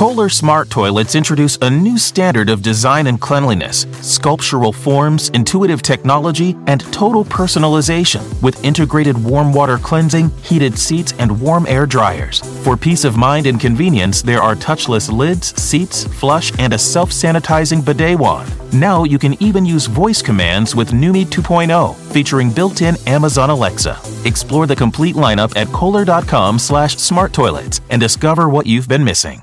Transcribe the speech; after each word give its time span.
Kohler 0.00 0.30
Smart 0.30 0.70
Toilets 0.70 1.14
introduce 1.14 1.58
a 1.60 1.68
new 1.68 1.98
standard 1.98 2.48
of 2.48 2.62
design 2.62 3.06
and 3.06 3.20
cleanliness, 3.20 3.82
sculptural 4.00 4.72
forms, 4.72 5.28
intuitive 5.34 5.82
technology, 5.82 6.56
and 6.68 6.80
total 6.90 7.22
personalization 7.22 8.22
with 8.40 8.64
integrated 8.64 9.22
warm 9.22 9.52
water 9.52 9.76
cleansing, 9.76 10.30
heated 10.40 10.78
seats, 10.78 11.12
and 11.18 11.38
warm 11.38 11.66
air 11.66 11.84
dryers. 11.84 12.40
For 12.64 12.78
peace 12.78 13.04
of 13.04 13.18
mind 13.18 13.46
and 13.46 13.60
convenience, 13.60 14.22
there 14.22 14.40
are 14.40 14.56
touchless 14.56 15.12
lids, 15.12 15.54
seats, 15.60 16.04
flush, 16.04 16.50
and 16.58 16.72
a 16.72 16.78
self 16.78 17.10
sanitizing 17.10 17.84
bidet 17.84 18.18
wand. 18.18 18.50
Now 18.72 19.04
you 19.04 19.18
can 19.18 19.34
even 19.42 19.66
use 19.66 19.84
voice 19.84 20.22
commands 20.22 20.74
with 20.74 20.92
Numi 20.92 21.26
2.0, 21.26 21.94
featuring 22.10 22.50
built-in 22.50 22.96
Amazon 23.06 23.50
Alexa. 23.50 23.98
Explore 24.24 24.66
the 24.66 24.74
complete 24.74 25.16
lineup 25.16 25.54
at 25.56 25.68
kohler.com 25.74 26.58
slash 26.58 26.96
smart 26.96 27.34
toilets 27.34 27.82
and 27.90 28.00
discover 28.00 28.48
what 28.48 28.64
you've 28.64 28.88
been 28.88 29.04
missing. 29.04 29.42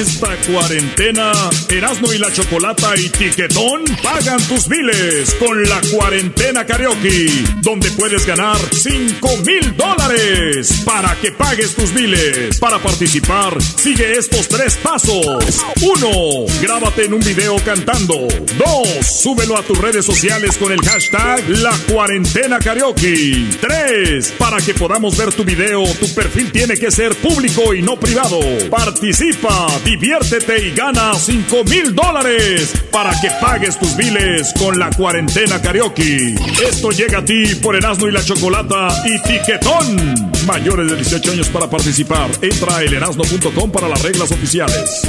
Esta 0.00 0.34
cuarentena, 0.50 1.30
Erasmo 1.68 2.10
y 2.10 2.16
la 2.16 2.32
Chocolata 2.32 2.94
y 2.96 3.10
Tiquetón 3.10 3.84
pagan 4.02 4.40
tus 4.48 4.66
biles 4.66 5.34
con 5.34 5.62
la 5.68 5.78
cuarentena 5.92 6.64
karaoke, 6.64 7.30
donde 7.60 7.90
puedes 7.90 8.24
ganar 8.24 8.56
5 8.72 9.36
mil 9.44 9.76
dólares 9.76 10.82
para 10.86 11.14
que 11.20 11.32
pagues 11.32 11.74
tus 11.74 11.92
biles. 11.92 12.58
Para 12.58 12.78
participar, 12.78 13.60
sigue 13.62 14.12
estos 14.12 14.48
tres 14.48 14.76
pasos. 14.76 15.62
1. 15.82 16.46
Grábate 16.62 17.04
en 17.04 17.14
un 17.14 17.20
video 17.20 17.56
cantando. 17.62 18.26
2. 18.58 19.06
Súbelo 19.06 19.58
a 19.58 19.62
tus 19.62 19.76
redes 19.76 20.06
sociales 20.06 20.56
con 20.56 20.72
el 20.72 20.80
hashtag 20.80 21.46
La 21.48 21.76
Cuarentena 21.92 22.58
Karaoke. 22.58 23.44
3. 23.60 24.32
Para 24.38 24.58
que 24.62 24.72
podamos 24.72 25.18
ver 25.18 25.30
tu 25.34 25.44
video, 25.44 25.84
tu 26.00 26.08
perfil 26.14 26.50
tiene 26.52 26.78
que 26.78 26.90
ser 26.90 27.14
público 27.16 27.74
y 27.74 27.82
no 27.82 28.00
privado. 28.00 28.40
Participa, 28.70 29.68
diviértete 29.90 30.68
y 30.68 30.70
gana 30.70 31.14
5 31.14 31.64
mil 31.64 31.92
dólares 31.92 32.72
para 32.92 33.10
que 33.20 33.28
pagues 33.40 33.76
tus 33.76 33.96
biles 33.96 34.54
con 34.56 34.78
la 34.78 34.88
cuarentena 34.90 35.60
karaoke. 35.60 36.36
Esto 36.64 36.90
llega 36.90 37.18
a 37.18 37.24
ti 37.24 37.56
por 37.56 37.74
Erasmo 37.74 38.06
y 38.06 38.12
la 38.12 38.22
Chocolata 38.22 38.88
y 39.04 39.20
Tiquetón. 39.22 40.30
Mayores 40.46 40.90
de 40.90 40.96
18 40.96 41.32
años 41.32 41.48
para 41.48 41.68
participar. 41.68 42.30
Entra 42.40 42.76
a 42.76 42.82
elerasno.com 42.84 43.72
para 43.72 43.88
las 43.88 44.00
reglas 44.02 44.30
oficiales. 44.30 45.02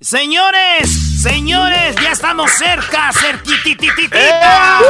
Señores, 0.00 1.20
señores, 1.20 1.96
ya 2.02 2.12
estamos 2.12 2.50
cerca, 2.52 3.10
cerquitititita. 3.12 4.80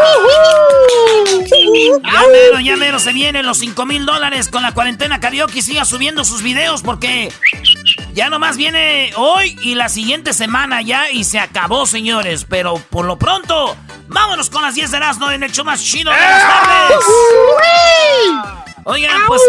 Ya 2.05 2.27
mero, 2.31 2.61
ya 2.61 2.77
mero 2.77 2.99
se 3.01 3.13
vienen 3.13 3.47
los 3.47 3.59
5 3.59 3.87
mil 3.87 4.05
dólares 4.05 4.49
con 4.49 4.63
la 4.63 4.75
cuarentena 4.75 5.19
karaoke. 5.19 5.63
Siga 5.63 5.85
subiendo 5.85 6.25
sus 6.25 6.43
videos 6.43 6.83
porque 6.83 7.33
ya 8.17 8.31
nomás 8.31 8.57
viene 8.57 9.13
hoy 9.17 9.59
y 9.61 9.75
la 9.75 9.91
siguiente 9.91 10.33
semana 10.33 10.81
ya 10.81 11.11
y 11.11 11.25
se 11.25 11.39
acabó, 11.39 11.85
señores. 11.85 12.47
Pero 12.49 12.77
por 12.89 13.05
lo 13.05 13.19
pronto, 13.19 13.77
vámonos 14.09 14.49
con 14.49 14.63
las 14.63 14.75
10 14.75 14.91
de 14.91 14.97
Erasmo 14.97 15.31
en 15.31 15.43
el 15.43 15.53
show 15.53 15.67
más 15.67 15.85
chido 15.85 16.11
de 16.11 16.17
las 16.17 16.43
tardes. 16.43 17.05
Oigan, 18.85 19.21
pues 19.27 19.43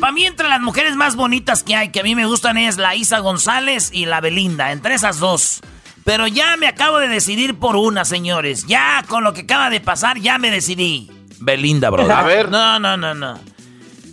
para 0.00 0.12
mí 0.12 0.24
entre 0.24 0.48
las 0.48 0.60
mujeres 0.62 0.96
más 0.96 1.16
bonitas 1.16 1.62
que 1.62 1.76
hay, 1.76 1.90
que 1.90 2.00
a 2.00 2.02
mí 2.02 2.14
me 2.14 2.24
gustan 2.24 2.56
es 2.56 2.78
la 2.78 2.94
Isa 2.94 3.18
González 3.18 3.90
y 3.92 4.06
la 4.06 4.22
Belinda, 4.22 4.72
entre 4.72 4.94
esas 4.94 5.18
dos. 5.18 5.60
Pero 6.04 6.26
ya 6.26 6.56
me 6.56 6.66
acabo 6.66 7.00
de 7.00 7.08
decidir 7.08 7.58
por 7.58 7.76
una, 7.76 8.06
señores. 8.06 8.64
Ya 8.66 9.04
con 9.06 9.22
lo 9.22 9.34
que 9.34 9.42
acaba 9.42 9.68
de 9.68 9.80
pasar, 9.80 10.18
ya 10.18 10.38
me 10.38 10.50
decidí. 10.50 11.10
Belinda, 11.40 11.90
bro. 11.90 12.10
A 12.10 12.22
ver. 12.22 12.50
No, 12.50 12.78
no, 12.78 12.96
no, 12.96 13.14
no. 13.14 13.38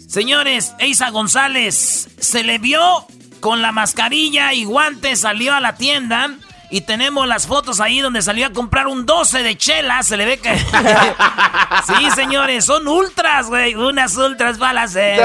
Señores, 0.06 0.74
Isa 0.80 1.12
González 1.12 2.10
se 2.20 2.44
le 2.44 2.58
vio 2.58 3.08
con 3.46 3.62
la 3.62 3.72
mascarilla 3.72 4.54
y 4.54 4.64
guantes, 4.64 5.20
salió 5.20 5.54
a 5.54 5.60
la 5.60 5.76
tienda. 5.76 6.32
Y 6.72 6.82
tenemos 6.82 7.28
las 7.28 7.46
fotos 7.46 7.80
ahí 7.80 8.00
donde 8.00 8.24
salió 8.24 8.48
a 8.48 8.50
comprar 8.50 8.88
un 8.88 9.06
12 9.06 9.44
de 9.44 9.56
chela. 9.56 10.02
Se 10.02 10.18
le 10.18 10.26
ve 10.26 10.40
que. 10.40 10.58
sí, 11.86 12.10
señores, 12.16 12.66
son 12.66 12.88
ultras, 12.88 13.46
güey. 13.46 13.76
Unas 13.76 14.18
ultras 14.18 14.58
sed. 14.88 15.20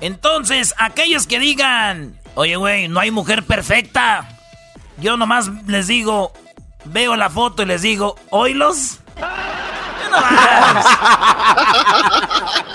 Entonces, 0.00 0.74
aquellos 0.78 1.26
que 1.26 1.38
digan, 1.38 2.18
oye, 2.34 2.56
güey, 2.56 2.88
no 2.88 2.98
hay 2.98 3.10
mujer 3.10 3.42
perfecta. 3.42 4.26
Yo 4.96 5.18
nomás 5.18 5.50
les 5.66 5.86
digo, 5.86 6.32
veo 6.86 7.14
la 7.14 7.28
foto 7.28 7.62
y 7.62 7.66
les 7.66 7.82
digo, 7.82 8.16
¿oílos? 8.30 9.00
No. 10.10 10.18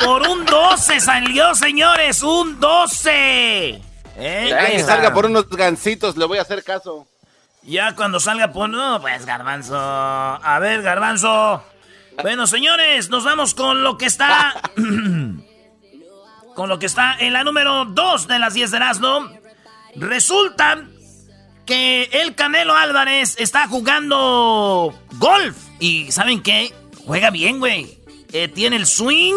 Por 0.05 0.27
un 0.27 0.45
12 0.45 0.99
salió, 0.99 1.55
señores, 1.55 2.23
un 2.23 2.59
12. 2.59 3.81
¿Eh? 4.15 4.69
Que 4.71 4.83
salga 4.83 5.13
por 5.13 5.25
unos 5.25 5.49
gancitos, 5.49 6.17
le 6.17 6.25
voy 6.25 6.37
a 6.37 6.41
hacer 6.41 6.63
caso. 6.63 7.07
Ya 7.63 7.95
cuando 7.95 8.19
salga 8.19 8.51
por... 8.51 8.69
No, 8.69 8.99
pues 9.01 9.25
garbanzo. 9.25 9.77
A 9.77 10.59
ver, 10.59 10.81
garbanzo. 10.81 11.63
Bueno, 12.21 12.45
señores, 12.45 13.09
nos 13.09 13.23
vamos 13.23 13.53
con 13.53 13.83
lo 13.83 13.97
que 13.97 14.05
está... 14.05 14.53
con 16.55 16.69
lo 16.69 16.77
que 16.77 16.85
está 16.85 17.15
en 17.19 17.33
la 17.33 17.43
número 17.43 17.85
2 17.85 18.27
de 18.27 18.39
las 18.39 18.53
10 18.53 18.71
de 18.71 18.77
Erasmo. 18.77 19.29
Resulta 19.95 20.83
que 21.65 22.09
el 22.11 22.35
Canelo 22.35 22.75
Álvarez 22.75 23.35
está 23.39 23.67
jugando 23.67 24.93
golf. 25.13 25.55
Y 25.79 26.11
¿saben 26.11 26.43
qué? 26.43 26.73
Juega 27.05 27.29
bien, 27.31 27.59
güey. 27.59 27.97
Eh, 28.31 28.47
tiene 28.47 28.75
el 28.77 28.85
swing. 28.85 29.33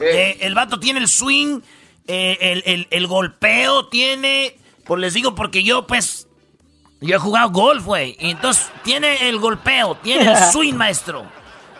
Eh, 0.00 0.38
el 0.40 0.54
vato 0.54 0.78
tiene 0.80 1.00
el 1.00 1.08
swing. 1.08 1.60
eh, 2.06 2.38
el, 2.40 2.62
el- 2.66 2.88
el 2.90 3.06
golpeo 3.06 3.88
tiene. 3.88 4.56
Pues 4.84 5.00
les 5.00 5.14
digo 5.14 5.34
porque 5.34 5.62
yo, 5.62 5.86
pues. 5.86 6.26
Yo 7.02 7.16
he 7.16 7.18
jugado 7.18 7.50
golf, 7.50 7.84
güey. 7.84 8.16
Y 8.20 8.30
entonces 8.30 8.68
tiene 8.84 9.28
el 9.28 9.38
golpeo, 9.38 9.94
tiene 10.02 10.30
el 10.30 10.36
swing, 10.52 10.74
maestro. 10.74 11.24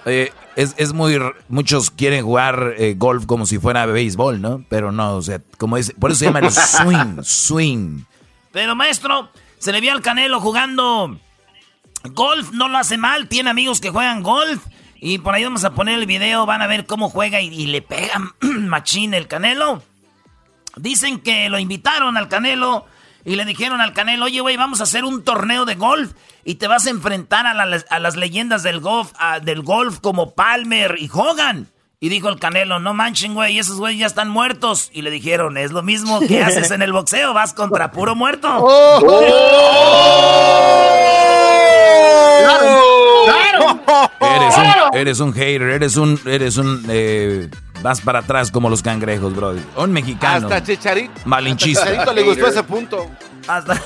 Eh, 0.07 0.33
es, 0.57 0.75
es 0.79 0.93
muy. 0.93 1.19
Muchos 1.49 1.91
quieren 1.91 2.25
jugar 2.25 2.75
eh, 2.79 2.95
golf 2.97 3.27
como 3.27 3.45
si 3.47 3.59
fuera 3.59 3.85
béisbol, 3.87 4.41
¿no? 4.41 4.65
Pero 4.69 4.93
no, 4.93 5.17
o 5.17 5.23
sea, 5.23 5.41
como 5.59 5.77
es. 5.77 5.93
Por 5.99 6.11
eso 6.11 6.21
se 6.21 6.25
llama 6.27 6.39
el 6.41 6.51
swing, 6.53 7.23
swing. 7.23 8.05
Pero 8.53 8.75
maestro, 8.77 9.29
se 9.59 9.73
le 9.73 9.81
vio 9.81 9.93
al 9.93 10.01
Canelo 10.03 10.41
jugando 10.41 11.19
golf, 12.13 12.51
no 12.53 12.69
lo 12.69 12.79
hace 12.79 12.97
mal, 12.97 13.29
tiene 13.29 13.51
amigos 13.51 13.81
que 13.81 13.91
juegan 13.91 14.23
golf. 14.23 14.65
Y 15.01 15.19
por 15.19 15.35
ahí 15.35 15.45
vamos 15.45 15.65
a 15.65 15.71
poner 15.73 15.99
el 15.99 16.07
video, 16.07 16.45
van 16.47 16.61
a 16.63 16.67
ver 16.67 16.85
cómo 16.87 17.09
juega 17.09 17.41
y, 17.41 17.49
y 17.49 17.67
le 17.67 17.81
pega 17.83 18.21
machín 18.41 19.15
el 19.15 19.27
Canelo. 19.29 19.83
Dicen 20.77 21.21
que 21.21 21.49
lo 21.49 21.59
invitaron 21.59 22.17
al 22.17 22.29
Canelo 22.29 22.85
y 23.25 23.37
le 23.37 23.45
dijeron 23.45 23.81
al 23.81 23.93
Canelo, 23.93 24.27
oye, 24.27 24.41
güey, 24.41 24.57
vamos 24.57 24.81
a 24.81 24.85
hacer 24.85 25.05
un 25.05 25.25
torneo 25.25 25.65
de 25.65 25.75
golf 25.75 26.13
y 26.45 26.55
te 26.57 26.69
vas 26.69 26.87
a 26.87 26.91
enfrentar 26.91 27.47
a, 27.47 27.55
la- 27.55 27.85
a 27.91 27.99
las 27.99 28.17
leyendas 28.17 28.63
del 28.63 28.81
golf, 28.81 29.13
a- 29.19 29.41
del 29.41 29.63
golf 29.63 30.01
como 30.01 30.35
Palmer 30.35 30.97
y 30.99 31.11
Hogan. 31.13 31.67
Y 32.03 32.09
dijo 32.09 32.31
el 32.31 32.39
Canelo, 32.39 32.79
no 32.81 32.95
manchen, 32.95 33.35
güey, 33.35 33.59
esos 33.59 33.77
güeyes 33.79 34.01
ya 34.01 34.07
están 34.07 34.31
muertos. 34.31 34.89
Y 34.95 35.03
le 35.03 35.11
dijeron, 35.11 35.59
es 35.59 35.71
lo 35.73 35.83
mismo 35.83 36.19
que 36.21 36.43
haces 36.43 36.71
en 36.71 36.81
el 36.83 36.93
boxeo, 36.93 37.35
vas 37.35 37.53
contra 37.53 37.91
puro 37.91 38.15
muerto. 38.15 38.49
Eres 44.21 44.57
un, 44.57 44.99
eres 44.99 45.21
un 45.21 45.33
hater, 45.33 45.63
eres 45.63 45.97
un. 45.97 46.21
Eres 46.27 46.57
un 46.57 46.85
eh, 46.89 47.49
vas 47.83 48.01
para 48.01 48.19
atrás 48.21 48.51
como 48.51 48.69
los 48.71 48.83
cangrejos, 48.83 49.35
bro. 49.35 49.55
Un 49.77 49.93
mexicano. 49.93 50.47
Hasta 50.49 50.63
Chicharito. 50.63 51.13
Malinchista. 51.25 51.81
Hasta 51.83 51.93
Chicharito 51.93 52.13
le 52.15 52.23
gustó 52.23 52.47
ese 52.49 52.63
punto. 52.63 53.11
Hasta- 53.49 53.81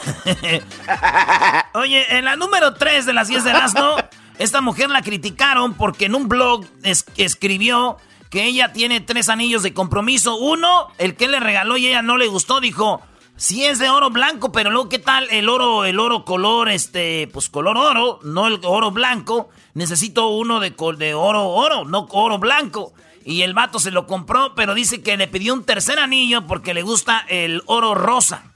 Oye, 1.75 2.05
en 2.17 2.25
la 2.25 2.37
número 2.37 2.75
3 2.75 3.06
de 3.06 3.12
las 3.12 3.29
10 3.29 3.44
de 3.44 3.50
Erasmo, 3.50 3.96
esta 4.38 4.61
mujer 4.61 4.91
la 4.91 5.02
criticaron 5.02 5.75
porque 5.75 6.06
en 6.06 6.14
un 6.14 6.29
blog 6.29 6.64
es- 6.82 7.05
escribió 7.17 7.96
que 8.31 8.44
ella 8.44 8.73
tiene 8.73 9.00
tres 9.00 9.29
anillos 9.29 9.62
de 9.62 9.73
compromiso. 9.73 10.37
Uno, 10.37 10.88
el 10.99 11.14
que 11.14 11.29
le 11.29 11.38
regaló 11.41 11.76
y 11.76 11.87
ella 11.87 12.02
no 12.02 12.17
le 12.17 12.26
gustó, 12.26 12.61
dijo, 12.61 13.00
sí 13.36 13.64
es 13.64 13.78
de 13.78 13.88
oro 13.88 14.10
blanco, 14.10 14.52
pero 14.52 14.70
luego, 14.70 14.88
¿qué 14.88 14.98
tal 14.98 15.26
el 15.31 15.48
oro, 15.48 15.84
el 15.84 15.98
oro 15.98 16.25
color, 16.25 16.69
este, 16.70 17.28
pues 17.32 17.48
color 17.48 17.76
oro, 17.76 18.20
no 18.22 18.46
el 18.46 18.60
oro 18.64 18.90
blanco? 18.90 19.50
Necesito 19.75 20.28
uno 20.28 20.60
de, 20.60 20.75
de 20.98 21.14
oro, 21.14 21.48
oro, 21.48 21.84
no 21.84 22.06
oro 22.10 22.38
blanco. 22.38 22.92
Y 23.25 23.42
el 23.42 23.54
vato 23.54 23.78
se 23.78 23.90
lo 23.90 24.06
compró, 24.06 24.54
pero 24.54 24.75
dice 24.75 25.02
que 25.02 25.16
le 25.16 25.28
pidió 25.28 25.54
un 25.54 25.64
tercer 25.64 25.98
anillo 25.98 26.46
porque 26.46 26.75
le 26.75 26.82
gusta 26.82 27.25
el 27.28 27.62
oro 27.66 27.94
rosa. 27.94 28.54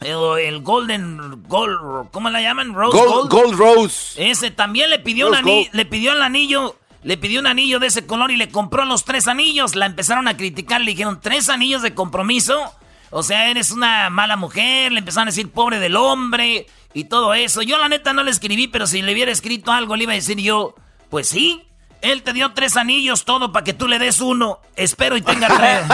El, 0.00 0.60
Golden 0.60 1.42
Gold, 1.48 2.10
¿cómo 2.12 2.30
la 2.30 2.40
llaman? 2.40 2.72
Rose 2.72 2.96
Gold, 2.96 3.30
Gold. 3.30 3.58
Rose. 3.58 4.30
Ese 4.30 4.52
también 4.52 4.90
le 4.90 5.00
pidió, 5.00 5.26
un 5.26 5.34
anillo, 5.34 5.68
le 5.72 5.84
pidió 5.84 6.12
el 6.12 6.22
anillo, 6.22 6.76
le 7.02 7.16
pidió 7.16 7.40
un 7.40 7.48
anillo 7.48 7.80
de 7.80 7.88
ese 7.88 8.06
color 8.06 8.30
y 8.30 8.36
le 8.36 8.48
compró 8.48 8.84
los 8.84 9.04
tres 9.04 9.26
anillos. 9.26 9.74
La 9.74 9.86
empezaron 9.86 10.28
a 10.28 10.36
criticar, 10.36 10.80
le 10.80 10.92
dijeron, 10.92 11.18
¿tres 11.20 11.48
anillos 11.48 11.82
de 11.82 11.94
compromiso? 11.94 12.72
O 13.10 13.22
sea, 13.22 13.50
eres 13.50 13.70
una 13.70 14.10
mala 14.10 14.36
mujer, 14.36 14.92
le 14.92 14.98
empezaron 14.98 15.28
a 15.28 15.30
decir 15.30 15.50
pobre 15.50 15.78
del 15.78 15.96
hombre 15.96 16.66
y 16.92 17.04
todo 17.04 17.34
eso. 17.34 17.62
Yo 17.62 17.78
la 17.78 17.88
neta 17.88 18.12
no 18.12 18.22
le 18.22 18.30
escribí, 18.30 18.68
pero 18.68 18.86
si 18.86 19.02
le 19.02 19.12
hubiera 19.12 19.32
escrito 19.32 19.72
algo 19.72 19.96
le 19.96 20.04
iba 20.04 20.12
a 20.12 20.16
decir 20.16 20.38
yo, 20.38 20.74
pues 21.08 21.28
sí, 21.28 21.64
él 22.02 22.22
te 22.22 22.32
dio 22.32 22.52
tres 22.52 22.76
anillos, 22.76 23.24
todo 23.24 23.50
para 23.52 23.64
que 23.64 23.72
tú 23.72 23.88
le 23.88 23.98
des 23.98 24.20
uno. 24.20 24.60
Espero 24.76 25.16
y 25.16 25.22
tenga 25.22 25.48
tres. 25.48 25.84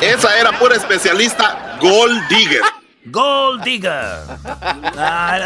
Esa 0.00 0.38
era 0.38 0.58
pura 0.58 0.76
especialista 0.76 1.76
Gold 1.80 2.28
Digger. 2.28 2.62
Gold 3.06 3.62
Digger. 3.62 4.18
Ah, 4.96 5.38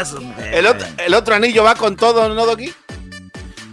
el, 0.51 0.65
otro, 0.65 0.87
el 0.97 1.13
otro 1.13 1.35
anillo 1.35 1.63
va 1.63 1.75
con 1.75 1.95
todo, 1.97 2.33
¿no, 2.33 2.45
Doggy? 2.45 2.73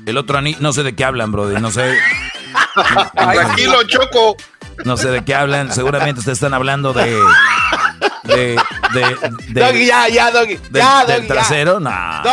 El 0.05 0.19
otro 0.19 0.39
anillo, 0.39 0.59
no 0.61 0.73
sé 0.73 0.83
de 0.83 0.95
qué 0.95 1.05
hablan, 1.05 1.31
brother, 1.33 1.61
no 1.61 1.71
sé. 1.71 1.97
Tranquilo, 3.15 3.83
Choco. 3.85 4.37
No 4.85 4.97
sé 4.97 5.09
de 5.09 5.25
qué 5.25 5.35
hablan, 5.35 5.73
seguramente 5.73 6.21
ustedes 6.21 6.37
están 6.37 6.55
hablando 6.55 6.93
de... 6.93 7.17
De, 8.25 8.61
de, 8.93 9.17
de 9.49 9.61
doggy, 9.61 9.87
ya, 9.87 10.09
ya, 10.09 10.31
Doggy. 10.33 10.59
ya, 10.73 11.05
del 11.07 11.29
trasero, 11.29 11.79
no. 11.79 11.91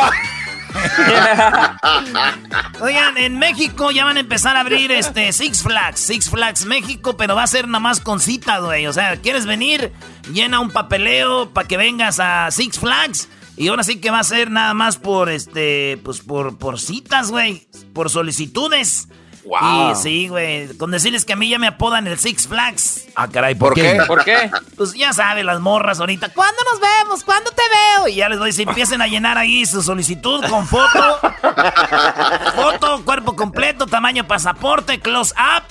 Oigan, 2.81 3.17
en 3.17 3.37
México 3.37 3.91
ya 3.91 4.05
van 4.05 4.17
a 4.17 4.21
empezar 4.21 4.55
a 4.55 4.61
abrir 4.61 4.91
este 4.91 5.31
Six 5.31 5.63
Flags, 5.63 5.99
Six 5.99 6.29
Flags 6.29 6.65
México, 6.65 7.15
pero 7.15 7.35
va 7.35 7.43
a 7.43 7.47
ser 7.47 7.67
nada 7.67 7.79
más 7.79 7.99
con 7.99 8.19
cita, 8.19 8.59
güey. 8.59 8.87
O 8.87 8.93
sea, 8.93 9.17
¿quieres 9.17 9.45
venir? 9.45 9.91
Llena 10.31 10.59
un 10.59 10.71
papeleo 10.71 11.49
para 11.51 11.67
que 11.67 11.77
vengas 11.77 12.19
a 12.19 12.49
Six 12.51 12.79
Flags. 12.79 13.29
Y 13.55 13.67
ahora 13.67 13.83
sí 13.83 13.97
que 13.97 14.09
va 14.09 14.19
a 14.19 14.23
ser 14.23 14.49
nada 14.49 14.73
más 14.73 14.97
por 14.97 15.29
este, 15.29 15.99
pues 16.03 16.21
por, 16.21 16.57
por 16.57 16.79
citas, 16.79 17.29
güey. 17.29 17.67
Por 17.93 18.09
solicitudes. 18.09 19.07
Wow. 19.45 19.91
Y 19.91 19.95
sí, 19.95 20.27
güey. 20.29 20.75
Con 20.77 20.91
decirles 20.91 21.25
que 21.25 21.33
a 21.33 21.35
mí 21.35 21.49
ya 21.49 21.59
me 21.59 21.67
apodan 21.67 22.07
el 22.07 22.17
Six 22.17 22.47
Flags. 22.47 23.05
Ah, 23.15 23.27
caray, 23.27 23.55
¿por, 23.55 23.73
qué? 23.73 23.99
¿Por 24.07 24.23
qué? 24.23 24.49
Pues 24.77 24.93
ya 24.93 25.13
saben, 25.13 25.45
las 25.45 25.59
morras 25.59 25.99
ahorita. 25.99 26.29
¿Cuándo 26.29 26.57
nos 26.71 26.79
vemos? 26.79 27.23
¿Cuándo 27.23 27.51
te 27.51 27.61
veo? 27.61 28.07
Y 28.07 28.15
ya 28.15 28.29
les 28.29 28.39
doy, 28.39 28.51
si 28.51 28.63
empiecen 28.63 29.01
a 29.01 29.07
llenar 29.07 29.37
ahí 29.37 29.65
su 29.65 29.83
solicitud 29.83 30.43
con 30.49 30.65
foto. 30.65 31.19
foto, 32.55 33.05
cuerpo 33.05 33.35
completo, 33.35 33.85
tamaño 33.85 34.27
pasaporte, 34.27 34.99
close 34.99 35.33
up. 35.33 35.63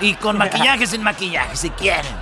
Y 0.00 0.14
con 0.14 0.36
maquillaje 0.36 0.86
sin 0.86 1.02
maquillaje, 1.02 1.56
si 1.56 1.70
quieren. 1.70 2.12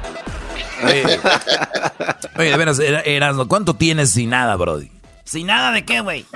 Oye, 2.36 2.50
de 2.50 2.56
veras, 2.56 2.78
Erasmo, 2.78 3.48
¿cuánto 3.48 3.74
tienes 3.74 4.10
sin 4.10 4.30
nada, 4.30 4.56
Brody? 4.56 4.90
¿Sin 5.24 5.46
nada 5.46 5.72
de 5.72 5.84
qué, 5.84 6.00
güey? 6.00 6.26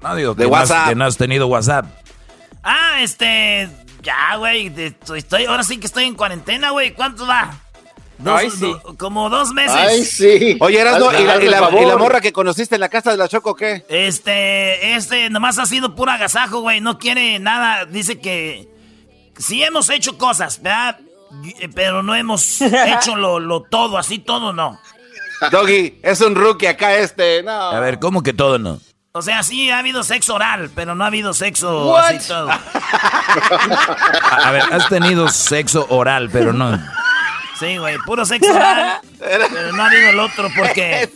No, 0.00 0.14
digo, 0.14 0.34
de 0.34 0.44
que 0.44 0.50
WhatsApp. 0.50 0.88
que 0.88 0.94
no 0.94 1.04
has 1.04 1.16
tenido 1.16 1.46
WhatsApp. 1.48 1.86
Ah, 2.62 3.00
este. 3.00 3.68
Ya, 4.02 4.36
güey. 4.36 4.72
Estoy, 5.14 5.44
ahora 5.46 5.62
sí 5.62 5.78
que 5.78 5.86
estoy 5.86 6.04
en 6.04 6.14
cuarentena, 6.14 6.70
güey. 6.70 6.94
¿Cuánto 6.94 7.26
va? 7.26 7.58
Dos, 8.18 8.52
como 8.96 9.30
dos 9.30 9.52
meses. 9.52 9.76
Ay, 9.76 10.04
sí. 10.04 10.56
Oye, 10.60 10.80
Erasmo, 10.80 11.12
¿y, 11.12 11.24
la, 11.24 11.42
y, 11.42 11.48
la, 11.48 11.96
morra 11.96 12.20
que 12.20 12.32
conociste 12.32 12.74
en 12.74 12.80
la 12.80 12.88
casa 12.88 13.12
de 13.12 13.16
la 13.16 13.28
Choco 13.28 13.54
qué? 13.54 13.84
Este, 13.88 14.96
este, 14.96 15.30
nomás 15.30 15.58
ha 15.60 15.66
sido 15.66 15.94
pura 15.94 16.14
agasajo, 16.14 16.60
güey. 16.60 16.80
No 16.80 16.98
quiere 16.98 17.38
nada. 17.38 17.84
Dice 17.84 18.18
que 18.18 18.68
sí 19.36 19.62
hemos 19.62 19.88
hecho 19.88 20.18
cosas, 20.18 20.60
¿verdad? 20.60 20.98
Pero 21.74 22.02
no 22.02 22.14
hemos 22.16 22.60
hecho 22.60 23.14
lo, 23.14 23.38
lo 23.38 23.62
todo, 23.62 23.98
así 23.98 24.18
todo 24.18 24.52
no. 24.52 24.80
Doggy, 25.52 26.00
es 26.02 26.20
un 26.20 26.34
rookie 26.34 26.66
acá 26.66 26.96
este, 26.96 27.44
no. 27.44 27.52
A 27.52 27.78
ver, 27.78 28.00
¿cómo 28.00 28.24
que 28.24 28.32
todo 28.32 28.58
no? 28.58 28.80
O 29.12 29.22
sea, 29.22 29.42
sí 29.42 29.70
ha 29.70 29.78
habido 29.78 30.04
sexo 30.04 30.34
oral, 30.34 30.70
pero 30.74 30.94
no 30.94 31.02
ha 31.02 31.06
habido 31.06 31.32
sexo 31.32 31.96
así 31.96 32.28
todo. 32.28 32.50
A, 32.50 34.50
ver, 34.50 34.62
has 34.70 34.88
tenido 34.88 35.28
sexo 35.28 35.86
oral, 35.88 36.28
pero 36.30 36.52
no. 36.52 36.78
Sí, 37.58 37.78
güey, 37.78 37.96
puro 38.04 38.26
sexo 38.26 38.54
oral. 38.54 39.00
Pero 39.18 39.72
no 39.72 39.82
ha 39.82 39.86
habido 39.86 40.10
el 40.10 40.20
otro 40.20 40.48
porque. 40.54 41.10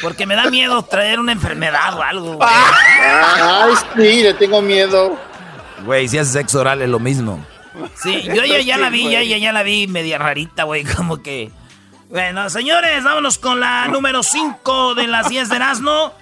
Porque 0.00 0.26
me 0.26 0.34
da 0.34 0.50
miedo 0.50 0.82
traer 0.84 1.20
una 1.20 1.32
enfermedad 1.32 1.98
o 1.98 2.02
algo. 2.02 2.36
Güey. 2.36 2.48
Ay, 2.48 3.74
sí, 3.94 4.22
le 4.22 4.34
tengo 4.34 4.62
miedo. 4.62 5.18
Güey, 5.84 6.08
si 6.08 6.18
haces 6.18 6.32
sexo 6.32 6.60
oral 6.60 6.82
es 6.82 6.88
lo 6.88 6.98
mismo. 6.98 7.44
Sí, 7.94 8.22
yo 8.22 8.44
ya, 8.44 8.60
ya 8.60 8.76
la 8.76 8.90
vi, 8.90 9.10
ya, 9.10 9.22
ya, 9.22 9.38
ya 9.38 9.52
la 9.52 9.62
vi 9.62 9.86
media 9.86 10.18
rarita, 10.18 10.64
güey, 10.64 10.84
como 10.84 11.22
que. 11.22 11.50
Bueno, 12.10 12.50
señores, 12.50 13.02
vámonos 13.02 13.38
con 13.38 13.58
la 13.58 13.88
número 13.88 14.22
5 14.22 14.94
de 14.94 15.06
las 15.06 15.28
10 15.28 15.48
de 15.48 15.56
Erasmo. 15.56 16.12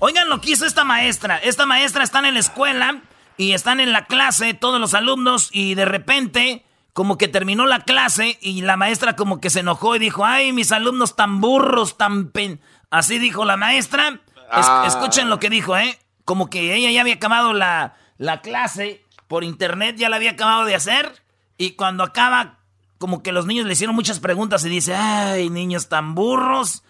Oigan 0.00 0.30
lo 0.30 0.40
que 0.40 0.52
hizo 0.52 0.64
esta 0.64 0.84
maestra. 0.84 1.36
Esta 1.36 1.66
maestra 1.66 2.02
está 2.02 2.26
en 2.26 2.34
la 2.34 2.40
escuela 2.40 3.02
y 3.36 3.52
están 3.52 3.80
en 3.80 3.92
la 3.92 4.06
clase 4.06 4.54
todos 4.54 4.80
los 4.80 4.94
alumnos 4.94 5.50
y 5.52 5.74
de 5.74 5.84
repente 5.84 6.64
como 6.94 7.18
que 7.18 7.28
terminó 7.28 7.66
la 7.66 7.80
clase 7.80 8.38
y 8.40 8.62
la 8.62 8.78
maestra 8.78 9.14
como 9.14 9.40
que 9.40 9.50
se 9.50 9.60
enojó 9.60 9.96
y 9.96 9.98
dijo, 9.98 10.24
ay, 10.24 10.52
mis 10.52 10.72
alumnos 10.72 11.16
tan 11.16 11.40
burros, 11.40 11.96
tan 11.96 12.30
pen... 12.30 12.60
Así 12.90 13.20
dijo 13.20 13.44
la 13.44 13.56
maestra. 13.56 14.20
Ah. 14.50 14.84
Escuchen 14.86 15.30
lo 15.30 15.38
que 15.38 15.48
dijo, 15.48 15.76
¿eh? 15.76 15.96
Como 16.24 16.50
que 16.50 16.74
ella 16.74 16.90
ya 16.90 17.02
había 17.02 17.14
acabado 17.14 17.52
la, 17.52 17.94
la 18.18 18.40
clase 18.40 19.04
por 19.28 19.44
internet, 19.44 19.96
ya 19.96 20.08
la 20.08 20.16
había 20.16 20.32
acabado 20.32 20.64
de 20.64 20.74
hacer 20.74 21.22
y 21.56 21.72
cuando 21.72 22.02
acaba 22.02 22.58
como 22.98 23.22
que 23.22 23.32
los 23.32 23.46
niños 23.46 23.66
le 23.66 23.74
hicieron 23.74 23.94
muchas 23.94 24.18
preguntas 24.18 24.64
y 24.64 24.70
dice, 24.70 24.96
ay, 24.96 25.50
niños 25.50 25.88
tan 25.88 26.14
burros 26.14 26.82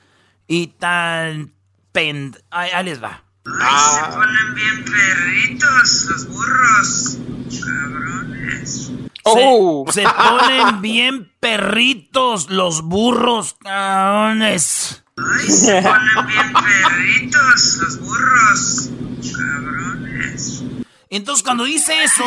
y 0.46 0.68
tan 0.68 1.52
pend... 1.92 2.38
Ahí, 2.50 2.84
les 2.84 3.02
va. 3.02 3.22
Ay, 3.46 3.94
se 3.94 4.16
ponen 4.16 4.54
bien 4.54 4.84
perritos 4.84 6.04
los 6.08 6.28
burros. 6.28 7.18
Cabrones. 7.60 8.90
Oh. 9.24 9.84
Se, 9.90 10.02
ponen 10.02 10.80
bien 10.80 11.32
perritos 11.40 12.50
los 12.50 12.82
burros, 12.82 13.56
cabrones. 13.62 15.04
Ay, 15.16 15.50
se 15.50 15.82
ponen 15.82 16.26
bien 16.26 16.52
perritos 16.52 17.76
los 17.78 18.00
burros. 18.00 18.90
Cabrones. 19.36 20.64
Entonces 21.10 21.42
cuando 21.42 21.64
dice 21.64 22.04
eso, 22.04 22.22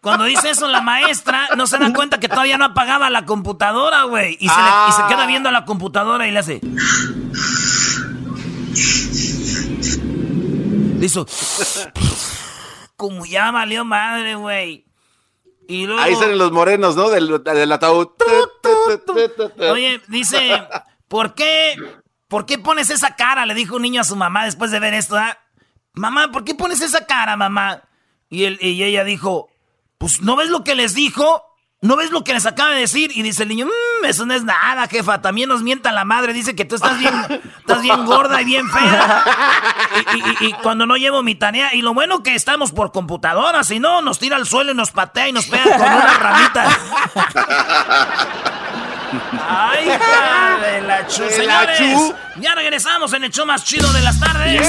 cuando 0.00 0.24
dice 0.24 0.50
eso 0.50 0.68
la 0.68 0.80
maestra, 0.80 1.48
no 1.56 1.66
se 1.66 1.76
da 1.76 1.92
cuenta 1.92 2.18
que 2.18 2.28
todavía 2.28 2.56
no 2.56 2.64
apagaba 2.64 3.10
la 3.10 3.26
computadora, 3.26 4.04
güey. 4.04 4.38
Y, 4.40 4.48
se 4.48 4.54
y 4.88 4.92
se 4.92 5.02
queda 5.06 5.26
viendo 5.26 5.50
a 5.50 5.52
la 5.52 5.66
computadora 5.66 6.26
y 6.26 6.30
le 6.30 6.38
hace... 6.38 6.60
Hizo. 11.00 11.26
Como 12.96 13.26
ya 13.26 13.50
valió 13.50 13.84
madre, 13.84 14.34
güey. 14.36 14.86
Y 15.68 15.86
luego... 15.86 16.00
Ahí 16.00 16.14
salen 16.14 16.38
los 16.38 16.52
morenos, 16.52 16.96
¿no? 16.96 17.10
Del, 17.10 17.42
del 17.42 17.72
ataúd. 17.72 18.08
Oye, 19.70 20.00
dice, 20.08 20.62
¿por 21.08 21.34
qué? 21.34 21.76
¿Por 22.28 22.46
qué 22.46 22.58
pones 22.58 22.90
esa 22.90 23.16
cara? 23.16 23.46
Le 23.46 23.54
dijo 23.54 23.76
un 23.76 23.82
niño 23.82 24.00
a 24.00 24.04
su 24.04 24.16
mamá 24.16 24.44
después 24.44 24.70
de 24.70 24.80
ver 24.80 24.94
esto. 24.94 25.16
¿ah? 25.16 25.38
Mamá, 25.92 26.30
¿por 26.32 26.44
qué 26.44 26.54
pones 26.54 26.80
esa 26.80 27.06
cara, 27.06 27.36
mamá? 27.36 27.82
Y, 28.28 28.44
él, 28.44 28.58
y 28.60 28.82
ella 28.82 29.04
dijo, 29.04 29.48
pues, 29.98 30.20
¿no 30.22 30.36
ves 30.36 30.48
lo 30.48 30.64
que 30.64 30.74
les 30.74 30.94
dijo? 30.94 31.44
¿No 31.86 31.94
ves 31.94 32.10
lo 32.10 32.24
que 32.24 32.34
les 32.34 32.44
acaba 32.46 32.70
de 32.70 32.80
decir? 32.80 33.12
Y 33.14 33.22
dice 33.22 33.44
el 33.44 33.48
niño, 33.48 33.66
mmm, 33.66 34.04
eso 34.06 34.26
no 34.26 34.34
es 34.34 34.42
nada, 34.42 34.88
jefa. 34.88 35.22
También 35.22 35.48
nos 35.48 35.62
mienta 35.62 35.92
la 35.92 36.04
madre. 36.04 36.32
Dice 36.32 36.56
que 36.56 36.64
tú 36.64 36.74
estás 36.74 36.98
bien, 36.98 37.14
estás 37.58 37.80
bien 37.80 38.04
gorda 38.04 38.42
y 38.42 38.44
bien 38.44 38.68
fea. 38.68 39.24
Y, 40.40 40.52
cuando 40.54 40.84
no 40.86 40.96
llevo 40.96 41.22
mi 41.22 41.34
tarea. 41.34 41.74
Y 41.74 41.80
lo 41.80 41.94
bueno 41.94 42.22
que 42.22 42.34
estamos 42.34 42.72
por 42.72 42.92
computadora. 42.92 43.64
Si 43.64 43.78
no, 43.78 44.02
nos 44.02 44.18
tira 44.18 44.36
al 44.36 44.46
suelo 44.46 44.72
y 44.72 44.74
nos 44.74 44.90
patea 44.90 45.28
y 45.28 45.32
nos 45.32 45.46
pega 45.46 45.64
con 45.64 45.92
una 45.92 46.18
ramita. 46.18 46.78
Ay, 49.48 49.86
de 50.72 50.82
la 50.82 51.06
chu. 51.06 51.22
Señores, 51.28 52.14
ya 52.36 52.54
regresamos 52.54 53.12
en 53.12 53.24
el 53.24 53.30
show 53.30 53.46
más 53.46 53.64
chido 53.64 53.92
de 53.92 54.02
las 54.02 54.18
tardes. 54.18 54.66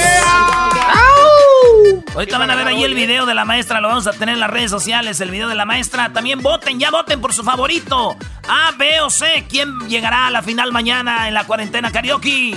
Ahorita 2.14 2.38
van 2.38 2.50
a 2.50 2.56
ver 2.56 2.66
ahí 2.66 2.82
el 2.82 2.94
video 2.94 3.26
de 3.26 3.34
la 3.34 3.44
maestra, 3.44 3.80
lo 3.80 3.88
vamos 3.88 4.06
a 4.06 4.12
tener 4.12 4.34
en 4.34 4.40
las 4.40 4.50
redes 4.50 4.70
sociales, 4.70 5.20
el 5.20 5.30
video 5.30 5.48
de 5.48 5.54
la 5.54 5.64
maestra. 5.64 6.12
También 6.12 6.42
voten, 6.42 6.78
ya 6.78 6.90
voten 6.90 7.20
por 7.20 7.32
su 7.32 7.44
favorito. 7.44 8.16
A, 8.48 8.72
B 8.76 9.00
o 9.00 9.10
C, 9.10 9.46
¿quién 9.48 9.78
llegará 9.88 10.26
a 10.26 10.30
la 10.30 10.42
final 10.42 10.72
mañana 10.72 11.28
en 11.28 11.34
la 11.34 11.44
cuarentena 11.44 11.92
karaoke? 11.92 12.56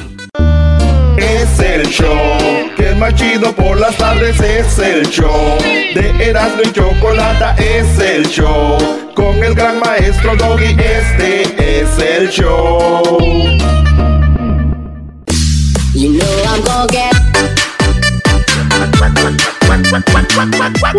Es 1.21 1.59
el 1.59 1.87
show. 1.87 2.37
Que 2.75 2.89
es 2.89 2.97
más 2.97 3.15
chido 3.15 3.53
por 3.53 3.79
las 3.79 3.95
tardes 3.97 4.39
es 4.39 4.79
el 4.79 5.07
show. 5.09 5.57
De 5.95 6.13
Erasmo 6.19 6.61
y 6.63 6.71
Chocolata 6.71 7.55
es 7.57 7.99
el 7.99 8.27
show. 8.27 8.77
Con 9.15 9.43
el 9.43 9.53
gran 9.53 9.79
maestro 9.79 10.35
Doggy 10.35 10.75
este 10.79 11.81
es 11.81 11.97
el 11.99 12.29
show. 12.29 13.19
You 15.93 16.17
know 16.17 16.43
I'm 16.47 16.63
gonna 16.63 16.87
get. 16.91 17.20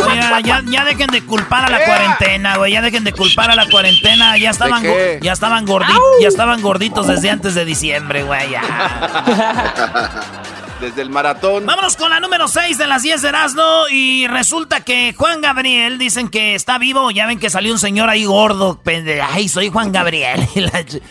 Oiga, 0.07 0.41
ya, 0.41 0.63
ya 0.67 0.85
dejen 0.85 1.09
de 1.09 1.23
culpar 1.23 1.67
a 1.67 1.71
la 1.71 1.85
cuarentena, 1.85 2.57
güey. 2.57 2.73
Ya 2.73 2.83
dejen 2.83 3.05
de 3.05 3.13
culpar 3.13 3.51
a 3.51 3.55
la 3.55 3.69
cuarentena. 3.69 4.37
Ya 4.39 4.51
estaban, 4.51 4.83
ya 5.21 5.33
estaban 5.33 5.67
gorditos, 5.67 6.03
ya 6.21 6.29
estaban 6.29 6.63
gorditos 6.63 7.07
desde 7.07 7.31
antes 7.31 7.55
de 7.55 7.65
diciembre, 7.65 8.23
güey. 8.23 8.51
ya. 8.51 8.63
Desde 10.83 11.01
el 11.03 11.11
maratón. 11.11 11.65
Vámonos 11.65 11.97
con 11.97 12.11
la 12.11 12.19
número 12.19 12.49
6 12.49 12.77
de 12.77 12.89
las 12.89 13.03
10 13.03 13.23
de 13.23 13.29
Erasmo. 13.29 13.85
Y 13.89 14.27
resulta 14.27 14.81
que 14.81 15.15
Juan 15.17 15.41
Gabriel 15.41 15.97
dicen 15.97 16.29
que 16.29 16.57
está 16.57 16.77
vivo. 16.79 17.13
Ya 17.13 17.25
ven 17.27 17.39
que 17.39 17.51
salió 17.51 17.73
un 17.73 17.79
señor 17.79 18.11
ahí 18.11 18.25
gordo. 18.25 18.83
Ay, 19.31 19.49
soy 19.49 19.69
Juan 19.69 19.93
Gabriel. 19.93 20.45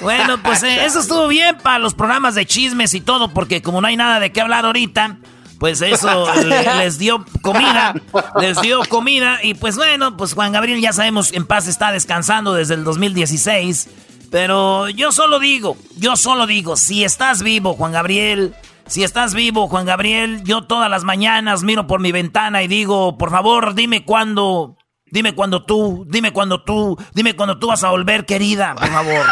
Bueno, 0.00 0.42
pues 0.42 0.62
eh, 0.62 0.84
eso 0.84 1.00
estuvo 1.00 1.26
bien 1.26 1.56
para 1.56 1.78
los 1.78 1.94
programas 1.94 2.34
de 2.34 2.44
chismes 2.44 2.92
y 2.92 3.00
todo. 3.00 3.32
Porque 3.32 3.62
como 3.62 3.80
no 3.80 3.86
hay 3.86 3.96
nada 3.96 4.20
de 4.20 4.30
qué 4.30 4.42
hablar 4.42 4.66
ahorita. 4.66 5.16
Pues 5.64 5.80
eso 5.80 6.26
le- 6.44 6.74
les 6.76 6.98
dio 6.98 7.24
comida, 7.40 7.94
les 8.38 8.60
dio 8.60 8.80
comida 8.86 9.38
y 9.42 9.54
pues 9.54 9.76
bueno, 9.76 10.14
pues 10.14 10.34
Juan 10.34 10.52
Gabriel 10.52 10.78
ya 10.78 10.92
sabemos 10.92 11.32
en 11.32 11.46
paz 11.46 11.68
está 11.68 11.90
descansando 11.90 12.52
desde 12.52 12.74
el 12.74 12.84
2016, 12.84 13.88
pero 14.30 14.90
yo 14.90 15.10
solo 15.10 15.38
digo, 15.38 15.78
yo 15.96 16.16
solo 16.16 16.46
digo, 16.46 16.76
si 16.76 17.02
estás 17.02 17.42
vivo 17.42 17.72
Juan 17.72 17.92
Gabriel, 17.92 18.54
si 18.86 19.04
estás 19.04 19.32
vivo 19.32 19.66
Juan 19.68 19.86
Gabriel, 19.86 20.42
yo 20.44 20.64
todas 20.64 20.90
las 20.90 21.02
mañanas 21.04 21.62
miro 21.62 21.86
por 21.86 21.98
mi 21.98 22.12
ventana 22.12 22.62
y 22.62 22.68
digo, 22.68 23.16
por 23.16 23.30
favor, 23.30 23.74
dime 23.74 24.04
cuándo, 24.04 24.76
dime 25.06 25.34
cuándo 25.34 25.64
tú, 25.64 26.04
dime 26.10 26.34
cuándo 26.34 26.62
tú, 26.62 26.98
dime 27.14 27.34
cuándo 27.34 27.58
tú 27.58 27.68
vas 27.68 27.82
a 27.84 27.88
volver 27.88 28.26
querida, 28.26 28.74
por 28.74 28.88
favor. 28.90 29.26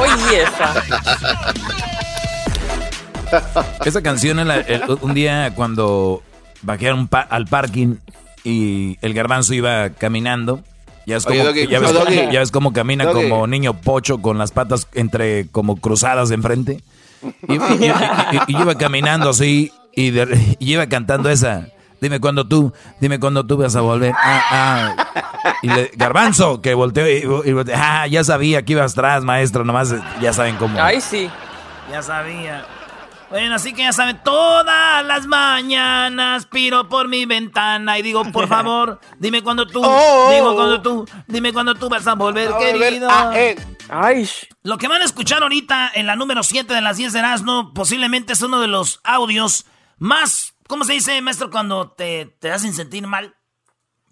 Oye, 0.00 0.42
esa. 0.42 1.87
Esa 3.84 4.02
canción, 4.02 4.38
el- 4.38 4.50
el- 4.50 4.82
un 5.00 5.14
día 5.14 5.52
cuando 5.54 6.22
bajé 6.62 6.92
pa- 7.08 7.20
al 7.20 7.46
parking 7.46 7.96
y 8.44 8.96
el 9.02 9.14
garbanzo 9.14 9.54
iba 9.54 9.90
caminando, 9.90 10.60
ya 11.06 11.14
ves 11.16 11.26
Oye, 11.26 11.38
cómo, 11.38 11.48
Doggy, 11.48 11.66
ya 11.68 11.78
ves 11.80 11.92
no, 11.92 12.30
ya 12.32 12.40
ves 12.40 12.50
cómo 12.50 12.72
camina 12.72 13.04
Doggy. 13.04 13.28
como 13.28 13.46
niño 13.46 13.74
pocho 13.80 14.18
con 14.20 14.38
las 14.38 14.52
patas 14.52 14.86
entre 14.94 15.48
como 15.48 15.76
cruzadas 15.76 16.28
de 16.28 16.34
enfrente. 16.36 16.82
Y, 17.48 17.54
y- 17.54 17.56
y- 17.56 18.36
y- 18.36 18.40
y 18.56 18.60
iba 18.62 18.74
caminando 18.76 19.30
así 19.30 19.72
y, 19.94 20.10
de- 20.10 20.56
y 20.58 20.72
iba 20.72 20.86
cantando 20.86 21.30
esa. 21.30 21.68
Dime 22.00 22.20
cuándo 22.20 22.46
tú, 22.46 22.72
dime 23.00 23.18
cuándo 23.18 23.44
tú 23.44 23.56
vas 23.56 23.74
a 23.74 23.80
volver. 23.80 24.12
Ah, 24.16 24.42
ah. 24.52 24.96
Y 25.62 25.68
le- 25.68 25.90
garbanzo, 25.96 26.62
que 26.62 26.74
volteó 26.74 27.08
y, 27.08 27.24
y 27.48 27.52
volteó, 27.52 27.74
ah, 27.76 28.06
ya 28.06 28.22
sabía 28.22 28.62
que 28.64 28.74
ibas 28.74 28.92
atrás, 28.92 29.24
maestro, 29.24 29.64
nomás 29.64 29.92
ya 30.20 30.32
saben 30.32 30.54
cómo. 30.56 30.80
Ay, 30.80 31.00
sí. 31.00 31.28
Ya 31.90 32.00
sabía. 32.02 32.64
Bueno, 33.30 33.56
así 33.56 33.74
que 33.74 33.82
ya 33.82 33.92
saben, 33.92 34.20
todas 34.24 35.04
las 35.04 35.26
mañanas 35.26 36.46
piro 36.46 36.88
por 36.88 37.08
mi 37.08 37.26
ventana 37.26 37.98
y 37.98 38.02
digo, 38.02 38.24
por 38.32 38.48
favor, 38.48 39.00
dime 39.18 39.42
cuando 39.42 39.66
tú, 39.66 39.82
Oh, 39.84 40.30
digo 40.32 40.52
oh, 40.52 40.54
cuando 40.54 40.80
tú, 40.80 41.06
dime 41.26 41.52
cuando 41.52 41.74
tú 41.74 41.88
vas 41.90 42.06
a 42.06 42.14
volver, 42.14 42.48
A 42.48 42.52
volver 42.52 42.78
querido. 42.78 43.10
a 43.10 43.38
él. 43.38 43.58
Ay, 43.90 44.28
Lo 44.62 44.78
que 44.78 44.88
van 44.88 45.02
a 45.02 45.04
escuchar 45.04 45.42
ahorita 45.42 45.90
en 45.94 46.06
la 46.06 46.16
número 46.16 46.42
7 46.42 46.72
de 46.72 46.80
las 46.80 46.96
10 46.96 47.12
de 47.12 47.18
Erasmo, 47.18 47.72
posiblemente 47.74 48.32
es 48.32 48.40
uno 48.42 48.60
de 48.60 48.66
los 48.68 49.00
audios 49.04 49.66
más, 49.98 50.54
¿cómo 50.66 50.84
se 50.84 50.94
dice, 50.94 51.20
maestro, 51.22 51.50
cuando 51.50 51.90
te, 51.90 52.34
te 52.40 52.50
hacen 52.50 52.72
sentir 52.72 53.06
mal? 53.06 53.34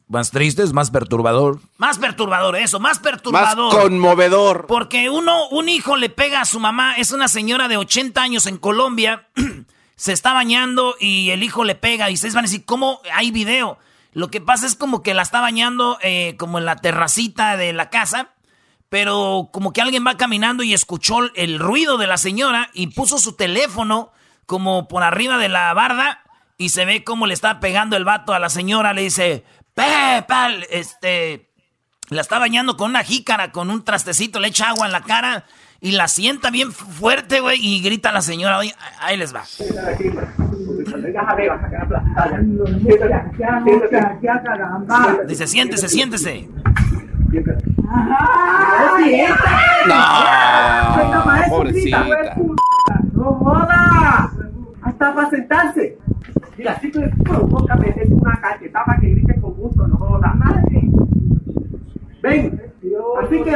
Más 0.08 0.30
tristes, 0.30 0.72
más 0.72 0.90
perturbador. 0.92 1.60
Más 1.78 1.98
perturbador, 1.98 2.56
eso, 2.56 2.78
más 2.78 2.92
Más 2.96 2.98
perturbador. 3.00 3.72
conmovedor. 3.72 4.66
Porque 4.68 5.10
uno, 5.10 5.48
un 5.48 5.68
hijo 5.68 5.96
le 5.96 6.08
pega 6.10 6.40
a 6.40 6.44
su 6.44 6.60
mamá, 6.60 6.94
es 6.94 7.10
una 7.10 7.26
señora 7.26 7.66
de 7.66 7.76
80 7.76 8.22
años 8.22 8.46
en 8.46 8.56
Colombia, 8.56 9.28
se 9.96 10.12
está 10.12 10.32
bañando 10.32 10.94
y 11.00 11.30
el 11.30 11.42
hijo 11.42 11.64
le 11.64 11.74
pega 11.74 12.08
y 12.08 12.14
ustedes 12.14 12.34
van 12.34 12.44
a 12.44 12.48
decir, 12.48 12.64
¿cómo 12.64 13.00
hay 13.12 13.32
video? 13.32 13.78
Lo 14.12 14.30
que 14.30 14.40
pasa 14.40 14.66
es 14.66 14.76
como 14.76 15.02
que 15.02 15.12
la 15.12 15.22
está 15.22 15.40
bañando 15.40 15.98
eh, 16.02 16.36
como 16.38 16.58
en 16.58 16.66
la 16.66 16.76
terracita 16.76 17.56
de 17.56 17.72
la 17.72 17.90
casa, 17.90 18.30
pero 18.88 19.50
como 19.52 19.72
que 19.72 19.82
alguien 19.82 20.06
va 20.06 20.16
caminando 20.16 20.62
y 20.62 20.72
escuchó 20.72 21.18
el 21.34 21.58
ruido 21.58 21.98
de 21.98 22.06
la 22.06 22.16
señora 22.16 22.70
y 22.72 22.86
puso 22.88 23.18
su 23.18 23.34
teléfono 23.34 24.12
como 24.46 24.86
por 24.86 25.02
arriba 25.02 25.36
de 25.36 25.48
la 25.48 25.74
barda 25.74 26.22
y 26.58 26.70
se 26.70 26.84
ve 26.84 27.04
como 27.04 27.26
le 27.26 27.34
está 27.34 27.60
pegando 27.60 27.96
el 27.96 28.04
vato 28.04 28.32
a 28.32 28.38
la 28.38 28.48
señora, 28.48 28.94
le 28.94 29.02
dice, 29.02 29.44
Pepa, 29.80 30.48
este, 30.70 31.50
la 32.08 32.22
está 32.22 32.38
bañando 32.38 32.76
con 32.78 32.90
una 32.90 33.02
jícara, 33.04 33.52
con 33.52 33.68
un 33.70 33.84
trastecito, 33.84 34.40
le 34.40 34.48
echa 34.48 34.70
agua 34.70 34.86
en 34.86 34.92
la 34.92 35.02
cara 35.02 35.44
y 35.80 35.92
la 35.92 36.08
sienta 36.08 36.50
bien 36.50 36.72
fu- 36.72 36.86
fuerte, 36.86 37.40
güey, 37.40 37.58
y 37.60 37.82
grita 37.82 38.08
a 38.08 38.12
la 38.12 38.22
señora, 38.22 38.56
oye, 38.58 38.74
ahí 39.00 39.18
les 39.18 39.34
va. 39.34 39.42
Dice, 45.26 45.46
siéntese, 45.46 45.88
siéntese. 45.90 46.48
No, 51.12 51.24
pobrecita. 51.50 52.06
¡No 53.12 53.24
joda! 53.34 54.32
Hasta 54.82 55.14
para 55.14 55.30
sentarse. 55.30 55.98
Mira, 56.56 56.72
así 56.72 56.90
que 56.90 57.00
provócame, 57.22 57.88
es 58.00 58.08
una 58.10 58.40
cachetada 58.40 58.84
para 58.86 58.98
que 59.00 59.10
grite 59.10 59.38
con 59.40 59.52
gusto, 59.54 59.86
no 59.86 59.96
joda. 59.96 60.34
Ven, 62.22 62.62
así 63.22 63.42
que 63.42 63.50
provócame, 63.50 63.55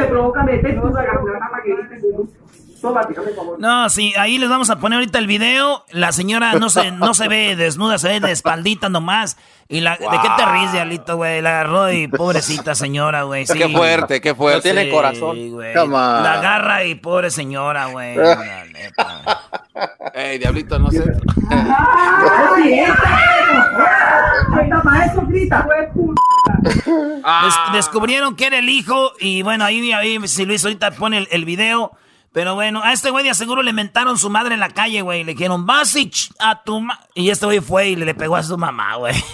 No, 3.59 3.89
sí, 3.89 4.13
ahí 4.17 4.39
les 4.39 4.49
vamos 4.49 4.69
a 4.71 4.77
poner 4.79 4.97
ahorita 4.97 5.19
el 5.19 5.27
video. 5.27 5.85
La 5.91 6.11
señora 6.11 6.53
no 6.53 6.69
se, 6.69 6.91
no 6.91 7.13
se 7.13 7.27
ve 7.27 7.55
desnuda, 7.55 7.99
se 7.99 8.07
ve 8.07 8.19
de 8.19 8.31
espaldita 8.31 8.89
nomás. 8.89 9.37
Y 9.67 9.81
la, 9.81 9.91
¿De 9.91 9.99
qué 9.99 10.29
te 10.35 10.45
ríes, 10.45 10.71
Diablito, 10.71 11.15
güey? 11.15 11.41
La 11.41 11.61
agarró 11.61 11.91
y 11.91 12.07
pobrecita 12.07 12.73
señora, 12.75 13.23
güey. 13.23 13.45
Sí. 13.45 13.57
Qué 13.57 13.69
fuerte, 13.69 14.19
qué 14.19 14.33
fuerte. 14.35 14.73
tiene 14.73 14.89
corazón. 14.89 15.35
Sí, 15.35 15.53
on. 15.53 15.91
La 15.91 16.33
agarra 16.33 16.83
y 16.83 16.95
pobre 16.95 17.29
señora, 17.29 17.85
güey. 17.85 18.17
Ey, 20.13 20.39
diablito, 20.39 20.77
no 20.79 20.91
sé. 20.91 21.03
Eso 25.05 25.21
grita, 25.27 25.61
güey, 25.61 25.87
Des- 26.61 27.73
descubrieron 27.73 28.35
que 28.35 28.45
era 28.45 28.59
el 28.59 28.69
hijo 28.69 29.11
y 29.19 29.41
bueno, 29.41 29.65
ahí, 29.65 29.91
ahí 29.91 30.27
si 30.27 30.45
Luis 30.45 30.63
ahorita 30.63 30.91
pone 30.91 31.27
el, 31.29 31.45
video. 31.45 31.91
Pero 32.33 32.55
bueno, 32.55 32.81
a 32.81 32.93
este 32.93 33.09
güey 33.09 33.25
de 33.25 33.33
seguro 33.33 33.61
le 33.61 33.73
mentaron 33.73 34.17
su 34.17 34.29
madre 34.29 34.53
en 34.53 34.61
la 34.61 34.69
calle, 34.69 35.01
güey. 35.01 35.25
Le 35.25 35.33
dijeron, 35.33 35.65
vas 35.65 35.93
y 35.97 36.09
a 36.39 36.63
tu 36.63 36.79
ma... 36.79 36.97
Y 37.13 37.29
este 37.29 37.45
güey 37.45 37.59
fue 37.59 37.89
y 37.89 37.97
le, 37.97 38.13
pegó 38.15 38.37
a 38.37 38.43
su 38.43 38.57
mamá, 38.57 38.95
güey. 38.95 39.13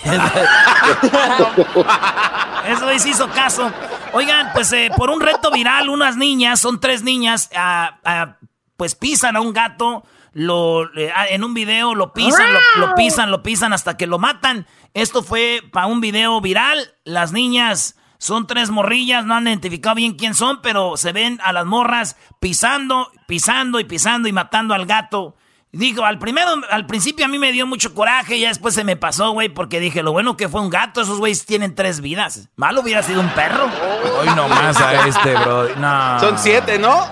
Ese 2.68 2.84
güey 2.84 2.98
sí 3.00 3.12
hizo 3.12 3.30
caso. 3.30 3.72
Oigan, 4.14 4.52
pues 4.54 4.72
eh, 4.74 4.90
por 4.98 5.12
un 5.12 5.22
reto 5.22 5.52
viral, 5.52 5.90
unas 5.90 6.18
niñas, 6.18 6.60
son 6.60 6.80
tres 6.80 7.04
niñas, 7.04 7.52
ah, 7.56 8.00
ah, 8.04 8.38
pues 8.78 8.96
pisan 8.96 9.36
a 9.36 9.42
un 9.42 9.54
gato, 9.54 10.04
lo, 10.34 10.90
ah, 11.16 11.26
en 11.30 11.44
un 11.44 11.54
video 11.54 11.96
lo 11.96 12.14
pisan, 12.14 12.48
lo 12.78 12.96
pisan, 12.96 13.32
lo 13.32 13.44
pisan 13.44 13.74
hasta 13.74 13.98
que 13.98 14.08
lo 14.08 14.20
matan. 14.20 14.68
Esto 14.94 15.24
fue 15.24 15.62
para 15.72 15.88
un 15.88 16.02
video 16.02 16.40
viral. 16.42 16.94
Las 17.04 17.32
niñas 17.32 17.96
son 18.18 18.48
tres 18.48 18.70
morrillas, 18.70 19.26
no 19.26 19.36
han 19.36 19.48
identificado 19.48 19.96
bien 19.96 20.16
quién 20.16 20.34
son, 20.34 20.62
pero 20.62 20.98
se 20.98 21.12
ven 21.12 21.40
a 21.44 21.54
las 21.54 21.66
morras 21.66 22.18
pisando, 22.40 23.12
pisando 23.28 23.80
y 23.80 23.84
pisando 23.84 24.28
y 24.28 24.34
matando 24.34 24.74
al 24.74 24.86
gato. 24.86 25.36
Digo, 25.72 26.06
al 26.06 26.18
primero, 26.18 26.50
al 26.72 26.86
principio 26.86 27.26
a 27.26 27.28
mí 27.28 27.38
me 27.38 27.52
dio 27.52 27.68
mucho 27.68 27.94
coraje 27.94 28.38
y 28.38 28.42
ya 28.42 28.48
después 28.48 28.74
se 28.74 28.84
me 28.84 28.96
pasó, 28.96 29.32
güey, 29.32 29.50
porque 29.50 29.80
dije, 29.80 30.02
lo 30.02 30.14
bueno 30.14 30.38
que 30.38 30.48
fue 30.50 30.62
un 30.62 30.70
gato, 30.70 31.02
esos 31.02 31.20
güeyes 31.20 31.46
tienen 31.46 31.76
tres 31.76 32.02
vidas. 32.02 32.50
Malo 32.56 32.82
hubiera 32.82 33.04
sido 33.04 33.20
un 33.22 33.30
perro. 33.30 33.70
Hoy 34.20 34.28
nomás 34.36 34.80
a 34.80 35.08
este, 35.08 35.36
bro. 35.36 35.76
No. 35.76 36.20
Son 36.20 36.40
siete, 36.40 36.80
¿no? 36.80 37.06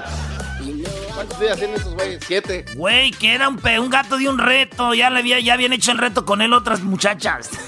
¿Cuántos 1.38 1.39
días 1.42 1.58
tienen 1.58 1.75
esos 1.82 1.94
güeyes? 1.94 2.24
Siete. 2.25 2.65
Güey, 2.75 3.12
que 3.12 3.34
era 3.36 3.50
un, 3.50 3.58
pe- 3.58 3.77
un 3.80 3.89
gato 3.89 4.18
de 4.18 4.30
un 4.30 4.38
reto, 4.39 4.94
ya 4.94 5.10
le 5.10 5.20
había, 5.20 5.39
ya 5.42 5.54
habían 5.54 5.74
hecho 5.74 5.92
el 5.92 5.98
reto 5.98 6.25
con 6.25 6.42
él 6.42 6.54
otras 6.54 6.80
muchachas. 6.82 7.50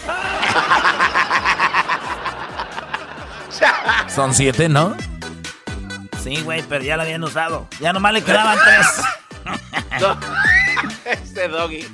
Son 4.13 4.33
siete, 4.33 4.69
¿no? 4.69 4.95
Sí, 6.23 6.41
güey, 6.41 6.61
pero 6.63 6.83
ya 6.83 6.95
la 6.97 7.03
habían 7.03 7.23
usado. 7.23 7.67
Ya 7.79 7.91
nomás 7.93 8.13
le 8.13 8.23
quedaban 8.23 8.57
tres. 8.63 8.87
No. 10.01 10.17
Este 11.05 11.47
doggy. 11.47 11.87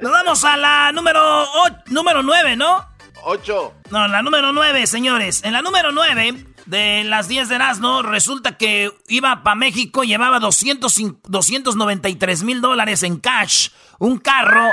Nos 0.00 0.10
vamos 0.12 0.44
a 0.44 0.56
la 0.56 0.90
número, 0.92 1.20
o- 1.44 1.68
número 1.86 2.22
9, 2.22 2.56
¿no? 2.56 2.86
Ocho. 3.22 3.72
No, 3.90 4.06
la 4.08 4.20
número 4.22 4.52
9, 4.52 4.86
señores. 4.86 5.42
En 5.44 5.52
la 5.52 5.62
número 5.62 5.92
9, 5.92 6.44
de 6.66 7.04
las 7.04 7.28
10 7.28 7.48
de 7.48 7.54
Erasmo, 7.56 8.02
resulta 8.02 8.56
que 8.56 8.90
iba 9.08 9.42
para 9.42 9.54
México, 9.54 10.04
llevaba 10.04 10.40
200, 10.40 10.94
293 11.28 12.42
mil 12.42 12.60
dólares 12.60 13.02
en 13.02 13.18
cash, 13.18 13.68
un 13.98 14.18
carro. 14.18 14.66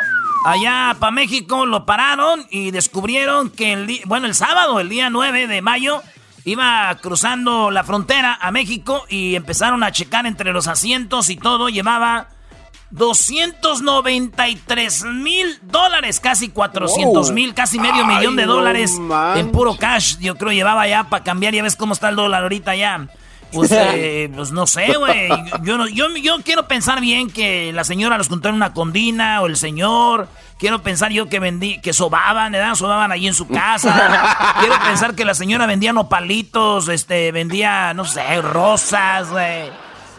Allá 0.45 0.95
para 1.00 1.12
México 1.12 1.65
lo 1.65 1.86
pararon 1.86 2.48
y 2.50 2.71
descubrieron 2.71 3.51
que 3.51 3.74
el 3.74 4.01
bueno, 4.05 4.25
el 4.25 4.33
sábado, 4.33 4.79
el 4.79 4.89
día 4.89 5.10
9 5.10 5.48
de 5.48 5.62
mayo, 5.62 6.01
iba 6.45 6.98
cruzando 7.01 7.69
la 7.69 7.83
frontera 7.83 8.39
a 8.41 8.51
México 8.51 9.05
y 9.07 9.36
empezaron 9.36 9.83
a 9.83 9.91
checar 9.91 10.25
entre 10.25 10.51
los 10.51 10.67
asientos 10.67 11.29
y 11.29 11.38
todo. 11.38 11.69
Llevaba 11.69 12.29
293 12.91 15.03
mil 15.05 15.60
dólares, 15.63 16.19
casi 16.19 16.50
400 16.50 17.31
mil, 17.31 17.53
casi 17.53 17.79
medio 17.79 18.05
millón 18.05 18.36
de 18.36 18.45
dólares 18.45 19.00
en 19.36 19.51
puro 19.51 19.77
cash. 19.77 20.17
Yo 20.19 20.38
creo 20.38 20.51
llevaba 20.51 20.88
ya 20.88 21.05
para 21.05 21.24
cambiar. 21.24 21.53
Ya 21.53 21.63
ves 21.63 21.75
cómo 21.75 21.93
está 21.93 22.10
el 22.10 22.17
dólar 22.17 22.43
ahorita 22.43 22.75
ya. 22.75 23.07
Pues, 23.51 23.71
eh, 23.74 24.29
pues 24.36 24.51
no 24.51 24.67
sé, 24.67 24.95
güey. 24.98 25.29
Yo, 25.63 25.77
no, 25.77 25.88
yo, 25.88 26.07
yo 26.17 26.41
quiero 26.43 26.67
pensar 26.67 27.01
bien 27.01 27.29
que 27.29 27.71
la 27.74 27.83
señora 27.83 28.17
los 28.17 28.29
contó 28.29 28.50
en 28.50 28.55
una 28.55 28.74
condina 28.74 29.41
o 29.41 29.48
el 29.48 29.57
señor. 29.57 30.27
Quiero 30.57 30.83
pensar 30.83 31.12
yo 31.12 31.27
que 31.27 31.39
vendí, 31.39 31.81
que 31.81 31.93
sobaban, 31.93 32.51
¿verdad? 32.51 32.75
Sobaban 32.75 33.12
allí 33.12 33.27
en 33.27 33.33
su 33.33 33.48
casa. 33.48 34.55
Quiero 34.60 34.75
pensar 34.86 35.15
que 35.15 35.25
la 35.25 35.33
señora 35.33 35.65
vendía 35.65 35.91
nopalitos, 35.91 36.88
este, 36.88 37.31
vendía, 37.31 37.93
no 37.93 38.05
sé, 38.05 38.41
rosas, 38.41 39.31
güey. 39.31 39.71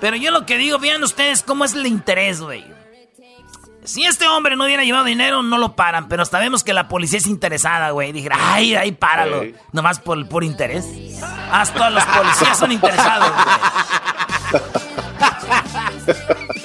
Pero 0.03 0.17
yo 0.17 0.33
lo 0.33 0.45
que 0.47 0.59
digo, 0.59 0.81
vean 0.81 1.01
ustedes 1.05 1.45
cómo 1.45 1.65
es 1.65 1.75
el 1.75 1.87
interés, 1.87 2.41
güey. 2.41 2.65
Si 3.85 4.05
este 4.05 4.27
hombre 4.27 4.57
no 4.57 4.65
hubiera 4.65 4.83
llevado 4.83 5.05
dinero, 5.05 5.45
no 5.45 5.59
lo 5.59 5.77
paran. 5.77 6.09
Pero 6.09 6.25
sabemos 6.25 6.65
que 6.65 6.73
la 6.73 6.89
policía 6.89 7.19
es 7.19 7.29
interesada, 7.29 7.91
güey. 7.91 8.11
Dije, 8.11 8.29
ay, 8.33 8.75
ay, 8.75 8.91
páralo. 8.91 9.45
Nomás 9.71 10.01
por, 10.01 10.29
por 10.29 10.43
interés. 10.43 10.85
Hasta 11.53 11.89
los 11.91 12.05
policías 12.05 12.59
son 12.59 12.73
interesados, 12.73 13.31
güey. 13.31 13.47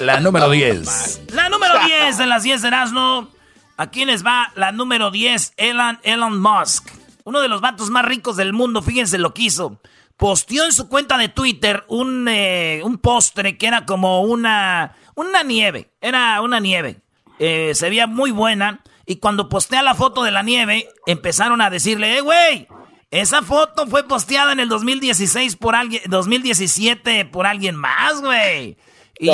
La 0.00 0.18
número 0.18 0.50
10. 0.50 1.20
La 1.32 1.48
número 1.48 1.74
10 1.84 2.18
de 2.18 2.26
las 2.26 2.42
10 2.42 2.62
de 2.62 2.68
Erasmo. 2.68 3.28
¿A 3.76 3.86
quién 3.86 4.08
les 4.08 4.26
va 4.26 4.50
la 4.56 4.72
número 4.72 5.12
10? 5.12 5.52
Elon, 5.56 6.00
Elon 6.02 6.40
Musk. 6.40 6.90
Uno 7.22 7.40
de 7.40 7.46
los 7.46 7.60
vatos 7.60 7.88
más 7.90 8.04
ricos 8.04 8.36
del 8.36 8.52
mundo. 8.52 8.82
Fíjense 8.82 9.16
lo 9.16 9.32
que 9.32 9.42
hizo 9.42 9.78
posteó 10.18 10.64
en 10.64 10.72
su 10.72 10.88
cuenta 10.88 11.16
de 11.16 11.28
Twitter 11.28 11.84
un, 11.88 12.28
eh, 12.28 12.82
un 12.84 12.98
postre 12.98 13.56
que 13.56 13.66
era 13.66 13.86
como 13.86 14.22
una, 14.22 14.96
una 15.14 15.42
nieve. 15.42 15.92
Era 16.02 16.42
una 16.42 16.60
nieve. 16.60 17.00
Eh, 17.38 17.72
se 17.74 17.88
veía 17.88 18.06
muy 18.06 18.30
buena. 18.30 18.82
Y 19.06 19.16
cuando 19.16 19.48
postea 19.48 19.82
la 19.82 19.94
foto 19.94 20.22
de 20.22 20.32
la 20.32 20.42
nieve, 20.42 20.86
empezaron 21.06 21.62
a 21.62 21.70
decirle, 21.70 22.18
eh, 22.18 22.20
güey, 22.20 22.68
esa 23.10 23.42
foto 23.42 23.86
fue 23.86 24.06
posteada 24.06 24.52
en 24.52 24.60
el 24.60 24.68
2016 24.68 25.56
por 25.56 25.74
alguien, 25.74 26.02
2017 26.08 27.24
por 27.24 27.46
alguien 27.46 27.76
más, 27.76 28.20
güey. 28.20 28.76
Y, 29.20 29.30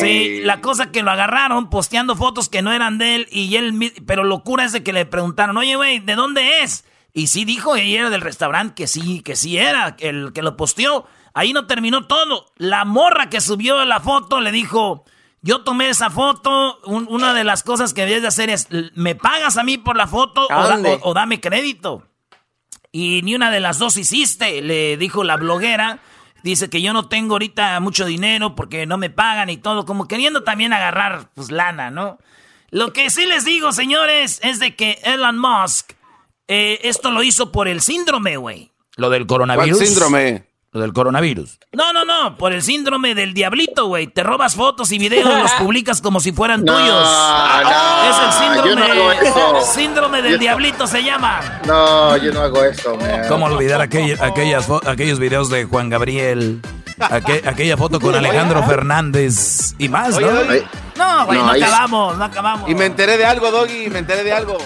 sí, 0.00 0.40
la 0.42 0.60
cosa 0.60 0.92
que 0.92 1.02
lo 1.02 1.10
agarraron 1.10 1.68
posteando 1.68 2.16
fotos 2.16 2.48
que 2.48 2.62
no 2.62 2.72
eran 2.72 2.96
de 2.96 3.16
él 3.16 3.28
y 3.30 3.56
él, 3.56 3.92
pero 4.06 4.24
locura 4.24 4.64
es 4.64 4.72
de 4.72 4.82
que 4.82 4.92
le 4.92 5.04
preguntaron, 5.04 5.56
oye, 5.56 5.74
güey, 5.76 5.98
¿de 5.98 6.14
dónde 6.14 6.62
es? 6.62 6.84
Y 7.14 7.26
sí 7.26 7.44
dijo 7.44 7.76
ella 7.76 8.00
era 8.00 8.10
del 8.10 8.22
restaurante 8.22 8.74
que 8.74 8.86
sí, 8.86 9.20
que 9.20 9.36
sí 9.36 9.58
era 9.58 9.96
el 9.98 10.32
que 10.32 10.42
lo 10.42 10.56
posteó. 10.56 11.06
Ahí 11.34 11.52
no 11.52 11.66
terminó 11.66 12.06
todo. 12.06 12.52
La 12.56 12.84
morra 12.84 13.28
que 13.28 13.40
subió 13.40 13.84
la 13.84 14.00
foto 14.00 14.40
le 14.40 14.52
dijo, 14.52 15.04
yo 15.42 15.62
tomé 15.62 15.88
esa 15.88 16.08
foto, 16.08 16.78
una 16.84 17.34
de 17.34 17.44
las 17.44 17.62
cosas 17.62 17.92
que 17.92 18.06
debes 18.06 18.22
de 18.22 18.28
hacer 18.28 18.48
es, 18.50 18.68
¿me 18.94 19.14
pagas 19.14 19.56
a 19.56 19.64
mí 19.64 19.76
por 19.76 19.96
la 19.96 20.06
foto 20.06 20.46
o, 21.02 21.14
dame 21.14 21.40
crédito? 21.40 22.06
Y 22.92 23.22
ni 23.22 23.34
una 23.34 23.50
de 23.50 23.60
las 23.60 23.78
dos 23.78 23.96
hiciste, 23.96 24.62
le 24.62 24.96
dijo 24.96 25.24
la 25.24 25.36
bloguera. 25.36 26.00
Dice 26.42 26.68
que 26.68 26.82
yo 26.82 26.92
no 26.92 27.08
tengo 27.08 27.34
ahorita 27.34 27.78
mucho 27.80 28.04
dinero 28.04 28.54
porque 28.54 28.84
no 28.86 28.98
me 28.98 29.10
pagan 29.10 29.48
y 29.48 29.56
todo, 29.56 29.84
como 29.84 30.08
queriendo 30.08 30.42
también 30.42 30.72
agarrar 30.72 31.30
pues 31.34 31.50
lana, 31.50 31.90
¿no? 31.90 32.18
Lo 32.70 32.92
que 32.92 33.10
sí 33.10 33.26
les 33.26 33.44
digo, 33.44 33.72
señores, 33.72 34.40
es 34.42 34.58
de 34.58 34.74
que 34.74 34.98
Elon 35.04 35.38
Musk 35.38 35.92
eh, 36.54 36.80
esto 36.82 37.10
lo 37.10 37.22
hizo 37.22 37.50
por 37.50 37.66
el 37.68 37.80
síndrome, 37.80 38.36
güey. 38.36 38.70
¿Lo 38.96 39.08
del 39.08 39.26
coronavirus? 39.26 39.78
¿Cuál 39.78 39.86
síndrome? 39.88 40.44
Lo 40.74 40.80
del 40.80 40.92
coronavirus. 40.94 41.58
No, 41.72 41.92
no, 41.92 42.04
no, 42.04 42.36
por 42.38 42.52
el 42.52 42.62
síndrome 42.62 43.14
del 43.14 43.34
diablito, 43.34 43.86
güey. 43.86 44.06
Te 44.06 44.22
robas 44.22 44.54
fotos 44.54 44.90
y 44.92 44.98
videos, 44.98 45.28
los 45.42 45.50
publicas 45.58 46.00
como 46.00 46.18
si 46.20 46.32
fueran 46.32 46.64
tuyos. 46.64 46.80
No, 46.82 48.10
es 48.10 48.16
el 48.18 48.32
síndrome. 48.32 48.68
yo 48.70 48.76
no 48.76 48.84
hago 48.84 49.12
eso. 49.12 49.60
Síndrome 49.72 50.22
del 50.22 50.38
diablito 50.38 50.86
se 50.86 51.02
llama. 51.02 51.60
No, 51.66 52.16
yo 52.18 52.32
no 52.32 52.40
hago 52.40 52.64
eso, 52.64 52.96
man. 52.96 53.22
¿Cómo 53.28 53.46
olvidar 53.46 53.80
aquel- 53.82 54.18
aquellas 54.20 54.66
aquellos 54.86 55.18
videos 55.18 55.48
de 55.50 55.64
Juan 55.64 55.88
Gabriel? 55.90 56.60
Aquel- 56.98 57.46
aquella 57.48 57.76
foto 57.76 57.98
con 58.00 58.14
Alejandro 58.14 58.62
Fernández 58.62 59.74
y 59.78 59.88
más, 59.88 60.18
¿no? 60.18 60.26
Oye, 60.26 60.64
No, 60.96 61.26
güey, 61.26 61.38
no, 61.38 61.46
No, 61.46 61.52
acabamos, 61.52 62.16
no 62.18 62.24
acabamos. 62.24 62.70
Y 62.70 62.74
me 62.74 62.86
enteré 62.86 63.16
de 63.16 63.24
algo, 63.26 63.50
Doggy, 63.50 63.88
me 63.90 63.98
enteré 64.00 64.22
de 64.24 64.32
algo. 64.32 64.56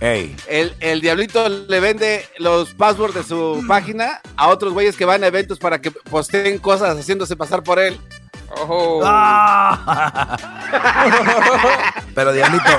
Ey. 0.00 0.34
El, 0.48 0.74
el 0.80 1.00
diablito 1.00 1.48
le 1.48 1.80
vende 1.80 2.24
los 2.38 2.72
passwords 2.74 3.14
de 3.14 3.22
su 3.22 3.62
página 3.68 4.20
a 4.36 4.48
otros 4.48 4.72
güeyes 4.72 4.96
que 4.96 5.04
van 5.04 5.22
a 5.22 5.26
eventos 5.26 5.58
para 5.58 5.80
que 5.80 5.90
posteen 5.90 6.58
cosas 6.58 6.96
haciéndose 6.98 7.36
pasar 7.36 7.62
por 7.62 7.78
él. 7.78 8.00
Ah. 9.04 10.36
Pero 12.14 12.32
Diablito, 12.32 12.70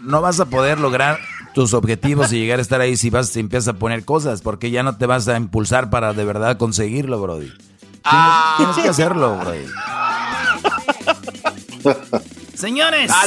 no 0.00 0.20
vas 0.20 0.38
a 0.40 0.44
poder 0.46 0.78
lograr 0.78 1.18
tus 1.54 1.74
objetivos 1.74 2.32
y 2.32 2.38
llegar 2.38 2.58
a 2.58 2.62
estar 2.62 2.80
ahí 2.80 2.96
si 2.96 3.10
vas 3.10 3.28
si 3.30 3.40
empiezas 3.40 3.74
a 3.74 3.78
poner 3.78 4.04
cosas, 4.04 4.42
porque 4.42 4.70
ya 4.70 4.82
no 4.82 4.96
te 4.96 5.06
vas 5.06 5.26
a 5.28 5.36
impulsar 5.36 5.90
para 5.90 6.12
de 6.12 6.24
verdad 6.24 6.58
conseguirlo, 6.58 7.20
Brody. 7.20 7.52
Tienes, 8.02 8.56
tienes 8.58 8.76
que 8.76 8.88
hacerlo, 8.88 9.38
Brody. 9.38 9.66
Señores. 12.56 13.10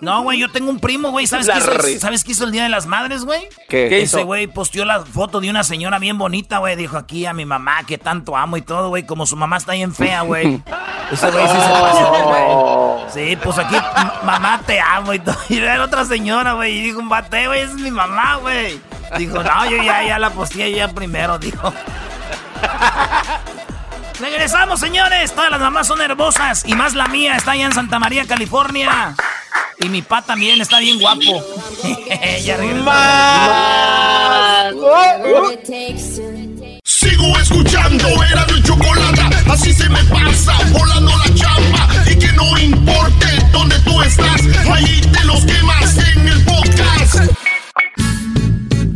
No, 0.00 0.24
güey, 0.24 0.40
yo 0.40 0.50
tengo 0.50 0.68
un 0.68 0.80
primo, 0.80 1.12
güey. 1.12 1.28
¿Sabes, 1.28 1.48
qué 1.48 1.58
hizo. 1.58 2.00
¿Sabes 2.00 2.24
qué 2.24 2.32
hizo 2.32 2.44
el 2.44 2.50
Día 2.50 2.64
de 2.64 2.68
las 2.68 2.86
Madres, 2.86 3.24
güey? 3.24 3.48
¿Qué? 3.68 3.88
¿Qué 3.88 4.02
Ese 4.02 4.24
güey 4.24 4.48
posteó 4.48 4.84
la 4.84 5.04
foto 5.04 5.40
de 5.40 5.48
una 5.48 5.62
señora 5.62 6.00
bien 6.00 6.18
bonita, 6.18 6.58
güey. 6.58 6.74
Dijo 6.74 6.96
aquí 6.96 7.24
a 7.24 7.32
mi 7.32 7.44
mamá 7.46 7.84
que 7.84 7.98
tanto 7.98 8.36
amo 8.36 8.56
y 8.56 8.62
todo, 8.62 8.88
güey. 8.88 9.06
Como 9.06 9.26
su 9.26 9.36
mamá 9.36 9.58
está 9.58 9.74
bien 9.74 9.94
fea, 9.94 10.22
güey. 10.22 10.60
Ese 11.12 11.30
güey 11.30 11.46
sí 11.46 11.54
se 11.54 11.68
pasó, 11.68 12.24
güey. 12.24 13.10
Sí, 13.12 13.36
pues 13.36 13.58
aquí, 13.58 13.76
mamá, 14.24 14.60
te 14.66 14.80
amo 14.80 15.14
y 15.14 15.20
todo. 15.20 15.36
Y 15.48 15.58
era 15.58 15.84
otra 15.84 16.04
señora, 16.04 16.54
güey. 16.54 16.78
Y 16.78 16.82
dijo, 16.82 16.98
un 16.98 17.08
bate, 17.08 17.46
güey, 17.46 17.60
esa 17.60 17.70
es 17.72 17.78
mi 17.78 17.92
mamá, 17.92 18.36
güey. 18.36 18.80
Dijo, 19.18 19.40
no, 19.40 19.70
yo 19.70 19.76
ya, 19.76 20.02
ya 20.02 20.18
la 20.18 20.30
posteé 20.30 20.74
ya 20.74 20.88
primero, 20.88 21.38
dijo. 21.38 21.72
Regresamos, 24.22 24.78
señores. 24.78 25.32
Todas 25.32 25.50
las 25.50 25.58
mamás 25.58 25.88
son 25.88 26.00
hermosas. 26.00 26.62
Y 26.64 26.74
más 26.74 26.94
la 26.94 27.08
mía 27.08 27.34
está 27.34 27.50
allá 27.50 27.66
en 27.66 27.72
Santa 27.72 27.98
María, 27.98 28.24
California. 28.24 29.16
Y 29.80 29.88
mi 29.88 30.00
pa 30.00 30.22
también 30.22 30.60
está 30.60 30.78
bien 30.78 31.00
guapo. 31.00 31.44
ya 32.44 32.56
regresamos. 32.56 32.94
Sigo 36.84 37.36
escuchando, 37.36 38.06
era 38.30 38.46
mi 38.46 38.62
chocolata, 38.62 39.28
así 39.50 39.72
se 39.72 39.88
me 39.88 40.04
pasa, 40.04 40.52
volando 40.70 41.10
la 41.18 41.34
chamba. 41.34 41.88
Y 42.08 42.16
que 42.16 42.32
no 42.34 42.56
importe 42.58 43.26
dónde 43.50 43.76
tú 43.80 44.00
estás, 44.02 44.40
ahí 44.72 45.00
te 45.00 45.24
los 45.24 45.44
quemas 45.44 45.98
en 45.98 46.28
el 46.28 46.44
podcast. 46.44 47.32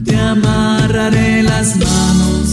Te 0.05 0.17
amarraré 0.17 1.43
las 1.43 1.75
manos 1.75 2.46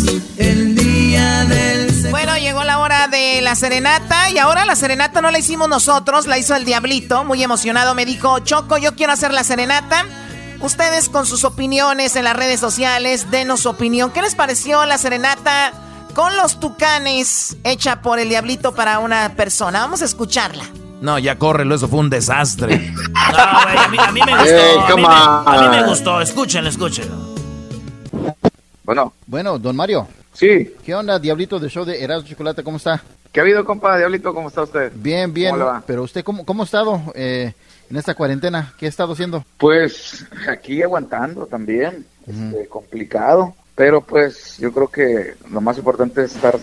de 3.24 3.42
la 3.42 3.56
serenata 3.56 4.30
y 4.30 4.38
ahora 4.38 4.66
la 4.66 4.76
serenata 4.76 5.22
no 5.22 5.32
la 5.32 5.40
hicimos 5.40 5.70
nosotros, 5.70 6.28
la 6.28 6.38
hizo 6.38 6.56
el 6.56 6.66
diablito, 6.66 7.24
muy 7.24 7.42
emocionado, 7.44 7.96
me 7.96 8.06
dijo, 8.06 8.40
Choco, 8.40 8.78
yo 8.78 8.96
quiero 8.96 9.14
hacer 9.14 9.34
la 9.34 9.44
serenata. 9.44 10.06
Ustedes 10.62 11.10
con 11.10 11.26
sus 11.26 11.44
opiniones 11.44 12.16
en 12.16 12.24
las 12.24 12.36
redes 12.36 12.60
sociales, 12.60 13.30
denos 13.32 13.62
su 13.62 13.70
opinión. 13.70 14.12
¿Qué 14.12 14.22
les 14.22 14.36
pareció 14.36 14.86
la 14.86 14.98
serenata 14.98 15.74
con 16.14 16.36
los 16.38 16.60
tucanes 16.60 17.58
hecha 17.64 18.02
por 18.02 18.20
el 18.20 18.30
diablito 18.30 18.74
para 18.74 19.00
una 19.00 19.36
persona? 19.36 19.80
Vamos 19.82 20.02
a 20.02 20.06
escucharla. 20.06 20.64
No, 21.02 21.20
ya 21.20 21.38
córrelo, 21.38 21.76
eso 21.76 21.88
fue 21.90 22.00
un 22.00 22.10
desastre. 22.10 22.94
No, 23.34 23.62
güey, 23.64 23.78
a 23.78 23.88
mí, 23.88 23.98
a 24.00 24.12
mí 24.12 24.22
me 24.26 24.32
gustó. 24.38 24.56
Hey, 24.56 24.78
a, 24.88 24.96
mí 24.96 25.02
me, 25.02 25.08
a 25.08 25.62
mí 25.62 25.70
me 25.70 25.82
on. 25.84 25.90
gustó. 25.90 26.22
Escúchenlo, 26.22 26.70
escúchenlo. 26.70 27.34
Bueno, 28.84 29.14
Bueno, 29.26 29.58
don 29.58 29.76
Mario, 29.76 30.08
sí. 30.34 30.76
¿qué 30.84 30.96
onda, 30.96 31.20
Diablito 31.20 31.60
de 31.60 31.70
show 31.70 31.86
de 31.86 32.04
Erasmo 32.04 32.28
Chocolate? 32.28 32.64
¿Cómo 32.64 32.78
está? 32.78 33.02
¿Qué 33.32 33.40
ha 33.40 33.44
habido, 33.44 33.66
compa 33.66 33.98
Diablito? 33.98 34.34
¿Cómo 34.34 34.50
está 34.50 34.64
usted? 34.64 34.92
Bien, 34.96 35.34
bien. 35.34 35.56
Pero 35.88 36.04
usted, 36.04 36.24
¿cómo, 36.24 36.46
cómo 36.46 36.64
ha 36.64 36.66
estado 36.66 37.02
eh, 37.16 37.54
en 37.90 37.98
esta 37.98 38.14
cuarentena? 38.14 38.74
¿Qué 38.78 38.86
ha 38.86 38.90
estado 38.90 39.14
haciendo? 39.14 39.44
Pues 39.58 40.26
aquí 40.48 40.84
aguantando 40.84 41.48
también, 41.48 42.06
este, 42.28 42.68
complicado, 42.68 43.56
pero 43.76 44.02
pues 44.02 44.58
yo 44.60 44.72
creo 44.72 44.88
que 44.88 45.34
lo 45.50 45.62
más 45.62 45.78
importante 45.78 46.24
es 46.24 46.36
estar 46.36 46.60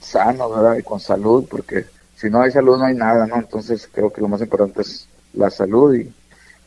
sano, 0.00 0.50
¿verdad? 0.50 0.76
Y 0.78 0.82
con 0.82 1.00
salud, 1.00 1.46
porque 1.48 1.86
si 2.14 2.28
no 2.28 2.42
hay 2.42 2.50
salud 2.50 2.76
no 2.76 2.84
hay 2.84 2.94
nada, 2.94 3.26
¿no? 3.26 3.36
Entonces 3.36 3.88
creo 3.90 4.12
que 4.12 4.20
lo 4.20 4.28
más 4.28 4.40
importante 4.42 4.82
es 4.82 5.08
la 5.32 5.50
salud 5.50 5.94
y, 5.94 6.12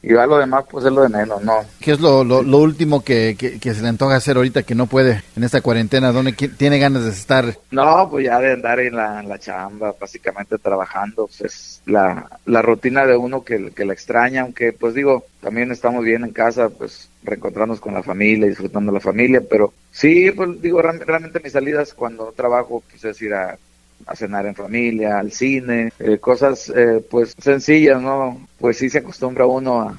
y 0.08 0.13
ya 0.13 0.26
lo 0.28 0.38
demás 0.38 0.65
pues 0.70 0.86
es 0.86 0.91
lo 0.91 1.02
de 1.02 1.10
menos, 1.10 1.41
no. 1.44 1.54
¿Qué 1.80 1.91
es 1.91 2.00
lo, 2.00 2.24
lo, 2.24 2.44
lo 2.44 2.58
último 2.60 3.04
que, 3.04 3.36
que, 3.38 3.60
que 3.60 3.74
se 3.74 3.82
le 3.82 3.88
antoja 3.89 4.15
hacer 4.15 4.38
ahorita 4.38 4.63
que 4.63 4.76
no 4.76 4.86
puede 4.86 5.24
en 5.36 5.44
esta 5.44 5.62
cuarentena? 5.62 6.12
¿Dónde 6.12 6.34
tiene 6.34 6.78
ganas 6.80 7.04
de 7.06 7.10
estar? 7.10 7.58
No, 7.72 8.08
pues 8.10 8.26
ya 8.26 8.39
de 8.39 8.54
andar 8.54 8.80
en 8.80 8.96
la, 8.96 9.20
en 9.20 9.28
la 9.30 9.39
chamba, 9.39 9.96
básicamente 10.00 10.58
trabajando, 10.60 11.28
pues 11.28 11.41
es 11.41 11.82
la, 11.86 12.28
la 12.46 12.62
rutina 12.62 13.06
de 13.06 13.18
uno 13.18 13.44
que, 13.44 13.72
que 13.72 13.86
la 13.86 13.94
extraña, 13.94 14.41
aunque 14.44 14.74
pues 14.74 14.94
digo, 14.94 15.26
también 15.41 15.72
estamos 15.72 16.04
bien 16.04 16.24
en 16.24 16.32
casa, 16.32 16.70
pues 16.70 17.10
reencontrarnos 17.24 17.80
con 17.80 17.94
la 17.96 18.04
familia, 18.04 18.48
disfrutando 18.48 18.91
la 18.91 19.00
familia, 19.00 19.41
pero 19.50 19.74
sí, 19.91 20.30
pues 20.32 20.62
digo, 20.62 20.82
real- 20.82 21.00
realmente 21.06 21.39
mis 21.44 21.54
salidas 21.54 21.94
cuando 21.96 22.32
trabajo, 22.36 22.84
pues 22.91 23.04
es 23.06 23.22
ir 23.24 23.34
a, 23.34 23.58
a 24.06 24.15
cenar 24.15 24.46
en 24.46 24.56
familia, 24.56 25.20
al 25.20 25.32
cine, 25.32 25.91
eh, 26.00 26.18
cosas 26.20 26.72
eh, 26.76 27.04
pues 27.10 27.34
sencillas, 27.39 28.02
¿no? 28.02 28.46
Pues 28.60 28.78
sí 28.78 28.89
se 28.89 29.00
acostumbra 29.00 29.46
uno 29.46 29.82
a, 29.82 29.98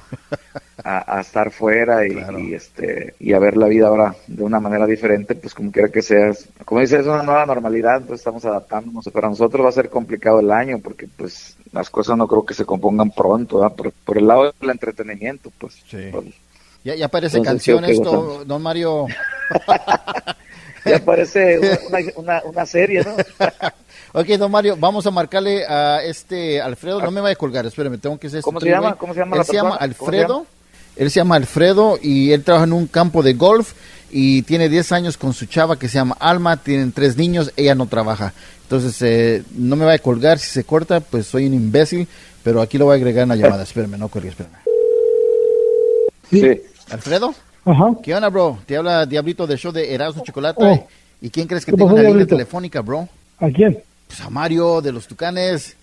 a, 0.83 1.17
a 1.17 1.21
estar 1.21 1.51
fuera 1.51 2.07
y, 2.07 2.13
y, 2.39 2.53
este 2.53 3.15
y 3.19 3.33
a 3.33 3.39
ver 3.39 3.57
la 3.57 3.67
vida 3.67 3.87
ahora 3.87 4.15
de 4.27 4.43
una 4.43 4.59
manera 4.59 4.85
diferente, 4.85 5.35
pues 5.35 5.53
como 5.53 5.71
quiera 5.71 5.89
que 5.89 6.01
seas. 6.01 6.47
Como 6.65 6.81
dices, 6.81 7.01
es 7.01 7.07
una 7.07 7.23
nueva 7.23 7.45
normalidad, 7.45 8.01
pues 8.03 8.19
estamos 8.21 8.45
adaptándonos. 8.45 9.05
Para 9.11 9.29
nosotros 9.29 9.65
va 9.65 9.69
a 9.69 9.73
ser 9.73 9.89
complicado 9.89 10.39
el 10.39 10.51
año 10.51 10.79
porque 10.79 11.07
pues 11.17 11.55
las 11.73 11.89
cosas 11.89 12.17
no 12.17 12.27
creo 12.27 12.45
que 12.45 12.53
se 12.53 12.65
compongan 12.65 13.11
pronto, 13.11 13.59
¿verdad? 13.59 13.75
Por, 13.75 13.91
por 13.91 14.17
el 14.17 14.27
lado 14.27 14.53
del 14.59 14.69
entretenimiento, 14.69 15.51
pues. 15.59 15.83
por- 16.11 16.23
Ya, 16.83 16.95
ya 16.95 17.07
parece 17.09 17.37
sí, 17.39 17.43
canción 17.43 17.83
esto, 17.83 18.45
don 18.45 18.61
Mario. 18.61 19.07
ya 20.85 20.99
parece 21.03 21.59
una, 21.59 21.99
una, 22.15 22.41
una 22.45 22.65
serie, 22.65 23.03
¿no? 23.03 23.15
ok, 24.13 24.27
don 24.37 24.51
Mario, 24.51 24.77
vamos 24.79 25.05
a 25.05 25.11
marcarle 25.11 25.65
a 25.65 26.03
este 26.03 26.61
Alfredo. 26.61 27.01
No 27.01 27.11
me 27.11 27.21
vaya 27.21 27.33
a 27.33 27.37
colgar, 27.37 27.65
espérame, 27.65 27.99
tengo 27.99 28.17
que 28.17 28.27
hacer 28.27 28.41
¿Cómo 28.41 28.59
esto, 28.59 28.65
se 28.65 28.71
llama? 28.71 28.95
¿Cómo 28.95 29.13
se 29.13 29.19
llama 29.19 29.35
Él 29.35 29.39
la 29.39 29.43
se 29.43 29.53
llama 29.53 29.75
Alfredo. 29.75 30.45
Él 30.95 31.11
se 31.11 31.19
llama 31.19 31.35
Alfredo 31.35 31.99
y 32.01 32.31
él 32.31 32.43
trabaja 32.43 32.65
en 32.65 32.73
un 32.73 32.87
campo 32.87 33.21
de 33.21 33.33
golf 33.33 33.73
y 34.09 34.41
tiene 34.43 34.67
10 34.69 34.91
años 34.93 35.17
con 35.17 35.33
su 35.33 35.45
chava 35.45 35.77
que 35.77 35.87
se 35.87 35.95
llama 35.95 36.17
Alma. 36.19 36.57
Tienen 36.57 36.91
tres 36.91 37.17
niños, 37.17 37.51
ella 37.55 37.75
no 37.75 37.87
trabaja. 37.87 38.33
Entonces, 38.63 39.01
eh, 39.01 39.43
no 39.55 39.75
me 39.75 39.85
vaya 39.85 39.97
a 39.97 40.01
colgar. 40.01 40.39
Si 40.39 40.49
se 40.49 40.63
corta, 40.63 40.99
pues 40.99 41.27
soy 41.27 41.45
un 41.45 41.53
imbécil. 41.53 42.07
Pero 42.43 42.61
aquí 42.61 42.77
lo 42.77 42.85
voy 42.85 42.93
a 42.93 42.95
agregar 42.95 43.23
en 43.23 43.29
la 43.29 43.35
llamada. 43.35 43.63
Espérame, 43.63 43.97
no 43.97 44.07
cuelgue, 44.07 44.29
espérame. 44.29 44.55
Sí. 46.29 46.61
¿Alfredo? 46.89 47.33
Ajá. 47.65 47.95
¿Qué 48.01 48.15
onda, 48.15 48.29
bro? 48.29 48.59
Te 48.65 48.77
habla 48.77 49.05
Diablito 49.05 49.45
del 49.45 49.57
show 49.57 49.71
de 49.71 49.93
Erasmo 49.93 50.23
Chocolate. 50.23 50.63
Oh. 50.63 50.87
¿Y 51.21 51.29
quién 51.29 51.47
crees 51.47 51.65
que 51.65 51.71
¿Qué 51.71 51.77
tiene 51.77 51.93
una 51.93 52.03
línea 52.03 52.25
telefónica, 52.25 52.81
bro? 52.81 53.07
¿A 53.39 53.49
quién? 53.49 53.77
Pues 54.17 54.27
a 54.27 54.31
Mario 54.31 54.81
de 54.81 54.91
los 54.91 55.05
Tucanes. 55.07 55.77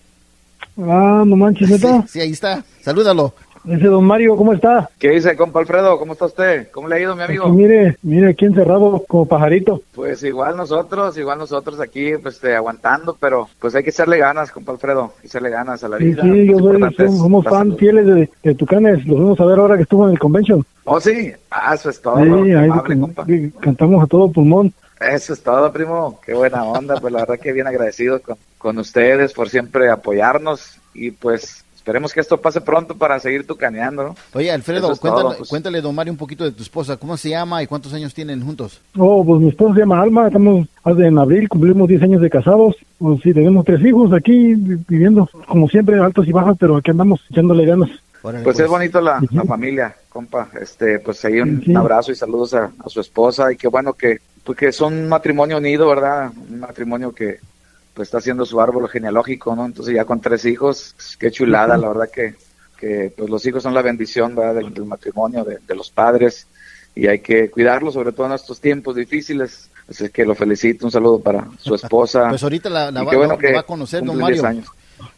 Ah, 0.77 1.23
no 1.25 1.37
manches, 1.37 1.69
neta. 1.69 2.03
Sí, 2.07 2.19
ahí 2.19 2.31
está. 2.31 2.65
Salúdalo. 2.81 3.33
Ese 3.65 3.85
don 3.85 4.03
Mario, 4.05 4.35
¿cómo 4.35 4.51
está? 4.53 4.89
¿Qué 4.99 5.09
dice, 5.11 5.35
compa 5.37 5.59
Alfredo? 5.61 5.97
¿Cómo 5.97 6.13
está 6.13 6.25
usted? 6.25 6.67
¿Cómo 6.71 6.87
le 6.89 6.95
ha 6.95 6.99
ido, 6.99 7.15
mi 7.15 7.23
amigo? 7.23 7.45
Aquí, 7.45 7.55
mire, 7.55 7.97
mire 8.03 8.29
aquí 8.31 8.45
encerrado 8.45 9.03
como 9.07 9.25
pajarito. 9.25 9.81
Pues 9.95 10.21
igual 10.23 10.55
nosotros, 10.57 11.17
igual 11.17 11.39
nosotros 11.39 11.79
aquí, 11.79 12.11
pues 12.21 12.35
este, 12.35 12.55
aguantando, 12.55 13.17
pero 13.19 13.47
pues 13.59 13.73
hay 13.73 13.83
que 13.83 13.89
echarle 13.91 14.17
ganas, 14.19 14.51
compa 14.51 14.73
Alfredo, 14.73 15.13
echarle 15.23 15.49
ganas 15.49 15.83
a 15.83 15.87
la 15.89 15.97
Sí, 15.97 16.03
vida. 16.03 16.21
sí, 16.23 16.45
yo 16.45 16.59
soy, 16.59 17.07
somos, 17.17 17.45
fan 17.45 17.75
fieles 17.77 18.05
de, 18.05 18.29
de 18.43 18.53
Tucanes. 18.55 19.05
Los 19.05 19.17
vamos 19.19 19.39
a 19.39 19.45
ver 19.45 19.57
ahora 19.59 19.77
que 19.77 19.83
estuvo 19.83 20.05
en 20.07 20.11
el 20.11 20.19
convention. 20.19 20.63
Oh, 20.83 20.99
sí, 20.99 21.31
ah, 21.49 21.73
eso 21.73 21.89
es 21.89 22.01
todo, 22.01 22.17
Sí, 22.17 22.51
ahí 22.51 22.65
amable, 22.69 22.99
compa. 22.99 23.25
cantamos 23.61 24.03
a 24.03 24.07
todo 24.07 24.29
pulmón. 24.31 24.73
Eso 24.99 25.33
es 25.33 25.43
todo, 25.43 25.71
primo, 25.73 26.19
qué 26.25 26.33
buena 26.33 26.63
onda, 26.63 26.95
pues 26.95 27.11
la 27.13 27.19
verdad 27.19 27.39
que 27.39 27.51
bien 27.51 27.67
agradecido 27.67 28.21
con, 28.21 28.37
con 28.57 28.77
ustedes 28.77 29.33
por 29.33 29.49
siempre 29.49 29.89
apoyarnos 29.89 30.77
y 30.93 31.11
pues 31.11 31.63
esperemos 31.75 32.13
que 32.13 32.19
esto 32.21 32.41
pase 32.41 32.61
pronto 32.61 32.95
para 32.95 33.19
seguir 33.19 33.45
tucaneando, 33.45 34.03
¿no? 34.03 34.15
Oye, 34.33 34.51
Alfredo, 34.51 34.91
es 34.91 34.99
cuéntale, 34.99 35.23
todo, 35.23 35.37
pues. 35.37 35.49
cuéntale, 35.49 35.81
don 35.81 35.93
Mario, 35.93 36.13
un 36.13 36.17
poquito 36.17 36.43
de 36.45 36.51
tu 36.51 36.63
esposa. 36.63 36.97
¿Cómo 36.97 37.15
se 37.17 37.29
llama 37.29 37.61
y 37.61 37.67
cuántos 37.67 37.93
años 37.93 38.13
tienen 38.13 38.43
juntos? 38.43 38.81
Oh, 38.97 39.23
pues 39.23 39.41
mi 39.41 39.49
esposo 39.49 39.73
se 39.75 39.81
llama 39.81 40.01
Alma, 40.01 40.25
estamos 40.27 40.67
hace- 40.83 41.05
en 41.05 41.19
abril, 41.19 41.47
cumplimos 41.49 41.87
10 41.87 42.01
años 42.01 42.21
de 42.21 42.29
casados. 42.29 42.75
Pues 42.97 43.19
sí, 43.21 43.33
tenemos 43.33 43.65
tres 43.65 43.85
hijos 43.85 44.13
aquí, 44.13 44.55
vi- 44.55 44.83
viviendo 44.87 45.29
como 45.47 45.67
siempre, 45.67 45.99
altos 45.99 46.27
y 46.27 46.31
bajos, 46.31 46.57
pero 46.59 46.77
aquí 46.77 46.89
andamos 46.89 47.19
echándole 47.29 47.65
ganas. 47.65 47.89
Pues 48.43 48.59
es 48.59 48.67
bonito 48.67 48.99
la, 49.01 49.21
la 49.29 49.43
familia, 49.43 49.95
compa. 50.09 50.47
Este, 50.59 50.97
pues 50.97 51.23
ahí 51.25 51.39
un, 51.41 51.61
Sí. 51.63 51.69
un 51.69 51.77
abrazo 51.77 52.11
y 52.11 52.15
saludos 52.15 52.55
a, 52.55 52.71
a 52.83 52.89
su 52.89 52.99
esposa 52.99 53.51
y 53.53 53.57
qué 53.57 53.67
bueno 53.67 53.93
que, 53.93 54.17
pues 54.45 54.57
que 54.57 54.71
son 54.71 54.93
un 54.93 55.09
matrimonio 55.09 55.57
unido, 55.57 55.87
¿verdad? 55.89 56.31
Un 56.49 56.59
matrimonio 56.61 57.11
que 57.13 57.39
pues 57.93 58.07
está 58.07 58.19
haciendo 58.19 58.45
su 58.45 58.59
árbol 58.61 58.87
genealógico, 58.89 59.55
¿no? 59.55 59.65
Entonces 59.65 59.93
ya 59.95 60.05
con 60.05 60.21
tres 60.21 60.45
hijos, 60.45 60.93
pues, 60.95 61.17
qué 61.17 61.31
chulada, 61.31 61.77
la 61.77 61.87
verdad 61.89 62.09
que, 62.13 62.35
que 62.77 63.11
pues 63.17 63.29
los 63.29 63.45
hijos 63.45 63.63
son 63.63 63.73
la 63.73 63.81
bendición, 63.81 64.35
¿verdad? 64.35 64.55
Del, 64.55 64.73
del 64.73 64.85
matrimonio, 64.85 65.43
de, 65.43 65.57
de 65.65 65.75
los 65.75 65.89
padres 65.89 66.47
y 66.93 67.07
hay 67.07 67.19
que 67.19 67.49
cuidarlos, 67.49 67.93
sobre 67.95 68.11
todo 68.13 68.27
en 68.27 68.33
estos 68.33 68.59
tiempos 68.61 68.95
difíciles. 68.95 69.69
Así 69.89 70.09
que 70.09 70.25
lo 70.25 70.33
felicito, 70.35 70.85
un 70.85 70.91
saludo 70.91 71.19
para 71.19 71.47
su 71.59 71.75
esposa. 71.75 72.27
Pues 72.29 72.41
ahorita 72.43 72.69
la, 72.69 72.91
va, 72.91 73.03
bueno 73.03 73.37
la- 73.41 73.53
va 73.53 73.59
a 73.59 73.63
conocer, 73.63 73.99
don 74.03 74.17
cumple 74.17 74.33
10 74.33 74.43
Mario. 74.43 74.59
años. 74.61 74.71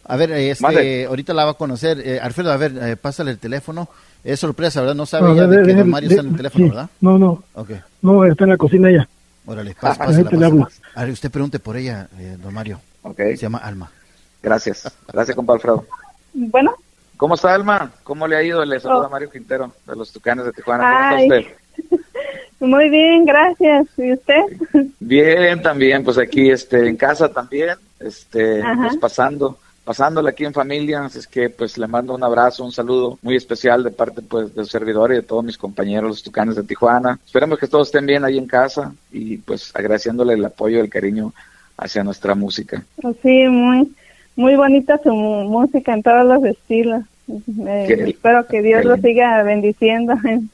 A 0.05 0.15
ver, 0.17 0.31
este, 0.31 1.05
ahorita 1.05 1.33
la 1.33 1.45
va 1.45 1.51
a 1.51 1.53
conocer. 1.55 1.99
Eh, 2.03 2.19
Alfredo, 2.19 2.51
a 2.51 2.57
ver, 2.57 2.73
eh, 2.81 2.95
pásale 2.95 3.31
el 3.31 3.37
teléfono. 3.39 3.89
Es 4.23 4.39
sorpresa, 4.39 4.81
¿verdad? 4.81 4.95
No 4.95 5.05
sabe 5.05 5.27
No, 5.27 5.33
ella 5.33 5.47
de- 5.47 5.57
de 5.57 5.61
que 5.63 5.67
de- 5.73 5.75
don 5.75 5.89
Mario 5.89 6.09
de- 6.09 6.15
está 6.15 6.25
en 6.27 6.31
el 6.31 6.37
teléfono, 6.37 6.65
sí. 6.65 6.69
¿verdad? 6.69 6.89
No, 7.01 7.17
no, 7.17 7.43
Ok. 7.53 7.69
no, 8.01 8.25
está 8.25 8.43
en 8.45 8.49
la 8.49 8.57
cocina 8.57 8.89
ella. 8.89 9.07
Órale, 9.47 9.69
le 9.69 9.75
pásala. 9.75 10.45
hablo. 10.45 10.67
A 10.93 11.03
ver, 11.03 11.11
usted 11.13 11.31
pregunte 11.31 11.57
por 11.57 11.75
ella, 11.77 12.07
eh, 12.19 12.37
don 12.39 12.53
Mario. 12.53 12.79
Ok. 13.01 13.17
Se 13.17 13.37
llama 13.37 13.57
Alma. 13.59 13.89
Gracias, 14.43 14.91
gracias, 15.11 15.35
compa 15.35 15.53
Alfredo. 15.53 15.85
Bueno, 16.33 16.75
¿Cómo 17.17 17.33
está, 17.33 17.55
Alma? 17.55 17.91
¿Cómo 18.03 18.27
le 18.27 18.35
ha 18.37 18.43
ido? 18.43 18.63
Le 18.63 18.79
saluda 18.79 19.07
Oh. 19.07 19.09
Mario 19.09 19.31
Quintero, 19.31 19.73
de 19.87 19.95
los 19.95 20.11
Tucanes 20.11 20.45
de 20.45 20.51
Tijuana. 20.51 20.83
¿Cómo 20.83 21.17
Ay. 21.17 21.27
está 21.27 21.39
usted? 21.39 21.99
muy 22.59 22.89
bien, 22.89 23.25
gracias. 23.25 23.87
¿Y 23.97 24.13
usted? 24.13 24.43
Bien, 24.99 25.59
también, 25.63 26.03
pues 26.03 26.19
aquí 26.19 26.51
este, 26.51 26.87
en 26.87 26.95
casa 26.95 27.29
también, 27.29 27.75
este, 27.99 28.61
pues 28.61 28.97
pasando, 28.97 29.57
pasándola 29.87 30.31
aquí 30.31 30.43
en 30.43 30.51
familia, 30.53 31.05
así 31.05 31.19
es 31.19 31.27
que 31.27 31.49
pues 31.49 31.77
le 31.77 31.87
mando 31.87 32.13
un 32.13 32.21
abrazo, 32.21 32.65
un 32.65 32.73
saludo 32.73 33.17
muy 33.21 33.37
especial 33.37 33.85
de 33.85 33.91
parte 33.91 34.21
pues 34.21 34.53
del 34.53 34.67
servidor 34.67 35.13
y 35.13 35.15
de 35.15 35.21
todos 35.21 35.45
mis 35.45 35.57
compañeros, 35.57 36.09
los 36.09 36.23
Tucanes 36.23 36.57
de 36.57 36.63
Tijuana. 36.63 37.17
Esperemos 37.25 37.57
que 37.57 37.67
todos 37.69 37.87
estén 37.87 38.05
bien 38.05 38.25
ahí 38.25 38.37
en 38.37 38.47
casa 38.47 38.93
y 39.13 39.37
pues 39.37 39.71
agradeciéndole 39.73 40.33
el 40.33 40.43
apoyo 40.43 40.79
y 40.79 40.81
el 40.81 40.89
cariño 40.89 41.33
hacia 41.77 42.03
nuestra 42.03 42.35
música. 42.35 42.83
Sí, 43.23 43.47
muy, 43.47 43.89
muy 44.35 44.57
bonita 44.57 44.99
su 45.01 45.13
música 45.15 45.93
en 45.93 46.03
todos 46.03 46.25
los 46.25 46.43
estilos. 46.43 47.03
Eh, 47.29 47.85
Qué- 47.87 48.09
espero 48.09 48.45
que 48.45 48.61
Dios 48.61 48.83
lo 48.83 48.95
lindo. 48.95 49.07
siga 49.07 49.41
bendiciendo 49.43 50.13
en, 50.25 50.49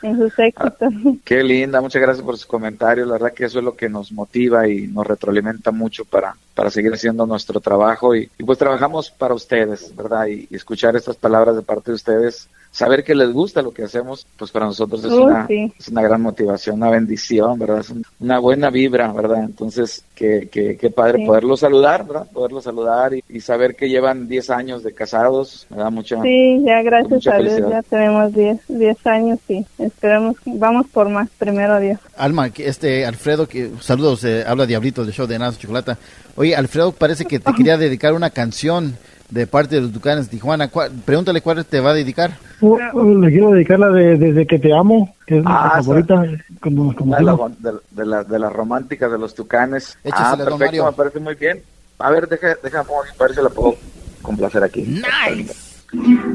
en 0.00 0.16
sus 0.16 0.38
éxitos. 0.38 0.94
Qué 1.24 1.42
linda, 1.44 1.82
muchas 1.82 2.00
gracias 2.00 2.24
por 2.24 2.38
sus 2.38 2.46
comentarios. 2.46 3.06
La 3.06 3.14
verdad 3.14 3.34
que 3.34 3.44
eso 3.44 3.58
es 3.58 3.64
lo 3.66 3.76
que 3.76 3.90
nos 3.90 4.12
motiva 4.12 4.66
y 4.66 4.86
nos 4.86 5.06
retroalimenta 5.06 5.72
mucho 5.72 6.04
para, 6.06 6.34
para 6.58 6.70
seguir 6.70 6.92
haciendo 6.92 7.24
nuestro 7.24 7.60
trabajo. 7.60 8.16
Y, 8.16 8.28
y 8.36 8.42
pues 8.42 8.58
trabajamos 8.58 9.12
para 9.12 9.32
ustedes, 9.32 9.94
¿verdad? 9.94 10.26
Y, 10.26 10.48
y 10.50 10.56
escuchar 10.56 10.96
estas 10.96 11.14
palabras 11.14 11.54
de 11.54 11.62
parte 11.62 11.92
de 11.92 11.94
ustedes, 11.94 12.48
saber 12.72 13.04
que 13.04 13.14
les 13.14 13.32
gusta 13.32 13.62
lo 13.62 13.70
que 13.70 13.84
hacemos, 13.84 14.26
pues 14.36 14.50
para 14.50 14.66
nosotros 14.66 15.04
es, 15.04 15.12
Oh, 15.12 15.22
una, 15.24 15.46
sí. 15.46 15.72
es 15.78 15.86
una 15.88 16.02
gran 16.02 16.20
motivación, 16.20 16.76
una 16.76 16.90
bendición, 16.90 17.58
¿verdad? 17.60 17.78
Es 17.78 17.90
un- 17.90 18.04
una 18.18 18.40
buena 18.40 18.70
vibra, 18.70 19.10
¿verdad? 19.12 19.44
Entonces, 19.44 20.04
qué, 20.16 20.48
qué, 20.50 20.76
qué 20.76 20.90
padre 20.90 21.18
Sí. 21.18 21.26
poderlo 21.26 21.56
saludar, 21.56 22.04
¿verdad? 22.06 22.26
Poderlo 22.32 22.60
saludar 22.60 23.14
y, 23.14 23.22
y 23.28 23.40
saber 23.40 23.76
que 23.76 23.88
llevan 23.88 24.26
10 24.26 24.50
años 24.50 24.82
de 24.82 24.92
casados, 24.92 25.64
me 25.70 25.76
da 25.76 25.90
mucha... 25.90 26.20
Sí, 26.22 26.60
ya 26.66 26.82
gracias 26.82 27.10
mucha 27.12 27.34
a 27.34 27.38
Dios 27.38 27.52
felicidad. 27.54 27.70
ya 27.70 27.82
tenemos 27.84 28.34
10 28.34 28.58
10 28.68 29.06
años 29.06 29.38
y 29.48 29.64
esperemos, 29.78 30.34
vamos 30.44 30.86
por 30.92 31.08
más, 31.08 31.28
primero 31.38 31.78
Dios. 31.78 32.00
Alma, 32.16 32.50
que 32.50 32.66
este 32.68 33.06
Alfredo, 33.06 33.46
que 33.46 33.70
saludos, 33.80 34.24
eh, 34.24 34.44
habla 34.46 34.66
Diablito 34.66 35.04
del 35.04 35.14
show 35.14 35.26
de 35.28 35.38
Nazo 35.38 35.58
Chocolata. 35.60 35.96
Oye, 36.38 36.54
Alfredo 36.54 36.92
parece 36.92 37.24
que 37.24 37.40
te 37.40 37.52
quería 37.52 37.76
dedicar 37.76 38.14
una 38.14 38.30
canción 38.30 38.96
de 39.28 39.46
parte 39.48 39.74
de 39.74 39.80
los 39.82 39.92
Tucanes 39.92 40.26
de 40.26 40.30
Tijuana. 40.30 40.68
¿Cuál- 40.68 40.92
pregúntale 41.04 41.40
cuál 41.40 41.64
te 41.66 41.80
va 41.80 41.90
a 41.90 41.94
dedicar. 41.94 42.38
Oh, 42.60 42.78
oh, 42.94 43.04
le 43.14 43.28
quiero 43.30 43.50
dedicar 43.50 43.78
la 43.80 43.88
de 43.88 44.16
Desde 44.16 44.46
que 44.46 44.58
te 44.60 44.72
amo, 44.72 45.14
que 45.26 45.38
es 45.38 45.44
mi 45.44 45.50
Ah, 45.52 45.72
favorita. 45.82 46.22
Cuando 46.62 46.84
nos 46.84 46.96
Una 47.00 47.16
de, 47.18 47.22
las 47.24 47.36
conocimos. 47.36 47.62
de, 47.90 48.02
de 48.02 48.06
la- 48.06 48.22
de 48.24 48.38
las 48.38 48.52
románticas 48.52 49.10
de 49.10 49.18
los 49.18 49.34
tucanes. 49.34 49.98
Échasela, 50.04 50.28
ah, 50.30 50.36
perfecto, 50.36 50.58
Mario. 50.64 50.84
me 50.86 50.92
parece 50.92 51.18
muy 51.20 51.34
bien. 51.34 51.60
A 51.98 52.10
ver, 52.10 52.28
deja, 52.28 52.54
deja, 52.62 52.78
a 52.80 52.84
ver 53.24 53.34
si 53.34 53.42
la 53.42 53.48
puedo 53.48 53.74
complacer 54.22 54.62
aquí. 54.62 54.82
Nice. 54.82 55.52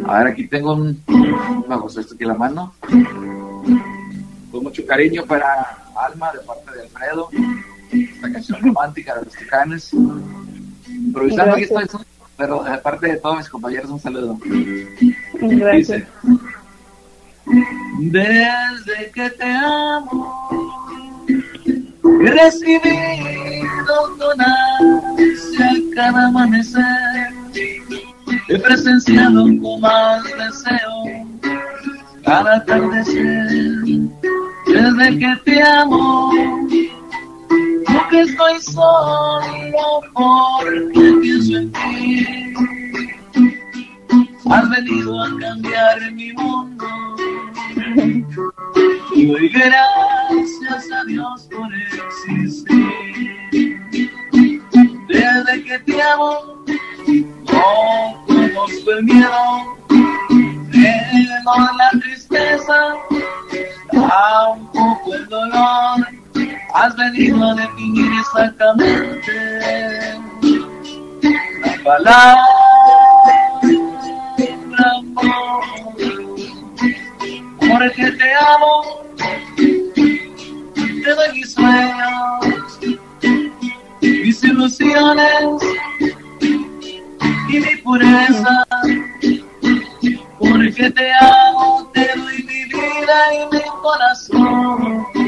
A 0.06 0.18
ver, 0.20 0.28
aquí 0.28 0.48
tengo 0.50 0.74
un. 0.74 1.02
Vamos, 1.70 1.98
esto 1.98 2.14
aquí 2.16 2.24
en 2.24 2.28
la 2.30 2.36
mano. 2.36 2.74
Con 4.52 4.64
mucho 4.64 4.86
cariño 4.86 5.24
para 5.26 5.78
Alma, 5.96 6.32
de 6.34 6.40
parte 6.40 6.72
de 6.76 6.82
Alfredo. 6.84 7.30
Esta 7.94 8.32
canción 8.32 8.62
romántica 8.62 9.16
de 9.16 9.26
los 9.26 9.34
tucanes. 9.34 9.94
Improvisando 10.88 11.54
aquí 11.54 11.64
estoy, 11.64 11.86
pero 12.38 12.64
de 12.64 12.78
parte 12.80 13.08
de 13.08 13.18
todos 13.18 13.38
mis 13.38 13.50
compañeros, 13.50 13.90
un 13.92 14.00
saludo. 14.00 14.40
Gracias. 15.34 15.78
Dice, 15.78 16.08
Desde 18.00 19.12
que 19.14 19.30
te 19.30 19.52
amo, 19.52 20.50
he 22.22 22.32
recibido 22.32 22.84
con 24.18 24.42
ansia 24.42 25.72
cada 25.96 26.28
amanecer. 26.28 26.84
He 28.50 28.60
presenciado 28.60 29.44
con 29.62 29.82
más 29.82 30.24
deseo 30.24 31.28
cada 32.24 32.56
atardecer. 32.56 33.82
Desde 34.66 35.20
que 35.20 35.36
te 35.44 35.62
amo, 35.62 36.32
no 37.90 38.08
que 38.10 38.22
estoy 38.22 38.62
solo 38.62 40.02
porque 40.14 41.14
pienso 41.22 41.58
en 41.58 41.72
ti. 41.72 42.54
Has 44.50 44.70
venido 44.70 45.24
a 45.24 45.30
cambiar 45.40 46.12
mi 46.12 46.34
mundo. 46.34 46.86
Y 49.16 49.28
doy 49.28 49.48
gracias 49.50 50.92
a 50.92 51.06
Dios 51.06 51.48
por 51.52 51.74
existir. 51.74 52.84
Desde 55.08 55.64
que 55.64 55.80
te 55.80 56.02
amo, 56.02 56.64
no 57.52 58.26
conozco 58.28 58.92
el 58.92 59.04
miedo, 59.04 59.78
la 61.78 61.90
tristeza, 62.00 62.96
tampoco 63.92 65.14
el 65.14 65.28
dolor. 65.28 66.23
Has 66.74 66.96
venido 66.96 67.44
a 67.44 67.54
definir 67.54 68.12
exactamente 68.20 69.32
la 71.62 71.84
palabra 71.84 72.46
amor. 74.96 75.64
Porque 77.60 78.12
te 78.12 78.34
amo, 78.34 79.04
te 79.56 81.10
doy 81.16 81.34
mis 81.34 81.54
sueños, 81.54 82.80
mis 84.02 84.44
ilusiones 84.44 85.64
y 87.50 87.60
mi 87.60 87.76
pureza. 87.84 88.66
Porque 90.40 90.92
te 90.92 91.14
amo, 91.14 91.90
te 91.94 92.08
doy 92.16 92.44
mi 92.44 92.66
vida 92.66 93.34
y 93.34 93.56
mi 93.56 93.62
corazón. 93.82 95.23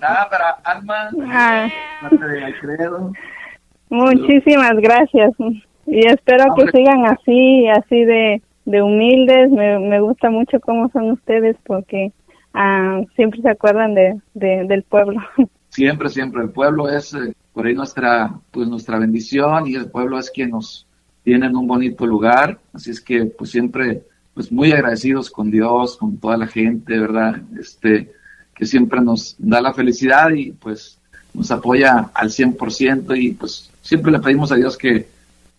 Para 0.00 0.50
Alma, 0.64 1.10
Ah, 1.28 1.68
de 2.10 2.44
Alfredo. 2.44 3.12
muchísimas 3.90 4.74
gracias. 4.76 5.32
Y 5.86 6.06
espero 6.06 6.54
que 6.54 6.70
sigan 6.70 7.06
así, 7.06 7.68
así 7.68 8.04
de, 8.04 8.42
de 8.64 8.82
humildes. 8.82 9.50
Me, 9.50 9.78
me 9.78 10.00
gusta 10.00 10.30
mucho 10.30 10.60
cómo 10.60 10.88
son 10.90 11.10
ustedes 11.12 11.56
porque 11.66 12.12
ah, 12.54 13.02
siempre 13.16 13.42
se 13.42 13.50
acuerdan 13.50 13.94
de, 13.94 14.20
de- 14.34 14.64
del 14.66 14.82
pueblo. 14.82 15.20
Siempre, 15.68 16.08
siempre. 16.08 16.40
El 16.40 16.50
pueblo 16.50 16.88
es 16.88 17.12
eh, 17.14 17.34
por 17.52 17.66
ahí 17.66 17.74
nuestra, 17.74 18.30
pues 18.52 18.68
nuestra 18.68 18.96
bendición 18.96 19.66
y 19.66 19.74
el 19.74 19.90
pueblo 19.90 20.20
es 20.20 20.30
quien 20.30 20.50
nos 20.50 20.86
tiene 21.24 21.46
en 21.46 21.56
un 21.56 21.66
bonito 21.66 22.06
lugar. 22.06 22.58
Así 22.72 22.92
es 22.92 23.00
que, 23.00 23.24
pues 23.24 23.50
siempre, 23.50 24.02
pues 24.34 24.52
muy 24.52 24.70
agradecidos 24.70 25.28
con 25.32 25.50
Dios, 25.50 25.96
con 25.96 26.16
toda 26.18 26.36
la 26.36 26.46
gente, 26.46 26.96
¿verdad? 26.96 27.42
Este, 27.58 28.12
que 28.54 28.66
siempre 28.66 29.00
nos 29.00 29.34
da 29.38 29.60
la 29.60 29.72
felicidad 29.74 30.30
y 30.30 30.52
pues 30.52 30.98
nos 31.32 31.50
apoya 31.50 32.10
al 32.14 32.30
100% 32.30 33.16
y 33.20 33.32
pues 33.32 33.70
siempre 33.82 34.12
le 34.12 34.20
pedimos 34.20 34.52
a 34.52 34.56
Dios 34.56 34.76
que, 34.78 35.08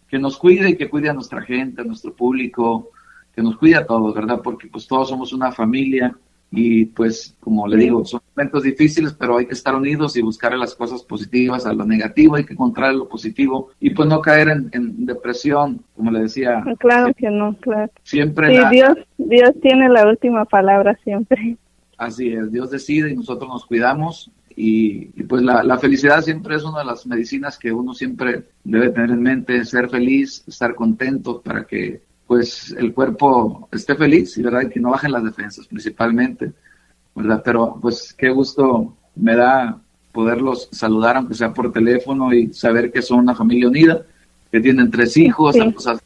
que 0.08 0.18
nos 0.18 0.38
cuide 0.38 0.70
y 0.70 0.78
que 0.78 0.90
cuide 0.90 1.10
a 1.10 1.14
nuestra 1.14 1.42
gente, 1.42 1.82
a 1.82 1.86
nuestro 1.86 2.14
público, 2.14 2.90
que 3.36 3.42
nos 3.42 3.58
cuide 3.58 3.76
a 3.76 3.86
todos, 3.86 4.14
¿verdad? 4.16 4.40
Porque 4.42 4.68
pues 4.68 4.88
todos 4.88 5.10
somos 5.10 5.34
una 5.34 5.52
familia 5.52 6.16
y 6.52 6.86
pues 6.86 7.36
como 7.42 7.68
le 7.68 7.76
digo, 7.76 8.06
son 8.06 8.22
momentos 8.34 8.64
difíciles, 8.64 9.12
pero 9.12 9.38
hay 9.38 9.46
que 9.48 9.56
estar 9.56 9.76
unidos 9.76 10.16
y 10.16 10.22
buscar 10.22 10.56
las 10.56 10.74
cosas 10.74 11.04
positivas 11.04 11.66
a 11.66 11.74
lo 11.74 11.84
negativo, 11.84 12.36
hay 12.36 12.46
que 12.46 12.54
encontrar 12.54 12.94
lo 12.96 13.10
positivo 13.10 13.72
y 13.82 13.90
pues 13.90 14.08
no 14.08 14.22
caer 14.22 14.48
en, 14.50 14.70
en 14.72 15.06
depresión, 15.06 15.82
como 15.98 16.12
le 16.12 16.22
decía, 16.22 16.64
Claro 16.80 17.14
que 17.14 17.30
no, 17.30 17.58
claro. 17.58 17.92
siempre 18.04 18.52
Sí, 18.56 18.62
la- 18.62 18.70
Dios, 18.70 18.98
Dios 19.18 19.52
tiene 19.62 19.90
la 19.90 20.08
última 20.08 20.46
palabra 20.46 20.98
siempre. 21.04 21.58
Así 21.98 22.30
es, 22.30 22.52
Dios 22.52 22.70
decide 22.72 23.12
y 23.12 23.16
nosotros 23.16 23.50
nos 23.50 23.66
cuidamos 23.66 24.30
y, 24.56 25.10
y 25.20 25.24
pues 25.24 25.42
la, 25.42 25.64
la 25.64 25.78
felicidad 25.78 26.22
siempre 26.22 26.56
es 26.56 26.64
una 26.64 26.80
de 26.80 26.86
las 26.86 27.06
medicinas 27.06 27.58
que 27.58 27.72
uno 27.72 27.94
siempre 27.94 28.44
debe 28.64 28.90
tener 28.90 29.12
en 29.12 29.22
mente, 29.22 29.64
ser 29.66 29.90
feliz, 29.90 30.44
estar 30.48 30.76
contento 30.76 31.42
para 31.42 31.66
que 31.66 32.02
pues 32.28 32.74
el 32.78 32.94
cuerpo 32.94 33.70
esté 33.72 33.96
feliz 33.96 34.38
y 34.38 34.42
verdad 34.42 34.62
Y 34.64 34.70
que 34.70 34.80
no 34.80 34.90
bajen 34.92 35.12
las 35.12 35.24
defensas 35.24 35.68
principalmente, 35.68 36.52
verdad, 37.14 37.42
pero 37.46 37.78
pues 37.82 38.14
qué 38.18 38.30
gusto 38.30 38.96
me 39.16 39.36
da 39.36 39.80
poderlos 40.12 40.70
saludar 40.72 41.18
aunque 41.18 41.34
sea 41.36 41.54
por 41.54 41.72
teléfono 41.72 42.34
y 42.34 42.54
saber 42.54 42.92
que 42.92 43.02
son 43.02 43.20
una 43.20 43.36
familia 43.36 43.68
unida, 43.68 44.02
que 44.52 44.62
tienen 44.62 44.90
tres 44.90 45.18
hijos, 45.18 45.54
Sí. 45.56 45.62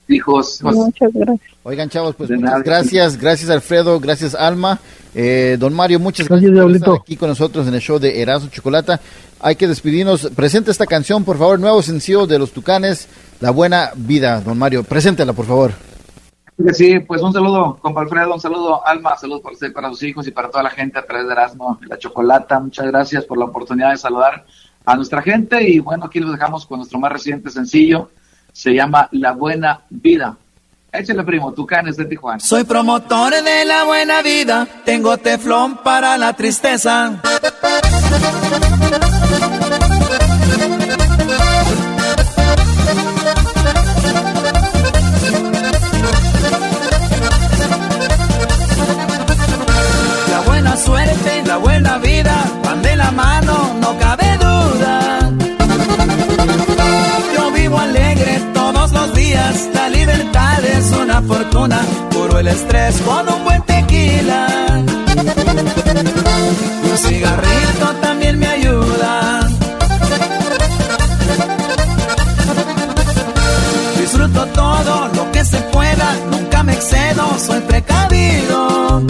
hijos, 0.07 0.59
pues, 0.61 0.75
Muchas 0.75 1.13
gracias. 1.13 1.51
Oigan, 1.63 1.89
chavos, 1.89 2.15
pues 2.15 2.31
muchas 2.31 2.63
gracias. 2.63 3.17
Gracias, 3.17 3.49
Alfredo. 3.51 3.99
Gracias, 3.99 4.33
Alma. 4.33 4.79
Eh, 5.15 5.57
don 5.59 5.73
Mario, 5.73 5.99
muchas 5.99 6.27
Gracias, 6.27 6.51
gracias, 6.51 6.65
por 6.65 6.75
estar 6.75 6.93
aquí 7.01 7.17
con 7.17 7.29
nosotros 7.29 7.67
en 7.67 7.73
el 7.73 7.81
show 7.81 7.99
de 7.99 8.21
Erasmo 8.21 8.49
Chocolata. 8.49 8.99
Hay 9.39 9.55
que 9.55 9.67
despedirnos. 9.67 10.29
Presente 10.35 10.71
esta 10.71 10.85
canción, 10.85 11.23
por 11.23 11.37
favor. 11.37 11.59
Nuevo 11.59 11.81
sencillo 11.81 12.27
de 12.27 12.37
los 12.37 12.51
Tucanes, 12.51 13.07
La 13.39 13.51
Buena 13.51 13.91
Vida. 13.95 14.41
Don 14.41 14.57
Mario, 14.57 14.83
preséntela, 14.83 15.33
por 15.33 15.45
favor. 15.45 15.71
Sí, 16.73 16.99
pues 16.99 17.21
un 17.21 17.31
saludo, 17.31 17.77
compa 17.81 18.01
Alfredo, 18.01 18.33
un 18.33 18.41
saludo, 18.41 18.85
Alma, 18.85 19.15
saludos 19.17 19.41
para 19.41 19.53
usted, 19.53 19.71
para 19.71 19.87
sus 19.89 20.03
hijos 20.03 20.27
y 20.27 20.31
para 20.31 20.49
toda 20.49 20.61
la 20.61 20.69
gente 20.69 20.99
a 20.99 21.05
través 21.05 21.25
de 21.25 21.31
Erasmo, 21.31 21.79
y 21.81 21.85
la 21.85 21.97
Chocolata. 21.97 22.59
Muchas 22.59 22.85
gracias 22.87 23.23
por 23.23 23.37
la 23.37 23.45
oportunidad 23.45 23.91
de 23.91 23.97
saludar 23.97 24.45
a 24.83 24.95
nuestra 24.97 25.21
gente 25.21 25.63
y 25.69 25.79
bueno, 25.79 26.05
aquí 26.05 26.19
los 26.19 26.33
dejamos 26.33 26.65
con 26.65 26.79
nuestro 26.79 26.99
más 26.99 27.13
reciente 27.13 27.49
sencillo, 27.49 28.09
se 28.51 28.73
llama 28.73 29.07
La 29.13 29.31
Buena 29.31 29.85
Vida. 29.89 30.37
Échale, 30.91 31.23
primo, 31.23 31.53
Tucanes 31.53 31.97
de 31.97 32.05
Tijuana. 32.05 32.39
Soy 32.39 32.63
promotor 32.63 33.31
de 33.31 33.65
la 33.65 33.83
buena 33.83 34.23
vida, 34.23 34.67
tengo 34.85 35.17
teflón 35.17 35.77
para 35.83 36.17
la 36.17 36.33
tristeza. 36.33 37.21
La 50.31 50.41
buena 50.47 50.75
suerte, 50.75 51.43
la 51.45 51.57
buena 51.57 51.78
fortuna, 61.21 61.79
puro 62.11 62.39
el 62.39 62.47
estrés 62.47 63.01
con 63.01 63.27
un 63.29 63.43
buen 63.43 63.61
tequila. 63.63 64.47
Un 66.83 66.97
cigarrito 66.97 67.87
también 68.01 68.39
me 68.39 68.47
ayuda. 68.47 69.47
Disfruto 73.99 74.45
todo 74.47 75.07
lo 75.15 75.31
que 75.31 75.45
se 75.45 75.57
pueda, 75.73 76.15
nunca 76.31 76.63
me 76.63 76.73
excedo, 76.73 77.39
soy 77.39 77.59
precavido. 77.61 79.03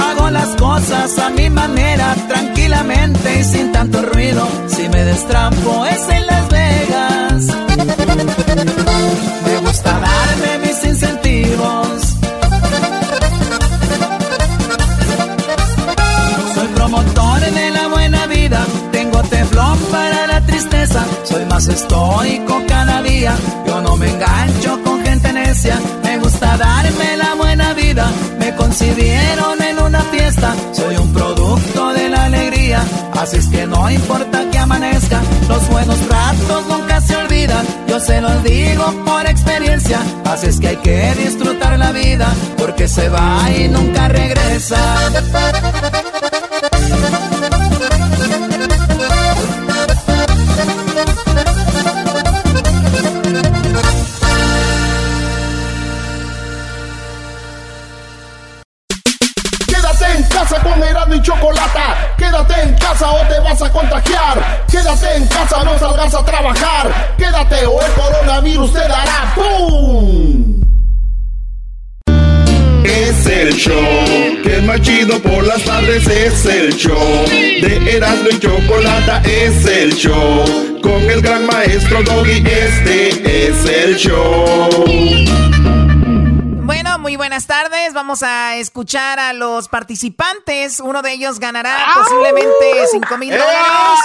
Hago 0.00 0.30
las 0.30 0.48
cosas 0.56 1.18
a 1.18 1.30
mi 1.30 1.48
manera, 1.50 2.14
tranquilamente 2.28 3.40
y 3.40 3.44
sin 3.44 3.72
tanto 3.72 4.02
ruido. 4.02 4.46
Si 4.68 4.88
me 4.88 5.04
destrampo 5.04 5.86
es 5.86 6.08
en 6.08 6.26
Las 6.26 6.48
Vegas. 6.48 7.46
Soy 21.32 21.46
más 21.46 21.66
estoico 21.66 22.62
cada 22.68 23.00
día, 23.00 23.34
yo 23.66 23.80
no 23.80 23.96
me 23.96 24.06
engancho 24.06 24.78
con 24.84 25.02
gente 25.02 25.32
necia. 25.32 25.80
Me 26.04 26.18
gusta 26.18 26.58
darme 26.58 27.16
la 27.16 27.34
buena 27.36 27.72
vida, 27.72 28.06
me 28.38 28.54
concibieron 28.54 29.62
en 29.62 29.78
una 29.78 30.02
fiesta. 30.02 30.54
Soy 30.72 30.94
un 30.96 31.10
producto 31.10 31.94
de 31.94 32.10
la 32.10 32.26
alegría, 32.26 32.84
así 33.18 33.38
es 33.38 33.48
que 33.48 33.66
no 33.66 33.90
importa 33.90 34.50
que 34.50 34.58
amanezca. 34.58 35.22
Los 35.48 35.66
buenos 35.70 36.06
ratos 36.06 36.66
nunca 36.68 37.00
se 37.00 37.16
olvidan, 37.16 37.66
yo 37.88 37.98
se 37.98 38.20
los 38.20 38.44
digo 38.44 38.92
por 39.06 39.26
experiencia. 39.26 40.00
Así 40.26 40.48
es 40.48 40.60
que 40.60 40.68
hay 40.68 40.76
que 40.76 41.14
disfrutar 41.14 41.78
la 41.78 41.92
vida, 41.92 42.28
porque 42.58 42.86
se 42.86 43.08
va 43.08 43.50
y 43.50 43.68
nunca 43.68 44.06
regresa. 44.08 44.76
casa 60.52 60.62
con 60.62 60.82
Erasmo 60.82 61.14
y 61.14 61.22
Chocolata. 61.22 62.14
Quédate 62.16 62.62
en 62.62 62.74
casa 62.74 63.10
o 63.10 63.26
te 63.26 63.40
vas 63.40 63.62
a 63.62 63.72
contagiar. 63.72 64.64
Quédate 64.70 65.16
en 65.16 65.26
casa, 65.26 65.64
no 65.64 65.78
salgas 65.78 66.14
a 66.14 66.24
trabajar. 66.24 67.14
Quédate 67.16 67.66
o 67.66 67.80
el 67.80 67.92
coronavirus 67.92 68.72
te 68.72 68.80
dará 68.80 69.34
¡Pum! 69.34 70.62
Es 72.84 73.26
el 73.26 73.54
show 73.54 74.42
que 74.42 74.58
es 74.58 74.62
más 74.64 74.80
por 75.22 75.46
las 75.46 75.62
tardes. 75.62 76.06
Es 76.06 76.44
el 76.46 76.76
show 76.76 77.24
de 77.28 77.96
Erasmo 77.96 78.28
y 78.30 78.38
Chocolata. 78.38 79.22
Es 79.24 79.64
el 79.66 79.94
show 79.94 80.80
con 80.82 81.02
el 81.10 81.22
gran 81.22 81.46
maestro 81.46 82.02
Doggy. 82.02 82.42
Este 82.46 83.48
es 83.48 83.64
el 83.64 83.96
show. 83.96 85.51
Bueno, 86.64 86.96
muy 87.00 87.16
buenas 87.16 87.48
tardes. 87.48 87.92
Vamos 87.92 88.22
a 88.22 88.56
escuchar 88.56 89.18
a 89.18 89.32
los 89.32 89.66
participantes. 89.66 90.78
Uno 90.78 91.02
de 91.02 91.12
ellos 91.12 91.40
ganará 91.40 91.76
posiblemente 91.92 92.86
5 92.88 93.18
mil 93.18 93.30
dólares. 93.30 93.98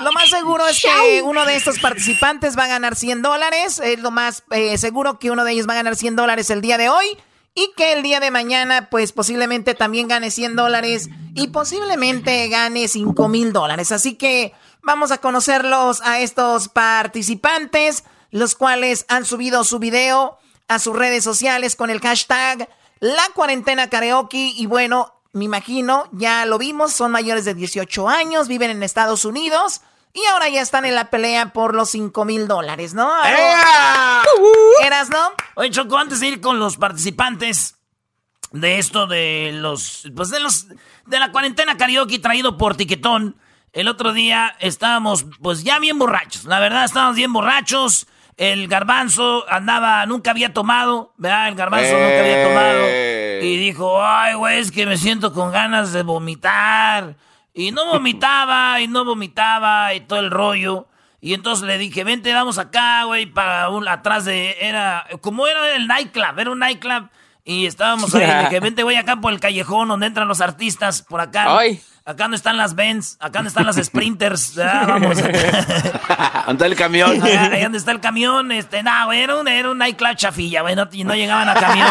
Lo 0.00 0.12
más 0.12 0.30
seguro 0.30 0.68
es 0.68 0.80
que 0.80 1.20
uno 1.22 1.44
de 1.44 1.56
estos 1.56 1.80
participantes 1.80 2.56
va 2.56 2.64
a 2.64 2.68
ganar 2.68 2.94
100 2.94 3.22
dólares. 3.22 3.80
Es 3.82 3.98
lo 3.98 4.12
más 4.12 4.44
eh, 4.52 4.78
seguro 4.78 5.18
que 5.18 5.32
uno 5.32 5.44
de 5.44 5.50
ellos 5.50 5.68
va 5.68 5.72
a 5.72 5.76
ganar 5.76 5.96
100 5.96 6.14
dólares 6.14 6.48
el 6.50 6.60
día 6.60 6.78
de 6.78 6.88
hoy. 6.88 7.06
Y 7.56 7.72
que 7.76 7.92
el 7.92 8.04
día 8.04 8.20
de 8.20 8.30
mañana, 8.30 8.88
pues 8.88 9.10
posiblemente 9.10 9.74
también 9.74 10.06
gane 10.06 10.30
100 10.30 10.54
dólares. 10.54 11.10
Y 11.34 11.48
posiblemente 11.48 12.46
gane 12.48 12.86
5 12.86 13.28
mil 13.28 13.52
dólares. 13.52 13.90
Así 13.90 14.14
que 14.14 14.54
vamos 14.80 15.10
a 15.10 15.18
conocerlos 15.18 16.02
a 16.02 16.20
estos 16.20 16.68
participantes. 16.68 18.04
Los 18.30 18.54
cuales 18.54 19.06
han 19.08 19.24
subido 19.24 19.64
su 19.64 19.80
video 19.80 20.39
a 20.70 20.78
sus 20.78 20.96
redes 20.96 21.24
sociales 21.24 21.74
con 21.74 21.90
el 21.90 22.00
hashtag 22.00 22.68
La 23.00 23.24
Cuarentena 23.34 23.90
Karaoke. 23.90 24.52
Y 24.56 24.66
bueno, 24.66 25.12
me 25.32 25.44
imagino, 25.44 26.08
ya 26.12 26.46
lo 26.46 26.58
vimos, 26.58 26.92
son 26.92 27.10
mayores 27.10 27.44
de 27.44 27.54
18 27.54 28.08
años, 28.08 28.46
viven 28.46 28.70
en 28.70 28.84
Estados 28.84 29.24
Unidos. 29.24 29.80
Y 30.12 30.24
ahora 30.26 30.48
ya 30.48 30.60
están 30.60 30.84
en 30.84 30.94
la 30.94 31.10
pelea 31.10 31.52
por 31.52 31.74
los 31.74 31.90
5 31.90 32.24
mil 32.24 32.46
dólares, 32.46 32.94
¿no? 32.94 33.12
¿Eras, 34.84 35.10
no? 35.10 35.32
Oye, 35.56 35.70
Choco, 35.70 35.98
antes 35.98 36.20
de 36.20 36.28
ir 36.28 36.40
con 36.40 36.60
los 36.60 36.76
participantes 36.76 37.76
de 38.52 38.78
esto 38.78 39.08
de 39.08 39.50
los. 39.52 40.08
Pues 40.14 40.30
de 40.30 40.38
los. 40.38 40.68
De 41.06 41.18
la 41.18 41.32
cuarentena 41.32 41.76
karaoke 41.76 42.20
traído 42.20 42.56
por 42.56 42.76
Tiquetón. 42.76 43.36
El 43.72 43.88
otro 43.88 44.12
día 44.12 44.56
estábamos, 44.60 45.26
pues 45.40 45.64
ya 45.64 45.80
bien 45.80 45.98
borrachos. 45.98 46.44
La 46.44 46.60
verdad, 46.60 46.84
estábamos 46.84 47.16
bien 47.16 47.32
borrachos. 47.32 48.06
El 48.40 48.68
garbanzo 48.68 49.44
andaba, 49.50 50.06
nunca 50.06 50.30
había 50.30 50.54
tomado, 50.54 51.12
¿verdad? 51.18 51.48
El 51.48 51.56
garbanzo 51.56 51.92
nunca 51.92 52.20
había 52.20 52.42
tomado. 52.42 52.88
Y 53.42 53.58
dijo, 53.58 54.02
ay, 54.02 54.32
güey, 54.32 54.60
es 54.60 54.72
que 54.72 54.86
me 54.86 54.96
siento 54.96 55.34
con 55.34 55.52
ganas 55.52 55.92
de 55.92 56.02
vomitar. 56.02 57.16
Y 57.52 57.70
no 57.70 57.84
vomitaba, 57.84 58.80
y 58.80 58.88
no 58.88 59.04
vomitaba, 59.04 59.92
y 59.92 60.00
todo 60.00 60.20
el 60.20 60.30
rollo. 60.30 60.88
Y 61.20 61.34
entonces 61.34 61.66
le 61.66 61.76
dije, 61.76 62.02
vente, 62.02 62.32
vamos 62.32 62.56
acá, 62.56 63.04
güey, 63.04 63.26
para 63.26 63.68
un, 63.68 63.86
atrás 63.86 64.24
de, 64.24 64.56
era, 64.58 65.06
como 65.20 65.46
era 65.46 65.76
el 65.76 65.86
nightclub, 65.86 66.38
era 66.38 66.50
un 66.50 66.60
nightclub. 66.60 67.10
Y 67.44 67.66
estábamos 67.66 68.14
ahí, 68.14 68.26
le 68.26 68.44
dije, 68.44 68.60
vente, 68.60 68.84
voy 68.84 68.94
acá 68.94 69.16
por 69.16 69.34
el 69.34 69.40
callejón 69.40 69.88
donde 69.88 70.06
entran 70.06 70.26
los 70.26 70.40
artistas, 70.40 71.02
por 71.02 71.20
acá. 71.20 71.58
Ay. 71.58 71.82
Acá 72.10 72.26
no 72.26 72.34
están 72.34 72.56
las 72.56 72.74
Benz, 72.74 73.16
acá 73.20 73.40
no 73.40 73.46
están 73.46 73.66
las 73.66 73.76
Sprinters, 73.76 74.56
¿verdad? 74.56 74.84
vamos. 74.88 75.16
Anda 76.46 76.66
el 76.66 76.74
camión. 76.74 77.22
Allá, 77.22 77.44
ahí 77.52 77.62
donde 77.62 77.78
está 77.78 77.92
el 77.92 78.00
camión, 78.00 78.50
este, 78.50 78.82
no, 78.82 78.90
güey, 79.06 79.20
era 79.20 79.36
un, 79.36 79.46
era 79.46 79.70
un 79.70 79.78
nightclub 79.78 80.16
chafilla, 80.16 80.62
güey, 80.62 80.74
no, 80.74 80.88
y 80.90 81.04
no 81.04 81.14
llegaban 81.14 81.48
a 81.48 81.54
camión. 81.54 81.88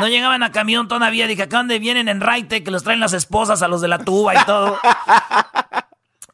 No 0.00 0.08
llegaban 0.08 0.42
a 0.42 0.52
camión 0.52 0.88
todavía. 0.88 1.26
Dije, 1.26 1.42
acá 1.42 1.58
donde 1.58 1.78
vienen 1.78 2.08
en 2.08 2.22
Raite, 2.22 2.64
que 2.64 2.70
los 2.70 2.82
traen 2.82 2.98
las 2.98 3.12
esposas 3.12 3.60
a 3.60 3.68
los 3.68 3.82
de 3.82 3.88
la 3.88 3.98
tuba 3.98 4.34
y 4.34 4.44
todo. 4.46 4.80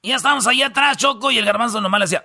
Y 0.00 0.10
ya 0.10 0.16
estábamos 0.16 0.46
ahí 0.46 0.62
atrás, 0.62 0.96
Choco, 0.96 1.32
y 1.32 1.38
el 1.38 1.44
garbanzo 1.44 1.80
nomás 1.80 1.98
le 1.98 2.04
hacía. 2.04 2.24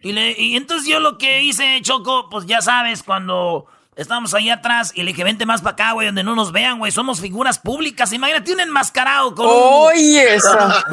Y, 0.00 0.12
le, 0.12 0.32
y 0.40 0.56
entonces 0.56 0.88
yo 0.88 0.98
lo 0.98 1.18
que 1.18 1.42
hice, 1.42 1.78
Choco, 1.82 2.30
pues 2.30 2.46
ya 2.46 2.62
sabes, 2.62 3.02
cuando 3.02 3.66
estábamos 3.96 4.32
ahí 4.34 4.50
atrás 4.50 4.92
y 4.94 5.02
le 5.02 5.12
dije, 5.12 5.24
vente 5.24 5.46
más 5.46 5.62
para 5.62 5.72
acá, 5.72 5.92
güey, 5.92 6.06
donde 6.06 6.22
no 6.22 6.34
nos 6.36 6.52
vean, 6.52 6.78
güey, 6.78 6.92
somos 6.92 7.20
figuras 7.20 7.58
públicas. 7.58 8.12
Imagínate 8.12 8.52
un 8.52 8.60
enmascarado 8.60 9.34
con 9.34 9.46
un- 9.46 9.52
Oye, 9.54 10.34
esa. 10.36 10.84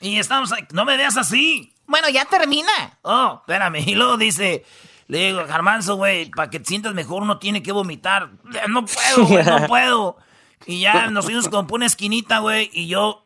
y 0.00 0.18
estamos 0.18 0.52
ahí, 0.52 0.66
no 0.72 0.84
me 0.84 0.96
veas 0.96 1.16
así. 1.16 1.72
Bueno, 1.86 2.08
ya 2.08 2.24
termina. 2.24 2.98
Oh, 3.02 3.38
espérame. 3.40 3.76
Y 3.86 3.94
luego 3.94 4.16
dice, 4.16 4.64
le 5.08 5.26
digo, 5.28 5.44
Garmanzo, 5.46 5.96
güey, 5.96 6.30
para 6.30 6.50
que 6.50 6.58
te 6.60 6.66
sientas 6.66 6.94
mejor 6.94 7.22
uno 7.22 7.38
tiene 7.38 7.62
que 7.62 7.72
vomitar. 7.72 8.30
No 8.68 8.84
puedo, 8.86 9.26
güey, 9.26 9.44
no 9.44 9.66
puedo. 9.68 10.16
Y 10.66 10.80
ya 10.80 11.08
nos 11.10 11.26
fuimos 11.26 11.48
como 11.48 11.66
por 11.66 11.76
una 11.78 11.86
esquinita, 11.86 12.38
güey, 12.38 12.70
y 12.72 12.86
yo, 12.86 13.23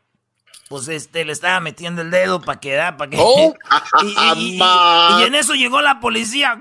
pues, 0.68 0.88
este, 0.88 1.24
le 1.24 1.33
estaba 1.33 1.61
metiendo 1.61 2.02
el 2.02 2.11
dedo 2.11 2.40
para 2.40 2.61
que 2.61 2.74
da, 2.74 2.96
para 2.96 3.11
que... 3.11 3.16
Oh, 3.20 3.54
y, 4.02 4.07
y- 4.07 4.57
y- 4.57 4.61
y 5.20 5.22
en 5.24 5.35
eso 5.35 5.54
llegó 5.54 5.81
la 5.81 5.98
policía. 6.00 6.61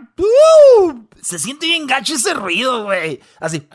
Se 1.21 1.39
siente 1.39 1.65
bien 1.65 1.87
gacho 1.87 2.13
ese 2.13 2.33
ruido, 2.33 2.83
güey. 2.85 3.19
Así. 3.39 3.67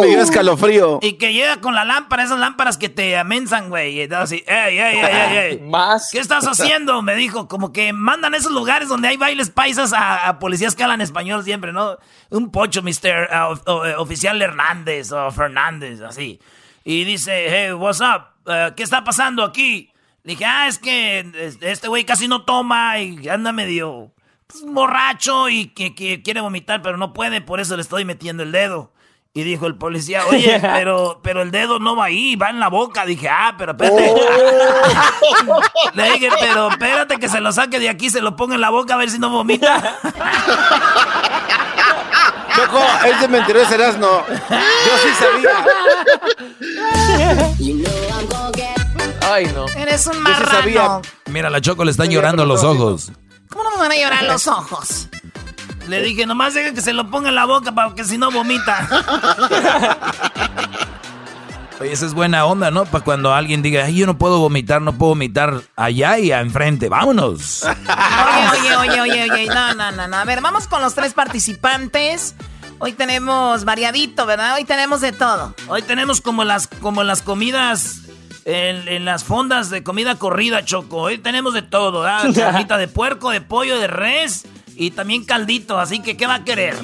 Me 0.00 0.06
dio 0.06 0.20
escalofrío. 0.20 0.98
Y 1.00 1.14
que 1.14 1.32
llega 1.32 1.60
con 1.60 1.74
la 1.74 1.84
lámpara, 1.84 2.24
esas 2.24 2.38
lámparas 2.38 2.76
que 2.76 2.88
te 2.90 3.16
amensan, 3.16 3.70
güey. 3.70 3.94
Y 3.96 4.00
estaba 4.02 4.24
así, 4.24 4.44
ey, 4.46 4.78
ey, 4.78 4.98
ey, 4.98 5.04
ey, 5.04 5.36
ey. 5.38 5.60
Más. 5.70 6.10
¿Qué 6.12 6.18
estás 6.18 6.46
haciendo? 6.46 7.00
Me 7.00 7.14
dijo, 7.14 7.48
como 7.48 7.72
que 7.72 7.92
mandan 7.92 8.34
a 8.34 8.36
esos 8.36 8.52
lugares 8.52 8.88
donde 8.88 9.08
hay 9.08 9.16
bailes 9.16 9.48
paisas 9.50 9.92
a, 9.94 10.28
a 10.28 10.38
policías 10.38 10.74
que 10.74 10.82
hablan 10.82 11.00
español 11.00 11.42
siempre, 11.44 11.72
¿no? 11.72 11.96
Un 12.28 12.50
pocho, 12.50 12.82
Mr. 12.82 13.30
uh, 13.32 13.70
o- 13.70 13.84
eh, 13.86 13.96
oficial 13.96 14.40
Hernández 14.42 15.10
o 15.12 15.30
Fernández, 15.30 16.00
así. 16.02 16.38
Y 16.84 17.04
dice, 17.04 17.46
hey, 17.48 17.72
what's 17.72 18.00
up? 18.00 18.28
Uh, 18.46 18.74
¿Qué 18.74 18.82
está 18.82 19.04
pasando 19.04 19.44
aquí? 19.44 19.92
Le 20.22 20.32
dije, 20.32 20.44
ah, 20.44 20.66
es 20.66 20.78
que 20.78 21.56
este 21.60 21.88
güey 21.88 22.04
casi 22.04 22.28
no 22.28 22.44
toma 22.44 22.98
y 22.98 23.28
anda 23.28 23.52
medio 23.52 24.12
pues, 24.46 24.64
borracho 24.64 25.48
y 25.48 25.68
que, 25.68 25.94
que 25.94 26.22
quiere 26.22 26.40
vomitar, 26.40 26.82
pero 26.82 26.96
no 26.96 27.12
puede, 27.12 27.40
por 27.40 27.60
eso 27.60 27.76
le 27.76 27.82
estoy 27.82 28.04
metiendo 28.04 28.42
el 28.42 28.52
dedo. 28.52 28.92
Y 29.32 29.44
dijo 29.44 29.68
el 29.68 29.76
policía, 29.76 30.26
oye, 30.26 30.58
pero, 30.74 31.20
pero 31.22 31.42
el 31.42 31.52
dedo 31.52 31.78
no 31.78 31.94
va 31.94 32.06
ahí, 32.06 32.34
va 32.34 32.50
en 32.50 32.58
la 32.58 32.68
boca. 32.68 33.06
Dije, 33.06 33.28
ah, 33.28 33.54
pero 33.56 33.72
espérate. 33.72 34.12
Le 35.94 36.12
dije, 36.12 36.28
pero 36.40 36.68
espérate 36.70 37.16
que 37.18 37.28
se 37.28 37.40
lo 37.40 37.52
saque 37.52 37.78
de 37.78 37.88
aquí, 37.88 38.10
se 38.10 38.20
lo 38.20 38.34
ponga 38.34 38.56
en 38.56 38.60
la 38.60 38.70
boca 38.70 38.94
a 38.94 38.96
ver 38.96 39.08
si 39.08 39.20
no 39.20 39.30
vomita. 39.30 39.98
Choco, 42.54 42.80
es 43.06 43.20
de 43.20 43.28
mentiroso 43.28 43.74
Erasno. 43.74 44.24
Yo 44.28 44.98
sí 45.02 45.08
sabía. 45.18 45.64
Ay, 49.30 49.46
no. 49.54 49.66
Eres 49.76 50.06
un 50.06 50.12
Yo 50.14 50.18
sí 50.18 50.22
marrano. 50.24 50.50
sabía. 50.58 51.00
Mira, 51.26 51.50
la 51.50 51.60
Choco 51.60 51.84
le 51.84 51.90
están 51.92 52.10
llorando 52.10 52.44
los 52.44 52.64
ojos. 52.64 53.12
¿Cómo 53.48 53.64
no 53.64 53.70
me 53.72 53.76
van 53.78 53.92
a 53.92 53.96
llorar 53.96 54.24
los 54.24 54.46
ojos? 54.46 55.08
Le 55.88 56.02
dije, 56.02 56.26
nomás 56.26 56.54
deja 56.54 56.72
que 56.72 56.80
se 56.80 56.92
lo 56.92 57.10
ponga 57.10 57.30
en 57.30 57.34
la 57.34 57.46
boca 57.46 57.72
para 57.72 57.94
que 57.94 58.04
si 58.04 58.16
no 58.18 58.30
vomita. 58.30 58.86
Oye, 61.80 61.92
esa 61.92 62.04
es 62.04 62.12
buena 62.12 62.44
onda, 62.44 62.70
¿no? 62.70 62.84
Para 62.84 63.02
cuando 63.02 63.32
alguien 63.32 63.62
diga, 63.62 63.86
ay, 63.86 63.96
yo 63.96 64.06
no 64.06 64.18
puedo 64.18 64.38
vomitar, 64.38 64.82
no 64.82 64.92
puedo 64.92 65.10
vomitar 65.10 65.62
allá 65.76 66.18
y 66.18 66.30
enfrente. 66.30 66.90
Vámonos. 66.90 67.64
Oye, 67.64 68.76
oye, 68.76 69.00
oye, 69.00 69.22
oye, 69.22 69.32
oye. 69.32 69.46
No, 69.46 69.74
no, 69.74 69.90
no, 69.90 70.06
no. 70.06 70.16
A 70.18 70.24
ver, 70.24 70.42
vamos 70.42 70.68
con 70.68 70.82
los 70.82 70.94
tres 70.94 71.14
participantes. 71.14 72.34
Hoy 72.80 72.92
tenemos 72.92 73.64
variadito, 73.64 74.26
¿verdad? 74.26 74.56
Hoy 74.56 74.64
tenemos 74.64 75.00
de 75.00 75.12
todo. 75.12 75.54
Hoy 75.68 75.80
tenemos 75.80 76.20
como 76.20 76.44
las, 76.44 76.66
como 76.66 77.02
las 77.02 77.22
comidas 77.22 78.02
en, 78.44 78.86
en 78.86 79.06
las 79.06 79.24
fondas 79.24 79.70
de 79.70 79.82
comida 79.82 80.16
corrida, 80.16 80.62
Choco. 80.62 80.98
Hoy 80.98 81.16
tenemos 81.16 81.54
de 81.54 81.62
todo, 81.62 82.02
¿verdad? 82.02 82.28
Carnita 82.34 82.76
de 82.76 82.88
puerco, 82.88 83.30
de 83.30 83.40
pollo, 83.40 83.78
de 83.78 83.86
res 83.86 84.44
y 84.76 84.90
también 84.90 85.24
caldito. 85.24 85.80
Así 85.80 86.00
que, 86.00 86.18
¿qué 86.18 86.26
va 86.26 86.36
a 86.36 86.44
querer? 86.44 86.76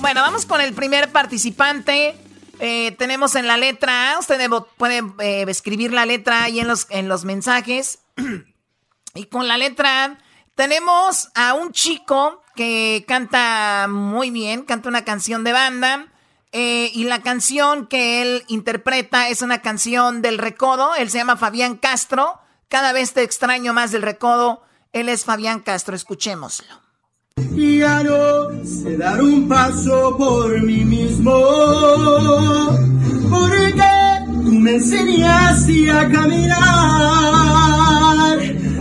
Bueno, 0.00 0.20
vamos 0.20 0.44
con 0.44 0.60
el 0.60 0.74
primer 0.74 1.10
participante. 1.10 2.14
Eh, 2.60 2.92
tenemos 2.98 3.34
en 3.34 3.46
la 3.46 3.56
letra 3.56 4.12
A, 4.12 4.18
usted 4.18 4.40
debo- 4.40 4.68
puede 4.76 5.02
eh, 5.20 5.44
escribir 5.48 5.92
la 5.92 6.06
letra 6.06 6.44
ahí 6.44 6.60
en 6.60 6.68
los, 6.68 6.86
en 6.90 7.08
los 7.08 7.24
mensajes. 7.24 8.00
y 9.14 9.26
con 9.26 9.48
la 9.48 9.58
letra 9.58 10.04
A 10.04 10.18
tenemos 10.54 11.30
a 11.34 11.54
un 11.54 11.72
chico 11.72 12.42
que 12.54 13.04
canta 13.08 13.86
muy 13.90 14.30
bien, 14.30 14.62
canta 14.62 14.88
una 14.88 15.04
canción 15.04 15.42
de 15.44 15.52
banda. 15.52 16.06
eh, 16.52 16.90
y 16.94 17.04
la 17.04 17.20
canción 17.22 17.88
que 17.88 18.22
él 18.22 18.44
interpreta 18.46 19.28
es 19.28 19.42
una 19.42 19.60
canción 19.60 20.22
del 20.22 20.38
Recodo. 20.38 20.94
Él 20.94 21.10
se 21.10 21.18
llama 21.18 21.36
Fabián 21.36 21.76
Castro. 21.76 22.38
Cada 22.68 22.92
vez 22.92 23.12
te 23.12 23.22
extraño 23.24 23.72
más 23.72 23.90
del 23.90 24.02
Recodo. 24.02 24.62
Él 24.92 25.08
es 25.08 25.24
Fabián 25.24 25.58
Castro. 25.60 25.96
Escuchémoslo. 25.96 26.83
Ya 27.84 28.02
no 28.02 28.64
sé 28.64 28.96
dar 28.96 29.20
un 29.20 29.46
paso 29.48 30.16
por 30.16 30.62
mí 30.62 30.84
mismo, 30.84 31.32
porque 33.28 33.82
tú 34.44 34.52
me 34.52 34.76
enseñaste 34.76 35.90
a 35.90 36.08
caminar, 36.08 36.58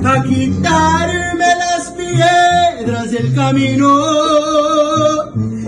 a 0.05 0.23
quitarme 0.23 1.45
las 1.63 1.91
piedras 1.91 3.11
del 3.11 3.33
camino, 3.35 3.89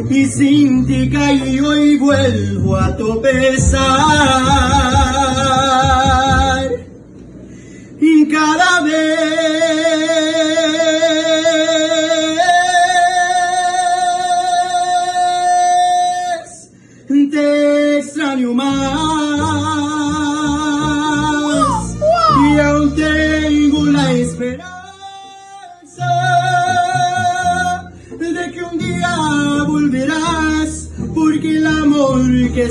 y 0.09 0.25
sin 0.27 0.85
ti 0.85 1.09
caí 1.09 1.59
hoy 1.59 1.97
vuelvo 1.97 2.77
a 2.77 2.95
tropezar. 2.95 3.81
Y 7.99 8.27
cada 8.29 8.81
vez 8.81 9.44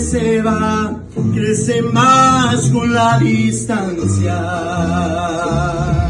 se 0.05 0.43
va 0.43 0.93
crece 1.33 1.81
más 1.83 2.69
con 2.71 2.93
la 2.93 3.19
distancia. 3.19 4.35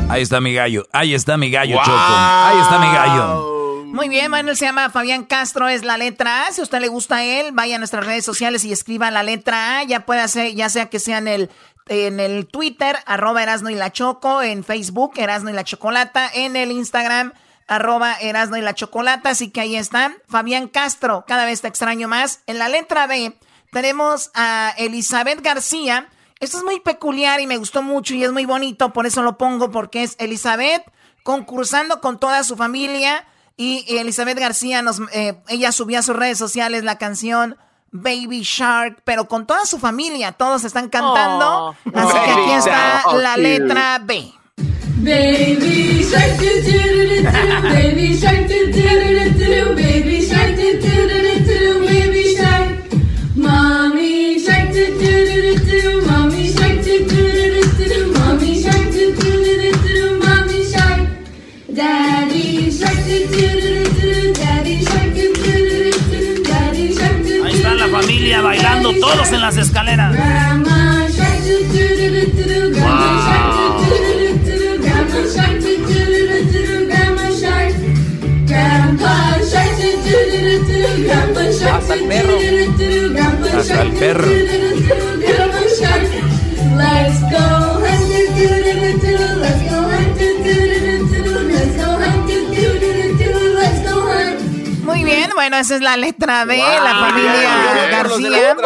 Ahí 0.09 0.23
está 0.23 0.41
mi 0.41 0.53
gallo, 0.53 0.87
ahí 0.93 1.15
está 1.15 1.37
mi 1.37 1.51
gallo, 1.51 1.77
Choco. 1.77 1.97
Ahí 1.97 2.59
está 2.61 2.79
mi 2.79 2.87
gallo. 2.87 3.85
Muy 3.87 4.09
bien, 4.09 4.31
bueno, 4.31 4.51
él 4.51 4.57
se 4.57 4.65
llama 4.65 4.91
Fabián 4.91 5.25
Castro, 5.25 5.69
es 5.69 5.85
la 5.85 5.97
letra 5.97 6.47
A. 6.47 6.53
Si 6.53 6.61
a 6.61 6.65
usted 6.65 6.81
le 6.81 6.89
gusta 6.89 7.19
a 7.19 7.25
él, 7.25 7.53
vaya 7.53 7.77
a 7.77 7.79
nuestras 7.79 8.05
redes 8.05 8.25
sociales 8.25 8.65
y 8.65 8.73
escriba 8.73 9.13
la 9.13 9.23
letra 9.23 9.79
A. 9.79 9.85
Ya 9.85 10.01
puede 10.01 10.21
hacer, 10.21 10.55
ya 10.55 10.69
sea 10.69 10.87
que 10.87 10.99
sea 10.99 11.19
en 11.19 11.29
el, 11.29 11.51
en 11.87 12.19
el 12.19 12.47
Twitter, 12.47 12.97
arroba 13.07 13.45
Erasno 13.45 13.71
y 13.71 13.77
la 13.77 13.93
Choco, 13.93 14.43
en 14.43 14.65
Facebook, 14.65 15.13
Erasno 15.17 15.51
y 15.51 15.53
la 15.53 15.63
Chocolata, 15.63 16.29
en 16.35 16.57
el 16.57 16.73
Instagram, 16.73 17.33
arroba 17.69 18.15
Erasno 18.15 18.57
y 18.57 18.63
la 18.63 18.75
Chocolata. 18.75 19.31
Así 19.31 19.51
que 19.51 19.61
ahí 19.61 19.77
están. 19.77 20.17
Fabián 20.29 20.67
Castro, 20.67 21.25
cada 21.29 21.45
vez 21.45 21.61
te 21.61 21.69
extraño 21.69 22.09
más. 22.09 22.41
En 22.49 22.59
la 22.59 22.69
letra 22.69 23.07
B 23.07 23.37
tenemos 23.75 24.31
a 24.35 24.73
Elizabeth 24.79 25.43
García. 25.43 26.09
Esto 26.41 26.57
es 26.59 26.65
muy 26.65 26.81
peculiar 26.81 27.41
y 27.41 27.47
me 27.47 27.59
gustó 27.59 27.83
mucho 27.83 28.15
y 28.15 28.25
es 28.25 28.33
muy 28.33 28.47
bonito, 28.47 28.93
por 28.95 29.05
eso 29.07 29.23
lo 29.23 29.37
pongo, 29.37 29.71
porque 29.71 30.03
es 30.03 30.17
Elizabeth 30.19 30.83
concursando 31.23 32.01
con 32.01 32.19
toda 32.19 32.43
su 32.45 32.57
familia 32.57 33.25
y 33.57 33.85
Elizabeth 33.99 34.39
García 34.39 34.83
nos, 34.83 35.01
eh, 35.13 35.35
ella 35.49 35.73
subió 35.73 35.99
a 35.99 36.03
sus 36.03 36.17
redes 36.17 36.39
sociales 36.39 36.85
la 36.85 36.99
canción 36.99 37.57
Baby 37.93 38.43
Shark, 38.43 39.03
pero 39.05 39.29
con 39.29 39.47
toda 39.47 39.65
su 39.67 39.79
familia, 39.79 40.33
todos 40.33 40.65
están 40.65 40.89
cantando. 40.89 41.69
Oh. 41.69 41.75
así 41.95 42.13
que 42.25 42.31
aquí 42.31 42.53
está 42.53 43.03
Oh, 43.07 43.19
la 43.19 43.35
cute. 43.37 43.43
letra 43.43 44.01
B. 44.03 44.33
Baby 44.97 46.03
shark 46.03 46.39
doo 46.39 46.63
doo 46.63 46.83
doo 47.09 47.23
doo 47.23 47.63
baby 47.73 48.09
shark 48.21 48.47
doo 48.49 48.67
doo 48.73 48.89
doo 49.09 49.39
doo 49.39 49.75
baby 49.77 50.19
shark 50.29 50.57
doo 50.57 50.75
doo 50.83 51.07
doo 51.09 51.39
doo 51.47 51.87
baby 51.87 52.14
Ahí 67.45 67.55
está 67.55 67.75
la 67.75 67.87
familia 67.89 68.41
bailando 68.41 68.93
todos 68.95 69.31
en 69.33 69.41
las 69.41 69.57
escaleras. 69.57 70.17
Shark 81.53 81.83
Hasta 81.83 81.95
el 81.95 82.05
perro. 82.09 83.04
Hasta 83.59 83.83
el 83.83 83.93
perro. 83.93 84.29
Muy 94.83 95.03
bien, 95.05 95.31
bueno, 95.35 95.57
esa 95.57 95.77
es 95.77 95.81
la 95.81 95.97
letra 95.97 96.45
Wow. 96.45 96.57
la 96.57 96.95
familia 96.99 97.73
de 97.75 97.91
García. 97.91 98.57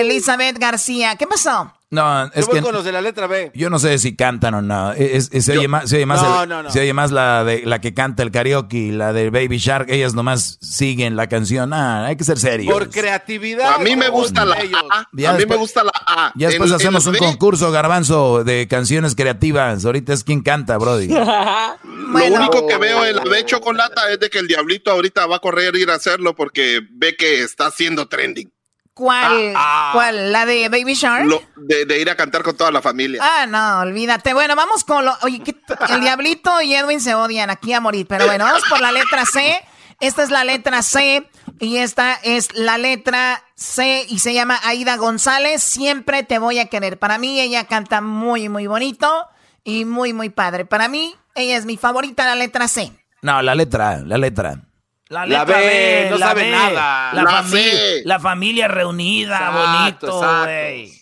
Elizabeth 0.00 0.58
García. 0.58 1.16
¿Qué 1.16 1.26
pasó? 1.26 1.72
No, 1.90 2.26
es 2.26 2.32
Yo 2.42 2.46
voy 2.48 2.56
que 2.56 2.62
con 2.62 2.74
los 2.74 2.84
de 2.84 2.92
la 2.92 3.00
letra 3.00 3.26
B. 3.26 3.50
yo 3.54 3.70
no 3.70 3.78
sé 3.78 3.98
si 3.98 4.14
cantan 4.14 4.52
o 4.52 4.60
no. 4.60 4.92
Es- 4.92 5.30
es- 5.32 5.46
se, 5.46 5.56
oye 5.56 5.68
más, 5.68 5.88
se 5.88 5.96
oye 5.96 6.04
más, 6.04 6.20
No, 6.22 6.42
el- 6.42 6.48
no, 6.50 6.62
no. 6.64 6.70
se 6.70 6.80
oye 6.80 6.92
más 6.92 7.10
la 7.12 7.44
de 7.44 7.62
la 7.64 7.80
que 7.80 7.94
canta 7.94 8.22
el 8.22 8.30
karaoke, 8.30 8.92
la 8.92 9.14
de 9.14 9.30
Baby 9.30 9.56
Shark. 9.56 9.88
Ellas 9.88 10.12
nomás 10.12 10.58
siguen 10.60 11.16
la 11.16 11.28
canción. 11.28 11.72
Ah, 11.72 12.04
hay 12.06 12.16
que 12.16 12.24
ser 12.24 12.38
serios. 12.38 12.70
Por 12.70 12.90
creatividad. 12.90 13.72
A 13.74 13.78
mí 13.78 13.96
me 13.96 14.10
gusta 14.10 14.44
la 14.44 14.60
ellos. 14.60 14.78
A. 14.90 15.06
Ya 15.12 15.30
a 15.30 15.32
mí 15.32 15.38
me 15.38 15.44
después- 15.46 15.60
gusta 15.60 15.82
la 15.82 15.92
A. 16.06 16.32
Ya 16.36 16.48
después 16.48 16.68
El- 16.68 16.76
hacemos 16.76 17.04
el 17.04 17.08
un 17.08 17.12
B, 17.14 17.18
concurso, 17.20 17.70
garbanzo, 17.70 18.44
de 18.44 18.68
canciones 18.68 19.14
creativas. 19.14 19.82
Ahorita 19.86 20.12
es 20.12 20.24
quien 20.24 20.42
canta, 20.42 20.76
Brody. 20.76 21.08
Lo 21.08 22.34
único 22.36 22.66
que 22.66 22.76
veo 22.76 23.06
en 23.06 23.16
la 23.16 23.24
B 23.24 23.44
chocolata 23.46 24.10
es 24.12 24.20
de 24.20 24.28
que 24.28 24.38
el 24.38 24.46
diablito 24.46 24.90
ahorita 24.90 25.26
va 25.26 25.36
a 25.36 25.40
correr 25.40 25.74
ir 25.76 25.90
a 25.90 25.94
hacerlo 25.94 26.34
porque 26.36 26.80
ve 26.90 27.16
que 27.16 27.42
está 27.42 27.66
haciendo 27.68 28.08
trending. 28.08 28.50
¿Cuál? 28.98 29.54
¿Cuál? 29.92 30.32
¿La 30.32 30.44
de 30.44 30.68
Baby 30.68 30.94
Shark? 30.94 31.24
Lo- 31.24 31.40
de, 31.54 31.84
de 31.86 32.00
ir 32.00 32.10
a 32.10 32.16
cantar 32.16 32.42
con 32.42 32.56
toda 32.56 32.72
la 32.72 32.82
familia. 32.82 33.22
Ah, 33.22 33.46
no, 33.46 33.78
olvídate. 33.82 34.34
Bueno, 34.34 34.56
vamos 34.56 34.82
con 34.82 35.04
lo. 35.04 35.14
Oye, 35.22 35.40
¿qué- 35.40 35.54
el 35.90 36.00
Diablito 36.00 36.60
y 36.62 36.74
Edwin 36.74 37.00
se 37.00 37.14
odian 37.14 37.48
aquí 37.48 37.72
a 37.72 37.80
morir. 37.80 38.06
Pero 38.08 38.26
bueno, 38.26 38.44
vamos 38.44 38.62
por 38.68 38.80
la 38.80 38.90
letra 38.90 39.24
C. 39.24 39.56
Esta 40.00 40.24
es 40.24 40.30
la 40.30 40.42
letra 40.42 40.82
C 40.82 41.28
y 41.60 41.76
esta 41.76 42.14
es 42.24 42.48
la 42.54 42.76
letra 42.76 43.44
C 43.54 44.04
y 44.08 44.18
se 44.18 44.34
llama 44.34 44.58
Aida 44.64 44.96
González. 44.96 45.62
Siempre 45.62 46.24
te 46.24 46.40
voy 46.40 46.58
a 46.58 46.66
querer. 46.66 46.98
Para 46.98 47.18
mí, 47.18 47.38
ella 47.40 47.64
canta 47.68 48.00
muy, 48.00 48.48
muy 48.48 48.66
bonito 48.66 49.26
y 49.62 49.84
muy, 49.84 50.12
muy 50.12 50.28
padre. 50.30 50.64
Para 50.64 50.88
mí, 50.88 51.14
ella 51.36 51.56
es 51.56 51.66
mi 51.66 51.76
favorita, 51.76 52.26
la 52.26 52.34
letra 52.34 52.66
C. 52.66 52.92
No, 53.22 53.42
la 53.42 53.54
letra, 53.54 53.98
la 54.04 54.18
letra. 54.18 54.60
La 55.08 55.24
La 55.26 55.44
letra 55.44 55.58
B, 55.58 55.66
B, 55.66 56.06
no 56.10 56.18
la 56.18 56.26
sabe 56.26 56.42
B. 56.44 56.50
nada. 56.50 57.10
La, 57.14 57.22
La 57.22 57.42
fami- 57.42 57.50
C. 57.50 58.02
la 58.04 58.20
familia 58.20 58.68
reunida, 58.68 59.36
Exacto, 59.36 60.10
bonito, 60.12 60.42
güey. 60.44 60.92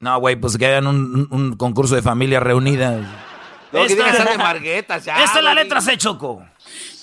No, 0.00 0.18
güey, 0.20 0.36
pues 0.36 0.56
que 0.56 0.66
hagan 0.66 0.86
un, 0.86 1.56
concurso 1.58 1.94
de 1.94 2.02
familias 2.02 2.42
reunidas. 2.42 3.00
No, 3.70 3.80
que 3.86 3.92
Esta- 3.92 4.04
que 4.10 4.16
sale 4.16 4.38
Marguetas 4.38 5.04
ya. 5.04 5.22
Esta 5.22 5.38
es 5.38 5.44
la 5.44 5.54
letra 5.54 5.80
C, 5.80 5.96
Choco. 5.98 6.42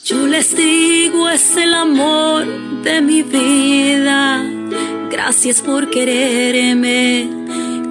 Yo 0.05 0.25
les 0.27 0.55
digo 0.55 1.29
es 1.29 1.55
el 1.55 1.73
amor 1.73 2.45
de 2.83 3.01
mi 3.01 3.21
vida. 3.21 4.43
Gracias 5.11 5.61
por 5.61 5.89
quererme 5.89 7.29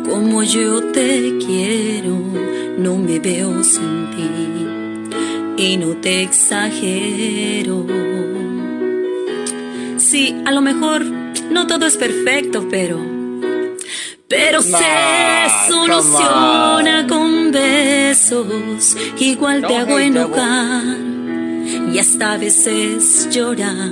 como 0.04 0.42
yo 0.42 0.82
te 0.92 1.38
quiero. 1.38 2.16
No 2.78 2.96
me 2.96 3.18
veo 3.20 3.62
sin 3.62 4.11
ti 5.56 5.62
y 5.62 5.76
no 5.76 5.96
te 6.00 6.22
exagero. 6.22 7.84
Sí, 9.99 10.34
a 10.46 10.53
lo 10.53 10.61
mejor 10.61 11.05
no 11.05 11.66
todo 11.66 11.86
es 11.86 11.96
perfecto, 11.96 12.66
pero 12.70 13.18
pero 14.28 14.61
se 14.61 14.76
soluciona 15.68 17.07
con 17.09 17.51
besos. 17.51 18.96
Igual 19.18 19.66
te 19.66 19.76
hago 19.76 19.99
enojar 19.99 20.96
y 21.92 21.99
hasta 21.99 22.32
a 22.32 22.36
veces 22.36 23.28
llorar. 23.30 23.90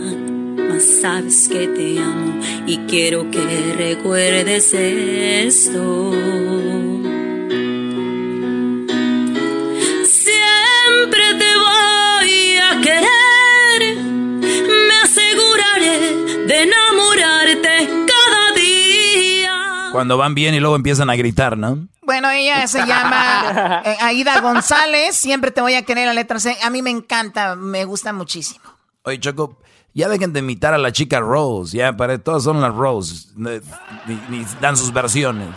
Mas 0.69 0.85
sabes 1.01 1.49
que 1.49 1.67
te 1.69 1.99
amo 1.99 2.41
y 2.67 2.79
quiero 2.89 3.31
que 3.31 3.75
recuerdes 3.77 4.75
esto. 4.75 6.13
Enamorarte 16.63 17.89
cada 18.07 18.53
día. 18.55 19.89
Cuando 19.93 20.17
van 20.17 20.35
bien 20.35 20.55
y 20.55 20.61
luego 20.61 20.77
empiezan 20.77 21.11
a 21.11 21.17
gritar, 21.17 21.57
¿no? 21.57 21.89
Bueno, 22.03 22.31
ella 22.31 22.67
se 22.67 22.79
llama 22.87 23.83
eh, 23.85 23.97
Aida 24.01 24.41
González. 24.41 25.17
Siempre 25.17 25.51
te 25.51 25.61
voy 25.61 25.75
a 25.75 25.83
querer 25.83 26.07
la 26.07 26.15
letra 26.15 26.39
C. 26.39 26.57
A 26.63 26.71
mí 26.71 26.83
me 26.83 26.91
encanta, 26.91 27.57
me 27.57 27.85
gusta 27.85 28.13
muchísimo. 28.13 28.65
Oye, 29.03 29.19
Choco, 29.19 29.59
ya 29.95 30.09
dejen 30.09 30.33
de 30.33 30.41
imitar 30.41 30.75
a 30.75 30.79
la 30.79 30.93
chica 30.93 31.21
Rose. 31.21 31.77
Ya, 31.77 31.97
para 31.97 32.19
todas 32.19 32.45
son 32.45 32.61
las 32.61 32.75
Rose. 32.75 33.29
Ni, 33.37 33.61
ni 34.29 34.47
dan 34.61 34.77
sus 34.77 34.93
versiones. 34.93 35.49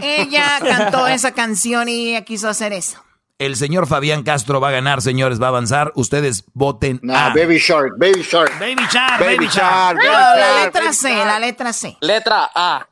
Ella 0.00 0.58
cantó 0.60 1.06
esa 1.08 1.32
canción 1.32 1.88
y 1.88 2.10
ella 2.10 2.24
quiso 2.24 2.48
hacer 2.48 2.72
eso. 2.72 3.02
El 3.38 3.54
señor 3.54 3.86
Fabián 3.86 4.24
Castro 4.24 4.60
va 4.60 4.68
a 4.68 4.72
ganar, 4.72 5.00
señores, 5.00 5.40
va 5.40 5.46
a 5.46 5.50
avanzar. 5.50 5.92
Ustedes 5.94 6.44
voten 6.54 6.98
No, 7.02 7.16
A. 7.16 7.28
Baby 7.30 7.58
Shark, 7.58 7.92
Baby 7.96 8.22
Shark. 8.22 8.58
Baby 8.58 8.84
Shark, 8.90 9.20
Baby 9.20 9.36
Baby 9.36 9.46
Shark, 9.46 9.54
Shark. 9.54 9.96
Baby 9.98 10.06
No, 10.08 10.12
la 10.12 10.36
Shark, 10.36 10.64
letra 10.64 10.80
Baby 10.82 10.94
C, 10.94 11.08
Shark. 11.14 11.26
la 11.26 11.38
letra 11.38 11.72
C. 11.72 11.96
Letra 12.00 12.50
A. 12.54 12.88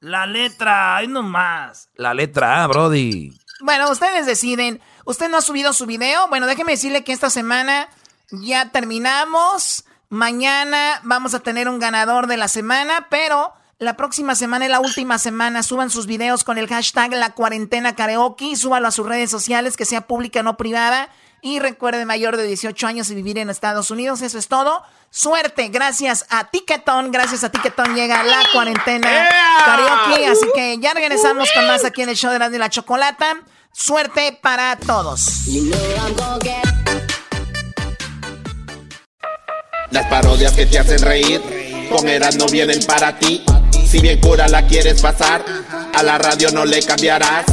La 0.00 0.26
letra, 0.26 0.96
ahí 0.96 1.08
nomás. 1.08 1.88
La 1.96 2.14
letra 2.14 2.62
A, 2.62 2.66
Brody. 2.68 3.32
Bueno, 3.60 3.90
ustedes 3.90 4.26
deciden. 4.26 4.80
¿Usted 5.04 5.28
no 5.28 5.38
ha 5.38 5.42
subido 5.42 5.72
su 5.72 5.86
video? 5.86 6.28
Bueno, 6.28 6.46
déjeme 6.46 6.72
decirle 6.72 7.02
que 7.02 7.12
esta 7.12 7.28
semana 7.28 7.88
ya 8.30 8.70
terminamos. 8.70 9.84
Mañana 10.08 11.00
vamos 11.02 11.34
a 11.34 11.40
tener 11.40 11.68
un 11.68 11.80
ganador 11.80 12.28
de 12.28 12.36
la 12.36 12.46
semana, 12.46 13.08
pero 13.10 13.52
la 13.78 13.96
próxima 13.96 14.34
semana 14.34 14.64
es 14.64 14.70
la 14.72 14.80
última 14.80 15.18
semana. 15.18 15.62
Suban 15.62 15.90
sus 15.90 16.06
videos 16.06 16.42
con 16.42 16.58
el 16.58 16.66
hashtag 16.66 17.12
La 17.12 17.34
Cuarentena 17.34 17.94
Karaoke. 17.94 18.56
Súbalo 18.56 18.88
a 18.88 18.90
sus 18.90 19.06
redes 19.06 19.30
sociales, 19.30 19.76
que 19.76 19.84
sea 19.84 20.06
pública, 20.06 20.42
no 20.42 20.56
privada. 20.56 21.10
Y 21.42 21.60
recuerde, 21.60 22.04
mayor 22.04 22.36
de 22.36 22.42
18 22.44 22.86
años 22.88 23.08
y 23.10 23.14
vivir 23.14 23.38
en 23.38 23.50
Estados 23.50 23.92
Unidos. 23.92 24.22
Eso 24.22 24.36
es 24.36 24.48
todo. 24.48 24.82
Suerte, 25.10 25.68
gracias 25.68 26.26
a 26.28 26.50
Tiquetón. 26.50 27.12
Gracias 27.12 27.44
a 27.44 27.50
Tiquetón 27.50 27.94
llega 27.94 28.24
la 28.24 28.42
cuarentena 28.52 29.28
karaoke. 29.64 30.26
Así 30.26 30.46
que 30.52 30.78
ya 30.78 30.92
regresamos 30.94 31.48
con 31.54 31.68
más 31.68 31.84
aquí 31.84 32.02
en 32.02 32.08
el 32.08 32.16
show 32.16 32.32
de 32.32 32.40
la, 32.40 32.50
de 32.50 32.58
la 32.58 32.70
chocolata. 32.70 33.36
Suerte 33.72 34.36
para 34.42 34.74
todos. 34.74 35.46
Las 39.90 40.06
parodias 40.06 40.52
que 40.52 40.66
te 40.66 40.80
hacen 40.80 41.00
reír, 41.00 41.88
con 41.88 42.08
Eras 42.08 42.34
no 42.34 42.46
vienen 42.46 42.84
para 42.84 43.16
ti. 43.16 43.44
Si 43.88 44.00
bien 44.00 44.20
cura 44.20 44.46
la 44.48 44.66
quieres 44.66 45.00
pasar, 45.00 45.42
a 45.94 46.02
la 46.02 46.18
radio 46.18 46.50
no 46.52 46.66
le 46.66 46.82
cambiarás. 46.82 47.46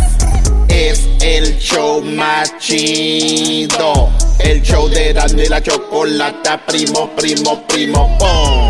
Es 0.67 1.07
el 1.21 1.57
show 1.59 2.01
más 2.03 2.57
chido. 2.57 4.09
El 4.39 4.61
show 4.61 4.89
de 4.89 5.11
y 5.11 5.47
la 5.47 5.63
chocolata, 5.63 6.61
primo, 6.65 7.09
primo, 7.15 7.65
primo, 7.65 8.17
pom. 8.17 8.67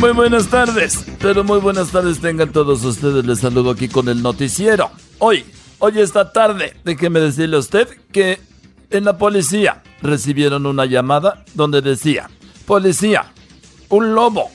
Muy 0.00 0.10
buenas 0.14 0.48
tardes, 0.48 1.04
pero 1.20 1.44
muy 1.44 1.60
buenas 1.60 1.92
tardes 1.92 2.20
tengan 2.20 2.50
todos 2.50 2.82
ustedes. 2.82 3.24
Les 3.24 3.38
saludo 3.38 3.70
aquí 3.70 3.86
con 3.86 4.08
el 4.08 4.22
noticiero. 4.22 4.90
Hoy, 5.20 5.44
hoy 5.78 6.00
esta 6.00 6.32
tarde, 6.32 6.74
déjeme 6.84 7.20
decirle 7.20 7.58
a 7.58 7.60
usted 7.60 7.86
que 8.10 8.40
en 8.90 9.04
la 9.04 9.16
policía 9.16 9.82
recibieron 10.02 10.66
una 10.66 10.84
llamada 10.84 11.44
donde 11.54 11.80
decía, 11.80 12.28
policía, 12.66 13.32
un 13.88 14.14
lobo, 14.14 14.50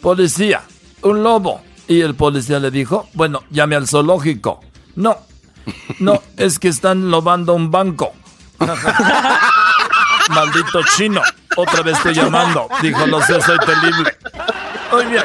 policía, 0.00 0.62
un 1.02 1.22
lobo. 1.22 1.62
Y 1.88 2.00
el 2.00 2.14
policía 2.14 2.58
le 2.58 2.70
dijo, 2.70 3.08
bueno, 3.14 3.42
llame 3.50 3.76
al 3.76 3.88
zoológico. 3.88 4.60
No, 4.94 5.16
no, 5.98 6.22
es 6.36 6.58
que 6.58 6.68
están 6.68 7.10
lobando 7.10 7.54
un 7.54 7.70
banco. 7.70 8.12
Maldito 10.28 10.80
chino, 10.96 11.20
otra 11.56 11.82
vez 11.82 11.96
estoy 11.96 12.14
llamando. 12.14 12.68
Dijo, 12.80 13.06
no 13.06 13.20
sé, 13.20 13.40
soy 13.42 13.58
terrible. 13.58 14.16
Oye, 14.92 15.20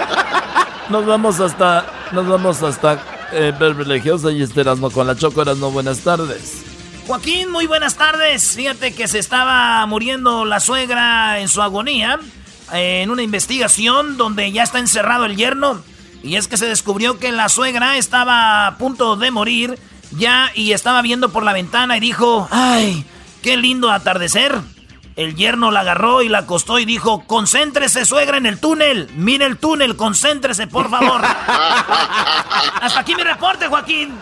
nos 0.90 1.06
vamos 1.06 1.40
hasta, 1.40 1.86
nos 2.12 2.28
vamos 2.28 2.64
hasta 2.64 3.00
eh, 3.32 3.54
Beverly 3.58 4.02
Hills 4.04 4.24
y 4.32 4.42
este 4.42 4.62
Erasmo 4.62 4.90
con 4.90 5.06
la 5.06 5.16
Choco 5.16 5.42
Erasmo, 5.42 5.72
buenas 5.72 6.00
tardes. 6.00 6.77
Joaquín, 7.08 7.50
muy 7.52 7.68
buenas 7.68 7.96
tardes. 7.96 8.52
Fíjate 8.58 8.94
que 8.94 9.08
se 9.08 9.18
estaba 9.18 9.86
muriendo 9.86 10.44
la 10.44 10.60
suegra 10.60 11.40
en 11.40 11.48
su 11.48 11.62
agonía 11.62 12.20
eh, 12.74 13.02
en 13.02 13.12
una 13.12 13.22
investigación 13.22 14.18
donde 14.18 14.52
ya 14.52 14.64
está 14.64 14.80
encerrado 14.80 15.24
el 15.24 15.38
yerno. 15.38 15.82
Y 16.22 16.36
es 16.36 16.50
que 16.50 16.58
se 16.58 16.66
descubrió 16.66 17.18
que 17.18 17.32
la 17.32 17.48
suegra 17.48 17.96
estaba 17.96 18.68
a 18.68 18.78
punto 18.78 19.16
de 19.16 19.32
morir 19.32 19.80
ya 20.12 20.52
y 20.54 20.74
estaba 20.74 21.02
viendo 21.02 21.30
por 21.30 21.44
la 21.44 21.54
ventana 21.54 21.96
y 21.96 22.02
dijo, 22.02 22.50
ay, 22.52 23.06
qué 23.42 23.56
lindo 23.56 23.90
atardecer. 23.90 24.60
El 25.16 25.36
yerno 25.36 25.72
la 25.72 25.80
agarró 25.80 26.24
y 26.24 26.28
la 26.28 26.40
acostó 26.40 26.78
y 26.78 26.84
dijo, 26.84 27.24
concéntrese 27.26 28.04
suegra 28.04 28.36
en 28.36 28.48
el 28.48 28.60
túnel. 28.60 29.10
Mire 29.16 29.46
el 29.46 29.58
túnel, 29.58 29.96
concéntrese, 29.96 30.68
por 30.68 30.90
favor. 30.90 31.22
Hasta 32.82 33.00
aquí 33.00 33.16
mi 33.16 33.24
reporte, 33.24 33.68
Joaquín. 33.68 34.14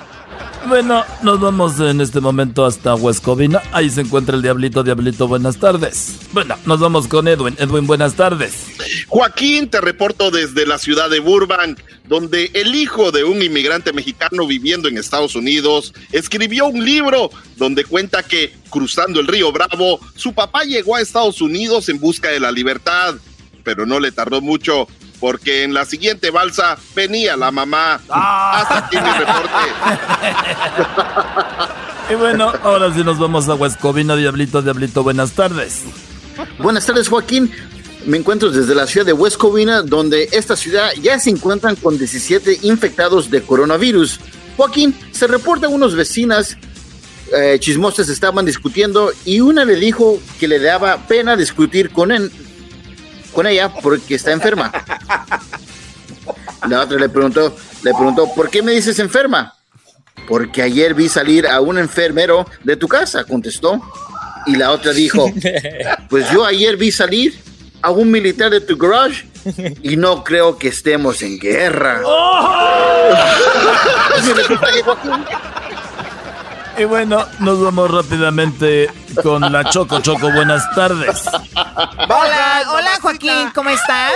Bueno, 0.68 1.06
nos 1.22 1.40
vamos 1.40 1.80
en 1.80 2.02
este 2.02 2.20
momento 2.20 2.66
hasta 2.66 2.96
Huescovina. 2.96 3.62
Ahí 3.72 3.90
se 3.92 4.02
encuentra 4.02 4.36
el 4.36 4.42
Diablito. 4.42 4.84
Diablito, 4.84 5.28
buenas 5.28 5.58
tardes. 5.60 6.18
Bueno, 6.32 6.58
nos 6.66 6.80
vamos 6.80 7.08
con 7.08 7.28
Edwin. 7.28 7.56
Edwin, 7.60 7.86
buenas 7.86 8.16
tardes. 8.16 8.68
Joaquín, 9.08 9.70
te 9.70 9.80
reporto 9.80 10.32
desde 10.32 10.66
la 10.66 10.80
ciudad 10.80 11.12
de 11.12 11.20
Burbank, 11.20 11.80
donde 12.08 12.50
el 12.54 12.74
hijo 12.74 13.12
de 13.12 13.24
un 13.24 13.44
inmigrante 13.44 13.94
mexicano 13.94 14.48
viviendo 14.48 14.88
en 14.88 14.98
Estados 14.98 15.36
Unidos 15.36 15.94
escribió 16.12 16.66
un 16.66 16.84
libro 16.84 17.30
donde 17.58 17.86
cuenta 17.86 18.24
que 18.24 18.52
cruzando 18.72 19.20
el 19.20 19.28
río 19.28 19.52
Bravo, 19.52 20.00
su 20.16 20.34
papá 20.34 20.64
llegó 20.64 20.96
a 20.96 21.02
Estados 21.02 21.42
Unidos 21.42 21.90
en 21.90 22.00
busca 22.00 22.30
de 22.30 22.40
la 22.40 22.52
libertad, 22.52 23.16
pero 23.64 23.86
no 23.86 24.00
le 24.00 24.12
tardó 24.12 24.42
mucho 24.42 24.88
porque 25.20 25.64
en 25.64 25.74
la 25.74 25.86
siguiente 25.86 26.32
balsa 26.32 26.78
venía 26.96 27.36
la 27.36 27.52
mamá. 27.52 28.00
Hasta 28.10 28.78
aquí 28.78 28.98
mi 28.98 29.10
reporte. 29.12 29.50
Y 32.08 32.14
bueno, 32.14 32.54
ahora 32.62 32.94
sí 32.94 33.04
nos 33.04 33.18
vamos 33.18 33.50
a 33.50 33.56
Huescovina. 33.56 34.16
Diablito, 34.16 34.62
Diablito, 34.62 35.02
buenas 35.02 35.32
tardes. 35.32 35.82
Buenas 36.60 36.86
tardes, 36.86 37.10
Joaquín. 37.10 37.52
Me 38.06 38.18
encuentro 38.18 38.52
desde 38.52 38.76
la 38.76 38.86
ciudad 38.86 39.08
de 39.08 39.14
West 39.14 39.38
Covina, 39.38 39.82
donde 39.82 40.30
esta 40.32 40.56
ciudad 40.56 40.92
ya 41.02 41.20
se 41.20 41.32
encuentran 41.32 41.76
con 41.76 41.98
17 41.98 42.60
infectados 42.62 43.32
de 43.32 43.42
coronavirus. 43.42 44.20
Joaquín, 44.56 44.96
se 45.12 45.26
reporta 45.26 45.68
unos 45.68 45.96
vecinas 45.96 46.56
eh, 47.36 47.58
chismosas 47.60 48.08
estaban 48.08 48.46
discutiendo 48.46 49.12
y 49.26 49.40
una 49.40 49.66
le 49.66 49.76
dijo 49.78 50.20
que 50.40 50.48
le 50.48 50.60
daba 50.60 51.08
pena 51.08 51.36
discutir 51.36 51.90
con, 51.90 52.12
él, 52.12 52.32
con 53.36 53.46
ella 53.46 53.70
porque 53.70 54.16
está 54.16 54.32
enferma. 54.32 54.72
La 56.68 56.82
otra 56.82 56.98
le 56.98 57.10
preguntó, 57.10 57.56
le 57.84 57.94
preguntó, 57.94 58.34
¿por 58.34 58.50
qué 58.50 58.64
me 58.64 58.72
dices 58.72 58.98
enferma? 58.98 59.54
Porque 60.28 60.64
ayer 60.64 60.96
vi 60.96 61.10
salir 61.10 61.48
a 61.48 61.62
un 61.62 61.78
enfermero 61.78 62.48
de 62.64 62.78
tu 62.78 62.88
casa, 62.88 63.26
contestó. 63.26 63.80
Y 64.48 64.56
la 64.56 64.72
otra 64.72 64.94
dijo, 64.94 65.32
pues 66.10 66.32
yo 66.32 66.46
ayer 66.46 66.78
vi 66.78 66.92
salir 66.92 67.38
a 67.82 67.92
un 67.92 68.10
militar 68.10 68.50
de 68.50 68.62
tu 68.62 68.78
garage 68.78 69.28
y 69.84 69.98
no 69.98 70.24
creo 70.24 70.58
que 70.58 70.70
estemos 70.70 71.22
en 71.22 71.38
guerra. 71.38 72.02
Y 76.78 76.84
bueno, 76.84 77.26
nos 77.40 77.62
vamos 77.62 77.90
rápidamente 77.90 78.90
con 79.24 79.42
la 79.50 79.64
Choco. 79.70 80.02
Choco, 80.02 80.32
buenas 80.32 80.64
tardes. 80.76 81.24
Hola, 81.56 82.64
hola 82.70 83.00
Joaquín, 83.02 83.50
¿cómo 83.54 83.70
estás? 83.70 84.12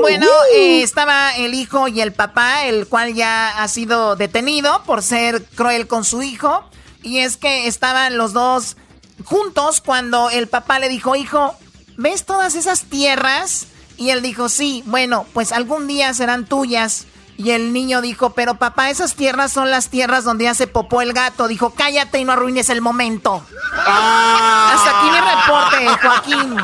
Bueno, 0.00 0.26
eh, 0.54 0.82
estaba 0.82 1.36
el 1.36 1.52
hijo 1.52 1.88
y 1.88 2.00
el 2.00 2.12
papá, 2.12 2.64
el 2.64 2.86
cual 2.86 3.12
ya 3.12 3.62
ha 3.62 3.68
sido 3.68 4.16
detenido 4.16 4.82
por 4.84 5.02
ser 5.02 5.44
cruel 5.54 5.86
con 5.86 6.04
su 6.04 6.22
hijo. 6.22 6.64
Y 7.02 7.18
es 7.18 7.36
que 7.36 7.66
estaban 7.66 8.16
los 8.16 8.32
dos 8.32 8.76
juntos 9.24 9.82
cuando 9.82 10.30
el 10.30 10.48
papá 10.48 10.78
le 10.78 10.88
dijo, 10.88 11.16
hijo, 11.16 11.54
¿ves 11.98 12.24
todas 12.24 12.54
esas 12.54 12.84
tierras? 12.84 13.66
Y 13.98 14.10
él 14.10 14.22
dijo, 14.22 14.48
sí, 14.48 14.82
bueno, 14.86 15.26
pues 15.34 15.52
algún 15.52 15.86
día 15.86 16.14
serán 16.14 16.46
tuyas. 16.46 17.06
Y 17.36 17.50
el 17.50 17.72
niño 17.72 18.00
dijo, 18.00 18.30
pero 18.30 18.54
papá, 18.54 18.90
esas 18.90 19.16
tierras 19.16 19.52
son 19.52 19.70
las 19.70 19.88
tierras 19.88 20.24
donde 20.24 20.44
ya 20.44 20.54
se 20.54 20.66
popó 20.66 21.02
el 21.02 21.12
gato. 21.12 21.48
Dijo, 21.48 21.74
cállate 21.74 22.20
y 22.20 22.24
no 22.24 22.32
arruines 22.32 22.70
el 22.70 22.80
momento. 22.80 23.44
Hasta 23.76 24.98
aquí 24.98 25.10
mi 25.10 25.18
reporte, 25.18 26.06
Joaquín. 26.06 26.56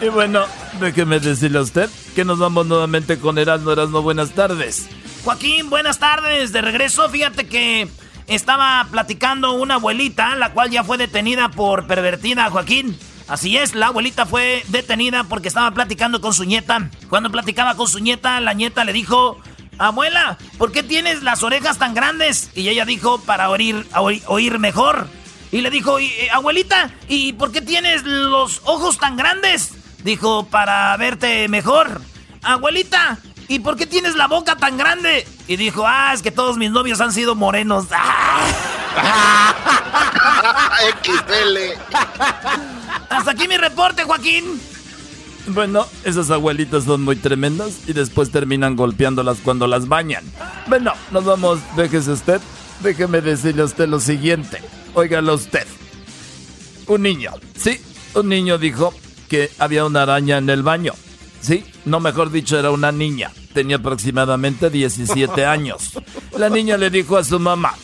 Y 0.00 0.08
bueno, 0.08 0.44
déjeme 0.80 1.20
decirle 1.20 1.58
a 1.58 1.62
usted 1.62 1.90
que 2.14 2.24
nos 2.24 2.38
vamos 2.38 2.66
nuevamente 2.66 3.18
con 3.18 3.38
Erasmo. 3.38 3.72
Erasmo, 3.72 4.02
buenas 4.02 4.30
tardes. 4.30 4.88
Joaquín, 5.22 5.68
buenas 5.70 5.98
tardes. 5.98 6.52
De 6.52 6.62
regreso, 6.62 7.08
fíjate 7.10 7.46
que 7.46 7.88
estaba 8.26 8.86
platicando 8.90 9.52
una 9.52 9.74
abuelita, 9.74 10.34
la 10.36 10.52
cual 10.52 10.70
ya 10.70 10.82
fue 10.82 10.96
detenida 10.96 11.50
por 11.50 11.86
pervertida, 11.86 12.50
Joaquín. 12.50 12.98
Así 13.28 13.56
es, 13.56 13.74
la 13.74 13.86
abuelita 13.86 14.26
fue 14.26 14.64
detenida 14.68 15.24
porque 15.24 15.48
estaba 15.48 15.70
platicando 15.70 16.20
con 16.20 16.34
su 16.34 16.44
nieta. 16.44 16.90
Cuando 17.08 17.30
platicaba 17.30 17.74
con 17.74 17.88
su 17.88 18.00
nieta, 18.00 18.38
la 18.40 18.52
nieta 18.52 18.84
le 18.84 18.92
dijo, 18.92 19.38
abuela, 19.78 20.38
¿por 20.58 20.72
qué 20.72 20.82
tienes 20.82 21.22
las 21.22 21.42
orejas 21.42 21.78
tan 21.78 21.94
grandes? 21.94 22.50
Y 22.54 22.68
ella 22.68 22.84
dijo, 22.84 23.20
para 23.20 23.50
oír, 23.50 23.86
oír, 24.26 24.58
mejor. 24.58 25.08
Y 25.52 25.60
le 25.60 25.70
dijo, 25.70 26.00
"Y, 26.00 26.06
eh, 26.06 26.30
abuelita, 26.32 26.90
¿y 27.08 27.32
por 27.34 27.52
qué 27.52 27.60
tienes 27.60 28.02
los 28.04 28.60
ojos 28.64 28.98
tan 28.98 29.16
grandes? 29.16 29.72
Dijo, 30.02 30.46
para 30.46 30.96
verte 30.96 31.48
mejor. 31.48 32.00
Abuelita, 32.42 33.18
¿y 33.48 33.60
por 33.60 33.76
qué 33.76 33.86
tienes 33.86 34.16
la 34.16 34.26
boca 34.26 34.56
tan 34.56 34.76
grande? 34.76 35.26
Y 35.46 35.56
dijo, 35.56 35.84
ah, 35.86 36.12
es 36.12 36.22
que 36.22 36.30
todos 36.30 36.56
mis 36.56 36.70
novios 36.70 37.00
han 37.00 37.12
sido 37.12 37.34
morenos. 37.34 37.86
XL. 41.02 41.56
Hasta 43.10 43.30
aquí 43.30 43.48
mi 43.48 43.56
reporte, 43.56 44.04
Joaquín. 44.04 44.60
Bueno, 45.46 45.86
esas 46.04 46.30
abuelitas 46.30 46.84
son 46.84 47.02
muy 47.02 47.16
tremendas 47.16 47.80
y 47.86 47.92
después 47.92 48.30
terminan 48.30 48.76
golpeándolas 48.76 49.38
cuando 49.44 49.66
las 49.66 49.88
bañan. 49.88 50.24
Bueno, 50.68 50.92
nos 51.10 51.24
vamos, 51.24 51.60
déjese 51.76 52.12
usted. 52.12 52.40
Déjeme 52.80 53.20
decirle 53.20 53.62
a 53.62 53.66
usted 53.66 53.88
lo 53.88 54.00
siguiente. 54.00 54.58
Óigalo 54.94 55.34
usted. 55.34 55.66
Un 56.86 57.02
niño, 57.02 57.30
sí, 57.56 57.80
un 58.14 58.28
niño 58.28 58.58
dijo 58.58 58.92
que 59.28 59.50
había 59.58 59.84
una 59.84 60.02
araña 60.02 60.38
en 60.38 60.50
el 60.50 60.62
baño. 60.62 60.92
Sí, 61.40 61.64
no 61.84 62.00
mejor 62.00 62.30
dicho, 62.30 62.58
era 62.58 62.70
una 62.70 62.90
niña. 62.90 63.30
Tenía 63.52 63.76
aproximadamente 63.76 64.70
17 64.70 65.44
años. 65.46 65.92
La 66.38 66.48
niña 66.48 66.76
le 66.76 66.90
dijo 66.90 67.16
a 67.16 67.24
su 67.24 67.38
mamá, 67.38 67.74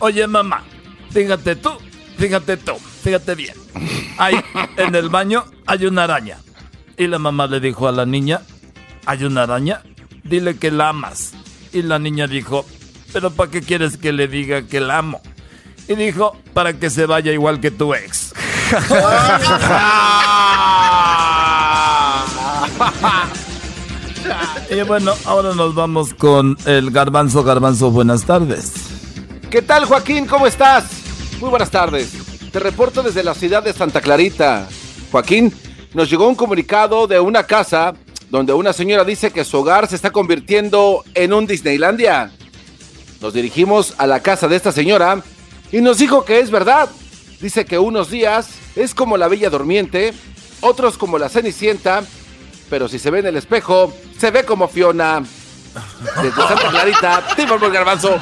oye 0.00 0.26
mamá, 0.26 0.64
fíjate 1.10 1.56
tú, 1.56 1.70
fíjate 2.16 2.56
tú, 2.56 2.72
fíjate 3.02 3.34
bien. 3.34 3.54
Ahí, 4.18 4.34
en 4.76 4.94
el 4.94 5.08
baño, 5.08 5.44
hay 5.66 5.86
una 5.86 6.04
araña. 6.04 6.38
Y 6.98 7.06
la 7.06 7.18
mamá 7.20 7.46
le 7.46 7.60
dijo 7.60 7.86
a 7.86 7.92
la 7.92 8.04
niña, 8.04 8.40
¿hay 9.06 9.22
una 9.22 9.44
araña? 9.44 9.82
Dile 10.24 10.56
que 10.56 10.72
la 10.72 10.88
amas. 10.88 11.30
Y 11.72 11.82
la 11.82 12.00
niña 12.00 12.26
dijo, 12.26 12.66
pero 13.12 13.30
¿para 13.30 13.52
qué 13.52 13.62
quieres 13.62 13.96
que 13.96 14.12
le 14.12 14.26
diga 14.26 14.62
que 14.62 14.80
la 14.80 14.98
amo? 14.98 15.20
Y 15.86 15.94
dijo, 15.94 16.36
para 16.54 16.72
que 16.72 16.90
se 16.90 17.06
vaya 17.06 17.32
igual 17.32 17.60
que 17.60 17.70
tu 17.70 17.94
ex. 17.94 18.34
y 24.70 24.82
bueno, 24.82 25.14
ahora 25.24 25.54
nos 25.54 25.76
vamos 25.76 26.14
con 26.14 26.58
el 26.66 26.90
garbanzo. 26.90 27.44
Garbanzo, 27.44 27.92
buenas 27.92 28.24
tardes. 28.24 28.72
¿Qué 29.50 29.62
tal, 29.62 29.84
Joaquín? 29.84 30.26
¿Cómo 30.26 30.48
estás? 30.48 30.86
Muy 31.38 31.48
buenas 31.48 31.70
tardes. 31.70 32.10
Te 32.50 32.58
reporto 32.58 33.04
desde 33.04 33.22
la 33.22 33.34
ciudad 33.34 33.62
de 33.62 33.72
Santa 33.72 34.00
Clarita. 34.00 34.66
Joaquín, 35.12 35.54
nos 35.98 36.08
llegó 36.08 36.28
un 36.28 36.36
comunicado 36.36 37.08
de 37.08 37.18
una 37.18 37.42
casa 37.42 37.92
donde 38.30 38.52
una 38.52 38.72
señora 38.72 39.02
dice 39.02 39.32
que 39.32 39.44
su 39.44 39.58
hogar 39.58 39.88
se 39.88 39.96
está 39.96 40.12
convirtiendo 40.12 41.02
en 41.12 41.32
un 41.32 41.44
Disneylandia. 41.44 42.30
Nos 43.20 43.34
dirigimos 43.34 43.96
a 43.98 44.06
la 44.06 44.20
casa 44.20 44.46
de 44.46 44.54
esta 44.54 44.70
señora 44.70 45.20
y 45.72 45.80
nos 45.80 45.98
dijo 45.98 46.24
que 46.24 46.38
es 46.38 46.52
verdad. 46.52 46.88
Dice 47.40 47.64
que 47.64 47.80
unos 47.80 48.10
días 48.10 48.48
es 48.76 48.94
como 48.94 49.16
la 49.16 49.26
Bella 49.26 49.50
Durmiente, 49.50 50.14
otros 50.60 50.96
como 50.96 51.18
la 51.18 51.28
Cenicienta, 51.28 52.04
pero 52.70 52.86
si 52.86 53.00
se 53.00 53.10
ve 53.10 53.18
en 53.18 53.26
el 53.26 53.36
espejo, 53.36 53.92
se 54.20 54.30
ve 54.30 54.44
como 54.44 54.68
Fiona. 54.68 55.24
Desde 56.22 56.30
Santa 56.30 56.70
Clarita, 56.70 57.24
Timor 57.34 57.72
Garbanzo. 57.72 58.20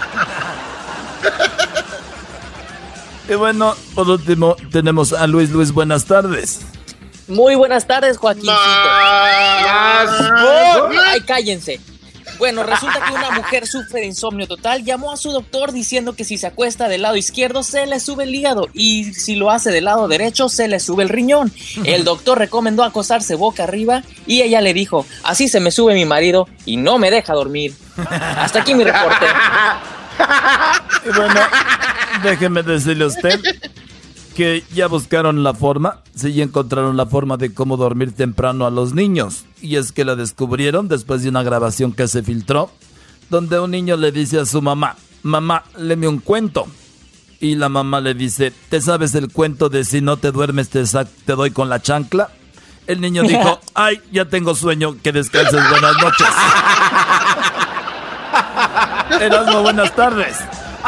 Y 3.29 3.35
bueno, 3.35 3.74
por 3.95 4.09
último, 4.09 4.57
tenemos 4.72 5.12
a 5.12 5.27
Luis. 5.27 5.51
Luis, 5.51 5.72
buenas 5.72 6.07
tardes. 6.07 6.61
Muy 7.29 7.55
buenas 7.57 7.87
tardes, 7.87 8.18
Joaquín. 8.18 8.51
Ay, 11.07 11.20
cállense. 11.27 11.81
Bueno, 12.39 12.62
resulta 12.64 13.03
que 13.05 13.12
una 13.12 13.31
mujer 13.31 13.66
sufre 13.66 14.01
de 14.01 14.07
insomnio 14.07 14.47
total, 14.47 14.85
llamó 14.85 15.11
a 15.11 15.16
su 15.16 15.33
doctor 15.33 15.72
diciendo 15.72 16.14
que 16.14 16.24
si 16.24 16.37
se 16.37 16.47
acuesta 16.47 16.87
del 16.87 17.03
lado 17.03 17.16
izquierdo 17.16 17.62
se 17.62 17.87
le 17.87 17.99
sube 17.99 18.24
el 18.24 18.35
hígado 18.35 18.68
y 18.74 19.14
si 19.14 19.37
lo 19.37 19.51
hace 19.51 19.70
del 19.70 19.87
lado 19.87 20.07
derecho 20.07 20.51
se 20.51 20.68
le 20.68 20.79
sube 20.79 21.03
el 21.03 21.09
riñón. 21.09 21.51
El 21.85 22.05
doctor 22.05 22.39
recomendó 22.39 22.85
acostarse 22.85 23.37
boca 23.37 23.64
arriba 23.64 24.03
y 24.27 24.43
ella 24.43 24.61
le 24.61 24.74
dijo, 24.74 25.07
así 25.22 25.49
se 25.49 25.61
me 25.61 25.70
sube 25.70 25.95
mi 25.95 26.05
marido 26.05 26.47
y 26.66 26.77
no 26.77 26.99
me 26.99 27.11
deja 27.11 27.33
dormir. 27.33 27.74
Hasta 27.97 28.61
aquí 28.61 28.74
mi 28.74 28.85
reporte. 28.85 29.27
Y 31.07 31.09
bueno, 31.16 31.41
déjeme 32.22 32.62
decirle 32.62 33.05
a 33.05 33.07
usted 33.07 33.41
que 34.37 34.62
ya 34.74 34.87
buscaron 34.87 35.43
la 35.43 35.55
forma, 35.55 36.03
sí, 36.14 36.34
ya 36.34 36.45
encontraron 36.45 36.99
la 36.99 37.07
forma 37.07 37.39
de 37.39 37.55
cómo 37.55 37.78
dormir 37.78 38.12
temprano 38.12 38.66
a 38.66 38.70
los 38.70 38.93
niños. 38.93 39.47
Y 39.62 39.76
es 39.76 39.93
que 39.93 40.05
la 40.05 40.14
descubrieron 40.14 40.89
después 40.89 41.22
de 41.22 41.30
una 41.30 41.43
grabación 41.43 41.93
que 41.93 42.07
se 42.07 42.22
filtró, 42.22 42.70
donde 43.30 43.59
un 43.59 43.70
niño 43.70 43.97
le 43.97 44.12
dice 44.12 44.39
a 44.39 44.45
su 44.45 44.61
mamá, 44.61 44.97
mamá, 45.22 45.64
léeme 45.78 46.07
un 46.07 46.18
cuento. 46.18 46.66
Y 47.41 47.55
la 47.55 47.70
mamá 47.70 48.03
le 48.03 48.12
dice, 48.12 48.53
¿te 48.68 48.82
sabes 48.82 49.14
el 49.14 49.32
cuento 49.32 49.70
de 49.70 49.84
si 49.84 50.03
no 50.03 50.18
te 50.18 50.32
duermes 50.32 50.68
te, 50.68 50.84
te 50.84 51.32
doy 51.32 51.51
con 51.51 51.70
la 51.70 51.80
chancla? 51.80 52.28
El 52.87 53.01
niño 53.01 53.22
dijo, 53.22 53.59
ay, 53.74 54.03
ya 54.12 54.26
tengo 54.26 54.55
sueño, 54.55 54.99
que 55.03 55.12
descanses, 55.12 55.62
buenas 55.70 55.97
noches. 55.97 56.28
Erasmo, 59.20 59.62
buenas 59.62 59.97
tardes. 59.97 60.37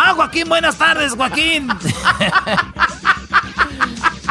Ah, 0.01 0.13
Joaquín, 0.15 0.49
buenas 0.49 0.77
tardes, 0.77 1.15
Joaquín. 1.15 1.69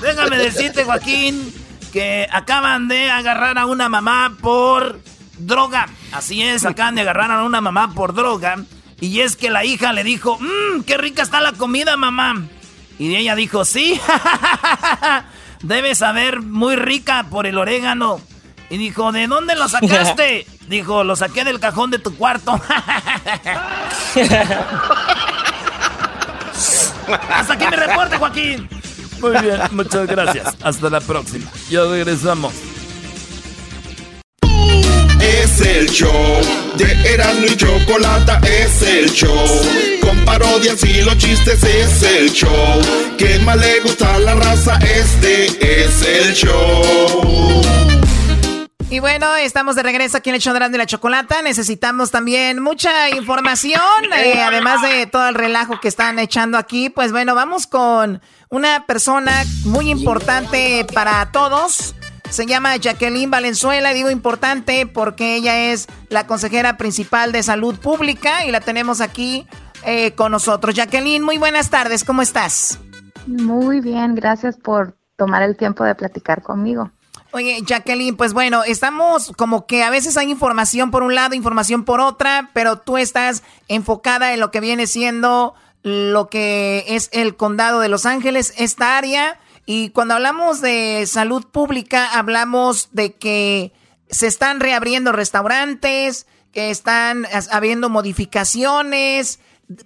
Déjame 0.02 0.38
decirte, 0.38 0.84
Joaquín, 0.84 1.54
que 1.92 2.28
acaban 2.32 2.88
de 2.88 3.10
agarrar 3.10 3.58
a 3.58 3.66
una 3.66 3.90
mamá 3.90 4.38
por 4.42 5.00
droga. 5.38 5.88
Así 6.12 6.42
es, 6.44 6.66
acaban 6.66 6.96
de 6.96 7.02
agarrar 7.02 7.32
a 7.32 7.44
una 7.44 7.62
mamá 7.62 7.94
por 7.94 8.14
droga. 8.14 8.58
Y 9.00 9.22
es 9.22 9.36
que 9.36 9.50
la 9.50 9.64
hija 9.64 9.94
le 9.94 10.04
dijo, 10.04 10.38
mmm, 10.40 10.82
qué 10.84 10.98
rica 10.98 11.22
está 11.22 11.40
la 11.42 11.54
comida, 11.54 11.98
mamá. 11.98 12.48
Y 13.00 13.16
ella 13.16 13.36
dijo, 13.36 13.64
sí, 13.64 14.00
debe 15.62 15.94
saber 15.94 16.42
muy 16.42 16.76
rica 16.76 17.28
por 17.30 17.46
el 17.46 17.58
orégano. 17.58 18.20
Y 18.70 18.78
dijo, 18.78 19.12
¿de 19.12 19.28
dónde 19.28 19.56
lo 19.56 19.70
sacaste? 19.70 20.48
dijo, 20.68 21.04
lo 21.04 21.16
saqué 21.16 21.44
del 21.44 21.60
cajón 21.60 21.92
de 21.92 22.00
tu 22.00 22.16
cuarto. 22.16 22.60
Hasta 27.30 27.54
aquí 27.54 27.66
mi 27.70 27.76
reporte, 27.76 28.18
Joaquín. 28.18 28.68
Muy 29.20 29.32
bien, 29.42 29.60
muchas 29.72 30.08
gracias. 30.08 30.56
Hasta 30.62 30.90
la 30.90 31.00
próxima. 31.02 31.50
Ya 31.70 31.84
regresamos. 31.86 32.54
Es 35.22 35.62
el 35.62 35.90
show 35.90 36.12
de 36.76 37.14
Erasmo 37.14 37.46
y 37.48 37.58
Chocolata, 37.58 38.40
es 38.44 38.82
el 38.82 39.10
show. 39.12 39.46
Con 40.02 40.24
parodias 40.26 40.84
y 40.84 41.02
los 41.02 41.18
chistes 41.18 41.64
es 41.64 42.04
el 42.04 42.32
show. 42.32 42.82
Que 43.18 43.40
más 43.40 43.58
le 43.58 43.80
gusta 43.82 44.16
a 44.16 44.20
la 44.20 44.36
raza, 44.36 44.78
este 44.80 45.84
es 45.84 46.02
el 46.02 46.34
show. 46.34 47.62
Y 48.90 49.00
bueno, 49.00 49.36
estamos 49.36 49.76
de 49.76 49.84
regreso 49.84 50.18
aquí 50.18 50.30
en 50.30 50.36
el 50.36 50.42
show 50.42 50.54
de 50.54 50.78
la 50.78 50.86
Chocolata. 50.86 51.42
Necesitamos 51.42 52.10
también 52.10 52.62
mucha 52.62 53.10
información, 53.10 53.82
eh, 54.16 54.42
además 54.42 54.82
de 54.82 55.08
todo 55.08 55.28
el 55.28 55.36
relajo 55.36 55.82
que 55.82 55.90
están 55.90 56.20
echando 56.20 56.58
aquí. 56.58 56.90
Pues 56.90 57.12
bueno, 57.12 57.36
vamos 57.36 57.68
con 57.68 58.22
una 58.50 58.86
persona 58.86 59.44
muy 59.66 59.90
importante 59.90 60.86
para 60.94 61.32
todos. 61.32 61.96
Se 62.30 62.46
llama 62.46 62.76
Jacqueline 62.76 63.32
Valenzuela, 63.32 63.94
digo 63.94 64.10
importante 64.10 64.86
porque 64.86 65.36
ella 65.36 65.72
es 65.72 65.88
la 66.10 66.28
consejera 66.28 66.78
principal 66.78 67.32
de 67.32 67.42
salud 67.44 67.76
pública 67.76 68.46
y 68.46 68.52
la 68.52 68.60
tenemos 68.60 69.00
aquí 69.00 69.48
eh, 69.86 70.12
con 70.12 70.32
nosotros. 70.32 70.76
Jacqueline, 70.76 71.24
muy 71.24 71.38
buenas 71.38 71.70
tardes, 71.70 72.04
¿cómo 72.04 72.22
estás? 72.22 72.80
Muy 73.26 73.80
bien, 73.80 74.16
gracias 74.16 74.58
por 74.58 74.98
tomar 75.16 75.42
el 75.44 75.56
tiempo 75.56 75.84
de 75.84 75.96
platicar 75.96 76.42
conmigo. 76.42 76.92
Oye, 77.32 77.62
Jacqueline, 77.66 78.16
pues 78.16 78.34
bueno, 78.34 78.64
estamos 78.64 79.34
como 79.38 79.68
que 79.68 79.84
a 79.84 79.90
veces 79.90 80.18
hay 80.18 80.32
información 80.32 80.92
por 80.92 81.04
un 81.04 81.14
lado, 81.14 81.36
información 81.36 81.84
por 81.84 82.00
otra, 82.00 82.50
pero 82.54 82.78
tú 82.78 82.98
estás 82.98 83.44
enfocada 83.68 84.34
en 84.34 84.40
lo 84.40 84.50
que 84.50 84.62
viene 84.62 84.88
siendo 84.88 85.54
lo 85.88 86.30
que 86.30 86.86
es 86.88 87.10
el 87.14 87.36
condado 87.36 87.80
de 87.80 87.90
Los 87.90 88.06
Ángeles, 88.06 88.54
esta 88.58 88.98
área. 88.98 89.40
Y 89.66 89.90
cuando 89.90 90.14
hablamos 90.14 90.62
de 90.62 91.06
salud 91.08 91.46
pública, 91.46 92.18
hablamos 92.18 92.90
de 92.92 93.14
que 93.14 93.74
se 94.10 94.28
están 94.28 94.60
reabriendo 94.60 95.12
restaurantes, 95.12 96.28
que 96.54 96.70
están 96.70 97.26
habiendo 97.52 97.90
modificaciones. 97.90 99.40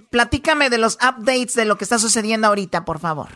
Platícame 0.09 0.69
de 0.69 0.77
los 0.77 0.95
updates 0.95 1.55
de 1.55 1.65
lo 1.65 1.77
que 1.77 1.85
está 1.85 1.97
sucediendo 1.97 2.47
ahorita, 2.47 2.85
por 2.85 2.99
favor. 2.99 3.29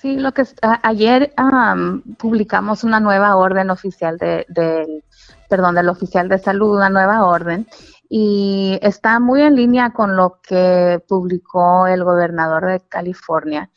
Sí, 0.00 0.16
lo 0.16 0.32
que 0.32 0.44
ayer 0.82 1.34
publicamos 2.18 2.84
una 2.84 3.00
nueva 3.00 3.36
orden 3.36 3.70
oficial 3.70 4.18
de, 4.18 5.02
perdón, 5.48 5.74
del 5.74 5.88
oficial 5.88 6.28
de 6.28 6.38
salud, 6.38 6.76
una 6.76 6.90
nueva 6.90 7.24
orden 7.24 7.66
y 8.16 8.78
está 8.80 9.18
muy 9.18 9.42
en 9.42 9.56
línea 9.56 9.90
con 9.90 10.14
lo 10.14 10.38
que 10.40 11.02
publicó 11.08 11.88
el 11.88 12.04
gobernador 12.04 12.64
de 12.66 12.80
California. 12.88 13.68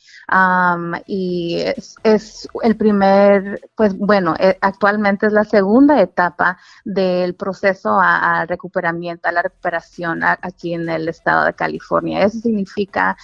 y 1.08 1.64
es, 2.04 2.48
el 2.62 2.78
primer, 2.78 3.60
pues 3.74 3.98
bueno, 3.98 4.36
eh, 4.38 4.56
actualmente 4.62 5.26
es 5.26 5.34
la 5.34 5.44
segunda 5.44 6.00
etapa 6.00 6.60
del 6.86 7.34
proceso 7.34 7.98
a, 8.00 8.46
recuperamiento, 8.46 9.28
a 9.28 9.32
la 9.32 9.42
recuperación 9.42 10.22
aquí 10.24 10.76
en 10.76 10.88
el 10.88 11.10
estado 11.10 11.46
de 11.46 11.54
California. 11.56 12.22
Eso 12.24 12.38
significa 12.38 13.18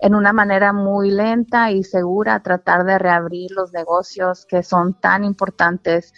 en 0.00 0.14
una 0.14 0.32
manera 0.32 0.72
muy 0.72 1.10
lenta 1.10 1.70
y 1.70 1.84
segura 1.84 2.40
tratar 2.40 2.84
de 2.84 2.98
reabrir 2.98 3.50
los 3.52 3.72
negocios 3.72 4.46
que 4.46 4.62
son 4.62 4.94
tan 4.94 5.24
importantes 5.24 6.12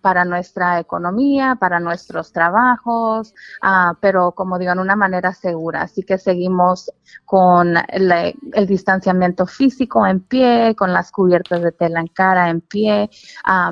para 0.00 0.24
nuestra 0.24 0.80
economía, 0.80 1.56
para 1.60 1.78
nuestros 1.78 2.32
trabajos, 2.32 3.34
uh, 3.62 3.94
pero 4.00 4.32
como 4.32 4.58
digo, 4.58 4.72
en 4.72 4.78
una 4.78 4.96
manera 4.96 5.32
segura. 5.32 5.82
Así 5.82 6.02
que 6.02 6.18
seguimos 6.18 6.90
con 7.24 7.74
el 7.88 8.66
distanciamiento 8.66 9.46
físico 9.46 10.06
en 10.06 10.20
pie, 10.20 10.74
con 10.76 10.92
las 10.92 11.12
cubiertas 11.12 11.62
de 11.62 11.72
tela 11.72 12.00
en 12.00 12.08
cara 12.08 12.50
en 12.50 12.60
pie, 12.60 13.10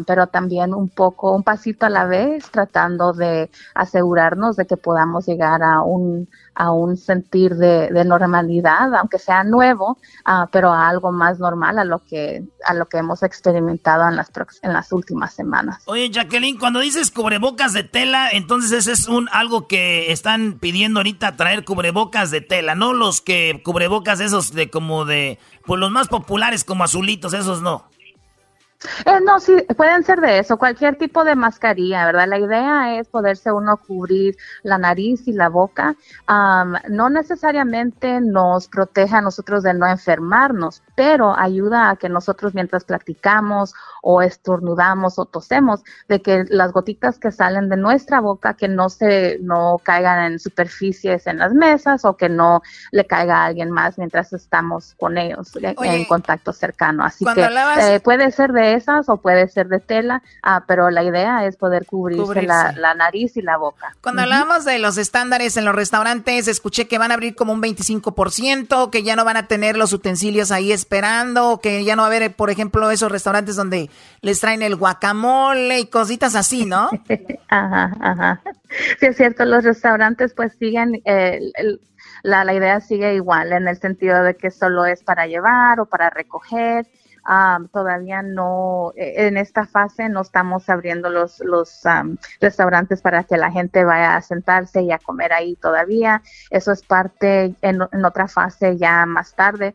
pero 0.07 0.29
también 0.29 0.75
un 0.75 0.89
poco, 0.89 1.35
un 1.35 1.43
pasito 1.43 1.87
a 1.87 1.91
la 1.91 2.05
vez, 2.05 2.51
tratando 2.51 3.13
de 3.13 3.51
asegurarnos 3.75 4.57
de 4.57 4.67
que 4.67 4.77
podamos 4.77 5.27
llegar 5.27 5.63
a 5.63 5.83
un, 5.83 6.29
a 6.55 6.73
un 6.73 6.97
sentir 6.97 7.55
de, 7.57 8.05
normalidad, 8.05 8.95
aunque 8.95 9.19
sea 9.19 9.45
nuevo, 9.45 9.99
uh, 10.27 10.47
pero 10.53 10.71
a 10.71 10.89
algo 10.89 11.11
más 11.11 11.39
normal 11.39 11.79
a 11.79 11.85
lo 11.85 12.01
que 12.01 12.45
a 12.67 12.75
lo 12.75 12.87
que 12.87 12.99
hemos 12.99 13.23
experimentado 13.23 14.09
en 14.09 14.17
las 14.17 14.31
en 14.63 14.73
las 14.73 14.93
últimas 14.93 15.35
semanas. 15.35 15.83
Oye, 15.87 16.11
Jacqueline, 16.11 16.59
cuando 16.59 16.81
dices 16.81 17.11
cubrebocas 17.11 17.73
de 17.73 17.85
tela, 17.85 18.29
entonces 18.31 18.73
ese 18.73 18.93
es 18.93 19.09
un 19.09 19.29
algo 19.33 19.67
que 19.67 20.13
están 20.13 20.59
pidiendo 20.61 21.01
ahorita 21.01 21.37
traer 21.37 21.65
cubrebocas 21.65 22.31
de 22.31 22.41
tela, 22.41 22.75
no 22.75 22.93
los 22.93 23.21
que 23.21 23.63
cubrebocas 23.65 24.21
esos 24.21 24.53
de 24.53 24.71
como 24.71 25.05
de 25.05 25.39
pues 25.67 25.81
los 25.81 25.91
más 25.91 26.09
populares 26.09 26.65
como 26.65 26.85
azulitos, 26.85 27.33
esos 27.33 27.63
no. 27.63 27.89
Eh, 29.07 29.21
no, 29.23 29.41
sí, 29.41 29.55
pueden 29.77 30.05
ser 30.05 30.21
de 30.21 30.39
eso, 30.39 30.59
cualquier 30.59 30.97
tipo 30.97 31.25
de 31.25 31.35
mascarilla, 31.35 32.07
¿verdad? 32.07 32.29
La 32.29 32.39
idea 32.39 32.99
es 32.99 33.09
poderse 33.09 33.51
uno 33.53 33.77
cubrir 33.77 34.37
la 34.63 34.79
nariz 34.79 35.27
y 35.27 35.33
la 35.33 35.49
boca. 35.49 35.97
no 36.89 37.11
necesariamente 37.11 38.21
nos 38.21 38.69
protege 38.69 39.17
a 39.17 39.21
nosotros 39.21 39.63
de 39.63 39.75
no 39.75 39.87
enfermarnos, 39.87 40.83
pero 40.95 41.37
ayuda 41.37 41.91
a 41.91 41.97
que 41.97 42.09
nosotros 42.09 42.55
mientras 42.55 42.85
platicamos 42.85 43.75
o 44.03 44.23
estornudamos 44.23 45.19
o 45.19 45.25
tosemos, 45.25 45.83
de 46.09 46.21
que 46.21 46.45
las 46.49 46.73
gotitas 46.73 47.19
que 47.19 47.33
salen 47.33 47.69
de 47.69 47.77
nuestra 47.77 48.21
boca 48.21 48.55
que 48.55 48.69
no 48.69 48.89
se 48.89 49.39
no 49.41 49.81
caigan 49.83 50.33
en 50.33 50.39
superficies 50.39 51.27
en 51.27 51.39
las 51.39 51.55
mesas 51.55 52.05
o 52.05 52.17
que 52.17 52.29
no 52.29 52.63
le 52.91 53.07
caiga 53.07 53.39
a 53.39 53.47
alguien 53.47 53.71
más 53.71 53.99
mientras 53.99 54.33
estamos 54.33 54.95
con 54.99 55.17
ellos 55.17 55.53
en 55.57 56.05
contacto 56.05 56.53
cercano. 56.53 57.05
Así 57.05 57.25
que 57.35 57.49
eh, 57.79 58.01
puede 58.01 58.31
ser 58.31 58.53
de 58.53 58.74
o 59.07 59.17
puede 59.19 59.49
ser 59.49 59.69
de 59.69 59.81
tela, 59.81 60.23
ah, 60.43 60.65
pero 60.67 60.91
la 60.91 61.03
idea 61.03 61.47
es 61.47 61.57
poder 61.57 61.87
cubrirse, 61.87 62.43
la, 62.43 62.95
nariz 62.95 63.37
y 63.37 63.43
la 63.43 63.57
boca. 63.57 63.95
Cuando 64.01 64.23
hablábamos 64.23 64.65
de 64.65 64.79
los 64.79 64.99
estándares 64.99 65.57
en 65.57 65.65
los 65.65 65.75
restaurantes, 65.75 66.49
escuché 66.49 66.87
que 66.87 66.99
van 66.99 67.11
a 67.11 67.15
abrir 67.15 67.35
como 67.35 67.53
un 67.53 67.63
25%, 67.63 68.91
que 68.91 69.03
ya 69.03 69.17
no 69.17 69.25
van 69.25 69.37
a 69.37 69.47
tener 69.47 69.77
los 69.77 69.93
utensilios 69.93 70.51
ahí 70.51 70.73
esperando, 70.73 71.61
que 71.63 71.85
ya 71.85 71.97
no 71.97 72.03
va 72.03 72.09
a 72.09 72.11
haber, 72.11 72.35
por 72.35 72.51
ejemplo, 72.51 72.91
esos 72.91 73.11
restaurantes 73.11 73.57
donde 73.57 73.91
les 74.21 74.41
traen 74.41 74.63
el 74.63 74.77
guacamole 74.77 75.81
y 75.81 75.87
cositas 75.87 76.35
así, 76.35 76.67
¿no? 76.67 76.91
ajá, 77.49 77.93
ajá. 78.01 78.41
Sí, 78.99 79.07
es 79.07 79.17
cierto, 79.17 79.45
los 79.45 79.65
restaurantes 79.65 80.35
pues 80.35 80.53
siguen, 80.59 81.01
eh, 81.05 81.41
la, 82.23 82.45
la 82.45 82.55
idea 82.55 82.81
sigue 82.81 83.15
igual 83.15 83.53
en 83.53 83.69
el 83.69 83.77
sentido 83.77 84.23
de 84.23 84.35
que 84.35 84.51
solo 84.51 84.85
es 84.85 85.03
para 85.03 85.27
llevar 85.27 85.81
o 85.81 85.87
para 85.87 86.11
recoger 86.11 86.87
todavía 87.73 88.23
no, 88.23 88.93
eh, 88.97 89.27
en 89.27 89.37
esta 89.37 89.67
fase 89.67 90.09
no 90.09 90.21
estamos 90.21 90.69
abriendo 90.69 91.09
los, 91.09 91.41
los 91.41 91.83
restaurantes 92.41 93.01
para 93.01 93.25
que 93.25 93.37
la 93.37 93.51
gente 93.51 93.85
vaya 93.85 94.17
a 94.17 94.23
sentarse 94.23 94.83
y 94.83 94.93
a 94.93 94.99
comer 94.99 95.33
ahí 95.33 95.57
todavía. 95.57 96.23
Eso 96.51 96.73
es 96.73 96.83
parte 96.83 97.55
en, 97.63 97.83
otra 97.83 98.29
fase 98.29 98.77
ya 98.77 99.07
más 99.07 99.35
tarde, 99.35 99.75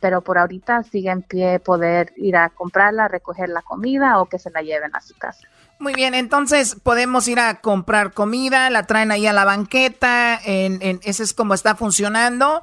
pero 0.00 0.22
por 0.22 0.38
ahorita 0.38 0.82
sigue 0.84 1.10
en 1.10 1.22
pie 1.22 1.58
poder 1.60 2.12
ir 2.16 2.36
a 2.36 2.48
comprarla, 2.48 3.08
recoger 3.08 3.48
la 3.48 3.62
comida 3.62 4.20
o 4.20 4.26
que 4.26 4.38
se 4.38 4.50
la 4.50 4.62
lleven 4.62 4.94
a 4.94 5.00
su 5.00 5.16
casa. 5.16 5.46
Muy 5.78 5.94
bien, 5.94 6.14
entonces 6.14 6.76
podemos 6.80 7.26
ir 7.26 7.40
a 7.40 7.60
comprar 7.60 8.12
comida, 8.12 8.70
la 8.70 8.84
traen 8.84 9.10
ahí 9.10 9.26
a 9.26 9.32
la 9.32 9.44
banqueta, 9.44 10.38
en, 10.44 10.78
en, 10.80 11.00
ese 11.02 11.24
es 11.24 11.34
como 11.34 11.54
está 11.54 11.74
funcionando. 11.74 12.62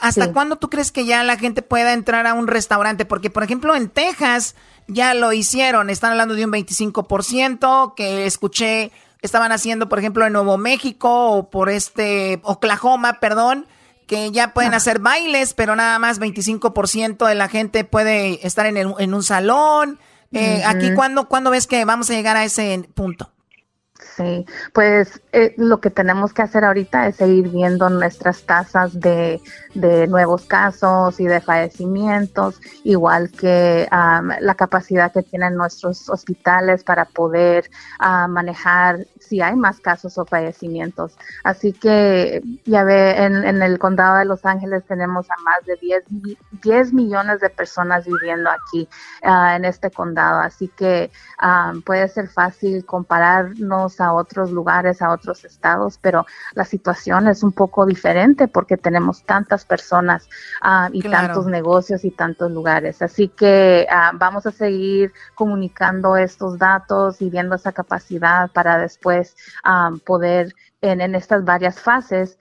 ¿Hasta 0.00 0.32
cuándo 0.32 0.56
tú 0.56 0.70
crees 0.70 0.92
que 0.92 1.04
ya 1.04 1.22
la 1.24 1.36
gente 1.36 1.62
pueda 1.62 1.92
entrar 1.92 2.26
a 2.26 2.34
un 2.34 2.46
restaurante? 2.46 3.04
Porque, 3.04 3.30
por 3.30 3.42
ejemplo, 3.42 3.74
en 3.74 3.88
Texas 3.88 4.54
ya 4.86 5.14
lo 5.14 5.32
hicieron. 5.32 5.90
Están 5.90 6.12
hablando 6.12 6.34
de 6.34 6.44
un 6.44 6.52
25% 6.52 7.94
que 7.94 8.26
escuché 8.26 8.92
estaban 9.22 9.52
haciendo, 9.52 9.88
por 9.88 9.98
ejemplo, 9.98 10.26
en 10.26 10.32
Nuevo 10.32 10.56
México 10.56 11.32
o 11.32 11.50
por 11.50 11.68
este 11.68 12.40
Oklahoma, 12.42 13.20
perdón, 13.20 13.66
que 14.06 14.30
ya 14.32 14.54
pueden 14.54 14.74
hacer 14.74 14.98
bailes, 14.98 15.54
pero 15.54 15.76
nada 15.76 15.98
más 15.98 16.20
25% 16.20 17.26
de 17.26 17.34
la 17.34 17.48
gente 17.48 17.84
puede 17.84 18.44
estar 18.46 18.66
en, 18.66 18.76
en 18.76 19.14
un 19.14 19.22
salón. 19.22 20.00
Eh, 20.32 20.62
Aquí, 20.64 20.94
¿cuándo, 20.94 21.28
¿cuándo 21.28 21.50
ves 21.50 21.66
que 21.66 21.84
vamos 21.84 22.10
a 22.10 22.14
llegar 22.14 22.36
a 22.36 22.44
ese 22.44 22.88
punto? 22.94 23.30
Sí, 24.16 24.44
pues 24.72 25.22
eh, 25.32 25.54
lo 25.56 25.80
que 25.80 25.90
tenemos 25.90 26.32
que 26.32 26.42
hacer 26.42 26.64
ahorita 26.64 27.06
es 27.06 27.16
seguir 27.16 27.48
viendo 27.48 27.88
nuestras 27.88 28.42
tasas 28.42 28.98
de, 28.98 29.40
de 29.74 30.06
nuevos 30.08 30.46
casos 30.46 31.20
y 31.20 31.26
de 31.26 31.40
fallecimientos, 31.40 32.60
igual 32.82 33.30
que 33.30 33.86
la 33.90 34.54
capacidad 34.56 35.12
que 35.12 35.22
tienen 35.22 35.54
nuestros 35.54 36.08
hospitales 36.08 36.82
para 36.82 37.04
poder 37.04 37.70
ah, 37.98 38.26
manejar 38.26 39.06
si 39.20 39.40
hay 39.40 39.54
más 39.54 39.80
casos 39.80 40.18
o 40.18 40.24
fallecimientos. 40.24 41.16
Así 41.44 41.72
que 41.72 42.42
ya 42.64 42.82
ve, 42.82 43.12
en, 43.22 43.44
en, 43.44 43.62
el 43.62 43.78
condado 43.78 44.16
de 44.16 44.24
Los 44.24 44.44
Ángeles 44.44 44.84
tenemos 44.86 45.30
a 45.30 45.34
más 45.44 45.64
de 45.66 45.76
10, 45.76 46.04
10 46.62 46.92
millones 46.92 47.40
de 47.40 47.50
personas 47.50 48.06
viviendo 48.06 48.50
aquí 48.50 48.88
ah, 49.22 49.54
en 49.56 49.64
este 49.64 49.90
condado. 49.90 50.40
Así 50.40 50.68
que 50.68 51.10
puede 51.84 52.08
ser 52.08 52.28
fácil 52.28 52.84
compararnos 52.84 53.99
a 54.00 54.12
otros 54.12 54.50
lugares, 54.50 55.02
a 55.02 55.10
otros 55.10 55.44
estados, 55.44 55.98
pero 56.00 56.26
la 56.54 56.64
situación 56.64 57.28
es 57.28 57.42
un 57.42 57.52
poco 57.52 57.86
diferente 57.86 58.48
porque 58.48 58.76
tenemos 58.76 59.24
tantas 59.24 59.64
personas 59.64 60.28
ah, 60.62 60.88
y 60.92 61.02
tantos 61.02 61.46
negocios 61.46 62.04
y 62.04 62.10
tantos 62.10 62.50
lugares. 62.50 63.02
Así 63.02 63.28
que 63.28 63.86
vamos 64.14 64.46
a 64.46 64.50
seguir 64.50 65.12
comunicando 65.34 66.16
estos 66.16 66.58
datos 66.58 67.20
y 67.22 67.30
viendo 67.30 67.54
esa 67.54 67.72
capacidad 67.72 68.50
para 68.50 68.78
después 68.78 69.36
poder 70.04 70.54
en, 70.82 71.14
estas 71.14 71.44
varias 71.44 71.80
fases 71.80 72.38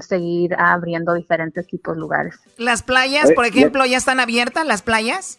seguir 0.00 0.54
abriendo 0.58 1.14
diferentes 1.14 1.66
tipos 1.66 1.94
de 1.94 2.00
lugares. 2.00 2.38
¿Las 2.56 2.82
playas, 2.82 3.32
por 3.32 3.46
ejemplo, 3.46 3.84
ya 3.86 3.96
están 3.96 4.20
abiertas 4.20 4.66
las 4.66 4.82
playas? 4.82 5.38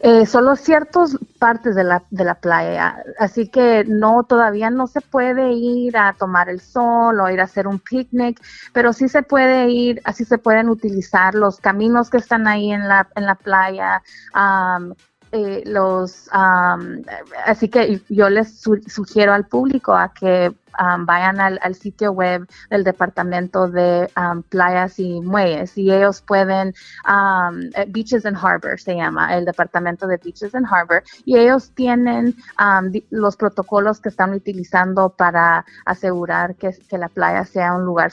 Eh, 0.00 0.26
solo 0.26 0.56
ciertas 0.56 1.16
partes 1.38 1.74
de 1.74 1.84
la, 1.84 2.02
de 2.10 2.24
la 2.24 2.34
playa, 2.34 3.02
así 3.18 3.48
que 3.48 3.84
no, 3.84 4.24
todavía 4.24 4.70
no 4.70 4.86
se 4.86 5.00
puede 5.00 5.52
ir 5.52 5.96
a 5.96 6.12
tomar 6.14 6.48
el 6.48 6.60
sol 6.60 7.20
o 7.20 7.30
ir 7.30 7.40
a 7.40 7.44
hacer 7.44 7.66
un 7.66 7.78
picnic, 7.78 8.40
pero 8.72 8.92
sí 8.92 9.08
se 9.08 9.22
puede 9.22 9.70
ir, 9.70 10.00
así 10.04 10.24
se 10.24 10.38
pueden 10.38 10.68
utilizar 10.68 11.34
los 11.34 11.58
caminos 11.58 12.10
que 12.10 12.18
están 12.18 12.46
ahí 12.46 12.72
en 12.72 12.88
la, 12.88 13.08
en 13.14 13.26
la 13.26 13.34
playa, 13.34 14.02
eh, 15.32 15.62
los 15.66 16.28
así 17.46 17.68
que 17.68 18.02
yo 18.08 18.28
les 18.28 18.60
sugiero 18.60 19.32
al 19.32 19.46
público 19.46 19.94
a 19.94 20.12
que 20.12 20.52
Um, 20.78 21.04
vayan 21.04 21.40
al, 21.40 21.74
sitio 21.74 22.12
web 22.12 22.48
del 22.70 22.84
Departamento 22.84 23.68
de 23.68 24.10
um, 24.16 24.42
Playas 24.42 24.98
y 24.98 25.20
Muelles 25.20 25.76
y 25.76 25.92
ellos 25.92 26.22
pueden, 26.22 26.74
um, 27.06 27.60
eh, 27.74 27.86
Beaches 27.88 28.24
and 28.24 28.36
Harbor 28.36 28.80
se 28.80 28.94
llama, 28.94 29.36
el 29.36 29.44
Departamento 29.44 30.06
de 30.06 30.16
Beaches 30.16 30.54
and 30.54 30.66
Harbor, 30.70 31.02
y 31.24 31.36
ellos 31.36 31.72
tienen 31.74 32.34
los 33.10 33.36
protocolos 33.36 34.00
que 34.00 34.08
están 34.08 34.32
utilizando 34.32 35.10
para 35.10 35.64
asegurar 35.84 36.54
que, 36.56 36.70
que 36.88 36.98
la 36.98 37.08
playa 37.08 37.44
sea 37.44 37.74
un 37.74 37.84
lugar 37.84 38.12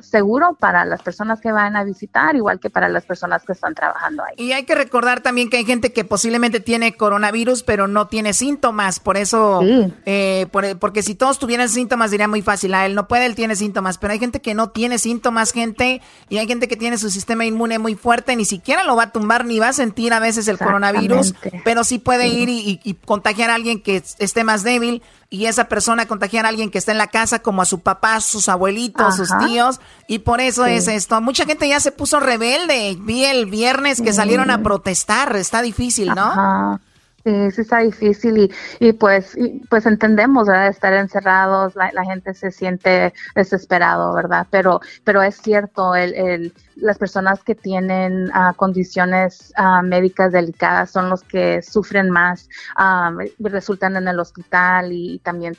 seguro 0.00 0.56
para 0.58 0.84
las 0.84 1.02
personas 1.02 1.40
que 1.40 1.52
van 1.52 1.76
a 1.76 1.84
visitar, 1.84 2.34
igual 2.36 2.60
que 2.60 2.70
para 2.70 2.88
las 2.88 3.04
personas 3.04 3.44
que 3.44 3.52
están 3.52 3.74
trabajando 3.74 4.24
ahí. 4.24 4.34
Y 4.36 4.52
hay 4.52 4.64
que 4.64 4.74
recordar 4.74 5.20
también 5.20 5.50
que 5.50 5.58
hay 5.58 5.64
gente 5.64 5.92
que 5.92 6.04
posiblemente 6.04 6.60
tiene 6.60 6.96
coronavirus, 6.96 7.62
pero 7.62 7.86
no 7.88 8.08
tiene 8.08 8.32
síntomas, 8.32 9.00
por 9.00 9.16
eso, 9.16 9.60
eh, 10.06 10.46
porque 10.80 11.02
si 11.02 11.14
todos 11.14 11.38
tuvieran 11.38 11.67
síntomas 11.68 12.10
diría 12.10 12.28
muy 12.28 12.42
fácil, 12.42 12.74
a 12.74 12.86
él 12.86 12.94
no 12.94 13.08
puede, 13.08 13.26
él 13.26 13.34
tiene 13.34 13.56
síntomas, 13.56 13.98
pero 13.98 14.12
hay 14.12 14.18
gente 14.18 14.40
que 14.40 14.54
no 14.54 14.70
tiene 14.70 14.98
síntomas, 14.98 15.52
gente, 15.52 16.00
y 16.28 16.38
hay 16.38 16.46
gente 16.46 16.68
que 16.68 16.76
tiene 16.76 16.98
su 16.98 17.10
sistema 17.10 17.44
inmune 17.44 17.78
muy 17.78 17.94
fuerte, 17.94 18.36
ni 18.36 18.44
siquiera 18.44 18.84
lo 18.84 18.96
va 18.96 19.04
a 19.04 19.12
tumbar, 19.12 19.44
ni 19.44 19.58
va 19.58 19.68
a 19.68 19.72
sentir 19.72 20.12
a 20.12 20.20
veces 20.20 20.48
el 20.48 20.58
coronavirus, 20.58 21.34
pero 21.64 21.84
sí 21.84 21.98
puede 21.98 22.28
ir 22.28 22.48
y, 22.48 22.98
contagiar 23.04 23.50
a 23.50 23.54
alguien 23.54 23.82
que 23.82 24.02
esté 24.18 24.44
más 24.44 24.62
débil 24.62 25.02
y 25.30 25.46
esa 25.46 25.64
persona 25.64 26.06
contagiar 26.06 26.46
a 26.46 26.48
alguien 26.48 26.70
que 26.70 26.78
está 26.78 26.92
en 26.92 26.98
la 26.98 27.08
casa, 27.08 27.40
como 27.40 27.62
a 27.62 27.66
su 27.66 27.80
papá, 27.80 28.20
sus 28.20 28.48
abuelitos, 28.48 29.16
sus 29.16 29.30
tíos, 29.46 29.80
y 30.06 30.20
por 30.20 30.40
eso 30.40 30.64
es 30.66 30.88
esto. 30.88 31.20
Mucha 31.20 31.44
gente 31.44 31.68
ya 31.68 31.80
se 31.80 31.92
puso 31.92 32.18
rebelde. 32.18 32.96
Vi 32.98 33.24
el 33.24 33.46
viernes 33.46 34.00
que 34.00 34.12
salieron 34.12 34.50
a 34.50 34.62
protestar, 34.62 35.36
está 35.36 35.60
difícil, 35.60 36.08
¿no? 36.14 36.80
Sí, 37.28 37.50
sí 37.50 37.60
está 37.60 37.80
difícil 37.80 38.38
y, 38.38 38.52
y 38.80 38.92
pues 38.94 39.36
pues 39.68 39.84
entendemos, 39.84 40.46
¿verdad? 40.46 40.68
Estar 40.68 40.94
encerrados, 40.94 41.74
la, 41.76 41.90
gente 42.04 42.32
se 42.32 42.50
siente 42.50 43.12
desesperado, 43.34 44.14
¿verdad? 44.14 44.46
Pero 44.50 44.80
pero 45.04 45.20
es 45.20 45.36
cierto, 45.36 45.94
el, 45.94 46.14
el 46.14 46.54
las 46.76 46.96
personas 46.96 47.44
que 47.44 47.54
tienen 47.54 48.30
uh, 48.30 48.54
condiciones 48.56 49.52
uh, 49.58 49.82
médicas 49.82 50.32
delicadas 50.32 50.90
son 50.90 51.10
los 51.10 51.22
que 51.22 51.60
sufren 51.60 52.08
más, 52.08 52.48
um, 52.78 53.18
resultan 53.40 53.96
en 53.96 54.08
el 54.08 54.20
hospital 54.20 54.90
y, 54.90 55.18
también 55.18 55.54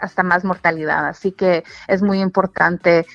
hasta 0.00 0.24
más 0.24 0.42
mortalidad. 0.42 1.06
Así 1.06 1.30
que 1.30 1.62
es 1.86 2.02
muy 2.02 2.20
importante, 2.20 3.06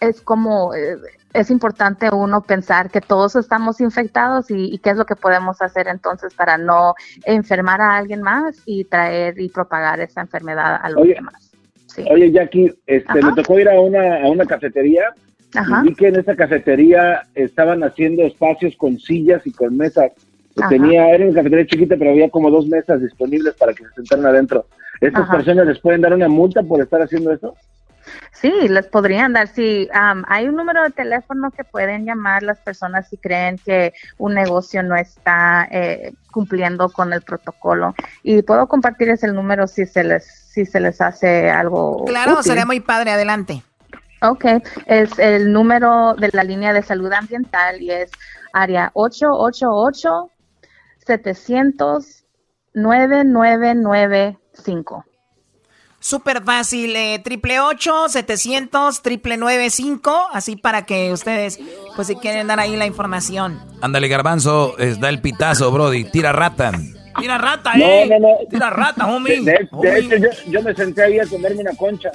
es 0.00 0.20
como... 0.20 0.74
Eh, 0.74 0.98
es 1.34 1.50
importante 1.50 2.08
uno 2.14 2.42
pensar 2.42 2.90
que 2.90 3.00
todos 3.00 3.34
estamos 3.34 3.80
infectados 3.80 4.46
y, 4.50 4.78
qué 4.78 4.90
es 4.90 4.96
lo 4.96 5.04
que 5.04 5.16
podemos 5.16 5.60
hacer 5.60 5.88
entonces 5.88 6.32
para 6.32 6.56
no 6.56 6.94
enfermar 7.24 7.80
a 7.80 7.96
alguien 7.96 8.22
más 8.22 8.62
y 8.64 8.84
traer 8.84 9.38
y 9.40 9.48
propagar 9.48 10.00
esa 10.00 10.20
enfermedad 10.20 10.78
a 10.80 10.88
los 10.90 11.06
demás. 11.06 11.52
Oye, 12.10 12.30
Jackie, 12.30 12.72
este, 12.86 13.20
me 13.20 13.32
tocó 13.34 13.58
ir 13.58 13.68
a 13.68 13.80
una, 13.80 14.22
a 14.22 14.30
una 14.30 14.46
cafetería 14.46 15.12
y 15.54 15.88
vi 15.88 15.94
que 15.94 16.08
en 16.08 16.16
esa 16.16 16.36
cafetería 16.36 17.22
estaban 17.34 17.82
haciendo 17.82 18.22
espacios 18.22 18.76
con 18.76 18.98
sillas 18.98 19.44
y 19.44 19.52
con 19.52 19.76
mesas. 19.76 20.12
Tenía, 20.68 21.10
era 21.10 21.24
una 21.24 21.34
cafetería 21.34 21.66
chiquita, 21.66 21.96
pero 21.96 22.12
había 22.12 22.30
como 22.30 22.48
dos 22.48 22.68
mesas 22.68 23.00
disponibles 23.00 23.54
para 23.54 23.74
que 23.74 23.84
se 23.84 23.90
sentaran 23.94 24.26
adentro. 24.26 24.66
¿Estas 25.00 25.28
personas 25.28 25.66
les 25.66 25.80
pueden 25.80 26.00
dar 26.00 26.14
una 26.14 26.28
multa 26.28 26.62
por 26.62 26.80
estar 26.80 27.02
haciendo 27.02 27.32
eso? 27.32 27.56
Sí, 28.44 28.68
les 28.68 28.86
podrían 28.88 29.32
dar. 29.32 29.48
Sí, 29.48 29.88
hay 30.28 30.48
un 30.48 30.56
número 30.56 30.82
de 30.82 30.90
teléfono 30.90 31.50
que 31.50 31.64
pueden 31.64 32.04
llamar 32.04 32.42
las 32.42 32.58
personas 32.58 33.08
si 33.08 33.16
creen 33.16 33.56
que 33.56 33.94
un 34.18 34.34
negocio 34.34 34.82
no 34.82 34.96
está 34.96 35.66
eh, 35.70 36.12
cumpliendo 36.30 36.90
con 36.90 37.14
el 37.14 37.22
protocolo. 37.22 37.94
Y 38.22 38.42
puedo 38.42 38.68
compartirles 38.68 39.22
el 39.22 39.32
número 39.32 39.66
si 39.66 39.86
se 39.86 40.04
les, 40.04 40.26
si 40.26 40.66
se 40.66 40.78
les 40.78 41.00
hace 41.00 41.48
algo. 41.48 42.04
Claro, 42.04 42.42
sería 42.42 42.66
muy 42.66 42.80
padre, 42.80 43.12
adelante. 43.12 43.62
Ok, 44.20 44.44
es 44.84 45.18
el 45.18 45.50
número 45.50 46.12
de 46.12 46.28
la 46.34 46.44
línea 46.44 46.74
de 46.74 46.82
salud 46.82 47.10
ambiental 47.14 47.80
y 47.80 47.92
es 47.92 48.10
área 48.52 48.90
888 48.92 50.30
700 50.98 52.26
9995. 52.74 55.06
Súper 56.04 56.44
fácil, 56.44 56.94
eh, 56.96 57.18
triple 57.24 57.60
ocho, 57.60 58.10
setecientos, 58.10 59.00
triple 59.00 59.38
nueve 59.38 59.70
cinco, 59.70 60.28
así 60.34 60.54
para 60.54 60.84
que 60.84 61.10
ustedes, 61.14 61.58
pues 61.96 62.08
si 62.08 62.16
quieren 62.16 62.46
dar 62.46 62.60
ahí 62.60 62.76
la 62.76 62.84
información. 62.84 63.58
Ándale, 63.80 64.06
garbanzo, 64.08 64.76
da 64.98 65.08
el 65.08 65.22
pitazo, 65.22 65.70
Brody, 65.70 66.04
tira 66.04 66.30
rata. 66.30 66.72
Tira 67.18 67.38
rata, 67.38 67.72
eh. 67.76 68.06
No, 68.06 68.18
no, 68.18 68.28
no. 68.28 68.36
Tira 68.50 68.68
rata, 68.68 69.06
homie. 69.06 69.40
De, 69.40 69.54
hecho, 69.54 70.16
yo, 70.16 70.28
yo, 70.48 70.62
me 70.62 70.74
senté 70.74 71.04
ahí 71.04 71.18
a 71.20 71.26
comerme 71.26 71.62
una 71.62 71.74
concha. 71.74 72.10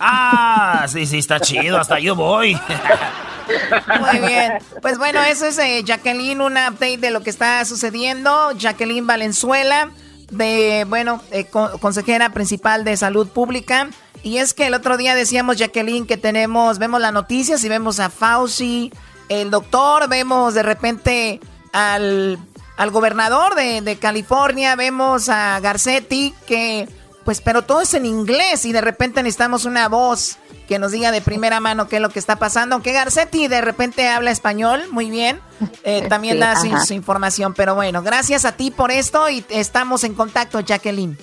Ah, 0.00 0.86
sí, 0.88 1.04
sí, 1.04 1.18
está 1.18 1.38
chido, 1.38 1.78
hasta 1.78 1.98
yo 1.98 2.16
voy. 2.16 2.54
Muy 4.00 4.26
bien. 4.26 4.54
Pues 4.80 4.96
bueno, 4.96 5.22
eso 5.22 5.44
es 5.44 5.58
eh, 5.58 5.82
Jacqueline, 5.84 6.40
un 6.40 6.52
update 6.52 6.96
de 6.96 7.10
lo 7.10 7.20
que 7.20 7.28
está 7.28 7.62
sucediendo. 7.66 8.52
Jacqueline 8.52 9.06
Valenzuela 9.06 9.90
de, 10.30 10.84
bueno, 10.88 11.22
eh, 11.30 11.46
consejera 11.46 12.32
principal 12.32 12.84
de 12.84 12.96
salud 12.96 13.28
pública. 13.28 13.88
Y 14.22 14.38
es 14.38 14.52
que 14.54 14.66
el 14.66 14.74
otro 14.74 14.96
día 14.96 15.14
decíamos, 15.14 15.56
Jacqueline, 15.56 16.06
que 16.06 16.16
tenemos, 16.16 16.78
vemos 16.78 17.00
las 17.00 17.12
noticias 17.12 17.62
y 17.64 17.68
vemos 17.68 18.00
a 18.00 18.10
Fauci, 18.10 18.92
el 19.28 19.50
doctor, 19.50 20.08
vemos 20.08 20.54
de 20.54 20.62
repente 20.62 21.40
al, 21.72 22.38
al 22.76 22.90
gobernador 22.90 23.54
de, 23.54 23.80
de 23.80 23.96
California, 23.96 24.74
vemos 24.74 25.28
a 25.28 25.60
Garcetti, 25.60 26.34
que, 26.46 26.88
pues, 27.24 27.40
pero 27.40 27.62
todo 27.62 27.82
es 27.82 27.94
en 27.94 28.06
inglés 28.06 28.64
y 28.64 28.72
de 28.72 28.80
repente 28.80 29.22
necesitamos 29.22 29.64
una 29.64 29.88
voz 29.88 30.38
que 30.68 30.78
nos 30.78 30.92
diga 30.92 31.10
de 31.10 31.22
primera 31.22 31.58
mano 31.58 31.88
qué 31.88 31.96
es 31.96 32.02
lo 32.02 32.10
que 32.10 32.18
está 32.18 32.36
pasando. 32.36 32.74
Aunque 32.74 32.92
Garcetti 32.92 33.48
de 33.48 33.62
repente 33.62 34.08
habla 34.08 34.30
español 34.30 34.82
muy 34.92 35.10
bien, 35.10 35.40
eh, 35.82 36.06
también 36.08 36.38
da 36.38 36.54
su, 36.56 36.94
información. 36.94 37.54
Pero 37.54 37.74
bueno, 37.74 38.02
gracias 38.02 38.44
a 38.44 38.52
ti 38.52 38.70
por 38.70 38.90
esto 38.90 39.28
y 39.30 39.44
estamos 39.48 40.04
en 40.04 40.14
contacto, 40.14 40.60
Jacqueline. 40.60 41.16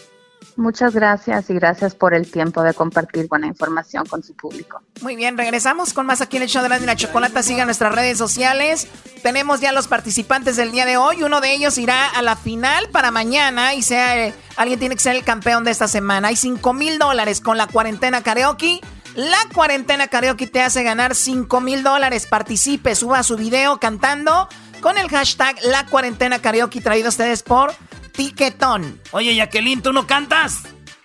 Muchas 0.58 0.94
gracias 0.94 1.50
y 1.50 1.54
gracias 1.54 1.96
por 1.96 2.14
el 2.14 2.32
tiempo 2.32 2.64
de 2.64 2.74
compartir 2.74 3.28
buena 3.28 3.46
información 3.46 4.06
con 4.06 4.24
su 4.24 4.34
público. 4.36 4.82
Muy 5.02 5.18
bien, 5.18 5.38
regresamos 5.38 5.94
con 5.94 6.06
más 6.06 6.22
aquí 6.22 6.38
en 6.38 6.44
el 6.44 6.50
show 6.50 6.64
de 6.64 6.70
la, 6.70 6.80
de 6.80 6.86
la 6.86 6.96
chocolata. 6.96 7.44
Sigan 7.44 7.68
nuestras 7.68 7.94
redes 7.94 8.18
sociales. 8.18 8.88
Tenemos 9.22 9.60
ya 9.60 9.74
los 9.74 9.90
participantes 9.90 10.56
del 10.56 10.72
día 10.72 10.86
de 10.86 10.96
hoy. 10.96 11.24
Uno 11.24 11.42
de 11.42 11.54
ellos 11.54 11.78
irá 11.78 12.10
a 12.10 12.22
la 12.22 12.38
final 12.38 12.88
para 12.90 13.12
mañana 13.12 13.74
y 13.74 13.82
sea, 13.82 14.28
eh, 14.28 14.34
alguien 14.56 14.80
tiene 14.80 14.96
que 14.96 15.02
ser 15.02 15.18
el 15.18 15.26
campeón 15.26 15.66
de 15.66 15.72
esta 15.72 15.90
semana. 15.90 16.30
Hay 16.30 16.38
5 16.38 16.74
mil 16.74 17.00
dólares 17.00 17.42
con 17.42 17.58
la 17.58 17.68
cuarentena 17.68 18.24
karaoke. 18.24 18.80
La 19.16 19.38
cuarentena 19.54 20.08
karaoke 20.08 20.46
te 20.46 20.62
hace 20.62 20.84
ganar 20.84 21.16
5 21.16 21.62
mil 21.62 21.84
dólares. 21.84 22.28
Participe, 22.28 22.96
suba 22.96 23.24
su 23.24 23.38
video 23.38 23.80
cantando 23.80 24.50
con 24.82 24.98
el 24.98 25.08
hashtag 25.10 25.56
La 25.64 25.86
cuarentena 25.86 26.40
karaoke 26.40 26.82
traído 26.82 27.08
a 27.08 27.10
ustedes 27.10 27.42
por 27.42 27.74
Tiquetón. 28.12 29.00
Oye, 29.12 29.36
Jacqueline, 29.36 29.82
¿tú 29.82 29.94
no 29.94 30.06
cantas? 30.06 30.64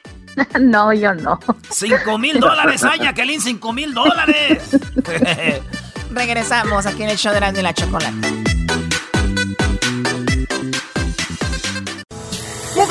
no, 0.60 0.92
yo 0.92 1.14
no. 1.14 1.38
5 1.70 2.18
mil 2.18 2.40
dólares, 2.40 2.82
ay, 2.82 3.00
Jacqueline, 3.00 3.40
5 3.40 3.72
mil 3.72 3.94
dólares. 3.94 4.76
Regresamos 6.10 6.86
aquí 6.86 7.04
en 7.04 7.10
el 7.10 7.16
show 7.16 7.32
de 7.32 7.40
la, 7.40 7.52
de 7.52 7.62
la 7.62 7.72
chocolate. 7.72 8.59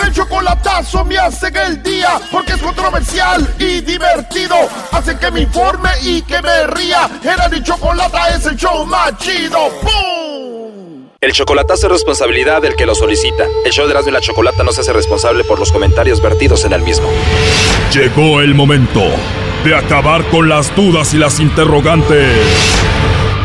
El 0.10 0.16
chocolatazo 0.16 1.06
me 1.06 1.18
hacen 1.18 1.56
el 1.56 1.84
día 1.84 2.20
porque 2.32 2.54
es 2.54 2.62
controversial 2.62 3.48
y 3.60 3.82
divertido. 3.82 4.56
Hacen 4.92 5.20
que 5.20 5.30
me 5.30 5.42
informe 5.42 5.90
y 6.04 6.24
que 6.24 6.42
me 6.42 6.68
ría. 6.68 7.08
Era 7.24 7.48
mi 7.48 7.62
chocolata 7.62 8.36
es 8.36 8.44
el 8.48 8.56
show 8.56 8.86
más 8.88 9.16
chido. 9.20 9.70
¡Bum! 9.84 11.10
El 11.22 11.32
chocolatazo 11.32 11.88
es 11.88 11.94
responsabilidad 11.94 12.62
del 12.62 12.76
que 12.76 12.88
lo 12.88 12.96
solicita. 12.96 13.46
El 13.64 13.72
show 13.72 13.86
de 13.86 13.92
Erasmo 13.92 14.10
y 14.10 14.14
la 14.14 14.22
Chocolata 14.22 14.64
no 14.64 14.72
se 14.72 14.82
hace 14.82 14.94
responsable 14.94 15.44
por 15.44 15.60
los 15.60 15.72
comentarios 15.72 16.22
vertidos 16.22 16.66
en 16.66 16.74
el 16.74 16.82
mismo. 16.82 17.08
Llegó 17.94 18.42
el 18.42 18.56
momento 18.56 19.04
de 19.64 19.76
acabar 19.76 20.26
con 20.30 20.50
las 20.50 20.76
dudas 20.76 21.14
y 21.14 21.18
las 21.18 21.40
interrogantes. 21.40 22.36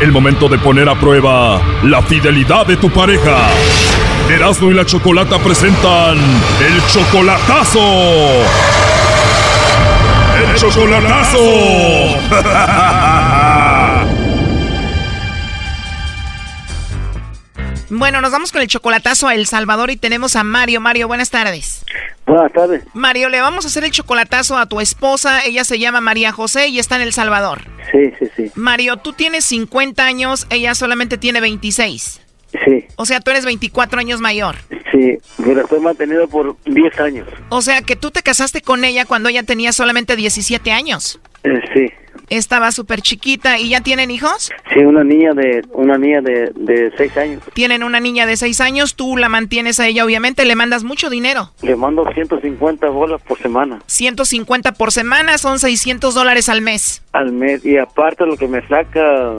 El 0.01 0.13
momento 0.13 0.49
de 0.49 0.59
poner 0.59 0.89
a 0.89 0.99
prueba 0.99 1.61
la 1.83 2.01
fidelidad 2.03 2.67
de 2.67 2.77
tu 2.77 2.91
pareja. 2.91 3.51
Erasmo 4.31 4.71
y 4.71 4.75
la 4.75 4.87
Chocolata 4.87 5.39
presentan 5.39 6.17
El 6.17 6.87
Chocolatazo. 6.87 7.81
¡El 10.41 10.55
Chocolatazo! 10.57 11.39
Bueno, 17.91 18.21
nos 18.21 18.33
vamos 18.33 18.51
con 18.51 18.61
el 18.61 18.67
chocolatazo 18.67 19.29
a 19.29 19.35
El 19.35 19.47
Salvador 19.47 19.91
y 19.91 19.97
tenemos 19.97 20.35
a 20.35 20.43
Mario. 20.43 20.81
Mario, 20.81 21.07
buenas 21.07 21.31
tardes. 21.31 21.85
Buenas 22.27 22.53
tardes. 22.53 22.83
Mario, 22.93 23.29
le 23.29 23.41
vamos 23.41 23.65
a 23.65 23.69
hacer 23.69 23.85
el 23.85 23.93
chocolatazo 23.93 24.59
a 24.59 24.67
tu 24.67 24.81
esposa. 24.81 25.45
Ella 25.45 25.65
se 25.65 25.79
llama 25.79 26.01
María 26.01 26.33
José 26.33 26.69
y 26.69 26.81
está 26.81 26.97
en 26.97 27.03
El 27.03 27.13
Salvador. 27.13 27.63
Sí, 27.93 28.11
sí, 28.19 28.27
sí. 28.37 28.53
Mario, 28.57 28.97
tú 28.97 29.13
tienes 29.13 29.45
50 29.45 30.05
años, 30.05 30.47
ella 30.51 30.75
solamente 30.75 31.19
tiene 31.19 31.41
26. 31.41 32.21
Sí. 32.65 32.85
O 32.97 33.07
sea, 33.07 33.21
tú 33.21 33.31
eres 33.31 33.45
24 33.45 34.01
años 34.01 34.21
mayor. 34.21 34.57
Sí, 35.05 35.19
pero 35.45 35.63
estoy 35.63 35.81
mantenido 35.81 36.27
por 36.29 36.57
10 36.65 37.01
años. 37.01 37.29
O 37.51 37.61
sea, 37.63 37.83
que 37.83 37.97
tú 37.97 38.11
te 38.11 38.23
casaste 38.23 38.63
con 38.63 38.85
ella 38.85 39.05
cuando 39.05 39.29
ella 39.29 39.43
tenía 39.43 39.73
solamente 39.73 40.17
17 40.17 40.71
años. 40.73 41.21
Eh, 41.43 41.61
sí. 41.75 41.93
Estaba 42.31 42.73
súper 42.73 43.03
chiquita. 43.03 43.59
¿Y 43.59 43.71
ya 43.71 43.83
tienen 43.83 44.11
hijos? 44.11 44.51
Sí, 44.73 44.81
una 44.81 45.05
niña 45.05 45.35
de 45.35 45.63
una 45.73 45.99
niña 45.99 46.23
de, 46.23 46.51
de 46.55 46.91
seis 46.97 47.15
años. 47.19 47.43
Tienen 47.53 47.83
una 47.83 48.01
niña 48.01 48.25
de 48.25 48.37
seis 48.39 48.63
años. 48.63 48.95
Tú 48.95 49.19
la 49.19 49.29
mantienes 49.29 49.79
a 49.79 49.87
ella, 49.87 50.07
obviamente. 50.07 50.47
Le 50.47 50.57
mandas 50.57 50.85
mucho 50.85 51.11
dinero. 51.11 51.51
Le 51.61 51.77
mando 51.77 52.11
150 52.11 52.87
dólares 52.87 53.23
por 53.29 53.39
semana. 53.39 53.83
150 53.87 54.73
por 54.73 54.91
semana 54.91 55.37
son 55.37 55.59
600 55.59 56.15
dólares 56.15 56.49
al 56.49 56.63
mes. 56.63 57.03
Al 57.13 57.33
mes. 57.33 57.65
Y 57.67 57.77
aparte 57.77 58.25
lo 58.25 58.39
que 58.39 58.49
me 58.49 58.67
saca... 58.67 59.35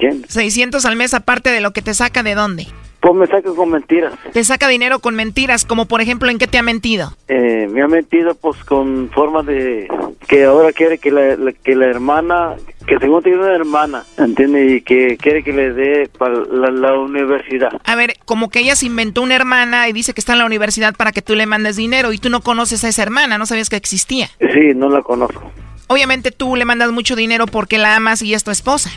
Jen. 0.00 0.24
600 0.28 0.84
al 0.86 0.96
mes 0.96 1.14
aparte 1.14 1.50
de 1.50 1.60
lo 1.60 1.72
que 1.72 1.82
te 1.82 1.94
saca 1.94 2.24
de 2.24 2.34
dónde? 2.34 2.66
Pues 3.04 3.14
me 3.16 3.26
saca 3.26 3.50
con 3.54 3.68
mentiras. 3.68 4.14
Te 4.32 4.42
saca 4.44 4.66
dinero 4.66 4.98
con 4.98 5.14
mentiras, 5.14 5.66
como 5.66 5.84
por 5.84 6.00
ejemplo, 6.00 6.30
¿en 6.30 6.38
qué 6.38 6.46
te 6.46 6.56
ha 6.56 6.62
mentido? 6.62 7.14
Eh, 7.28 7.68
me 7.70 7.82
ha 7.82 7.86
mentido 7.86 8.34
pues 8.34 8.64
con 8.64 9.10
forma 9.10 9.42
de 9.42 9.88
que 10.26 10.44
ahora 10.44 10.72
quiere 10.72 10.96
que 10.96 11.10
la, 11.10 11.36
que 11.52 11.76
la 11.76 11.84
hermana, 11.84 12.54
que 12.86 12.98
según 12.98 13.22
tiene 13.22 13.40
una 13.40 13.54
hermana, 13.54 14.04
¿entiendes? 14.16 14.72
Y 14.72 14.80
que 14.80 15.18
quiere 15.18 15.42
que 15.42 15.52
le 15.52 15.74
dé 15.74 16.08
para 16.16 16.34
la, 16.46 16.98
universidad. 16.98 17.78
A 17.84 17.94
ver, 17.94 18.14
como 18.24 18.48
que 18.48 18.60
ella 18.60 18.74
se 18.74 18.86
inventó 18.86 19.20
una 19.20 19.36
hermana 19.36 19.86
y 19.86 19.92
dice 19.92 20.14
que 20.14 20.20
está 20.22 20.32
en 20.32 20.38
la 20.38 20.46
universidad 20.46 20.94
para 20.94 21.12
que 21.12 21.20
tú 21.20 21.34
le 21.34 21.44
mandes 21.44 21.76
dinero 21.76 22.10
y 22.14 22.16
tú 22.16 22.30
no 22.30 22.40
conoces 22.40 22.84
a 22.84 22.88
esa 22.88 23.02
hermana, 23.02 23.36
no 23.36 23.44
sabías 23.44 23.68
que 23.68 23.76
existía. 23.76 24.30
Sí, 24.40 24.72
no 24.74 24.88
la 24.88 25.02
conozco. 25.02 25.52
Obviamente 25.88 26.30
tú 26.30 26.56
le 26.56 26.64
mandas 26.64 26.90
mucho 26.90 27.16
dinero 27.16 27.46
porque 27.48 27.76
la 27.76 27.96
amas 27.96 28.22
y 28.22 28.32
es 28.32 28.44
tu 28.44 28.50
esposa. 28.50 28.88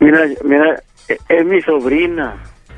Mira, 0.00 0.26
mira, 0.44 0.82
e, 1.08 1.16
es 1.30 1.46
mi 1.46 1.62
sobrina. 1.62 2.36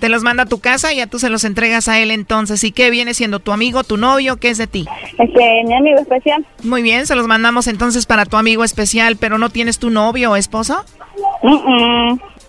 Te 0.00 0.08
los 0.08 0.22
manda 0.22 0.44
a 0.44 0.46
tu 0.46 0.60
casa 0.60 0.92
y 0.92 0.96
ya 0.96 1.06
tú 1.06 1.18
se 1.18 1.28
los 1.28 1.44
entregas 1.44 1.88
a 1.88 1.98
él 1.98 2.10
entonces. 2.10 2.62
¿Y 2.64 2.72
qué 2.72 2.90
viene 2.90 3.14
siendo 3.14 3.40
tu 3.40 3.52
amigo, 3.52 3.82
tu 3.82 3.96
novio? 3.96 4.36
¿Qué 4.36 4.50
es 4.50 4.58
de 4.58 4.66
ti? 4.66 4.86
Este, 5.18 5.64
mi 5.64 5.74
amigo 5.74 5.98
especial. 5.98 6.46
Muy 6.62 6.82
bien, 6.82 7.06
se 7.06 7.16
los 7.16 7.26
mandamos 7.26 7.66
entonces 7.66 8.06
para 8.06 8.24
tu 8.24 8.36
amigo 8.36 8.62
especial, 8.62 9.16
pero 9.16 9.38
¿no 9.38 9.50
tienes 9.50 9.78
tu 9.78 9.90
novio 9.90 10.32
o 10.32 10.36
esposo? 10.36 10.84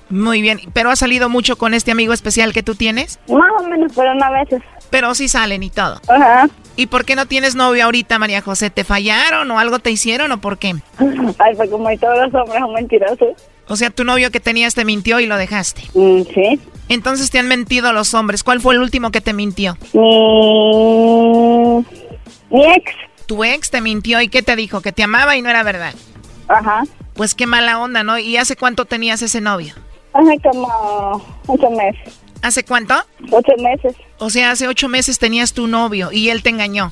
Muy 0.10 0.42
bien, 0.42 0.60
¿pero 0.74 0.90
ha 0.90 0.96
salido 0.96 1.30
mucho 1.30 1.58
con 1.58 1.74
este 1.74 1.92
amigo 1.92 2.14
especial 2.14 2.54
que 2.54 2.64
tú 2.64 2.76
tienes? 2.76 3.20
Más 3.28 3.52
o 3.60 3.68
menos, 3.68 3.92
pero 3.96 4.14
no 4.16 4.26
a 4.26 4.32
veces. 4.32 4.62
Pero 4.90 5.14
sí 5.14 5.28
salen 5.28 5.62
y 5.64 5.70
todo. 5.70 6.02
Ajá. 6.08 6.50
¿Y 6.76 6.88
por 6.88 7.06
qué 7.06 7.16
no 7.16 7.26
tienes 7.26 7.56
novio 7.56 7.86
ahorita, 7.86 8.18
María 8.20 8.42
José? 8.42 8.70
¿Te 8.70 8.84
fallaron 8.84 9.52
o 9.52 9.60
algo 9.60 9.80
te 9.80 9.92
hicieron 9.92 10.32
o 10.32 10.40
por 10.40 10.58
qué? 10.58 10.76
Ay, 11.40 11.56
pues 11.56 11.70
como 11.70 11.90
todos 11.98 12.32
los 12.32 12.42
hombres 12.42 12.60
son 12.60 12.74
mentirosos. 12.74 13.30
O 13.68 13.76
sea, 13.76 13.92
tu 13.92 14.04
novio 14.04 14.32
que 14.32 14.40
tenías 14.40 14.74
te 14.74 14.86
mintió 14.86 15.20
y 15.20 15.28
lo 15.28 15.38
dejaste. 15.38 15.84
Mm, 15.94 16.22
sí. 16.34 16.60
Entonces 16.90 17.30
te 17.30 17.40
han 17.40 17.48
mentido 17.48 17.94
los 17.94 18.14
hombres. 18.14 18.44
¿Cuál 18.44 18.60
fue 18.60 18.74
el 18.74 18.82
último 18.82 19.12
que 19.12 19.22
te 19.22 19.32
mintió? 19.34 19.78
Mi, 19.94 21.86
mi 22.50 22.66
ex. 22.66 22.92
Tu 23.28 23.44
ex 23.44 23.70
te 23.70 23.80
mintió 23.80 24.20
y 24.22 24.28
qué 24.28 24.42
te 24.42 24.56
dijo? 24.56 24.82
Que 24.82 24.92
te 24.92 25.04
amaba 25.04 25.38
y 25.38 25.42
no 25.42 25.50
era 25.50 25.64
verdad. 25.64 25.94
Ajá. 26.48 26.84
Pues 27.14 27.36
qué 27.36 27.46
mala 27.46 27.80
onda, 27.80 28.04
¿no? 28.04 28.18
¿Y 28.18 28.38
hace 28.38 28.56
cuánto 28.56 28.86
tenías 28.86 29.22
ese 29.22 29.40
novio? 29.40 29.76
Hace 30.14 30.40
como 30.42 31.24
ocho 31.46 31.70
meses. 31.70 32.20
¿Hace 32.42 32.64
cuánto? 32.64 32.96
Ocho 33.32 33.52
meses. 33.60 33.96
O 34.18 34.30
sea, 34.30 34.52
hace 34.52 34.68
ocho 34.68 34.88
meses 34.88 35.20
tenías 35.20 35.54
tu 35.54 35.68
novio 35.68 36.12
y 36.12 36.30
él 36.30 36.42
te 36.42 36.50
engañó. 36.50 36.92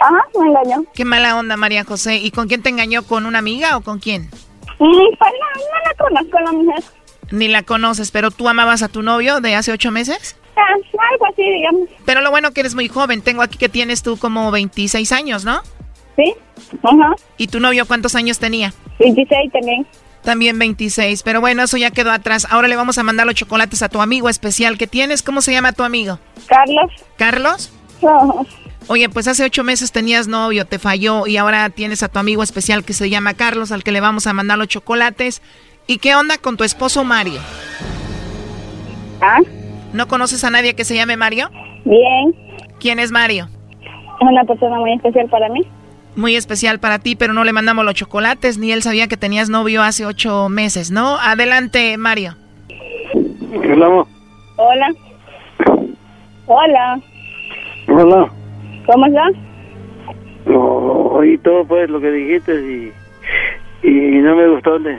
Ajá, 0.00 0.24
me 0.38 0.48
engañó. 0.48 0.84
Qué 0.94 1.04
mala 1.04 1.36
onda, 1.36 1.56
María 1.56 1.84
José. 1.84 2.16
¿Y 2.16 2.30
con 2.30 2.48
quién 2.48 2.62
te 2.62 2.70
engañó? 2.70 3.02
¿Con 3.02 3.26
una 3.26 3.38
amiga 3.38 3.76
o 3.76 3.82
con 3.82 3.98
quién? 3.98 4.30
Pues 4.78 4.88
no, 4.88 4.88
no 4.88 5.78
la 5.84 5.94
conozco 5.98 6.38
la 6.40 6.52
mujer. 6.52 6.84
Ni 7.30 7.48
la 7.48 7.62
conoces, 7.62 8.10
pero 8.10 8.30
tú 8.30 8.48
amabas 8.48 8.82
a 8.82 8.88
tu 8.88 9.02
novio 9.02 9.40
de 9.40 9.54
hace 9.54 9.72
ocho 9.72 9.90
meses? 9.90 10.36
Ah, 10.56 10.62
algo 11.12 11.26
así, 11.26 11.42
digamos. 11.42 11.88
Pero 12.04 12.20
lo 12.20 12.30
bueno 12.30 12.52
que 12.52 12.60
eres 12.60 12.74
muy 12.74 12.88
joven. 12.88 13.20
Tengo 13.22 13.42
aquí 13.42 13.58
que 13.58 13.68
tienes 13.68 14.02
tú 14.02 14.16
como 14.16 14.50
26 14.50 15.12
años, 15.12 15.44
¿no? 15.44 15.60
Sí, 16.16 16.34
ajá. 16.82 17.14
¿Y 17.36 17.48
tu 17.48 17.60
novio 17.60 17.86
cuántos 17.86 18.14
años 18.14 18.38
tenía? 18.38 18.72
26 18.98 19.52
también. 19.52 19.86
También 20.22 20.58
26, 20.58 21.22
pero 21.22 21.40
bueno, 21.40 21.62
eso 21.62 21.76
ya 21.76 21.90
quedó 21.90 22.10
atrás. 22.10 22.46
Ahora 22.50 22.68
le 22.68 22.76
vamos 22.76 22.98
a 22.98 23.02
mandar 23.02 23.26
los 23.26 23.34
chocolates 23.36 23.82
a 23.82 23.88
tu 23.88 24.00
amigo 24.00 24.28
especial 24.28 24.78
que 24.78 24.86
tienes. 24.86 25.22
¿Cómo 25.22 25.40
se 25.40 25.52
llama 25.52 25.72
tu 25.72 25.82
amigo? 25.84 26.18
Carlos. 26.46 26.90
¿Carlos? 27.16 27.72
Oye, 28.88 29.08
pues 29.08 29.28
hace 29.28 29.44
ocho 29.44 29.64
meses 29.64 29.92
tenías 29.92 30.26
novio, 30.28 30.64
te 30.64 30.78
falló 30.78 31.26
y 31.26 31.36
ahora 31.36 31.68
tienes 31.70 32.02
a 32.02 32.08
tu 32.08 32.18
amigo 32.18 32.42
especial 32.42 32.84
que 32.84 32.92
se 32.92 33.10
llama 33.10 33.34
Carlos, 33.34 33.72
al 33.72 33.82
que 33.84 33.92
le 33.92 34.00
vamos 34.00 34.26
a 34.26 34.32
mandar 34.32 34.58
los 34.58 34.68
chocolates. 34.68 35.42
¿Y 35.86 35.98
qué 35.98 36.14
onda 36.14 36.38
con 36.38 36.56
tu 36.56 36.64
esposo 36.64 37.04
Mario? 37.04 37.40
¿Ah? 39.20 39.40
¿No 39.92 40.08
conoces 40.08 40.42
a 40.44 40.50
nadie 40.50 40.74
que 40.74 40.84
se 40.84 40.96
llame 40.96 41.16
Mario? 41.16 41.48
Bien. 41.84 42.34
¿Quién 42.80 42.98
es 42.98 43.12
Mario? 43.12 43.48
Es 44.20 44.28
una 44.28 44.44
persona 44.44 44.76
muy 44.80 44.92
especial 44.94 45.28
para 45.28 45.48
mí. 45.48 45.60
Muy 46.16 46.34
especial 46.34 46.80
para 46.80 46.98
ti, 46.98 47.14
pero 47.14 47.32
no 47.32 47.44
le 47.44 47.52
mandamos 47.52 47.84
los 47.84 47.94
chocolates, 47.94 48.58
ni 48.58 48.72
él 48.72 48.82
sabía 48.82 49.06
que 49.06 49.16
tenías 49.16 49.48
novio 49.48 49.82
hace 49.82 50.06
ocho 50.06 50.48
meses, 50.48 50.90
¿no? 50.90 51.18
Adelante, 51.18 51.96
Mario. 51.98 52.34
Hola. 53.54 54.04
Hola. 54.56 54.94
Hola. 56.46 57.00
Hola. 57.88 58.32
¿Cómo 58.86 59.06
estás? 59.06 59.32
No, 60.46 60.60
oí 60.60 61.38
todo 61.38 61.64
pues 61.64 61.90
lo 61.90 62.00
que 62.00 62.10
dijiste 62.10 62.54
y, 63.82 63.88
y 63.88 63.90
no 63.90 64.36
me 64.36 64.48
gustó. 64.48 64.78
De... 64.78 64.98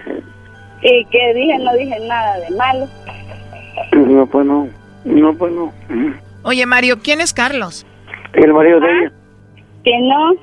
¿Y 0.81 1.05
qué 1.05 1.33
dije? 1.33 1.57
No 1.59 1.73
dije 1.75 1.99
nada 2.07 2.39
de 2.39 2.55
malo. 2.55 2.87
No, 3.93 4.25
pues 4.27 4.45
no. 4.45 4.67
No, 5.05 5.33
pues 5.33 5.53
no. 5.53 5.73
Oye, 6.43 6.65
Mario, 6.65 6.99
¿quién 7.01 7.21
es 7.21 7.33
Carlos? 7.33 7.85
El 8.33 8.53
marido 8.53 8.79
de 8.79 8.87
ella. 8.87 9.11
Que 9.83 9.91
no. 10.01 10.33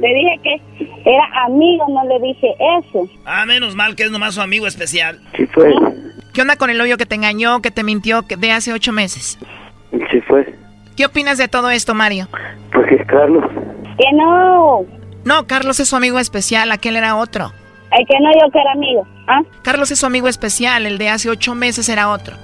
Le 0.00 0.08
dije 0.14 0.40
que 0.42 0.84
era 1.04 1.44
amigo, 1.46 1.86
no 1.88 2.04
le 2.04 2.20
dije 2.26 2.54
eso. 2.78 3.08
Ah, 3.24 3.44
menos 3.46 3.74
mal 3.74 3.96
que 3.96 4.04
es 4.04 4.10
nomás 4.10 4.34
su 4.34 4.40
amigo 4.40 4.66
especial. 4.66 5.20
Sí 5.36 5.46
fue. 5.46 5.72
¿Qué 6.32 6.42
onda 6.42 6.56
con 6.56 6.70
el 6.70 6.78
novio 6.78 6.96
que 6.96 7.06
te 7.06 7.16
engañó, 7.16 7.60
que 7.60 7.70
te 7.70 7.82
mintió 7.82 8.22
que 8.22 8.36
de 8.36 8.52
hace 8.52 8.72
ocho 8.72 8.92
meses? 8.92 9.38
Sí 10.10 10.20
fue. 10.28 10.54
¿Qué 10.96 11.06
opinas 11.06 11.38
de 11.38 11.48
todo 11.48 11.70
esto, 11.70 11.94
Mario? 11.94 12.28
Pues 12.72 12.86
que 12.88 12.94
es 12.96 13.06
Carlos. 13.06 13.44
Que 13.98 14.16
no. 14.16 14.84
No, 15.24 15.46
Carlos 15.46 15.80
es 15.80 15.88
su 15.88 15.96
amigo 15.96 16.18
especial, 16.18 16.70
aquel 16.70 16.96
era 16.96 17.16
otro. 17.16 17.52
El 17.92 18.06
que 18.06 18.20
no, 18.20 18.30
yo 18.32 18.50
que 18.52 18.60
era 18.60 18.72
amigo. 18.72 19.06
¿Ah? 19.26 19.40
Carlos 19.62 19.90
es 19.90 19.98
su 19.98 20.06
amigo 20.06 20.28
especial, 20.28 20.86
el 20.86 20.98
de 20.98 21.08
hace 21.08 21.28
ocho 21.28 21.54
meses 21.54 21.88
era 21.88 22.10
otro. 22.10 22.36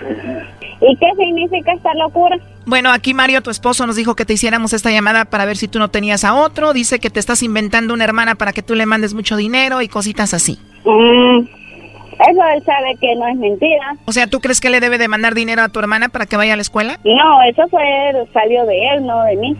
Sé. 0.00 0.56
¿Y 0.80 0.96
qué 0.96 1.06
significa 1.16 1.72
esta 1.72 1.94
locura? 1.94 2.36
Bueno, 2.66 2.90
aquí 2.90 3.14
Mario, 3.14 3.42
tu 3.42 3.50
esposo, 3.50 3.86
nos 3.86 3.96
dijo 3.96 4.14
que 4.14 4.24
te 4.24 4.34
hiciéramos 4.34 4.72
esta 4.72 4.90
llamada 4.90 5.24
para 5.24 5.44
ver 5.44 5.56
si 5.56 5.68
tú 5.68 5.78
no 5.78 5.88
tenías 5.88 6.24
a 6.24 6.34
otro. 6.34 6.72
Dice 6.72 6.98
que 6.98 7.10
te 7.10 7.20
estás 7.20 7.42
inventando 7.42 7.94
una 7.94 8.04
hermana 8.04 8.34
para 8.34 8.52
que 8.52 8.62
tú 8.62 8.74
le 8.74 8.86
mandes 8.86 9.14
mucho 9.14 9.36
dinero 9.36 9.82
y 9.82 9.88
cositas 9.88 10.34
así. 10.34 10.58
Mm, 10.84 11.38
eso 11.40 12.42
él 12.54 12.62
sabe 12.64 12.96
que 13.00 13.14
no 13.16 13.26
es 13.28 13.36
mentira. 13.36 13.96
O 14.04 14.12
sea, 14.12 14.26
¿tú 14.26 14.40
crees 14.40 14.60
que 14.60 14.70
le 14.70 14.80
debe 14.80 14.98
de 14.98 15.08
mandar 15.08 15.34
dinero 15.34 15.62
a 15.62 15.68
tu 15.68 15.78
hermana 15.78 16.08
para 16.08 16.26
que 16.26 16.36
vaya 16.36 16.54
a 16.54 16.56
la 16.56 16.62
escuela? 16.62 16.98
No, 17.04 17.42
eso 17.42 17.66
fue, 17.68 17.82
salió 18.32 18.64
de 18.66 18.88
él, 18.88 19.06
no 19.06 19.22
de 19.24 19.36
mí. 19.36 19.56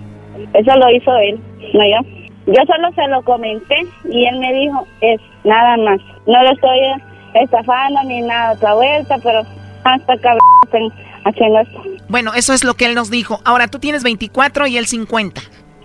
Eso 0.53 0.77
lo 0.77 0.91
hizo 0.91 1.17
él, 1.17 1.41
no 1.73 1.81
yo. 1.85 2.16
Yo 2.47 2.55
solo 2.67 2.93
se 2.95 3.09
lo 3.09 3.23
comenté 3.23 3.87
y 4.05 4.25
él 4.27 4.39
me 4.39 4.53
dijo, 4.53 4.87
es 5.01 5.21
nada 5.45 5.77
más. 5.79 6.01
No 6.27 6.43
lo 6.43 6.53
estoy 6.53 6.79
estafando 7.35 8.03
ni 8.05 8.23
nada 8.23 8.53
otra 8.53 8.75
vuelta, 8.75 9.17
pero 9.23 9.43
hasta 9.85 10.17
cabrón 10.19 10.41
están 10.65 10.83
haciendo 11.25 11.61
esto. 11.61 11.83
Bueno, 12.09 12.35
eso 12.35 12.53
es 12.53 12.65
lo 12.65 12.75
que 12.75 12.87
él 12.87 12.95
nos 12.95 13.11
dijo. 13.11 13.41
Ahora 13.45 13.67
tú 13.69 13.79
tienes 13.79 14.05
24 14.05 14.67
y 14.69 14.77
él 14.77 14.87
50. 14.87 15.41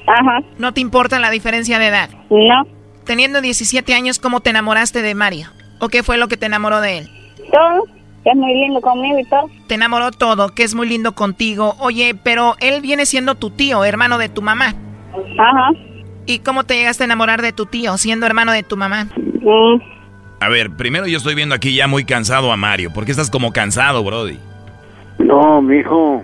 Ajá. 0.07 0.41
¿No 0.57 0.73
te 0.73 0.81
importa 0.81 1.19
la 1.19 1.31
diferencia 1.31 1.79
de 1.79 1.87
edad? 1.87 2.09
No. 2.29 2.63
Teniendo 3.05 3.41
17 3.41 3.93
años, 3.93 4.19
¿cómo 4.19 4.41
te 4.41 4.51
enamoraste 4.51 5.01
de 5.01 5.15
Mario? 5.15 5.47
¿O 5.79 5.89
qué 5.89 6.03
fue 6.03 6.17
lo 6.17 6.27
que 6.27 6.37
te 6.37 6.45
enamoró 6.45 6.79
de 6.79 6.99
él? 6.99 7.09
Todo, 7.51 7.85
que 8.23 8.29
es 8.29 8.35
muy 8.35 8.53
lindo 8.53 8.81
conmigo 8.81 9.17
y 9.17 9.25
todo. 9.25 9.49
Te 9.67 9.75
enamoró 9.75 10.11
todo, 10.11 10.49
que 10.49 10.61
es 10.63 10.75
muy 10.75 10.87
lindo 10.87 11.13
contigo. 11.13 11.75
Oye, 11.79 12.13
pero 12.23 12.55
él 12.59 12.81
viene 12.81 13.07
siendo 13.07 13.33
tu 13.33 13.49
tío, 13.49 13.83
hermano 13.83 14.19
de 14.19 14.29
tu 14.29 14.43
mamá. 14.43 14.75
Ajá. 15.39 15.71
¿Y 16.31 16.39
cómo 16.39 16.63
te 16.63 16.75
llegaste 16.75 17.03
a 17.03 17.07
enamorar 17.07 17.41
de 17.41 17.51
tu 17.51 17.65
tío, 17.65 17.97
siendo 17.97 18.25
hermano 18.25 18.53
de 18.53 18.63
tu 18.63 18.77
mamá? 18.77 19.03
Mm. 19.41 19.81
A 20.39 20.47
ver, 20.47 20.71
primero 20.77 21.05
yo 21.05 21.17
estoy 21.17 21.35
viendo 21.35 21.53
aquí 21.53 21.75
ya 21.75 21.87
muy 21.87 22.05
cansado 22.05 22.53
a 22.53 22.57
Mario. 22.57 22.93
¿Por 22.93 23.03
qué 23.03 23.11
estás 23.11 23.29
como 23.29 23.51
cansado, 23.51 24.01
Brody? 24.01 24.39
No, 25.19 25.61
mijo. 25.61 26.23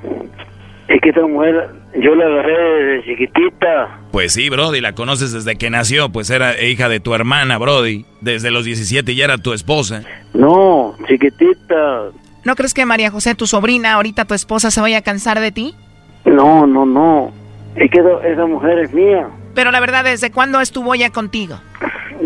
Es 0.87 1.01
que 1.01 1.09
esta 1.09 1.27
mujer, 1.27 1.71
yo 1.99 2.15
la 2.15 2.25
agarré 2.25 2.85
desde 2.85 3.03
chiquitita. 3.03 3.99
Pues 4.13 4.31
sí, 4.31 4.49
Brody, 4.49 4.79
la 4.79 4.93
conoces 4.93 5.33
desde 5.33 5.57
que 5.57 5.69
nació, 5.69 6.07
pues 6.07 6.29
era 6.29 6.63
hija 6.63 6.87
de 6.87 7.01
tu 7.01 7.13
hermana, 7.13 7.57
Brody. 7.57 8.05
Desde 8.21 8.49
los 8.49 8.63
17 8.63 9.13
ya 9.13 9.25
era 9.25 9.37
tu 9.37 9.51
esposa. 9.51 10.03
No, 10.33 10.95
chiquitita. 11.05 12.11
¿No 12.45 12.55
crees 12.55 12.73
que 12.73 12.85
María 12.85 13.11
José, 13.11 13.35
tu 13.35 13.45
sobrina, 13.45 13.95
ahorita 13.95 14.23
tu 14.23 14.35
esposa, 14.35 14.71
se 14.71 14.79
vaya 14.79 14.99
a 14.99 15.01
cansar 15.01 15.41
de 15.41 15.51
ti? 15.51 15.75
No, 16.23 16.65
no, 16.65 16.85
no. 16.85 17.33
Es 17.75 17.91
que 17.91 17.99
esa 17.99 18.45
mujer 18.45 18.79
es 18.79 18.93
mía. 18.93 19.27
Pero 19.57 19.71
la 19.71 19.79
verdad, 19.79 20.03
¿desde 20.03 20.29
cuándo 20.29 20.61
estuvo 20.61 20.93
ella 20.93 21.09
contigo? 21.09 21.59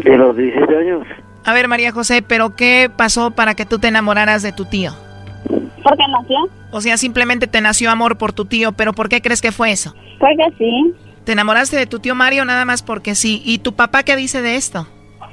De 0.04 0.18
los 0.18 0.36
17 0.36 0.78
años. 0.78 1.08
A 1.46 1.54
ver, 1.54 1.70
María 1.70 1.94
José, 1.94 2.22
¿pero 2.22 2.58
qué 2.58 2.92
pasó 2.94 3.32
para 3.32 3.56
que 3.56 3.66
tú 3.66 3.80
te 3.80 3.88
enamoraras 3.88 4.42
de 4.44 4.52
tu 4.52 4.66
tío? 4.66 4.92
Porque 5.82 6.04
nació. 6.12 6.38
O 6.72 6.82
sea, 6.82 6.98
simplemente 6.98 7.48
te 7.48 7.62
nació 7.62 7.90
amor 7.90 8.18
por 8.18 8.34
tu 8.34 8.44
tío, 8.44 8.74
pero 8.74 8.92
¿por 8.92 9.08
qué 9.08 9.22
crees 9.22 9.42
que 9.42 9.54
fue 9.54 9.72
eso? 9.72 9.96
Porque 10.20 10.44
sí. 10.58 10.94
¿Te 11.24 11.32
enamoraste 11.32 11.78
de 11.78 11.86
tu 11.86 12.00
tío 12.00 12.16
Mario 12.16 12.44
nada 12.44 12.66
más 12.66 12.84
porque 12.84 13.16
sí? 13.16 13.42
¿Y 13.46 13.60
tu 13.60 13.78
papá 13.78 14.04
qué 14.04 14.18
dice 14.18 14.42
de 14.42 14.58
esto? 14.58 14.86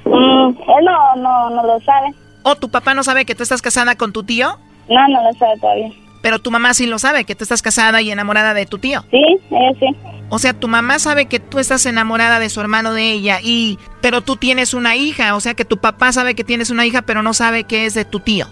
Mm, 0.05 0.51
él 0.51 0.85
no, 0.85 1.17
no, 1.17 1.51
no 1.51 1.67
lo 1.67 1.81
sabe. 1.81 2.15
¿O 2.45 2.55
tu 2.55 2.71
papá 2.71 2.95
no 2.95 3.03
sabe 3.03 3.25
que 3.25 3.35
tú 3.35 3.43
estás 3.43 3.61
casada 3.61 3.97
con 3.97 4.13
tu 4.13 4.23
tío? 4.23 4.57
No, 4.89 5.09
no 5.09 5.21
lo 5.25 5.33
sabe 5.37 5.59
todavía. 5.61 5.91
Pero 6.23 6.39
tu 6.39 6.53
mamá 6.53 6.75
sí 6.75 6.87
lo 6.87 7.01
sabe, 7.01 7.25
que 7.25 7.35
tú 7.35 7.43
estás 7.43 7.61
casada 7.61 8.01
y 8.03 8.13
enamorada 8.13 8.55
de 8.55 8.67
tu 8.67 8.79
tío. 8.79 9.03
Sí, 9.11 9.25
ella 9.51 9.73
sí. 9.81 10.18
O 10.31 10.39
sea, 10.39 10.53
tu 10.53 10.69
mamá 10.69 10.99
sabe 10.99 11.27
que 11.27 11.41
tú 11.41 11.59
estás 11.59 11.87
enamorada 11.87 12.39
de 12.39 12.51
su 12.51 12.61
hermano 12.61 12.93
de 12.93 13.13
ella 13.13 13.39
y 13.43 13.79
pero 14.01 14.21
tú 14.21 14.37
tienes 14.37 14.75
una 14.75 14.95
hija, 14.95 15.35
o 15.35 15.41
sea 15.41 15.55
que 15.55 15.65
tu 15.65 15.79
papá 15.79 16.13
sabe 16.13 16.35
que 16.35 16.45
tienes 16.45 16.71
una 16.71 16.85
hija, 16.85 17.03
pero 17.03 17.23
no 17.23 17.33
sabe 17.33 17.65
que 17.65 17.87
es 17.87 17.95
de 17.95 18.05
tu 18.05 18.21
tío. 18.21 18.47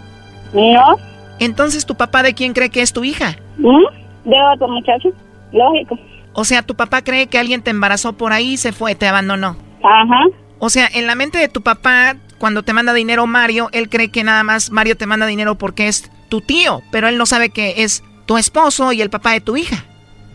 No. 0.54 0.96
Entonces, 1.38 1.84
¿tu 1.84 1.94
papá 1.96 2.22
de 2.22 2.34
quién 2.34 2.54
cree 2.54 2.70
que 2.70 2.80
es 2.80 2.92
tu 2.92 3.04
hija? 3.04 3.36
¿Mm? 3.58 4.28
De 4.28 4.36
otro 4.54 4.68
muchacho. 4.68 5.10
Lógico. 5.52 5.98
O 6.32 6.44
sea, 6.44 6.62
tu 6.62 6.74
papá 6.74 7.02
cree 7.02 7.26
que 7.26 7.38
alguien 7.38 7.62
te 7.62 7.70
embarazó 7.70 8.14
por 8.14 8.32
ahí 8.32 8.52
y 8.52 8.56
se 8.56 8.72
fue, 8.72 8.94
te 8.94 9.06
abandonó. 9.06 9.56
Ajá. 9.82 10.20
O 10.58 10.70
sea, 10.70 10.88
en 10.92 11.06
la 11.06 11.14
mente 11.14 11.38
de 11.38 11.48
tu 11.48 11.62
papá, 11.62 12.16
cuando 12.38 12.62
te 12.62 12.72
manda 12.72 12.94
dinero 12.94 13.26
Mario, 13.26 13.68
él 13.72 13.88
cree 13.88 14.10
que 14.10 14.24
nada 14.24 14.42
más 14.42 14.70
Mario 14.70 14.96
te 14.96 15.06
manda 15.06 15.26
dinero 15.26 15.56
porque 15.56 15.88
es 15.88 16.10
tu 16.28 16.40
tío, 16.40 16.82
pero 16.90 17.08
él 17.08 17.18
no 17.18 17.26
sabe 17.26 17.50
que 17.50 17.82
es 17.82 18.02
tu 18.24 18.38
esposo 18.38 18.92
y 18.92 19.02
el 19.02 19.10
papá 19.10 19.32
de 19.32 19.40
tu 19.40 19.56
hija. 19.56 19.84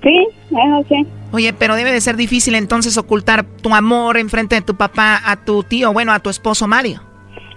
Sí, 0.04 0.28
eso 0.50 0.86
sí. 0.90 1.06
Oye, 1.32 1.54
pero 1.54 1.76
debe 1.76 1.92
de 1.92 2.02
ser 2.02 2.18
difícil 2.18 2.56
entonces 2.56 2.98
ocultar 2.98 3.44
tu 3.46 3.74
amor 3.74 4.18
enfrente 4.18 4.56
de 4.56 4.62
tu 4.62 4.76
papá 4.76 5.22
a 5.24 5.38
tu 5.38 5.64
tío, 5.64 5.94
bueno, 5.94 6.12
a 6.12 6.20
tu 6.20 6.30
esposo 6.30 6.68
Mario. 6.68 7.02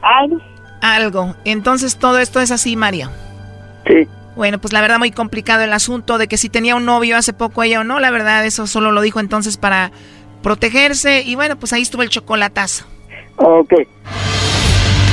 Algo. 0.02 0.40
Algo. 0.80 1.34
Entonces 1.44 1.98
todo 1.98 2.18
esto 2.18 2.40
es 2.40 2.50
así, 2.50 2.76
Mario. 2.76 3.10
Sí. 3.86 4.08
Bueno, 4.36 4.60
pues 4.60 4.72
la 4.72 4.80
verdad 4.80 4.98
muy 4.98 5.10
complicado 5.10 5.62
el 5.62 5.72
asunto 5.72 6.18
de 6.18 6.28
que 6.28 6.36
si 6.36 6.48
tenía 6.48 6.74
un 6.76 6.84
novio 6.84 7.16
hace 7.16 7.32
poco 7.32 7.62
ella 7.62 7.80
o 7.80 7.84
no, 7.84 8.00
la 8.00 8.10
verdad 8.10 8.44
eso 8.44 8.66
solo 8.66 8.92
lo 8.92 9.00
dijo 9.00 9.20
entonces 9.20 9.56
para 9.56 9.92
protegerse 10.42 11.22
y 11.22 11.34
bueno, 11.36 11.56
pues 11.56 11.72
ahí 11.72 11.82
estuvo 11.82 12.02
el 12.02 12.10
chocolatazo. 12.10 12.84
Ok. 13.36 13.72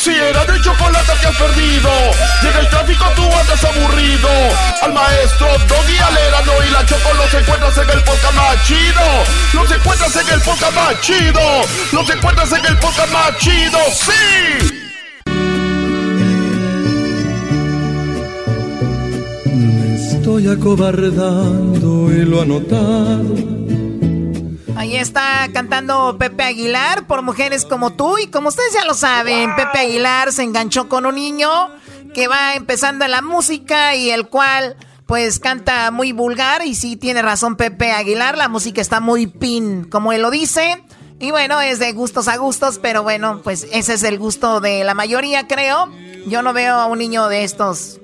Si 0.00 0.08
era 0.08 0.46
de 0.46 0.58
chocolate 0.62 1.12
que 1.20 1.26
has 1.26 1.36
perdido, 1.36 1.90
llega 2.42 2.60
el 2.60 2.68
tráfico 2.70 3.04
tú 3.16 3.22
andas 3.22 3.62
aburrido. 3.62 4.30
Al 4.80 4.94
maestro 4.94 5.46
Doggy 5.68 5.98
Alerano 5.98 6.52
y 6.66 6.70
la 6.70 6.86
Choco 6.86 7.12
los 7.18 7.34
encuentras 7.34 7.76
en 7.76 7.90
el 7.90 8.02
podcast 8.04 8.34
más 8.34 8.66
chido. 8.66 9.02
Los 9.52 9.70
encuentras 9.70 10.16
en 10.16 10.28
el 10.32 10.40
podcast 10.40 10.74
más 10.74 11.00
chido. 11.02 11.40
Los 11.92 12.08
encuentras 12.08 12.50
en 12.50 12.64
el 12.64 12.78
podcast 12.78 13.12
más 13.12 13.36
chido, 13.36 13.78
sí. 13.92 14.72
Me 19.44 19.96
estoy 19.96 20.48
acobardando 20.48 22.10
y 22.10 22.24
lo 22.24 22.40
anotado 22.40 23.60
Ahí 24.80 24.96
está 24.96 25.46
cantando 25.52 26.16
Pepe 26.18 26.42
Aguilar 26.42 27.06
por 27.06 27.20
mujeres 27.20 27.66
como 27.66 27.92
tú. 27.92 28.16
Y 28.16 28.28
como 28.28 28.48
ustedes 28.48 28.72
ya 28.72 28.86
lo 28.86 28.94
saben, 28.94 29.54
Pepe 29.54 29.80
Aguilar 29.80 30.32
se 30.32 30.42
enganchó 30.42 30.88
con 30.88 31.04
un 31.04 31.16
niño 31.16 31.50
que 32.14 32.28
va 32.28 32.54
empezando 32.54 33.06
la 33.06 33.20
música 33.20 33.94
y 33.94 34.08
el 34.08 34.28
cual 34.28 34.76
pues 35.04 35.38
canta 35.38 35.90
muy 35.90 36.12
vulgar. 36.12 36.64
Y 36.64 36.74
sí 36.74 36.96
tiene 36.96 37.20
razón 37.20 37.56
Pepe 37.56 37.92
Aguilar, 37.92 38.38
la 38.38 38.48
música 38.48 38.80
está 38.80 39.00
muy 39.00 39.26
pin, 39.26 39.84
como 39.84 40.14
él 40.14 40.22
lo 40.22 40.30
dice. 40.30 40.82
Y 41.18 41.30
bueno, 41.30 41.60
es 41.60 41.78
de 41.78 41.92
gustos 41.92 42.26
a 42.26 42.38
gustos, 42.38 42.78
pero 42.78 43.02
bueno, 43.02 43.42
pues 43.44 43.66
ese 43.72 43.92
es 43.92 44.02
el 44.02 44.18
gusto 44.18 44.62
de 44.62 44.82
la 44.84 44.94
mayoría, 44.94 45.46
creo. 45.46 45.92
Yo 46.26 46.40
no 46.40 46.54
veo 46.54 46.76
a 46.76 46.86
un 46.86 47.00
niño 47.00 47.28
de 47.28 47.44
estos 47.44 48.00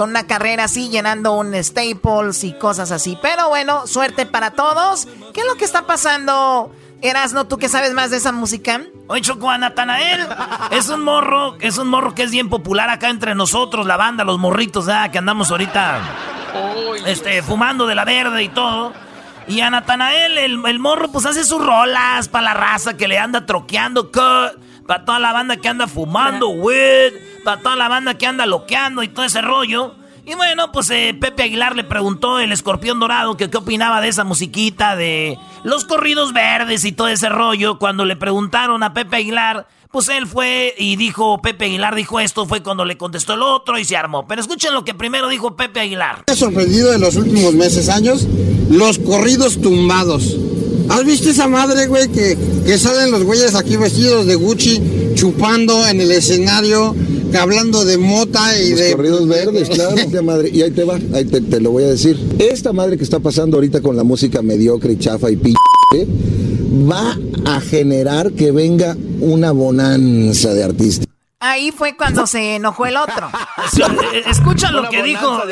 con 0.00 0.08
una 0.08 0.26
carrera 0.26 0.64
así, 0.64 0.88
llenando 0.88 1.34
un 1.34 1.52
Staples 1.62 2.42
y 2.44 2.54
cosas 2.54 2.90
así. 2.90 3.18
Pero 3.20 3.50
bueno, 3.50 3.86
suerte 3.86 4.24
para 4.24 4.52
todos. 4.52 5.06
¿Qué 5.34 5.42
es 5.42 5.46
lo 5.46 5.56
que 5.56 5.66
está 5.66 5.84
pasando, 5.84 6.72
Erasno? 7.02 7.46
¿Tú 7.46 7.58
que 7.58 7.68
sabes 7.68 7.92
más 7.92 8.10
de 8.10 8.16
esa 8.16 8.32
música? 8.32 8.80
Oye, 9.08 9.20
Choco, 9.20 9.50
a 9.50 9.58
Natanael 9.58 10.26
es 10.70 10.88
un 10.88 11.02
morro, 11.02 11.58
es 11.60 11.76
un 11.76 11.88
morro 11.88 12.14
que 12.14 12.22
es 12.22 12.30
bien 12.30 12.48
popular 12.48 12.88
acá 12.88 13.10
entre 13.10 13.34
nosotros, 13.34 13.84
la 13.84 13.98
banda, 13.98 14.24
los 14.24 14.38
morritos, 14.38 14.86
que 15.12 15.18
andamos 15.18 15.50
ahorita 15.50 16.00
este, 17.04 17.42
fumando 17.42 17.86
de 17.86 17.94
la 17.94 18.06
verde 18.06 18.42
y 18.42 18.48
todo. 18.48 18.94
Y 19.48 19.60
a 19.60 19.68
Natanael, 19.68 20.38
el, 20.38 20.62
el 20.64 20.78
morro, 20.78 21.12
pues 21.12 21.26
hace 21.26 21.44
sus 21.44 21.62
rolas 21.62 22.28
para 22.28 22.44
la 22.44 22.54
raza 22.54 22.96
que 22.96 23.06
le 23.06 23.18
anda 23.18 23.44
troqueando, 23.44 24.10
para 24.90 25.04
toda 25.04 25.20
la 25.20 25.32
banda 25.32 25.56
que 25.56 25.68
anda 25.68 25.86
fumando, 25.86 26.48
weed 26.48 27.12
para 27.44 27.62
toda 27.62 27.76
la 27.76 27.86
banda 27.86 28.18
que 28.18 28.26
anda 28.26 28.44
loqueando 28.44 29.04
y 29.04 29.08
todo 29.08 29.24
ese 29.24 29.40
rollo. 29.40 29.94
Y 30.26 30.34
bueno, 30.34 30.72
pues 30.72 30.90
eh, 30.90 31.16
Pepe 31.18 31.44
Aguilar 31.44 31.76
le 31.76 31.84
preguntó 31.84 32.40
el 32.40 32.50
escorpión 32.50 32.98
dorado 32.98 33.36
que 33.36 33.48
qué 33.48 33.58
opinaba 33.58 34.00
de 34.00 34.08
esa 34.08 34.24
musiquita 34.24 34.96
de 34.96 35.38
los 35.62 35.84
corridos 35.84 36.32
verdes 36.32 36.84
y 36.84 36.90
todo 36.90 37.06
ese 37.06 37.28
rollo. 37.28 37.78
Cuando 37.78 38.04
le 38.04 38.16
preguntaron 38.16 38.82
a 38.82 38.92
Pepe 38.92 39.18
Aguilar, 39.18 39.68
pues 39.92 40.08
él 40.08 40.26
fue 40.26 40.74
y 40.76 40.96
dijo, 40.96 41.40
Pepe 41.40 41.66
Aguilar 41.66 41.94
dijo 41.94 42.18
esto, 42.18 42.46
fue 42.46 42.60
cuando 42.60 42.84
le 42.84 42.98
contestó 42.98 43.34
el 43.34 43.42
otro 43.42 43.78
y 43.78 43.84
se 43.84 43.96
armó. 43.96 44.26
Pero 44.26 44.40
escuchen 44.40 44.74
lo 44.74 44.84
que 44.84 44.94
primero 44.94 45.28
dijo 45.28 45.54
Pepe 45.54 45.78
Aguilar. 45.78 46.24
Me 46.26 46.32
ha 46.32 46.36
sorprendido 46.36 46.92
en 46.92 47.00
los 47.00 47.14
últimos 47.14 47.54
meses, 47.54 47.88
años, 47.88 48.26
los 48.68 48.98
corridos 48.98 49.62
tumbados. 49.62 50.36
¿Has 50.90 51.04
visto 51.04 51.30
esa 51.30 51.48
madre, 51.48 51.86
güey, 51.86 52.08
que, 52.08 52.36
que 52.66 52.78
salen 52.78 53.10
los 53.10 53.22
güeyes 53.22 53.54
aquí 53.54 53.76
vestidos 53.76 54.26
de 54.26 54.34
Gucci, 54.34 54.80
chupando 55.14 55.86
en 55.86 56.00
el 56.00 56.10
escenario? 56.10 56.94
hablando 57.38 57.84
de 57.84 57.96
mota 57.96 58.58
y 58.58 58.72
de... 58.72 58.92
corridos 58.92 59.28
verdes, 59.28 59.68
claro, 59.68 59.94
madre. 60.24 60.50
Y 60.52 60.62
ahí 60.62 60.70
te 60.70 60.84
va, 60.84 60.98
ahí 61.14 61.24
te, 61.24 61.60
lo 61.60 61.70
voy 61.70 61.84
a 61.84 61.88
decir. 61.88 62.18
Esta 62.38 62.72
madre 62.72 62.96
que 62.96 63.04
está 63.04 63.20
pasando 63.20 63.56
ahorita 63.56 63.80
con 63.80 63.96
la 63.96 64.04
música 64.04 64.42
mediocre 64.42 64.94
y 64.94 64.98
chafa 64.98 65.30
y 65.30 65.36
p... 65.36 65.54
va 66.90 67.18
a 67.44 67.60
generar 67.60 68.32
que 68.32 68.50
venga 68.50 68.96
una 69.20 69.52
bonanza 69.52 70.54
de 70.54 70.64
artistas. 70.64 71.09
Ahí 71.40 71.72
fue 71.72 71.96
cuando 71.96 72.26
se 72.26 72.56
enojó 72.56 72.86
el 72.86 72.96
otro. 72.96 73.30
Eh, 74.12 74.24
escucha 74.26 74.70
lo 74.72 74.88
que 74.88 75.02
dijo. 75.02 75.42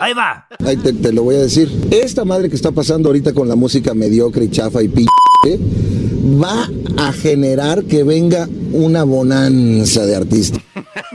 Ahí 0.00 0.12
va. 0.12 0.46
Ahí 0.66 0.76
te, 0.76 0.92
te, 0.92 1.12
lo 1.12 1.22
voy 1.22 1.36
a 1.36 1.40
decir. 1.40 1.70
Esta 1.90 2.24
madre 2.24 2.50
que 2.50 2.56
está 2.56 2.72
pasando 2.72 3.08
ahorita 3.08 3.32
con 3.32 3.48
la 3.48 3.54
música 3.54 3.94
mediocre 3.94 4.44
y 4.44 4.50
chafa 4.50 4.82
y 4.82 4.88
p 4.88 5.06
va 6.42 6.68
a 6.98 7.12
generar 7.12 7.84
que 7.84 8.02
venga 8.02 8.48
una 8.72 9.04
bonanza 9.04 10.04
de 10.04 10.16
artistas. 10.16 10.62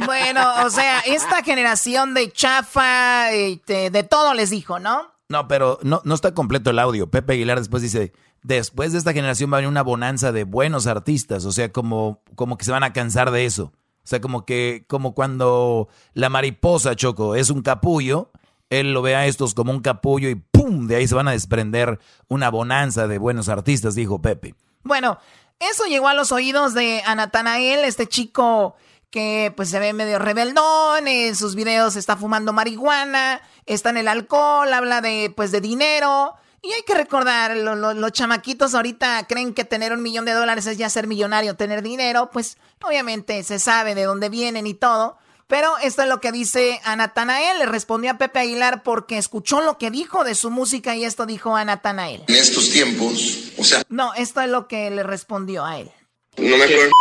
Bueno, 0.06 0.42
o 0.66 0.70
sea, 0.70 1.02
esta 1.02 1.44
generación 1.44 2.14
de 2.14 2.32
chafa, 2.32 3.32
este, 3.32 3.90
de, 3.90 4.04
todo 4.04 4.34
les 4.34 4.50
dijo, 4.50 4.80
¿no? 4.80 5.12
No, 5.30 5.48
pero 5.48 5.80
no, 5.84 6.02
no 6.04 6.16
está 6.16 6.34
completo 6.34 6.70
el 6.70 6.80
audio. 6.80 7.10
Pepe 7.10 7.34
Aguilar 7.34 7.60
después 7.60 7.84
dice, 7.84 8.14
después 8.44 8.94
de 8.94 9.00
esta 9.00 9.14
generación 9.14 9.52
va 9.52 9.58
a 9.58 9.60
venir 9.60 9.70
una 9.70 9.84
bonanza 9.84 10.32
de 10.32 10.44
buenos 10.44 10.88
artistas, 10.88 11.46
o 11.46 11.52
sea, 11.52 11.72
como, 11.72 12.22
como 12.36 12.58
que 12.58 12.66
se 12.66 12.72
van 12.72 12.84
a 12.84 12.94
cansar 12.94 13.32
de 13.32 13.46
eso. 13.46 13.74
O 14.06 14.08
sea, 14.08 14.22
como 14.22 14.46
que, 14.46 14.86
como 14.88 15.16
cuando 15.16 15.90
la 16.14 16.30
mariposa, 16.30 16.96
Choco, 16.96 17.34
es 17.34 17.50
un 17.50 17.64
capullo, 17.64 18.30
él 18.70 18.94
lo 18.94 19.02
ve 19.02 19.16
a 19.16 19.26
estos 19.26 19.56
como 19.56 19.72
un 19.72 19.82
capullo 19.82 20.30
y 20.30 20.36
¡pum! 20.36 20.86
De 20.86 20.98
ahí 20.98 21.08
se 21.08 21.16
van 21.16 21.28
a 21.28 21.32
desprender 21.32 22.00
una 22.28 22.50
bonanza 22.50 23.08
de 23.08 23.18
buenos 23.18 23.50
artistas, 23.50 23.96
dijo 23.96 24.22
Pepe. 24.22 24.54
Bueno, 24.84 25.18
eso 25.60 25.86
llegó 25.86 26.08
a 26.08 26.14
los 26.14 26.32
oídos 26.32 26.76
de 26.76 27.02
Anatanael, 27.04 27.84
este 27.84 28.06
chico 28.06 28.76
que 29.10 29.52
pues 29.56 29.70
se 29.70 29.80
ve 29.80 29.92
medio 29.94 30.20
rebeldón, 30.20 31.08
en 31.08 31.36
sus 31.36 31.56
videos 31.56 31.96
está 31.96 32.16
fumando 32.16 32.54
marihuana, 32.54 33.42
está 33.66 33.90
en 33.90 33.98
el 33.98 34.08
alcohol, 34.08 34.72
habla 34.72 35.02
de 35.02 35.34
pues 35.36 35.52
de 35.52 35.62
dinero. 35.62 36.36
Y 36.66 36.74
hay 36.74 36.82
que 36.82 36.96
recordar, 36.96 37.56
los 37.56 38.12
chamaquitos 38.12 38.74
ahorita 38.74 39.28
creen 39.30 39.54
que 39.54 39.66
tener 39.66 39.94
un 39.94 40.02
millón 40.02 40.26
de 40.26 40.32
dólares 40.32 40.66
es 40.66 40.78
ya 40.80 40.90
ser 40.90 41.06
millonario, 41.06 41.56
tener 41.56 41.84
dinero, 41.84 42.32
pues 42.34 42.58
obviamente 42.82 43.44
se 43.44 43.60
sabe 43.60 43.94
de 43.94 44.04
dónde 44.04 44.30
vienen 44.30 44.66
y 44.66 44.74
todo. 44.74 45.18
Pero 45.48 45.78
esto 45.84 46.02
es 46.02 46.08
lo 46.08 46.20
que 46.22 46.32
dice 46.32 46.82
a 46.84 46.96
Natanael. 46.96 47.60
Le 47.60 47.68
respondió 47.68 48.10
a 48.10 48.18
Pepe 48.18 48.40
Aguilar 48.40 48.82
porque 48.82 49.20
escuchó 49.20 49.62
lo 49.62 49.78
que 49.78 49.92
dijo 49.92 50.24
de 50.24 50.34
su 50.34 50.50
música 50.50 50.96
y 50.96 51.06
esto 51.06 51.28
dijo 51.28 51.56
a 51.56 51.64
Natanael. 51.64 52.24
En 52.28 52.36
estos 52.36 52.72
tiempos, 52.72 53.52
o 53.58 53.64
sea. 53.64 53.84
No, 53.90 54.16
esto 54.16 54.42
es 54.42 54.50
lo 54.50 54.68
que 54.68 54.90
le 54.90 55.04
respondió 55.04 55.64
a 55.64 55.80
él. 55.80 55.92
No 56.38 56.58
me 56.58 56.64
acuerdo. 56.64 56.92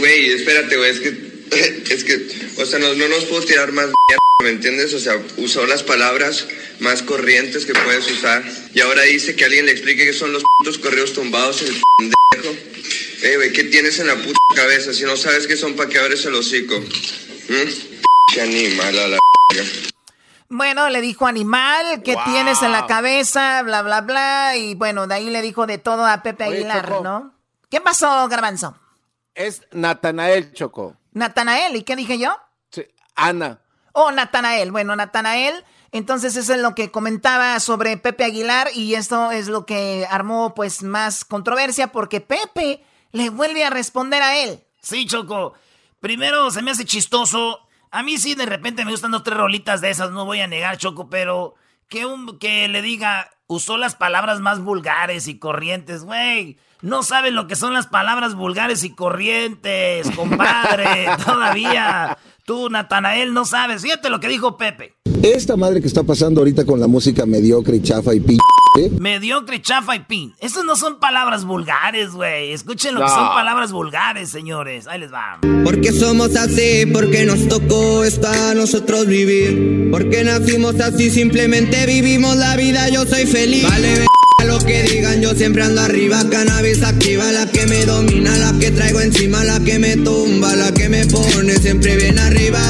Güey, 0.00 0.32
espérate, 0.32 0.76
güey, 0.76 0.90
es 0.90 1.00
que 1.00 1.33
es 1.90 2.04
que, 2.04 2.28
o 2.56 2.66
sea, 2.66 2.78
no, 2.78 2.94
no 2.94 3.08
nos 3.08 3.24
puedo 3.24 3.42
tirar 3.42 3.72
más 3.72 3.90
¿me 4.42 4.50
entiendes? 4.50 4.92
O 4.92 4.98
sea, 4.98 5.18
usó 5.38 5.66
las 5.66 5.82
palabras 5.82 6.46
más 6.80 7.02
corrientes 7.02 7.64
que 7.64 7.72
puedes 7.72 8.10
usar. 8.10 8.42
Y 8.74 8.80
ahora 8.80 9.02
dice 9.02 9.34
que 9.34 9.44
alguien 9.44 9.66
le 9.66 9.72
explique 9.72 10.04
qué 10.04 10.12
son 10.12 10.32
los 10.32 10.42
putos 10.58 10.78
correos 10.78 11.14
tumbados 11.14 11.62
en 11.62 11.68
el 11.68 11.82
pendejo. 11.96 12.56
Ey, 13.22 13.36
güey, 13.36 13.52
¿qué 13.52 13.64
tienes 13.64 13.98
en 14.00 14.08
la 14.08 14.16
puta 14.16 14.38
cabeza? 14.54 14.92
Si 14.92 15.04
no 15.04 15.16
sabes 15.16 15.46
qué 15.46 15.56
son, 15.56 15.74
¿para 15.76 15.88
qué 15.88 15.98
abres 15.98 16.24
el 16.26 16.34
hocico? 16.34 16.78
¿Mm? 16.78 18.40
animal 18.40 18.98
a 18.98 19.08
la 19.08 19.18
bueno, 20.48 20.88
le 20.88 21.00
dijo 21.00 21.26
animal, 21.26 22.02
¿qué 22.04 22.16
tienes 22.24 22.62
en 22.62 22.70
la 22.70 22.86
cabeza? 22.86 23.62
Bla, 23.62 23.82
bla, 23.82 24.02
bla. 24.02 24.56
Y 24.56 24.74
bueno, 24.74 25.06
de 25.06 25.14
ahí 25.14 25.30
le 25.30 25.42
dijo 25.42 25.66
de 25.66 25.78
todo 25.78 26.06
a 26.06 26.22
Pepe 26.22 26.44
Aguilar, 26.44 27.02
¿no? 27.02 27.34
¿Qué 27.70 27.80
pasó, 27.80 28.28
Garbanzo? 28.28 28.76
Es 29.34 29.62
Natanael, 29.72 30.52
Choco. 30.52 30.96
Natanael, 31.14 31.76
¿y 31.76 31.82
qué 31.82 31.96
dije 31.96 32.18
yo? 32.18 32.36
Sí, 32.70 32.86
Ana. 33.14 33.60
Oh, 33.92 34.10
Natanael. 34.10 34.72
Bueno, 34.72 34.94
Natanael. 34.96 35.64
Entonces 35.92 36.34
eso 36.34 36.52
es 36.52 36.60
lo 36.60 36.74
que 36.74 36.90
comentaba 36.90 37.58
sobre 37.60 37.96
Pepe 37.96 38.24
Aguilar 38.24 38.68
y 38.74 38.96
esto 38.96 39.30
es 39.30 39.46
lo 39.46 39.64
que 39.64 40.06
armó 40.10 40.52
pues 40.52 40.82
más 40.82 41.24
controversia 41.24 41.92
porque 41.92 42.20
Pepe 42.20 42.84
le 43.12 43.30
vuelve 43.30 43.64
a 43.64 43.70
responder 43.70 44.20
a 44.20 44.36
él. 44.38 44.64
Sí, 44.80 45.06
Choco. 45.06 45.54
Primero 46.00 46.50
se 46.50 46.62
me 46.62 46.72
hace 46.72 46.84
chistoso. 46.84 47.60
A 47.92 48.02
mí 48.02 48.18
sí 48.18 48.34
de 48.34 48.44
repente 48.44 48.84
me 48.84 48.90
gustan 48.90 49.12
dos 49.12 49.22
tres 49.22 49.38
rolitas 49.38 49.80
de 49.80 49.90
esas, 49.90 50.10
no 50.10 50.24
voy 50.24 50.40
a 50.40 50.48
negar, 50.48 50.78
Choco, 50.78 51.08
pero 51.08 51.54
que 51.88 52.06
un 52.06 52.40
que 52.40 52.66
le 52.66 52.82
diga 52.82 53.30
usó 53.46 53.76
las 53.76 53.94
palabras 53.94 54.40
más 54.40 54.60
vulgares 54.60 55.28
y 55.28 55.38
corrientes, 55.38 56.04
güey. 56.04 56.58
No 56.80 57.02
sabes 57.02 57.32
lo 57.32 57.46
que 57.46 57.56
son 57.56 57.72
las 57.72 57.86
palabras 57.86 58.34
vulgares 58.34 58.84
y 58.84 58.94
corrientes, 58.94 60.10
compadre, 60.10 61.08
todavía. 61.24 62.18
Tú, 62.46 62.68
Natanael, 62.68 63.32
no 63.32 63.46
sabes. 63.46 63.80
Fíjate 63.80 64.10
lo 64.10 64.20
que 64.20 64.28
dijo 64.28 64.58
Pepe. 64.58 64.94
Esta 65.22 65.56
madre 65.56 65.80
que 65.80 65.86
está 65.86 66.02
pasando 66.02 66.42
ahorita 66.42 66.66
con 66.66 66.78
la 66.78 66.86
música 66.86 67.24
mediocre 67.24 67.76
y 67.76 67.82
chafa 67.82 68.14
y 68.14 68.20
p... 68.20 68.34
¿eh? 68.78 68.90
Mediocre, 69.00 69.62
chafa 69.62 69.96
y 69.96 70.00
pin. 70.00 70.34
Esas 70.40 70.62
no 70.64 70.76
son 70.76 71.00
palabras 71.00 71.46
vulgares, 71.46 72.10
güey. 72.10 72.52
Escuchen 72.52 72.94
lo 72.94 73.00
que 73.00 73.08
son 73.08 73.28
palabras 73.28 73.72
vulgares, 73.72 74.28
señores. 74.28 74.86
Ahí 74.86 75.00
les 75.00 75.10
va. 75.10 75.38
Porque 75.64 75.92
somos 75.92 76.36
así, 76.36 76.84
porque 76.92 77.24
nos 77.24 77.48
tocó 77.48 78.04
esta 78.04 78.50
a 78.50 78.54
nosotros 78.54 79.06
vivir. 79.06 79.88
Porque 79.90 80.22
nacimos 80.24 80.78
así, 80.80 81.08
simplemente 81.08 81.86
vivimos 81.86 82.36
la 82.36 82.56
vida, 82.56 82.90
yo 82.90 83.06
soy 83.06 83.24
feliz. 83.24 83.62
Vale, 83.62 84.06
lo 84.44 84.58
que 84.58 84.82
digan, 84.84 85.20
yo 85.20 85.34
siempre 85.34 85.62
ando 85.62 85.80
arriba. 85.80 86.22
Cannabis 86.30 86.82
activa, 86.82 87.32
la 87.32 87.46
que 87.46 87.66
me 87.66 87.84
domina, 87.84 88.36
la 88.36 88.58
que 88.58 88.70
traigo 88.70 89.00
encima, 89.00 89.44
la 89.44 89.60
que 89.60 89.78
me 89.78 89.96
tumba, 89.96 90.54
la 90.54 90.72
que 90.72 90.88
me 90.88 91.06
pone 91.06 91.54
siempre 91.56 91.96
bien 91.96 92.18
arriba. 92.18 92.60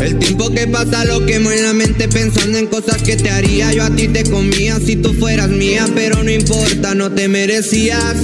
El 0.00 0.18
tiempo 0.18 0.50
que 0.50 0.66
pasa, 0.66 1.04
lo 1.04 1.24
que 1.24 1.38
muere 1.38 1.62
la 1.62 1.72
mente 1.72 2.08
pensando 2.08 2.58
en 2.58 2.66
cosas 2.66 3.02
que 3.02 3.16
te 3.16 3.30
haría. 3.30 3.72
Yo 3.72 3.84
a 3.84 3.90
ti 3.90 4.08
te 4.08 4.28
comía 4.30 4.76
si 4.76 4.96
tú 4.96 5.14
fueras 5.14 5.48
mía, 5.48 5.86
pero 5.94 6.22
no 6.22 6.30
importa, 6.30 6.94
no 6.94 7.10
te 7.10 7.28
merecías. 7.28 8.14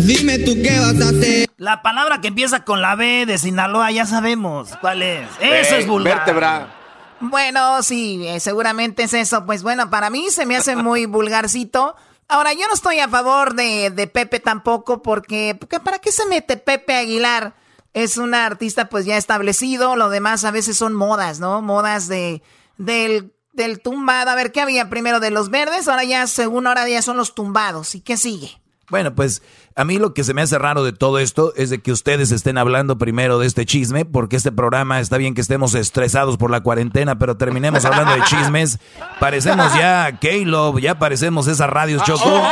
Dime 0.00 0.38
tú 0.38 0.54
qué 0.62 0.78
vas 0.80 1.00
a 1.00 1.10
hacer. 1.10 1.48
La 1.56 1.82
palabra 1.82 2.20
que 2.20 2.28
empieza 2.28 2.64
con 2.64 2.80
la 2.80 2.94
B 2.94 3.26
de 3.26 3.36
Sinaloa 3.38 3.90
ya 3.90 4.06
sabemos 4.06 4.70
cuál 4.80 5.02
es. 5.02 5.28
Eso 5.40 5.76
es 5.76 5.86
vulgar. 5.86 6.18
Vértebra. 6.18 6.74
Bueno, 7.20 7.82
sí, 7.82 8.24
eh, 8.26 8.40
seguramente 8.40 9.02
es 9.02 9.12
eso. 9.12 9.44
Pues 9.44 9.62
bueno, 9.62 9.90
para 9.90 10.08
mí 10.08 10.30
se 10.30 10.46
me 10.46 10.56
hace 10.56 10.76
muy 10.76 11.06
vulgarcito. 11.06 11.96
Ahora, 12.28 12.52
yo 12.52 12.66
no 12.68 12.74
estoy 12.74 13.00
a 13.00 13.08
favor 13.08 13.54
de, 13.54 13.90
de 13.90 14.06
Pepe 14.06 14.38
tampoco, 14.38 15.02
porque, 15.02 15.56
porque, 15.58 15.80
¿para 15.80 15.98
qué 15.98 16.12
se 16.12 16.26
mete 16.26 16.58
Pepe 16.58 16.94
Aguilar? 16.94 17.54
Es 17.94 18.18
un 18.18 18.34
artista 18.34 18.90
pues 18.90 19.06
ya 19.06 19.16
establecido, 19.16 19.96
lo 19.96 20.10
demás 20.10 20.44
a 20.44 20.50
veces 20.50 20.76
son 20.76 20.94
modas, 20.94 21.40
¿no? 21.40 21.62
Modas 21.62 22.06
de, 22.06 22.42
del, 22.76 23.32
del 23.54 23.80
tumbado. 23.80 24.30
A 24.30 24.34
ver, 24.34 24.52
¿qué 24.52 24.60
había 24.60 24.90
primero 24.90 25.20
de 25.20 25.30
los 25.30 25.48
verdes? 25.48 25.88
Ahora 25.88 26.04
ya, 26.04 26.26
según 26.26 26.66
ahora 26.66 26.86
ya 26.86 27.00
son 27.00 27.16
los 27.16 27.34
tumbados. 27.34 27.94
¿Y 27.94 28.02
qué 28.02 28.18
sigue? 28.18 28.60
Bueno, 28.90 29.14
pues 29.14 29.42
a 29.78 29.84
mí 29.84 29.96
lo 29.98 30.12
que 30.12 30.24
se 30.24 30.34
me 30.34 30.42
hace 30.42 30.58
raro 30.58 30.82
de 30.82 30.92
todo 30.92 31.20
esto 31.20 31.52
es 31.54 31.70
de 31.70 31.78
que 31.78 31.92
ustedes 31.92 32.32
estén 32.32 32.58
hablando 32.58 32.98
primero 32.98 33.38
de 33.38 33.46
este 33.46 33.64
chisme, 33.64 34.04
porque 34.04 34.34
este 34.34 34.50
programa 34.50 34.98
está 34.98 35.18
bien 35.18 35.36
que 35.36 35.40
estemos 35.40 35.72
estresados 35.76 36.36
por 36.36 36.50
la 36.50 36.62
cuarentena, 36.62 37.16
pero 37.16 37.36
terminemos 37.36 37.84
hablando 37.84 38.12
de 38.12 38.22
chismes. 38.24 38.80
Parecemos 39.20 39.72
ya 39.74 40.18
K-Love, 40.20 40.80
ya 40.80 40.98
parecemos 40.98 41.46
esas 41.46 41.70
radios 41.70 42.02
Choco, 42.02 42.42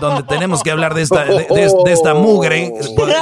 donde 0.00 0.22
tenemos 0.24 0.62
que 0.62 0.70
hablar 0.70 0.94
de 0.94 1.02
esta, 1.02 1.24
de, 1.24 1.46
esta 1.86 2.14
mugre. 2.14 2.72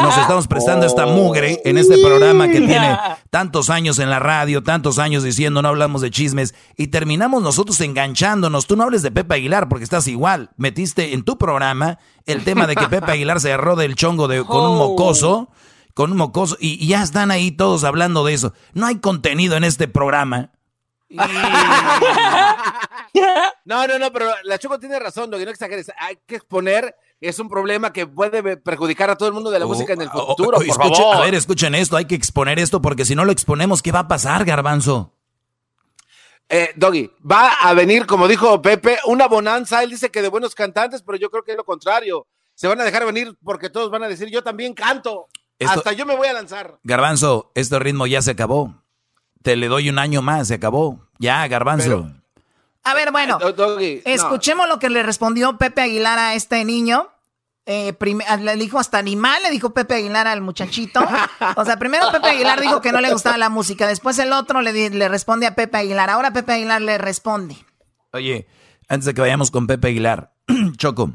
Nos 0.03 0.19
estamos 0.19 0.47
prestando 0.47 0.87
esta 0.87 1.07
mugre 1.07 1.61
en 1.65 1.79
este 1.79 1.99
programa 1.99 2.49
que 2.49 2.61
tiene 2.67 2.99
tantos 3.31 3.71
años 3.71 3.99
en 3.99 4.11
la 4.11 4.19
radio, 4.19 4.63
tantos 4.63 4.99
años 4.99 5.23
diciendo 5.23 5.63
no 5.63 5.69
hablamos 5.69 6.01
de 6.01 6.11
chismes, 6.11 6.55
y 6.77 6.89
terminamos 6.89 7.43
nosotros 7.43 7.81
enganchándonos. 7.81 8.67
Tú 8.67 8.77
no 8.77 8.85
hables 8.85 9.03
de 9.03 9.11
Pepe 9.11 9.35
Aguilar 9.35 9.69
porque 9.69 9.85
estás 9.85 10.07
igual. 10.09 10.51
Metiste 10.57 11.15
en 11.15 11.23
tu 11.23 11.39
programa 11.39 11.99
el 12.27 12.45
tema 12.45 12.67
de 12.67 12.77
que 12.77 12.89
Pepe 12.89 13.13
Aguilar 13.13 13.41
se 13.41 13.53
agarró 13.53 13.77
del 13.77 13.95
chongo 13.95 14.29
de, 14.29 14.45
con 14.45 14.61
un 14.63 14.79
oh. 14.79 14.89
mocoso, 14.89 15.51
con 15.95 16.13
un 16.13 16.19
mocoso, 16.19 16.57
y, 16.61 16.87
ya 16.87 17.03
están 17.03 17.31
ahí 17.31 17.51
todos 17.51 17.85
hablando 17.85 18.25
de 18.25 18.35
eso. 18.35 18.53
No 18.73 18.87
hay 18.87 18.97
contenido 18.97 19.57
en 19.57 19.65
este 19.65 19.89
programa. 19.89 20.51
no, 23.65 23.87
no, 23.87 23.99
no, 23.99 24.13
pero 24.13 24.31
la 24.45 24.59
Choco 24.59 24.79
tiene 24.79 24.99
razón, 24.99 25.31
lo 25.31 25.39
que 25.39 25.45
no 25.45 25.51
exageres. 25.51 25.91
Hay 25.99 26.19
que 26.25 26.37
exponer, 26.37 26.95
es 27.21 27.39
un 27.41 27.49
problema 27.49 27.93
que 27.93 28.07
puede 28.07 28.57
perjudicar 28.57 29.11
a 29.11 29.17
todo 29.17 29.29
el 29.29 29.35
mundo 29.35 29.51
de 29.51 29.59
la 29.59 29.67
oh, 29.67 29.69
música 29.69 29.95
en 29.95 30.03
el 30.03 30.09
oh, 30.13 30.29
futuro. 30.29 30.59
por 30.59 30.67
favor. 30.67 31.17
A 31.17 31.21
ver, 31.21 31.35
escuchen 31.35 31.75
esto, 31.75 31.97
hay 31.97 32.05
que 32.05 32.15
exponer 32.15 32.61
esto 32.61 32.81
porque 32.81 33.05
si 33.05 33.17
no 33.17 33.25
lo 33.25 33.33
exponemos, 33.33 33.83
¿qué 33.83 33.91
va 33.91 34.01
a 34.01 34.09
pasar, 34.09 34.45
Garbanzo? 34.45 35.13
Eh, 36.49 36.71
Doggy, 36.77 37.11
va 37.29 37.53
a 37.61 37.75
venir, 37.75 38.07
como 38.07 38.27
dijo 38.27 38.63
Pepe, 38.63 38.99
una 39.07 39.27
bonanza. 39.27 39.83
Él 39.83 39.91
dice 39.91 40.11
que 40.11 40.23
de 40.23 40.29
buenos 40.29 40.55
cantantes, 40.55 41.03
pero 41.03 41.19
yo 41.19 41.31
creo 41.31 41.43
que 41.43 41.53
es 41.53 41.57
lo 41.57 41.65
contrario. 41.65 42.27
Se 42.55 42.69
van 42.69 42.81
a 42.81 42.85
dejar 42.85 43.05
venir 43.07 43.37
porque 43.45 43.71
todos 43.71 43.91
van 43.91 44.05
a 44.05 44.09
decir, 44.09 44.29
yo 44.29 44.43
también 44.43 44.75
canto. 44.75 45.29
Hasta 45.67 45.93
yo 45.93 46.07
me 46.07 46.17
voy 46.17 46.29
a 46.29 46.33
lanzar. 46.33 46.79
Garbanzo, 46.83 47.53
este 47.55 47.79
ritmo 47.79 48.07
ya 48.07 48.23
se 48.23 48.33
acabó. 48.33 48.83
Te 49.43 49.57
le 49.57 49.69
doy 49.69 49.89
un 49.89 49.99
año 49.99 50.23
más, 50.23 50.49
se 50.49 50.55
acabó. 50.55 51.01
Ya, 51.19 51.47
Garbanzo. 51.49 52.11
a 52.85 52.95
ver, 52.95 53.11
bueno, 53.13 53.39
eh, 53.81 54.03
escuchemos 54.05 54.69
lo 54.69 54.79
que 54.79 54.91
le 54.91 55.03
respondió 55.03 55.57
Pepe 55.59 55.83
Aguilar 55.83 56.19
a 56.19 56.35
este 56.35 56.65
niño. 56.65 57.09
Eh, 57.67 57.95
le 58.41 58.57
dijo 58.57 58.79
hasta 58.79 58.99
animal, 58.99 59.43
le 59.43 59.51
dijo 59.51 59.73
Pepe 59.73 59.95
Aguilar 59.95 60.27
al 60.27 60.41
muchachito. 60.41 61.01
O 61.57 61.65
sea, 61.65 61.79
primero 61.79 62.11
Pepe 62.11 62.31
Aguilar 62.31 62.61
dijo 62.61 62.81
que 62.81 62.91
no 62.91 63.01
le 63.01 63.13
gustaba 63.13 63.39
la 63.39 63.49
música, 63.51 63.87
después 63.87 64.19
el 64.19 64.33
otro 64.33 64.61
le, 64.61 64.91
le 64.91 65.09
responde 65.09 65.47
a 65.47 65.55
Pepe 65.55 65.79
Aguilar. 65.79 66.11
Ahora 66.11 66.33
Pepe 66.33 66.55
Aguilar 66.55 66.81
le 66.83 66.99
responde. 66.99 67.57
Oye, 68.13 68.49
antes 68.89 69.05
de 69.07 69.15
que 69.15 69.21
vayamos 69.21 69.51
con 69.51 69.67
Pepe 69.67 69.89
Aguilar, 69.89 70.33
Choco, 70.77 71.13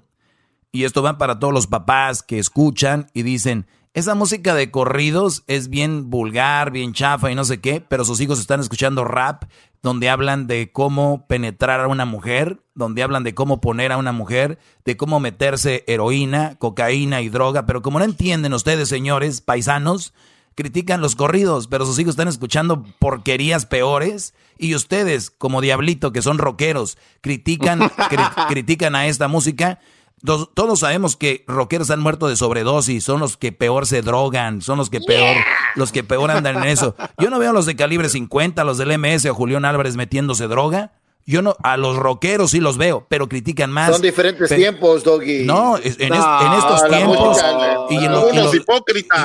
y 0.72 0.86
esto 0.86 1.04
va 1.04 1.18
para 1.18 1.40
todos 1.40 1.54
los 1.54 1.68
papás 1.68 2.24
que 2.24 2.40
escuchan 2.40 3.08
y 3.14 3.24
dicen, 3.24 3.68
esa 3.96 4.14
música 4.14 4.54
de 4.54 4.72
corridos 4.72 5.46
es 5.48 5.70
bien 5.70 6.10
vulgar, 6.10 6.70
bien 6.70 6.92
chafa 6.92 7.32
y 7.32 7.36
no 7.36 7.46
sé 7.46 7.62
qué, 7.62 7.80
pero 7.80 8.04
sus 8.04 8.20
hijos 8.20 8.42
están 8.42 8.60
escuchando 8.60 9.06
rap 9.06 9.46
donde 9.82 10.10
hablan 10.10 10.48
de 10.48 10.70
cómo 10.70 11.26
penetrar 11.28 11.80
a 11.80 11.88
una 11.88 12.04
mujer, 12.04 12.60
donde 12.74 13.04
hablan 13.04 13.24
de 13.24 13.34
cómo 13.34 13.62
poner 13.62 13.94
a 13.94 13.98
una 13.98 14.12
mujer, 14.12 14.60
de 14.84 14.98
cómo 14.98 15.22
meterse 15.22 15.86
heroína, 15.88 16.58
cocaína 16.60 17.22
y 17.22 17.30
droga, 17.30 17.66
pero 17.66 17.82
como 17.82 18.00
no 18.00 18.06
entienden 18.06 18.54
ustedes, 18.54 18.90
señores 18.90 19.40
paisanos, 19.40 20.14
critican 20.56 21.00
los 21.00 21.16
corridos, 21.16 21.68
pero 21.68 21.86
sus 21.86 21.98
hijos 21.98 22.12
están 22.12 22.28
escuchando 22.28 22.84
porquerías 23.00 23.66
peores 23.66 24.34
y 24.58 24.76
ustedes, 24.76 25.30
como 25.30 25.62
diablito 25.62 26.12
que 26.12 26.22
son 26.22 26.38
rockeros, 26.38 26.98
critican 27.22 27.80
critican 28.50 28.94
a 28.96 29.08
esta 29.08 29.30
música 29.30 29.80
todos 30.24 30.80
sabemos 30.80 31.16
que 31.16 31.44
rockeros 31.48 31.92
han 31.92 32.00
muerto 32.00 32.28
de 32.28 32.36
sobredosis, 32.36 33.04
son 33.04 33.20
los 33.20 33.38
que 33.38 33.52
peor 33.52 33.86
se 33.86 34.02
drogan, 34.02 34.62
son 34.62 34.78
los 34.78 34.90
que 34.90 35.02
peor, 35.02 35.36
los 35.76 35.92
que 35.92 36.04
peor 36.04 36.32
andan 36.32 36.58
en 36.58 36.66
eso. 36.66 36.96
Yo 37.20 37.30
no 37.30 37.40
veo 37.40 37.52
a 37.52 37.54
los 37.54 37.66
de 37.66 37.76
calibre 37.76 38.10
50, 38.10 38.62
a 38.62 38.66
los 38.66 38.78
del 38.78 38.98
MS 38.98 39.26
o 39.28 39.36
Julián 39.36 39.66
Álvarez 39.66 39.96
metiéndose 39.96 40.48
droga. 40.48 40.94
Yo 41.28 41.42
no, 41.42 41.56
a 41.64 41.76
los 41.76 41.98
rockeros 41.98 42.52
sí 42.52 42.60
los 42.60 42.78
veo, 42.78 43.08
pero 43.10 43.28
critican 43.28 43.72
más. 43.72 43.92
Son 43.92 44.02
diferentes 44.02 44.48
tiempos, 44.56 45.04
Doggy. 45.04 45.44
No, 45.44 45.76
en, 45.78 46.14
estos 46.14 46.88
tiempos 46.88 47.44
y, 47.90 47.96
en 47.96 48.04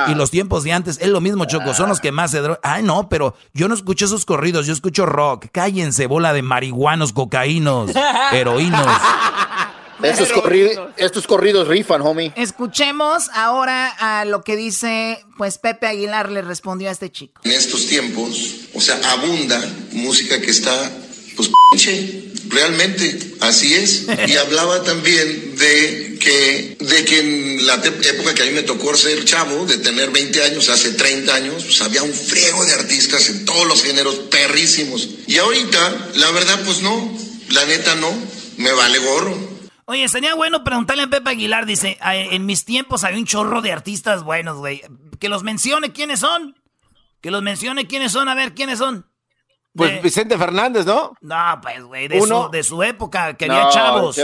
y, 0.09 0.15
los 0.15 0.31
tiempos 0.31 0.63
de 0.63 0.71
antes 0.71 0.97
es 0.99 1.09
lo 1.09 1.21
mismo, 1.21 1.45
Choco. 1.45 1.75
Son 1.75 1.89
los 1.89 1.99
que 1.99 2.11
más 2.11 2.31
se 2.31 2.39
drogan. 2.39 2.59
Ay, 2.63 2.81
no, 2.81 3.07
pero 3.07 3.35
yo 3.53 3.67
no 3.67 3.75
escucho 3.75 4.05
esos 4.05 4.25
corridos, 4.25 4.65
yo 4.65 4.73
escucho 4.73 5.05
rock. 5.05 5.45
Cállense, 5.51 6.07
bola 6.07 6.33
de 6.33 6.41
marihuanos, 6.41 7.13
cocaínos, 7.13 7.91
heroínos. 8.33 8.87
Estos, 10.03 11.27
corridos 11.27 11.67
rifan, 11.67 12.01
homie. 12.01 12.33
Escuchemos 12.35 13.29
ahora 13.33 13.89
a 13.89 14.25
lo 14.25 14.43
que 14.43 14.55
dice, 14.55 15.23
pues 15.37 15.57
Pepe 15.57 15.87
Aguilar 15.87 16.31
le 16.31 16.41
respondió 16.41 16.89
a 16.89 16.91
este 16.91 17.11
chico. 17.11 17.41
En 17.43 17.51
estos 17.51 17.87
tiempos, 17.87 18.67
o 18.73 18.81
sea, 18.81 18.99
abunda 19.11 19.61
música 19.91 20.39
que 20.41 20.51
está 20.51 20.91
pues 21.35 21.49
pinche, 21.71 22.31
realmente, 22.49 23.35
así 23.39 23.73
es. 23.73 24.05
Y 24.27 24.35
hablaba 24.37 24.83
también 24.83 25.55
de 25.57 26.17
que, 26.19 26.77
de 26.79 27.05
que 27.05 27.19
en 27.19 27.65
la 27.65 27.75
época 27.75 28.33
que 28.33 28.43
a 28.43 28.45
mí 28.45 28.51
me 28.51 28.63
tocó 28.63 28.95
ser 28.95 29.23
chavo, 29.25 29.65
de 29.65 29.77
tener 29.77 30.11
20 30.11 30.43
años, 30.43 30.69
hace 30.69 30.91
30 30.91 31.33
años, 31.33 31.63
pues 31.63 31.81
había 31.81 32.03
un 32.03 32.13
friego 32.13 32.63
de 32.65 32.73
artistas 32.73 33.29
en 33.29 33.45
todos 33.45 33.67
los 33.67 33.83
géneros 33.83 34.15
perrísimos. 34.29 35.07
Y 35.27 35.37
ahorita, 35.37 36.11
la 36.15 36.31
verdad, 36.31 36.61
pues 36.65 36.81
no, 36.81 37.17
la 37.49 37.65
neta 37.65 37.95
no, 37.95 38.13
me 38.57 38.71
vale 38.71 38.99
gorro. 38.99 39.50
Oye, 39.91 40.07
sería 40.07 40.35
bueno 40.35 40.63
preguntarle 40.63 41.03
a 41.03 41.07
Pepe 41.07 41.31
Aguilar, 41.31 41.65
dice, 41.65 41.97
en 42.01 42.45
mis 42.45 42.63
tiempos 42.63 43.03
había 43.03 43.19
un 43.19 43.25
chorro 43.25 43.61
de 43.61 43.73
artistas 43.73 44.23
buenos, 44.23 44.55
güey. 44.55 44.81
Que 45.19 45.27
los 45.27 45.43
mencione 45.43 45.91
quiénes 45.91 46.21
son. 46.21 46.55
Que 47.19 47.29
los 47.29 47.43
mencione 47.43 47.87
quiénes 47.87 48.13
son, 48.13 48.29
a 48.29 48.33
ver 48.33 48.53
quiénes 48.53 48.79
son. 48.79 49.05
Pues 49.75 50.01
Vicente 50.01 50.37
Fernández, 50.37 50.85
¿no? 50.85 51.11
No, 51.19 51.59
pues, 51.61 51.83
güey, 51.83 52.07
de, 52.07 52.21
su, 52.21 52.49
de 52.49 52.63
su 52.63 52.81
época, 52.83 53.35
que 53.35 53.51
había 53.51 53.67
chavos. 53.67 54.17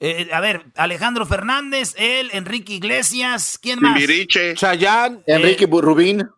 Eh, 0.00 0.28
a 0.32 0.40
ver, 0.40 0.66
Alejandro 0.74 1.24
Fernández, 1.24 1.94
él, 1.98 2.28
Enrique 2.32 2.72
Iglesias, 2.72 3.60
¿quién 3.62 3.78
más? 3.78 3.94
Miriche. 3.94 4.54
Chayán. 4.54 5.22
Enrique 5.28 5.68
Rubín. 5.70 6.28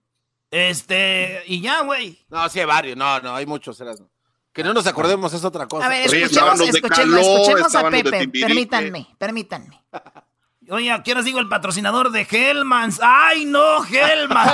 Este, 0.51 1.43
y 1.47 1.63
ya, 1.63 1.85
güey. 1.85 2.19
No, 2.29 2.47
sí 2.51 2.61
hay 2.61 2.67
varios, 2.67 2.99
no, 2.99 3.19
no, 3.21 3.35
hay 3.35 3.47
muchos, 3.47 3.81
Que 4.55 4.63
no 4.63 4.73
nos 4.73 4.87
acordemos 4.87 5.35
es 5.35 5.45
otra 5.45 5.67
cosa. 5.67 5.85
A 5.87 5.89
ver, 5.89 6.07
escuchemos, 6.07 6.61
escuchemos, 6.61 7.21
escuchemos 7.21 7.75
a 7.75 7.91
Pepe, 7.91 8.29
permítanme, 8.29 9.09
permítanme. 9.19 9.83
Oye, 10.71 10.93
¿a 10.93 11.03
qué 11.03 11.21
digo 11.23 11.41
el 11.41 11.49
patrocinador 11.49 12.13
de 12.13 12.25
Hellmans? 12.31 13.01
¡Ay, 13.03 13.47
no, 13.47 13.85
Hellmans! 13.85 14.53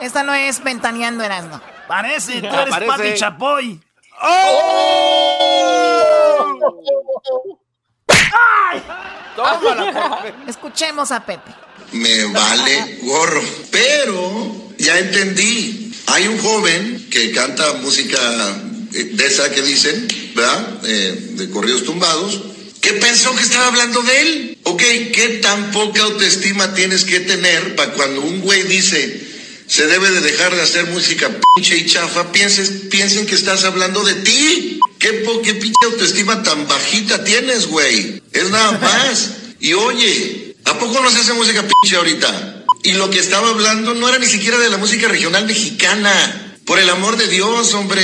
Esta 0.00 0.22
no 0.22 0.32
es 0.32 0.64
ventaneando 0.64 1.22
Erasmo. 1.22 1.60
Parece, 1.86 2.40
tú 2.40 2.48
eres 2.48 2.74
Pati 2.86 3.14
Chapoy. 3.16 3.78
¡Oh! 4.22 4.98
¡Ay! 8.08 8.82
Escuchemos 10.46 11.12
a 11.12 11.20
Pepe. 11.20 11.54
Me 11.92 12.32
vale 12.32 12.98
gorro. 13.02 13.42
Pero 13.70 14.72
ya 14.78 14.98
entendí. 14.98 15.91
Hay 16.06 16.28
un 16.28 16.38
joven 16.38 17.06
que 17.10 17.32
canta 17.32 17.74
música 17.74 18.18
de 18.90 19.26
esa 19.26 19.50
que 19.50 19.62
dicen, 19.62 20.06
¿verdad? 20.34 20.80
Eh, 20.84 21.30
de 21.36 21.50
corridos 21.50 21.84
tumbados 21.84 22.52
¿Qué 22.82 22.94
pensó 22.94 23.34
que 23.36 23.44
estaba 23.44 23.68
hablando 23.68 24.02
de 24.02 24.20
él? 24.20 24.58
Ok, 24.64 24.82
¿qué 25.14 25.38
tan 25.40 25.70
poca 25.70 26.02
autoestima 26.02 26.74
tienes 26.74 27.04
que 27.04 27.20
tener 27.20 27.76
para 27.76 27.92
cuando 27.92 28.22
un 28.22 28.40
güey 28.40 28.64
dice 28.64 29.28
se 29.68 29.86
debe 29.86 30.10
de 30.10 30.20
dejar 30.20 30.54
de 30.54 30.60
hacer 30.60 30.86
música 30.88 31.30
pinche 31.54 31.78
y 31.78 31.86
chafa, 31.86 32.32
pienses, 32.32 32.70
piensen 32.90 33.24
que 33.24 33.36
estás 33.36 33.62
hablando 33.62 34.02
de 34.02 34.14
ti? 34.14 34.80
¿Qué, 34.98 35.24
qué 35.44 35.54
pinche 35.54 35.84
autoestima 35.84 36.42
tan 36.42 36.66
bajita 36.66 37.22
tienes, 37.22 37.68
güey? 37.68 38.20
Es 38.32 38.50
nada 38.50 38.72
más. 38.72 39.30
Y 39.60 39.74
oye, 39.74 40.56
¿a 40.64 40.76
poco 40.76 41.00
no 41.00 41.10
se 41.10 41.20
hace 41.20 41.34
música 41.34 41.62
pinche 41.62 41.96
ahorita? 41.96 42.51
Y 42.84 42.92
lo 42.94 43.10
que 43.10 43.20
estaba 43.20 43.48
hablando 43.48 43.94
no 43.94 44.08
era 44.08 44.18
ni 44.18 44.26
siquiera 44.26 44.58
de 44.58 44.68
la 44.68 44.76
música 44.76 45.08
regional 45.08 45.46
mexicana. 45.46 46.48
Por 46.66 46.78
el 46.78 46.88
amor 46.90 47.16
de 47.16 47.26
Dios, 47.28 47.74
hombre. 47.74 48.00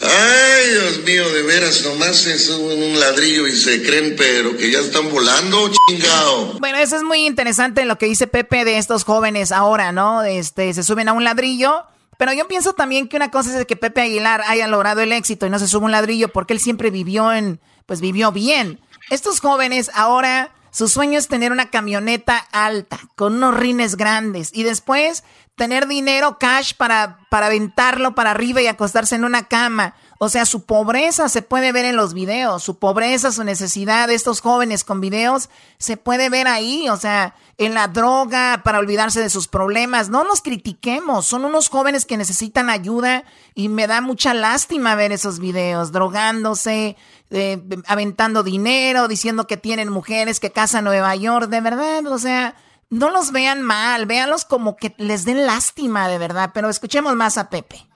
Ay, 0.00 0.70
Dios 0.70 1.04
mío, 1.04 1.30
de 1.32 1.42
veras, 1.42 1.82
nomás 1.82 2.26
es 2.26 2.48
un 2.50 2.98
ladrillo 3.00 3.46
y 3.46 3.56
se 3.56 3.82
creen, 3.82 4.14
pero 4.16 4.56
que 4.56 4.70
ya 4.70 4.80
están 4.80 5.10
volando, 5.10 5.70
chingao. 5.88 6.58
Bueno, 6.60 6.78
eso 6.78 6.96
es 6.96 7.02
muy 7.02 7.26
interesante 7.26 7.84
lo 7.84 7.96
que 7.96 8.06
dice 8.06 8.26
Pepe 8.26 8.64
de 8.64 8.78
estos 8.78 9.04
jóvenes 9.04 9.50
ahora, 9.50 9.92
¿no? 9.92 10.22
Este, 10.22 10.72
se 10.74 10.82
suben 10.82 11.08
a 11.08 11.12
un 11.12 11.24
ladrillo. 11.24 11.84
Pero 12.18 12.32
yo 12.32 12.46
pienso 12.46 12.74
también 12.74 13.08
que 13.08 13.16
una 13.16 13.30
cosa 13.30 13.58
es 13.58 13.66
que 13.66 13.76
Pepe 13.76 14.02
Aguilar 14.02 14.42
haya 14.46 14.68
logrado 14.68 15.00
el 15.00 15.12
éxito 15.12 15.46
y 15.46 15.50
no 15.50 15.58
se 15.58 15.66
sube 15.66 15.86
un 15.86 15.90
ladrillo 15.90 16.28
porque 16.28 16.52
él 16.52 16.60
siempre 16.60 16.90
vivió 16.90 17.32
en, 17.32 17.60
pues 17.86 18.00
vivió 18.00 18.30
bien. 18.30 18.80
Estos 19.10 19.40
jóvenes 19.40 19.90
ahora, 19.94 20.54
su 20.72 20.88
sueño 20.88 21.18
es 21.18 21.28
tener 21.28 21.52
una 21.52 21.68
camioneta 21.68 22.38
alta, 22.50 22.98
con 23.14 23.34
unos 23.34 23.54
rines 23.54 23.96
grandes 23.96 24.48
y 24.54 24.62
después 24.62 25.22
tener 25.54 25.86
dinero, 25.86 26.38
cash 26.38 26.72
para, 26.74 27.18
para 27.28 27.46
aventarlo 27.46 28.14
para 28.14 28.30
arriba 28.30 28.62
y 28.62 28.66
acostarse 28.68 29.14
en 29.14 29.24
una 29.24 29.48
cama. 29.48 29.94
O 30.18 30.30
sea, 30.30 30.46
su 30.46 30.64
pobreza 30.64 31.28
se 31.28 31.42
puede 31.42 31.72
ver 31.72 31.84
en 31.84 31.96
los 31.96 32.14
videos, 32.14 32.62
su 32.62 32.78
pobreza, 32.78 33.32
su 33.32 33.44
necesidad 33.44 34.08
de 34.08 34.14
estos 34.14 34.40
jóvenes 34.40 34.82
con 34.82 35.02
videos 35.02 35.50
se 35.78 35.98
puede 35.98 36.30
ver 36.30 36.48
ahí, 36.48 36.88
o 36.88 36.96
sea, 36.96 37.34
en 37.58 37.74
la 37.74 37.88
droga 37.88 38.62
para 38.64 38.78
olvidarse 38.78 39.20
de 39.20 39.30
sus 39.30 39.48
problemas. 39.48 40.08
No 40.08 40.24
nos 40.24 40.40
critiquemos, 40.40 41.26
son 41.26 41.44
unos 41.44 41.68
jóvenes 41.68 42.06
que 42.06 42.16
necesitan 42.16 42.70
ayuda 42.70 43.24
y 43.54 43.68
me 43.68 43.86
da 43.86 44.00
mucha 44.00 44.34
lástima 44.34 44.94
ver 44.94 45.12
esos 45.12 45.38
videos, 45.38 45.92
drogándose, 45.92 46.96
eh, 47.30 47.62
aventando 47.86 48.42
dinero, 48.42 49.08
diciendo 49.08 49.46
que 49.46 49.56
tienen 49.56 49.88
mujeres 49.88 50.40
que 50.40 50.50
casan 50.50 50.84
Nueva 50.84 51.14
York, 51.16 51.48
de 51.48 51.60
verdad, 51.60 52.06
o 52.06 52.18
sea, 52.18 52.56
no 52.90 53.10
los 53.10 53.32
vean 53.32 53.62
mal, 53.62 54.06
véanlos 54.06 54.44
como 54.44 54.76
que 54.76 54.94
les 54.98 55.24
den 55.24 55.46
lástima 55.46 56.08
de 56.08 56.18
verdad, 56.18 56.50
pero 56.52 56.68
escuchemos 56.68 57.14
más 57.16 57.38
a 57.38 57.48
Pepe. 57.48 57.86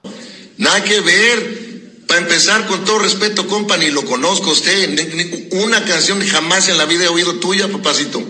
Nada 0.57 0.83
que 0.83 0.99
ver. 1.01 1.67
Para 2.07 2.21
empezar, 2.21 2.65
con 2.67 2.85
todo 2.85 2.99
respeto, 2.99 3.47
compa, 3.47 3.75
ni 3.75 3.91
lo 3.91 4.05
conozco 4.05 4.51
usted. 4.51 5.49
Una 5.51 5.83
canción 5.83 6.25
jamás 6.25 6.69
en 6.69 6.77
la 6.77 6.85
vida 6.85 7.03
he 7.03 7.09
oído 7.09 7.35
tuya, 7.35 7.67
papacito. 7.67 8.23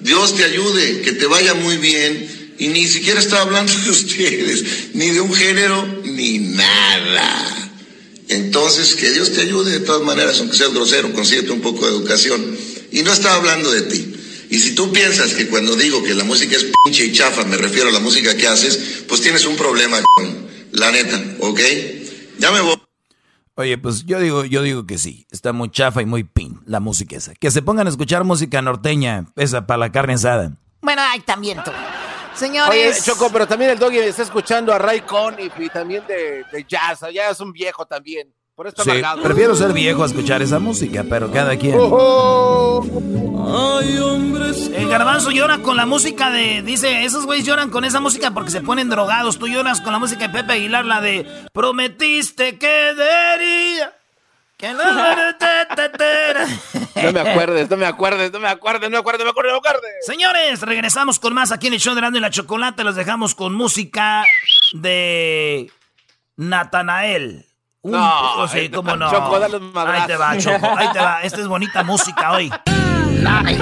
Dios 0.00 0.36
te 0.36 0.44
ayude, 0.44 1.00
que 1.02 1.12
te 1.12 1.26
vaya 1.26 1.54
muy 1.54 1.76
bien. 1.76 2.54
Y 2.58 2.68
ni 2.68 2.86
siquiera 2.86 3.18
estaba 3.20 3.42
hablando 3.42 3.72
de 3.72 3.90
ustedes, 3.90 4.64
ni 4.92 5.10
de 5.10 5.20
un 5.20 5.32
género, 5.32 6.02
ni 6.04 6.38
nada. 6.38 7.70
Entonces, 8.28 8.94
que 8.94 9.10
Dios 9.10 9.32
te 9.32 9.40
ayude 9.40 9.72
de 9.72 9.80
todas 9.80 10.02
maneras, 10.02 10.38
aunque 10.40 10.56
seas 10.56 10.72
grosero, 10.72 11.12
consíguete 11.12 11.50
un 11.52 11.62
poco 11.62 11.86
de 11.86 11.92
educación. 11.96 12.56
Y 12.92 13.02
no 13.02 13.12
estaba 13.12 13.36
hablando 13.36 13.70
de 13.70 13.82
ti. 13.82 14.14
Y 14.50 14.58
si 14.58 14.74
tú 14.74 14.92
piensas 14.92 15.34
que 15.34 15.46
cuando 15.46 15.76
digo 15.76 16.02
que 16.02 16.14
la 16.14 16.24
música 16.24 16.56
es 16.56 16.66
pinche 16.84 17.06
y 17.06 17.12
chafa, 17.12 17.44
me 17.44 17.56
refiero 17.56 17.88
a 17.88 17.92
la 17.92 18.00
música 18.00 18.36
que 18.36 18.46
haces, 18.46 18.78
pues 19.06 19.20
tienes 19.20 19.44
un 19.46 19.56
problema, 19.56 20.02
con 20.14 20.48
la 20.72 20.90
neta, 20.90 21.22
¿ok? 21.38 21.60
Ya 22.38 22.50
me 22.50 22.60
voy. 22.60 22.79
Oye, 23.56 23.76
pues 23.78 24.06
yo 24.06 24.18
digo, 24.20 24.44
yo 24.44 24.62
digo 24.62 24.86
que 24.86 24.96
sí, 24.96 25.26
está 25.30 25.52
muy 25.52 25.70
chafa 25.70 26.00
y 26.02 26.06
muy 26.06 26.24
pin 26.24 26.60
la 26.64 26.80
música 26.80 27.16
esa. 27.16 27.34
Que 27.34 27.50
se 27.50 27.62
pongan 27.62 27.86
a 27.86 27.90
escuchar 27.90 28.24
música 28.24 28.62
norteña, 28.62 29.26
esa 29.36 29.66
para 29.66 29.78
la 29.78 29.92
carne 29.92 30.14
asada. 30.14 30.52
Bueno, 30.80 31.02
ay, 31.04 31.20
también 31.20 31.62
tú. 31.64 31.70
Señores. 32.34 32.70
Oye, 32.70 33.02
Choco, 33.02 33.28
pero 33.30 33.46
también 33.46 33.72
el 33.72 33.78
doggy 33.78 33.98
está 33.98 34.22
escuchando 34.22 34.72
a 34.72 34.78
Ray 34.78 35.00
Conniff 35.02 35.52
y 35.58 35.68
también 35.68 36.06
de, 36.06 36.44
de 36.50 36.64
jazz. 36.66 37.00
Ya 37.12 37.28
es 37.28 37.40
un 37.40 37.52
viejo 37.52 37.84
también. 37.84 38.32
Sí, 38.76 38.90
prefiero 39.22 39.54
ser 39.54 39.72
viejo 39.72 40.02
a 40.02 40.06
escuchar 40.06 40.42
esa 40.42 40.58
música, 40.58 41.02
pero 41.08 41.30
cada 41.30 41.56
quien. 41.56 41.78
El 44.74 44.88
garbanzo 44.88 45.30
llora 45.30 45.58
con 45.58 45.78
la 45.78 45.86
música 45.86 46.30
de. 46.30 46.60
Dice, 46.62 47.04
esos 47.04 47.24
güeyes 47.24 47.46
lloran 47.46 47.70
con 47.70 47.84
esa 47.84 48.00
música 48.00 48.32
porque 48.32 48.50
se 48.50 48.60
ponen 48.60 48.90
drogados. 48.90 49.38
Tú 49.38 49.46
lloras 49.48 49.80
con 49.80 49.92
la 49.92 49.98
música 49.98 50.28
de 50.28 50.34
Pepe 50.34 50.52
Aguilar, 50.54 50.84
la 50.84 51.00
de 51.00 51.26
Prometiste 51.54 52.58
que 52.58 52.92
debería. 52.94 53.94
Que 54.58 54.74
no, 54.74 54.84
no 54.92 54.92
me 57.12 57.20
acuerdes, 57.20 57.70
no 57.70 57.78
me 57.78 57.86
acuerdes, 57.86 58.30
no 58.30 58.40
me 58.40 58.48
acuerdes, 58.48 58.82
no 58.82 58.90
me 58.90 58.98
acuerdes, 58.98 59.20
no 59.20 59.24
me 59.24 59.30
acuerdes, 59.30 59.52
no 59.52 59.54
me 59.54 59.58
acuerdes. 59.58 59.90
Señores, 60.04 60.60
regresamos 60.60 61.18
con 61.18 61.32
más 61.32 61.50
aquí 61.50 61.68
en 61.68 61.74
el 61.74 61.80
show 61.80 61.94
de 61.94 62.02
Rando 62.02 62.18
y 62.18 62.20
la 62.20 62.28
Chocolate. 62.28 62.84
Los 62.84 62.94
dejamos 62.94 63.34
con 63.34 63.54
música 63.54 64.22
de 64.74 65.72
Natanael 66.36 67.46
no, 67.84 68.48
sí, 68.48 68.68
cómo 68.68 68.96
no. 68.96 69.10
Choco, 69.10 69.38
dale 69.38 69.56
un 69.56 69.72
ahí 69.76 70.06
te 70.06 70.16
va, 70.16 70.36
Choco, 70.36 70.68
ahí 70.76 70.88
te 70.92 70.98
va. 70.98 71.20
Esta 71.22 71.40
es 71.40 71.48
bonita 71.48 71.82
música 71.82 72.32
hoy. 72.32 72.50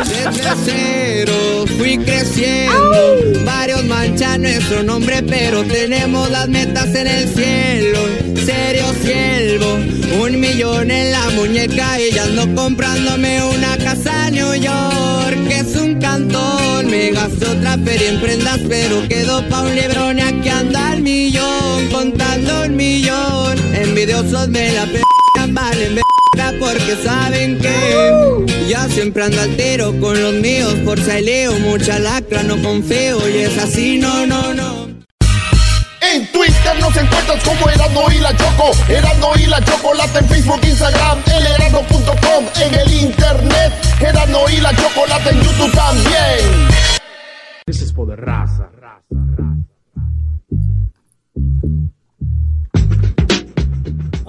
Desde 0.06 0.54
cero 0.64 1.64
fui 1.78 1.98
creciendo, 1.98 3.44
varios 3.44 3.84
manchan 3.84 4.42
nuestro 4.42 4.82
nombre, 4.82 5.22
pero 5.22 5.64
tenemos 5.64 6.30
las 6.30 6.48
metas 6.48 6.94
en 6.94 7.06
el 7.06 7.28
cielo. 7.28 7.98
Serio 8.36 8.84
siervo, 9.02 9.74
un 10.22 10.40
millón 10.40 10.90
en 10.90 11.10
la 11.12 11.30
muñeca 11.30 12.00
y 12.00 12.12
ya 12.12 12.24
ando 12.24 12.54
comprándome 12.54 13.42
una 13.42 13.76
casa 13.78 14.28
en 14.28 14.34
New 14.34 14.54
York, 14.54 15.48
que 15.48 15.58
es 15.58 15.76
un 15.76 15.98
cantón. 16.78 16.90
Me 16.90 17.10
gasto 17.10 17.50
otra 17.50 17.78
feria 17.78 18.08
en 18.08 18.20
prendas, 18.20 18.60
pero 18.68 19.06
quedo 19.08 19.46
pa' 19.48 19.62
un 19.62 19.74
librón 19.74 20.18
y 20.18 20.22
aquí 20.22 20.48
anda 20.48 20.94
el 20.94 21.02
millón, 21.02 21.88
contando 21.90 22.62
un 22.66 22.76
millón. 22.76 23.58
Envidiosos 23.74 24.48
me 24.48 24.72
la 24.72 24.86
p 24.86 25.00
valen 25.50 25.98
porque 26.60 26.96
saben 27.02 27.58
que 27.58 28.68
ya 28.68 28.88
siempre 28.88 29.24
ando 29.24 29.40
al 29.40 29.56
tiro 29.56 29.98
con 30.00 30.20
los 30.20 30.34
míos 30.34 30.74
por 30.84 30.98
leo 30.98 31.52
mucha 31.60 31.98
lacra, 31.98 32.42
no 32.42 32.60
confío 32.62 33.28
y 33.28 33.38
es 33.38 33.58
así, 33.58 33.98
no, 33.98 34.26
no, 34.26 34.54
no. 34.54 34.77
En 36.18 36.26
Twitter 36.32 36.80
nos 36.80 36.96
encuentras 36.96 37.44
como 37.44 37.70
Erasmo 37.70 38.10
y 38.10 38.18
la 38.18 38.36
Choco, 38.36 38.72
Erasmo 38.88 39.30
y 39.36 39.46
la 39.46 39.64
Chocolate 39.64 40.18
en 40.18 40.28
Facebook, 40.28 40.60
Instagram, 40.64 41.22
elerasmo.com, 41.26 42.44
en 42.60 42.74
el 42.74 42.92
internet, 42.92 43.72
Erasmo 44.00 44.48
y 44.50 44.60
la 44.60 44.74
Chocolate 44.74 45.30
en 45.30 45.40
YouTube 45.40 45.72
también. 45.72 46.68
Ese 47.66 47.84
es 47.84 47.92
poder 47.92 48.18
raza, 48.20 48.68
raza, 48.80 49.04
raza. 49.36 49.77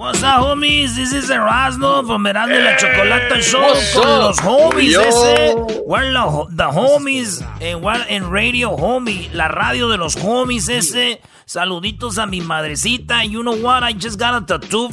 Up, 0.02 0.14
homies? 0.16 0.96
This 0.96 1.12
is 1.12 1.30
Erasmo 1.30 2.06
from 2.06 2.24
Erasmo 2.24 2.54
y 2.54 2.62
la 2.62 2.76
Chocolata 2.76 3.40
Show 3.42 3.74
con 3.94 4.20
los 4.20 4.38
homies 4.40 4.96
ese. 4.96 5.82
We're 5.84 6.12
the, 6.50 6.70
homies 6.70 7.42
and 7.60 7.82
we're 7.82 8.06
in 8.08 8.30
radio 8.30 8.76
homie, 8.76 9.32
la 9.34 9.48
radio 9.48 9.88
de 9.88 9.98
los 9.98 10.16
homies 10.16 10.68
ese. 10.68 11.20
Saluditos 11.46 12.18
a 12.18 12.26
mi 12.26 12.40
madrecita. 12.40 13.28
You 13.28 13.42
know 13.42 13.56
what? 13.60 13.82
I 13.82 13.92
just 13.92 14.18
got 14.18 14.42
a 14.42 14.46
tattoo 14.46 14.88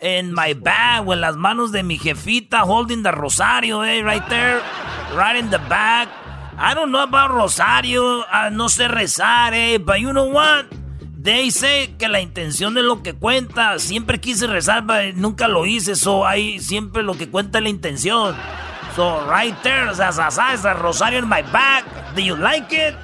in 0.00 0.32
my 0.32 0.52
bag, 0.52 1.08
en 1.08 1.20
las 1.20 1.36
manos 1.36 1.72
de 1.72 1.82
mi 1.82 1.98
jefita, 1.98 2.60
holding 2.60 3.02
the 3.02 3.10
rosario, 3.10 3.80
eh, 3.80 4.02
right 4.02 4.28
there, 4.28 4.60
right 5.14 5.36
in 5.36 5.50
the 5.50 5.58
back. 5.68 6.08
I 6.56 6.74
don't 6.74 6.92
know 6.92 7.02
about 7.02 7.32
rosario, 7.32 8.20
uh, 8.20 8.50
no 8.52 8.66
sé 8.66 8.88
rezar, 8.88 9.52
eh, 9.52 9.78
but 9.78 10.00
you 10.00 10.12
know 10.12 10.26
what? 10.26 10.66
Say 11.24 11.94
que 11.98 12.08
la 12.08 12.20
intención 12.20 12.76
es 12.76 12.84
lo 12.84 13.02
que 13.02 13.14
cuenta. 13.14 13.78
Siempre 13.78 14.20
quise 14.20 14.46
rezar, 14.46 14.84
pero 14.86 15.16
nunca 15.16 15.48
lo 15.48 15.64
hice, 15.64 15.96
so 15.96 16.26
ahí 16.26 16.60
siempre 16.60 17.02
lo 17.02 17.14
que 17.14 17.30
cuenta 17.30 17.58
es 17.58 17.64
la 17.64 17.70
intención. 17.70 18.36
So 18.94 19.26
right 19.26 19.56
there, 19.62 19.90
esa 19.90 20.74
rosario 20.74 21.18
in 21.18 21.28
my 21.28 21.42
back. 21.50 21.84
Do 22.14 22.20
you 22.20 22.36
like 22.36 22.72
it? 22.72 22.94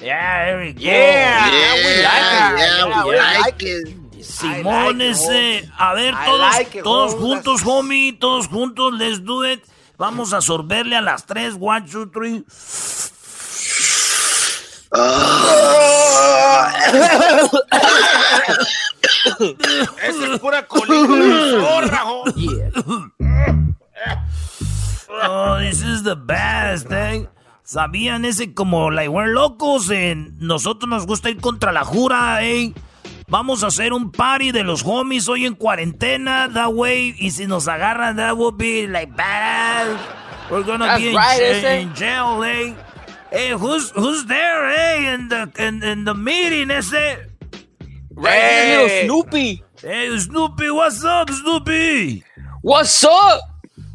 Yeah, 0.00 0.44
there 0.46 0.60
we 0.60 0.72
go. 0.72 0.80
Yeah, 0.80 1.50
yeah, 1.50 1.74
we 1.74 2.02
like 2.02 2.32
it. 2.42 2.58
Yeah, 2.58 3.04
we 3.04 3.16
like 3.16 3.62
it. 3.62 4.04
Simón 4.24 5.00
ese. 5.02 5.68
A 5.76 5.92
ver, 5.92 6.14
todos, 6.24 6.82
todos 6.82 7.14
juntos, 7.14 7.62
homie. 7.64 8.12
Todos 8.12 8.48
juntos, 8.48 8.94
let's 8.94 9.22
do 9.24 9.44
it. 9.44 9.62
Vamos 9.98 10.32
a 10.32 10.40
sorberle 10.40 10.96
a 10.96 11.00
las 11.00 11.26
tres. 11.26 11.56
One, 11.58 11.86
two, 11.86 12.06
three. 12.06 12.44
Esa 20.02 20.32
es 20.32 20.40
pura 20.40 20.66
colita 20.66 20.94
Oh, 25.26 25.58
this 25.58 25.82
is 25.82 26.02
the 26.02 26.14
best, 26.14 26.90
eh. 26.92 27.28
¿Sabían 27.62 28.24
ese 28.24 28.52
como, 28.52 28.90
like, 28.90 29.08
we're 29.08 29.32
locos? 29.32 29.90
En 29.90 30.36
nosotros 30.38 30.88
nos 30.88 31.06
gusta 31.06 31.30
ir 31.30 31.40
contra 31.40 31.72
la 31.72 31.84
jura, 31.84 32.44
eh. 32.44 32.74
Vamos 33.26 33.64
a 33.64 33.68
hacer 33.68 33.92
un 33.94 34.12
party 34.12 34.52
de 34.52 34.64
los 34.64 34.84
homies 34.84 35.28
hoy 35.28 35.46
en 35.46 35.54
cuarentena, 35.54 36.50
that 36.52 36.68
way. 36.68 37.14
Y 37.18 37.30
si 37.30 37.46
nos 37.46 37.66
agarran, 37.68 38.16
that 38.16 38.36
would 38.36 38.56
be 38.58 38.86
like 38.86 39.12
bad. 39.16 39.96
We're 40.50 40.62
gonna 40.62 40.96
be 40.96 41.10
in, 41.10 41.94
jail, 41.94 42.44
eh. 42.44 42.74
Hey, 43.34 43.50
who's 43.50 43.90
who's 43.90 44.24
there, 44.26 44.70
eh? 44.70 45.12
In 45.12 45.28
the 45.28 45.50
in, 45.58 45.82
in 45.82 46.04
the 46.04 46.14
meeting, 46.14 46.70
ese. 46.70 47.18
Right 48.14 48.30
hey. 48.30 48.86
here, 48.86 49.06
Snoopy. 49.06 49.64
Hey, 49.82 50.16
Snoopy, 50.16 50.70
what's 50.70 51.02
up, 51.02 51.28
Snoopy? 51.30 52.22
What's 52.62 53.02
up? 53.02 53.40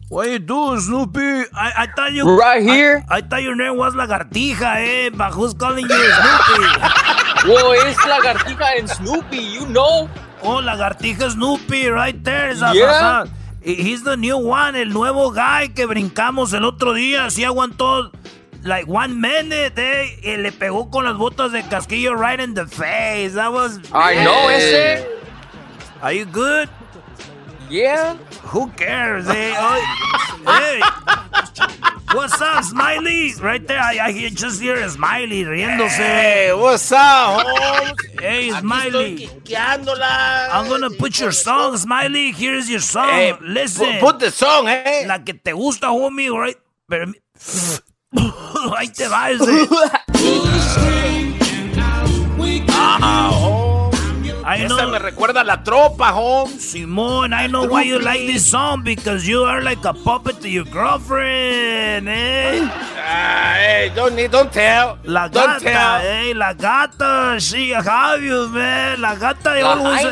What 0.09 0.27
you 0.27 0.39
doing, 0.39 0.81
Snoopy? 0.81 1.47
I, 1.55 1.71
I 1.77 1.87
thought 1.95 2.11
you 2.11 2.27
right 2.27 2.61
here. 2.61 3.05
I, 3.07 3.19
I 3.19 3.21
thought 3.21 3.41
your 3.41 3.55
name 3.55 3.77
was 3.77 3.95
Lagartija, 3.95 4.75
eh? 4.75 5.09
But 5.15 5.31
who's 5.31 5.53
calling 5.53 5.87
you 5.87 6.01
Snoopy? 6.19 6.59
Whoa, 7.47 7.71
es 7.79 7.95
lagartija 7.95 8.75
en 8.75 8.89
Snoopy, 8.89 9.39
you 9.39 9.65
know. 9.67 10.09
Oh, 10.43 10.59
lagartija 10.59 11.31
Snoopy, 11.31 11.87
right 11.87 12.21
there. 12.25 12.51
yeah. 12.75 13.23
He's 13.61 14.03
the 14.03 14.17
new 14.17 14.37
one, 14.37 14.75
el 14.75 14.89
nuevo 14.89 15.31
guy 15.31 15.69
que 15.69 15.85
brincamos 15.85 16.51
el 16.51 16.65
otro 16.65 16.91
día. 16.91 17.29
Sí 17.29 17.45
aguantó 17.45 18.11
like 18.63 18.87
one 18.87 19.19
minute, 19.19 19.77
eh. 19.77 20.19
Y 20.23 20.37
le 20.37 20.51
pegó 20.51 20.89
con 20.91 21.05
las 21.05 21.15
botas 21.15 21.51
de 21.51 21.63
casquillo 21.63 22.13
right 22.13 22.39
in 22.39 22.53
the 22.53 22.65
face. 22.65 23.33
That 23.33 23.51
was. 23.51 23.79
I 23.93 24.23
know 24.23 24.49
ese. 24.49 25.05
Are 26.01 26.13
you 26.13 26.25
good? 26.25 26.69
Yeah. 27.69 28.15
Who 28.43 28.69
cares, 28.69 29.27
eh? 29.29 29.53
Oh, 29.55 29.81
hey. 30.47 30.81
What's 32.13 32.41
up, 32.41 32.63
Smiley? 32.63 33.33
Right 33.35 33.65
there, 33.67 33.79
I, 33.79 33.99
I 34.01 34.29
just 34.29 34.59
hear 34.59 34.75
a 34.75 34.89
Smiley 34.89 35.43
riéndose. 35.43 35.89
Hey, 35.89 36.51
what's 36.53 36.91
up, 36.91 37.45
Holmes? 37.45 37.93
Hey, 38.19 38.49
Smiley. 38.49 39.29
I'm 39.55 39.85
gonna 40.67 40.89
put 40.89 41.19
your 41.19 41.31
song, 41.31 41.77
Smiley. 41.77 42.31
Here's 42.31 42.67
your 42.67 42.79
song. 42.79 43.09
Hey, 43.09 43.33
Listen. 43.41 43.99
Put 43.99 44.19
the 44.19 44.31
song, 44.31 44.67
eh? 44.67 45.05
La 45.05 45.19
que 45.19 45.35
te 45.35 45.51
gusta, 45.51 45.91
homie, 45.91 46.31
right? 46.31 46.57
Pero... 46.89 47.13
Ahí 48.77 48.89
te 48.89 49.07
va 49.07 49.29
ese. 49.29 49.67
ah, 52.71 53.29
oh. 53.33 53.75
I 54.51 54.63
Esa 54.63 54.87
me 54.87 54.97
recuerda 54.97 55.41
a 55.41 55.43
la 55.43 55.63
tropa, 55.63 56.11
Holmes. 56.11 56.71
Simón, 56.71 57.33
I 57.33 57.47
know 57.47 57.65
why 57.67 57.83
you 57.83 57.99
like 57.99 58.25
this 58.25 58.49
song 58.49 58.81
because 58.83 59.27
you 59.27 59.43
are 59.43 59.61
like 59.61 59.85
a 59.85 59.93
puppet 59.93 60.41
to 60.41 60.49
your 60.49 60.65
girlfriend, 60.65 62.07
eh? 62.09 62.67
Ah, 62.97 63.53
hey, 63.59 63.91
don't 63.93 64.15
need, 64.15 64.31
don't 64.31 64.51
tell. 64.51 64.97
La 65.03 65.27
don't 65.27 65.45
gata, 65.45 65.59
tell. 65.59 66.01
eh, 66.01 66.33
la 66.33 66.53
gata, 66.53 67.37
she 67.39 67.69
have 67.69 68.23
you, 68.23 68.47
man. 68.49 68.99
La 69.01 69.13
gata 69.15 69.53
de 69.53 69.61
always. 69.61 70.05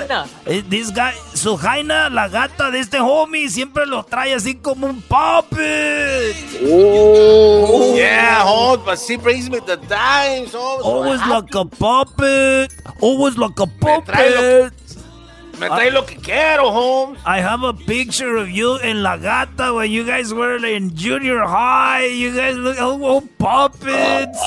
Eh, 0.46 0.62
this 0.70 0.92
guy, 0.92 1.14
su 1.34 1.58
jaina, 1.58 2.08
la 2.12 2.28
gata 2.28 2.70
de 2.70 2.80
este 2.80 3.00
homie, 3.00 3.50
siempre 3.50 3.88
lo 3.88 4.04
trae 4.04 4.36
así 4.36 4.54
como 4.56 4.86
un 4.86 5.02
puppet. 5.02 6.36
Oh, 6.70 7.77
but 8.88 8.98
she 8.98 9.18
brings 9.18 9.50
me 9.50 9.60
the 9.60 9.76
dimes. 9.76 10.56
Always 10.56 11.20
like 11.28 11.54
a 11.54 11.66
puppet. 11.66 12.74
Always 13.02 13.38
like 13.38 13.60
a 13.60 13.68
puppet. 13.68 14.72
Me 15.60 15.68
trae 15.68 15.92
lo 15.92 16.04
que 16.04 16.16
quiero, 16.22 16.72
Holmes. 16.72 17.20
I 17.26 17.42
have 17.42 17.64
a 17.64 17.74
picture 17.74 18.38
of 18.38 18.50
you 18.50 18.78
in 18.78 19.04
La 19.04 19.18
Gata 19.18 19.74
when 19.74 19.92
you 19.92 20.06
guys 20.06 20.34
were 20.34 20.64
in 20.64 20.96
junior 20.96 21.40
high. 21.42 22.06
You 22.06 22.34
guys 22.34 22.56
look 22.56 22.80
all, 22.80 23.04
all 23.04 23.22
puppets. 23.40 24.40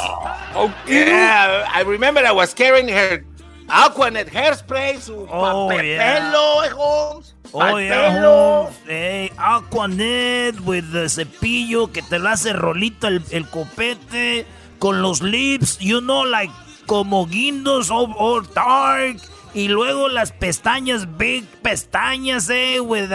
Oh, 0.56 0.72
yeah. 0.86 1.68
I 1.68 1.82
remember 1.82 2.20
I 2.20 2.32
was 2.32 2.54
carrying 2.54 2.88
her 2.88 3.22
Aquanet 3.70 4.34
hairspray, 4.34 5.00
su 5.00 5.26
oh, 5.30 5.70
yeah. 5.70 6.20
pelo, 6.20 6.64
eh, 6.64 6.70
Holmes. 6.76 7.34
Oh, 7.52 7.78
yeah, 7.78 8.20
Holmes. 8.20 8.76
Hey, 8.86 9.30
Aquanet 9.36 10.60
with 10.60 10.90
the 10.92 11.08
cepillo 11.08 11.92
que 11.92 12.02
te 12.02 12.18
lo 12.18 12.28
hace 12.28 12.52
rolito 12.52 13.06
el, 13.06 13.22
el 13.30 13.48
copete 13.48 14.44
con 14.78 15.02
los 15.02 15.22
lips, 15.22 15.78
you 15.78 16.00
know, 16.00 16.24
like 16.24 16.52
como 16.86 17.26
guindos 17.26 17.90
all, 17.90 18.14
all 18.18 18.42
dark. 18.54 19.18
Y 19.54 19.68
luego 19.68 20.08
las 20.08 20.32
pestañas, 20.32 21.16
big 21.16 21.44
pestañas, 21.62 22.48
eh, 22.50 22.80
with, 22.80 23.12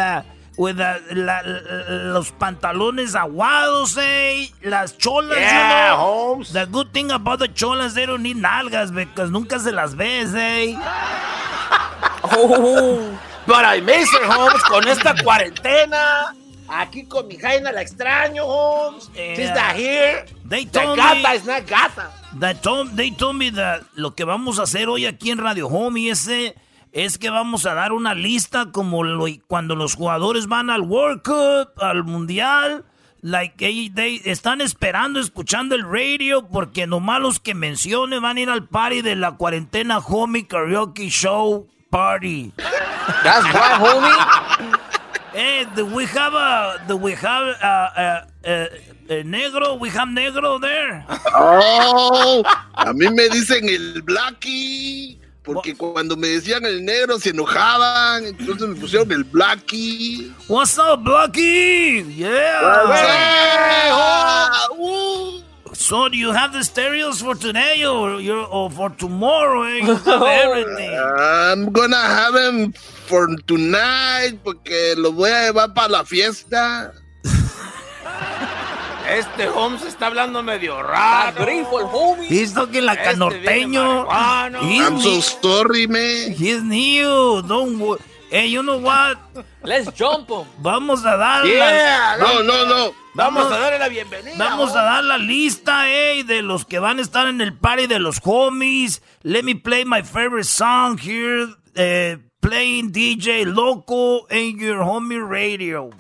with 0.58 0.80
los 1.12 2.32
pantalones 2.32 3.16
aguados, 3.16 3.98
eh, 3.98 4.52
las 4.62 4.98
cholas, 4.98 5.38
yeah, 5.38 5.92
you 5.92 5.98
know? 5.98 6.04
Holmes. 6.04 6.54
The 6.54 6.66
good 6.66 6.92
thing 6.92 7.12
about 7.12 7.40
the 7.40 7.48
cholas, 7.48 7.94
they 7.94 8.06
don't 8.06 8.24
need 8.24 8.38
nalgas, 8.38 8.94
because 8.94 9.32
nunca 9.32 9.60
se 9.60 9.72
las 9.72 9.96
ves, 9.96 10.34
eh. 10.34 10.76
oh, 12.24 13.20
but 13.46 13.66
I 13.66 13.82
miss 13.82 14.12
her, 14.14 14.26
Holmes, 14.26 14.64
con 14.64 14.88
esta 14.88 15.14
cuarentena. 15.16 16.36
Aquí 16.68 17.08
con 17.08 17.28
mi 17.28 17.38
Jaina 17.38 17.72
la 17.72 17.82
extraño, 17.82 18.44
Holmes. 18.44 19.10
Yeah. 19.14 19.36
She's 19.36 19.50
not 19.50 19.76
here. 19.76 20.26
They 20.44 20.66
told 20.66 20.98
the 20.98 21.02
gata 21.02 21.30
me, 21.30 21.36
is 21.36 21.46
not 21.46 21.68
gata. 21.68 22.12
They 22.40 22.54
told, 22.54 22.96
they 22.96 23.12
told 23.12 23.36
me 23.36 23.52
that 23.52 23.84
lo 23.96 24.16
que 24.16 24.26
vamos 24.26 24.58
a 24.58 24.64
hacer 24.64 24.90
hoy 24.90 25.06
aquí 25.06 25.30
en 25.30 25.38
Radio 25.38 25.68
Home 25.68 26.10
ese 26.10 26.56
es 26.96 27.18
que 27.18 27.30
vamos 27.30 27.66
a 27.66 27.74
dar 27.74 27.92
una 27.92 28.16
lista 28.16 28.72
como 28.72 29.04
lo, 29.04 29.26
cuando 29.48 29.76
los 29.76 29.96
jugadores 29.96 30.48
van 30.48 30.70
al 30.70 30.80
World 30.82 31.24
Cup, 31.24 31.84
al 31.84 32.06
Mundial. 32.06 32.86
Like, 33.22 33.58
they, 33.94 34.22
están 34.24 34.62
esperando, 34.62 35.20
escuchando 35.20 35.76
el 35.76 35.84
radio, 35.84 36.48
porque 36.48 36.88
nomás 36.88 37.20
los 37.20 37.42
que 37.42 37.54
mencione 37.54 38.20
van 38.20 38.38
a 38.38 38.40
ir 38.40 38.50
al 38.50 38.70
party 38.70 39.02
de 39.02 39.18
la 39.18 39.34
cuarentena 39.34 39.98
Homie 39.98 40.48
Karaoke 40.48 41.10
Show 41.10 41.68
Party. 41.90 42.54
That's 43.24 43.46
right, 43.52 43.78
homie. 43.78 44.80
Hey, 45.34 45.66
do 45.76 45.86
we 45.88 46.06
have 46.06 46.34
a, 46.34 46.82
do 46.88 46.96
we 46.96 47.14
have 47.14 47.58
a, 47.62 48.26
a, 48.46 48.70
a, 49.10 49.24
negro? 49.26 49.78
We 49.78 49.90
have 49.90 50.08
negro 50.08 50.62
there. 50.62 51.04
Oh, 51.34 52.42
a 52.74 52.94
mí 52.94 53.10
me 53.10 53.28
dicen 53.28 53.68
el 53.68 54.02
Blackie. 54.02 55.20
Porque 55.46 55.76
cuando 55.76 56.18
me 56.18 56.28
decían 56.28 56.66
el 56.66 56.84
negro 56.84 57.20
se 57.20 57.30
enojaban, 57.30 58.26
entonces 58.26 58.68
me 58.68 58.76
pusieron 58.76 59.12
el 59.12 59.24
Blackie. 59.24 60.34
What's 60.48 60.78
up, 60.80 61.04
Blackie? 61.04 62.04
Yeah. 62.16 62.62
uh, 63.92 65.42
so 65.74 66.10
do 66.10 66.18
you 66.18 66.32
have 66.32 66.52
the 66.52 66.64
stereos 66.64 67.22
for 67.22 67.36
today 67.36 67.86
or, 67.86 68.20
or 68.52 68.72
for 68.72 68.90
tomorrow? 68.90 69.64
Eh? 69.64 69.82
Everything. 70.08 70.98
I'm 70.98 71.72
gonna 71.72 71.96
have 71.96 72.34
them 72.34 72.74
for 73.06 73.28
tonight 73.46 74.40
porque 74.44 74.96
lo 74.98 75.12
voy 75.12 75.30
a 75.30 75.52
llevar 75.52 75.74
para 75.76 75.90
la 75.90 76.04
fiesta. 76.06 76.92
Este 79.10 79.48
Holmes 79.48 79.84
está 79.84 80.08
hablando 80.08 80.42
medio 80.44 80.82
raro. 80.82 81.46
He's 82.28 82.54
talking 82.54 82.86
like 82.86 83.02
este 83.02 83.16
a 83.16 83.18
norteño. 83.18 84.08
I'm 84.10 85.00
so 85.00 85.22
sorry, 85.22 85.88
man. 85.88 86.34
He's 86.34 86.64
new. 86.64 87.42
Don't 87.44 88.00
Hey, 88.32 88.48
you 88.48 88.64
know 88.64 88.80
what? 88.80 89.18
Let's 89.64 89.92
jump. 89.94 90.30
Vamos 90.60 91.06
a 91.06 91.16
dar 91.16 91.46
Yeah, 91.46 92.18
No, 92.20 92.42
no, 92.44 92.66
no. 92.66 92.94
Vamos 93.14 93.46
a 93.52 93.58
darle 93.58 93.80
la 93.80 93.88
bienvenida. 93.88 94.36
Vamos 94.38 94.76
a 94.76 94.82
dar 94.82 95.04
la 95.04 95.18
lista, 95.18 95.90
eh, 95.90 96.24
de 96.26 96.42
los 96.42 96.66
que 96.66 96.80
van 96.80 97.00
a 97.00 97.02
estar 97.02 97.28
en 97.28 97.40
el 97.40 97.54
party 97.54 97.88
de 97.88 98.00
los 98.00 98.20
homies. 98.24 99.02
Let 99.24 99.44
me 99.44 99.56
play 99.56 99.86
my 99.86 100.02
favorite 100.02 100.46
song 100.46 100.98
here. 100.98 101.48
eh, 101.76 102.18
playing 102.42 102.92
DJ 102.92 103.46
Loco 103.46 104.26
in 104.28 104.58
your 104.60 104.84
homie 104.84 105.20
radio. 105.20 105.92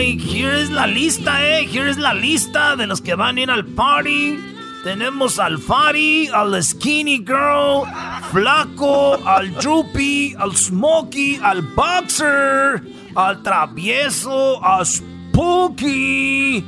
Here 0.00 0.54
is 0.54 0.70
la 0.70 0.86
lista, 0.86 1.42
eh. 1.42 1.66
Here 1.66 1.86
is 1.86 1.98
la 1.98 2.14
lista 2.14 2.74
de 2.74 2.86
los 2.86 3.02
que 3.02 3.14
van 3.14 3.36
a 3.36 3.40
ir 3.42 3.50
al 3.50 3.66
party. 3.66 4.38
Tenemos 4.82 5.38
al 5.38 5.58
Fari, 5.58 6.28
al 6.28 6.62
Skinny 6.62 7.18
Girl, 7.18 7.84
Flaco, 8.32 9.18
al 9.26 9.52
Droopy, 9.52 10.34
al 10.38 10.56
Smokey, 10.56 11.38
al 11.42 11.60
Boxer, 11.76 12.82
al 13.14 13.42
Travieso, 13.42 14.58
a 14.64 14.82
Spooky. 14.82 16.64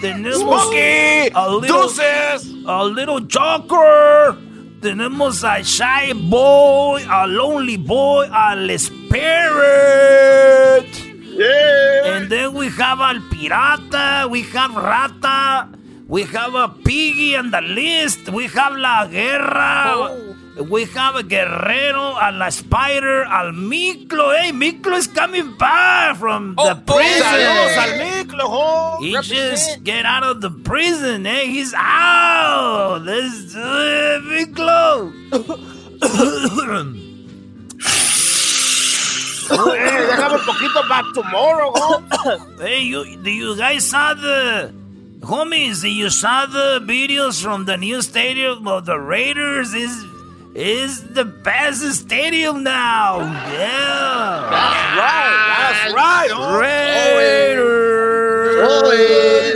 Tenemos 0.00 0.42
Smokey, 0.42 1.30
a 1.34 1.48
Little, 1.48 1.66
Deuces. 1.66 2.54
a 2.66 2.84
Little 2.84 3.26
Joker. 3.26 4.36
Tenemos 4.80 5.42
a 5.42 5.60
Shy 5.60 6.12
Boy, 6.14 7.02
a 7.10 7.26
Lonely 7.26 7.78
Boy, 7.78 8.28
al 8.30 8.70
Spirit. 8.70 10.06
And 11.38 12.30
then 12.30 12.54
we 12.54 12.68
have 12.68 13.00
al 13.00 13.20
Pirata, 13.30 14.28
we 14.30 14.42
have 14.42 14.74
Rata, 14.74 15.68
we 16.08 16.22
have 16.24 16.54
a 16.54 16.68
Piggy 16.68 17.36
on 17.36 17.50
the 17.50 17.60
list, 17.60 18.28
we 18.30 18.46
have 18.46 18.74
La 18.76 19.06
Guerra, 19.06 20.16
we 20.70 20.84
have 20.86 21.16
a 21.16 21.22
Guerrero, 21.22 22.16
a 22.18 22.32
La 22.32 22.48
Spider, 22.48 23.24
al 23.24 23.52
Miklo. 23.52 24.34
Hey, 24.34 24.52
Miklo 24.52 24.96
is 24.96 25.06
coming 25.06 25.54
back 25.58 26.16
from 26.16 26.54
the 26.56 26.74
prison. 26.86 27.22
Saludos 27.22 27.76
al 27.76 27.98
Miklo, 28.00 28.46
ho. 28.48 28.98
He 29.02 29.12
just 29.20 29.84
get 29.84 30.06
out 30.06 30.22
of 30.22 30.40
the 30.40 30.50
prison, 30.50 31.26
eh? 31.26 31.44
He's 31.44 31.74
out. 31.76 33.04
Do 33.04 33.10
it, 33.12 34.22
Miklo. 34.56 35.12
Eh, 39.50 40.06
déjame 40.10 40.38
poquito 40.44 40.82
back 40.88 41.04
tomorrow, 41.14 41.70
ho. 41.76 42.02
hey, 42.60 42.80
you, 42.82 43.16
do 43.22 43.30
you 43.30 43.56
guys 43.56 43.86
saw 43.86 44.12
the 44.14 44.72
homies? 45.20 45.82
Do 45.82 45.88
you 45.88 46.10
saw 46.10 46.46
the 46.46 46.80
videos 46.84 47.40
from 47.42 47.64
the 47.64 47.76
new 47.76 48.02
stadium 48.02 48.66
of 48.66 48.86
the 48.86 48.98
Raiders? 48.98 49.72
Is 49.74 50.04
is 50.54 51.02
the 51.12 51.24
best 51.24 51.82
stadium 51.94 52.62
now? 52.64 53.18
Yeah, 53.20 54.48
That's 54.50 54.96
right. 54.98 55.44
That's 55.58 55.94
right. 55.94 56.30
ho. 56.32 56.58
Raiders. 56.58 58.56
Hey, 58.92 59.52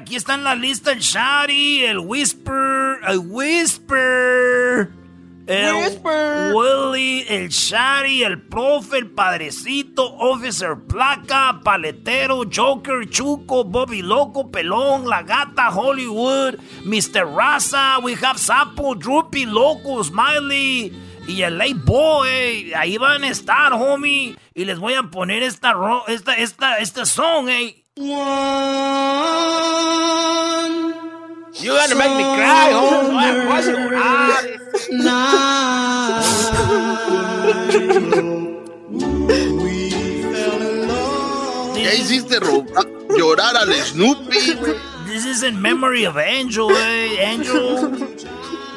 aquí 0.00 0.16
está 0.16 0.34
en 0.34 0.44
la 0.44 0.54
lista 0.54 0.92
el 0.92 1.00
Shari, 1.00 1.84
el 1.84 1.98
Whisper, 1.98 2.98
el 3.08 3.18
Whisper, 3.18 4.90
el 5.46 5.74
Whisper. 5.74 6.54
Willy, 6.54 7.24
el 7.28 7.48
Shari, 7.48 8.22
el 8.22 8.40
Profe, 8.42 8.98
el 8.98 9.10
Padrecito, 9.10 10.04
Officer 10.16 10.76
Placa, 10.88 11.60
Paletero, 11.64 12.42
Joker, 12.52 13.08
Chuco, 13.08 13.64
Bobby 13.64 14.02
Loco, 14.02 14.50
Pelón, 14.50 15.08
La 15.08 15.22
Gata, 15.22 15.70
Hollywood, 15.70 16.54
Mr. 16.84 17.26
Raza, 17.34 17.98
we 18.02 18.14
have 18.22 18.38
Sapo, 18.38 18.94
Droopy, 18.94 19.46
Loco, 19.46 20.02
Smiley 20.04 20.92
y 21.26 21.42
el 21.42 21.58
Late 21.58 21.74
Boy. 21.74 22.72
Ahí 22.74 22.96
van 22.98 23.24
a 23.24 23.28
estar, 23.28 23.72
homie. 23.72 24.36
Y 24.54 24.64
les 24.64 24.78
voy 24.78 24.94
a 24.94 25.02
poner 25.04 25.42
esta, 25.42 25.72
ro- 25.72 26.04
esta, 26.08 26.34
esta, 26.34 26.78
este 26.78 27.04
song, 27.06 27.48
eh. 27.48 27.76
You 28.02 28.16
gonna 31.76 31.94
make 31.96 32.16
me 32.16 32.24
cry, 32.24 32.70
ho. 32.72 33.10
Ay, 33.12 33.32
voy 33.44 33.58
a 33.58 33.60
llorar. 33.60 34.44
¿Qué 41.74 41.94
hiciste, 41.96 42.40
Ro? 42.40 42.64
Ah, 42.74 42.84
Llorar 43.16 43.56
al 43.56 43.72
Snoopy, 43.74 44.54
güey. 44.54 44.76
This 45.06 45.26
is 45.26 45.42
in 45.42 45.60
memory 45.60 46.04
of 46.04 46.16
Angel, 46.16 46.70
eh? 46.70 47.16
Angel. 47.20 47.90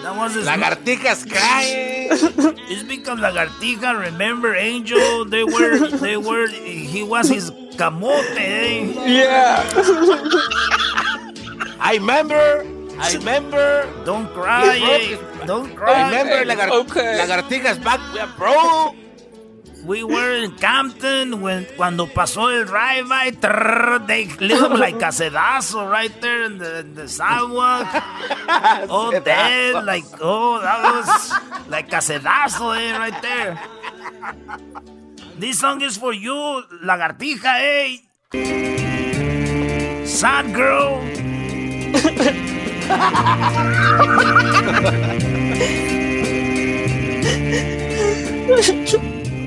That 0.03 0.17
was 0.17 0.33
his 0.35 0.45
Lagartijas 0.47 1.29
crying. 1.29 2.09
It's 2.69 2.83
because 2.83 3.19
Lagartija, 3.19 3.97
remember 3.97 4.53
Angel? 4.53 5.23
They 5.25 5.43
were, 5.45 5.87
they 5.91 6.17
were, 6.17 6.47
he 6.49 7.03
was 7.03 7.29
his 7.29 7.51
camote, 7.77 8.37
eh? 8.37 8.93
Yeah. 9.05 9.63
I 11.79 11.95
remember. 11.99 12.65
I 12.99 13.13
remember. 13.13 13.89
Don't 14.05 14.27
cry, 14.33 14.77
eh? 14.77 15.17
Don't 15.45 15.75
cry. 15.75 16.07
Remember 16.09 16.45
lagar 16.45 16.69
Okay. 16.85 17.19
lagartijas 17.19 17.83
back, 17.83 17.99
bro. 18.37 18.95
We 19.83 20.01
were 20.05 20.39
in 20.39 20.55
Campton 20.55 21.41
when 21.41 21.67
cuando 21.75 22.07
pasó 22.07 22.47
el 22.47 22.63
drive-by, 22.63 23.31
trrr, 23.31 24.07
they 24.07 24.23
him 24.23 24.79
like 24.79 24.95
a 25.03 25.11
sedazo 25.11 25.83
right 25.91 26.13
there 26.21 26.43
in 26.43 26.57
the, 26.57 26.79
in 26.79 26.95
the 26.95 27.09
sidewalk. 27.09 27.91
oh, 28.87 29.11
dead, 29.19 29.83
like, 29.83 30.05
oh, 30.21 30.61
that 30.61 30.79
was 30.87 31.67
like 31.67 31.91
a 31.91 31.99
sedazo, 31.99 32.71
eh, 32.79 32.95
right 32.97 33.21
there. 33.21 33.59
This 35.37 35.59
song 35.59 35.81
is 35.81 35.97
for 35.97 36.13
you, 36.13 36.63
lagartija, 36.83 37.53
eh. 37.59 37.97
Sad 40.05 40.53
girl. 40.53 41.01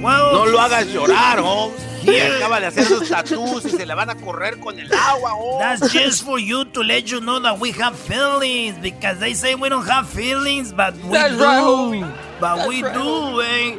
well, 0.03 0.33
No 0.33 0.47
lo 0.47 0.59
hagas 0.61 0.87
llorar, 0.93 1.39
ho. 1.43 1.73
Yeah. 2.03 2.37
Acaba 2.37 2.61
de 2.61 2.67
hacer 2.67 2.85
sus 2.85 3.09
tatús 3.09 3.65
y 3.65 3.71
se 3.71 3.85
le 3.85 3.93
van 3.95 4.11
a 4.11 4.15
correr 4.15 4.61
con 4.61 4.79
el 4.79 4.93
agua, 4.93 5.33
ho. 5.35 5.59
That's 5.59 5.93
just 5.93 6.23
for 6.23 6.39
you 6.39 6.65
to 6.67 6.83
let 6.83 7.11
you 7.11 7.21
know 7.21 7.41
that 7.41 7.59
we 7.59 7.73
have 7.73 7.99
feelings 7.99 8.79
because 8.81 9.19
they 9.19 9.35
say 9.35 9.57
we 9.57 9.69
don't 9.69 9.87
have 9.89 10.09
feelings, 10.09 10.73
but 10.73 10.95
we 10.95 11.11
That's 11.11 11.37
do. 11.37 11.43
right, 11.43 11.63
homie. 11.65 12.15
But 12.39 12.57
That's 12.57 12.69
we 12.69 12.83
right, 12.83 12.95
do, 12.95 13.41
eh. 13.43 13.77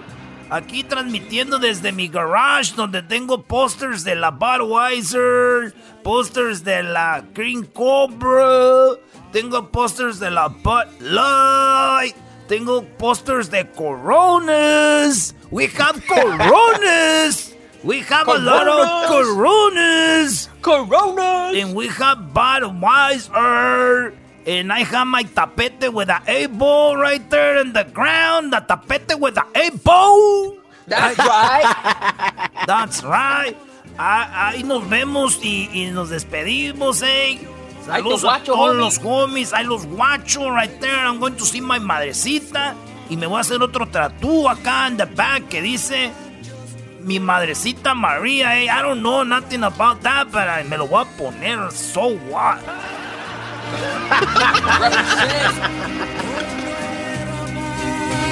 Aquí 0.50 0.84
transmitiendo 0.84 1.60
desde 1.60 1.92
mi 1.92 2.08
garage 2.08 2.74
donde 2.74 3.02
tengo 3.02 3.44
posters 3.44 4.06
de 4.06 4.16
la 4.16 4.32
Budweiser, 4.32 5.74
posters 6.04 6.64
de 6.64 6.84
la 6.84 7.22
Green 7.34 7.66
Cobra, 7.66 8.96
tengo 9.34 9.70
posters 9.70 10.20
de 10.20 10.32
la 10.32 10.48
Bud 10.48 10.86
Light, 11.02 12.16
tengo 12.48 12.82
posters 12.98 13.52
de 13.52 13.70
Coronas. 13.72 15.36
We 15.52 15.68
have 15.78 16.02
Coronas. 16.08 17.54
We 17.84 18.00
have 18.02 18.28
a 18.30 18.38
lot 18.38 18.68
of 18.68 19.08
Coronas. 19.08 20.50
Coronas. 20.62 21.56
And 21.56 21.76
we 21.76 21.88
have 21.88 22.20
Budweiser. 22.34 24.14
And 24.48 24.72
I 24.72 24.80
have 24.84 25.06
my 25.08 25.24
tapete 25.24 25.92
with 25.92 26.08
the 26.08 26.22
A 26.26 26.48
ball 26.48 26.96
right 26.96 27.22
there 27.30 27.58
in 27.58 27.74
the 27.74 27.84
ground. 27.84 28.54
The 28.54 28.62
tapete 28.62 29.20
with 29.20 29.36
the 29.36 29.44
A 29.54 29.72
ball. 29.84 30.56
That's 30.88 31.18
right. 31.20 32.50
That's 32.66 33.04
right. 33.04 33.58
Ah, 34.00 34.52
Ahí 34.54 34.64
nos 34.64 34.88
vemos 34.88 35.40
y, 35.44 35.70
y 35.74 35.92
nos 35.92 36.10
despedimos, 36.10 37.02
eh. 37.04 37.40
Saludos 37.86 38.24
a 38.24 38.28
guachos, 38.40 38.56
todos 38.56 38.70
homie. 38.72 38.80
los 38.80 39.00
homies. 39.04 39.54
Ahí 39.54 39.66
los 39.66 39.86
guachos 39.86 40.48
right 40.54 40.80
there. 40.80 40.96
I'm 41.06 41.20
going 41.20 41.36
to 41.36 41.46
see 41.46 41.60
my 41.62 41.80
madrecita. 41.80 42.74
Y 43.10 43.18
me 43.18 43.28
voy 43.28 43.38
a 43.40 43.42
hacer 43.42 43.62
otro 43.62 43.86
tatú 43.88 44.48
acá 44.48 44.88
en 44.88 44.96
the 44.98 45.06
back 45.06 45.50
que 45.50 45.62
dice 45.62 46.12
mi 47.02 47.20
madrecita 47.20 47.94
María. 47.94 48.58
Eh. 48.62 48.70
I 48.70 48.82
don't 48.82 49.02
know 49.02 49.24
nothing 49.26 49.64
about 49.64 50.02
that, 50.04 50.28
but 50.32 50.48
I- 50.48 50.64
me 50.64 50.78
lo 50.78 50.88
voy 50.88 51.02
a 51.04 51.18
poner. 51.18 51.70
So 51.72 52.16
what? 52.30 52.60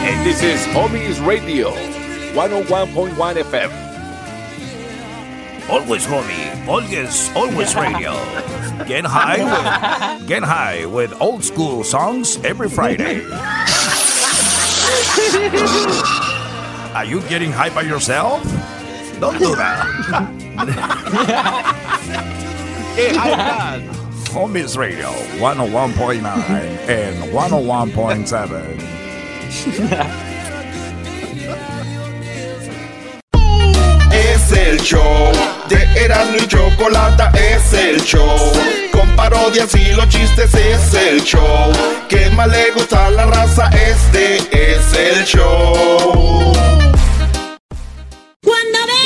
And 0.05 0.23
this 0.23 0.43
is 0.43 0.59
Homies 0.67 1.25
Radio, 1.25 1.71
101.1 2.35 3.15
FM. 3.15 3.71
Always 5.67 6.05
homie, 6.05 6.67
always, 6.67 7.35
always 7.35 7.75
radio. 7.75 8.11
Get 8.85 9.03
high 9.03 9.41
with, 10.19 10.27
get 10.27 10.43
high 10.43 10.85
with 10.85 11.19
old 11.19 11.43
school 11.43 11.83
songs 11.83 12.37
every 12.45 12.69
Friday. 12.69 13.25
Are 16.93 17.05
you 17.05 17.19
getting 17.21 17.51
high 17.51 17.73
by 17.73 17.81
yourself? 17.81 18.43
Don't 19.19 19.39
do 19.39 19.55
that. 19.55 19.87
Homies 24.35 24.75
Radio 24.75 25.09
101.9 25.39 26.19
and 26.89 27.15
101.7. 27.31 28.75
Es 34.11 34.51
el 34.51 34.77
show 34.81 35.31
de 35.69 35.77
Erasmo 36.03 36.35
y 36.35 36.47
Chocolata, 36.47 37.31
es 37.33 37.71
el 37.71 38.01
show. 38.01 38.51
Con 38.91 39.07
parodias 39.15 39.73
y 39.73 39.93
los 39.93 40.09
chistes 40.09 40.53
es 40.53 40.93
el 40.93 41.23
show. 41.23 41.71
Que 42.09 42.29
más 42.31 42.49
le 42.49 42.71
gusta 42.71 43.05
a 43.05 43.11
la 43.11 43.27
raza, 43.27 43.69
este 43.69 44.35
es 44.51 44.93
el 44.97 45.23
show. 45.23 46.51
Cuando 48.43 48.79
beso 48.85 49.04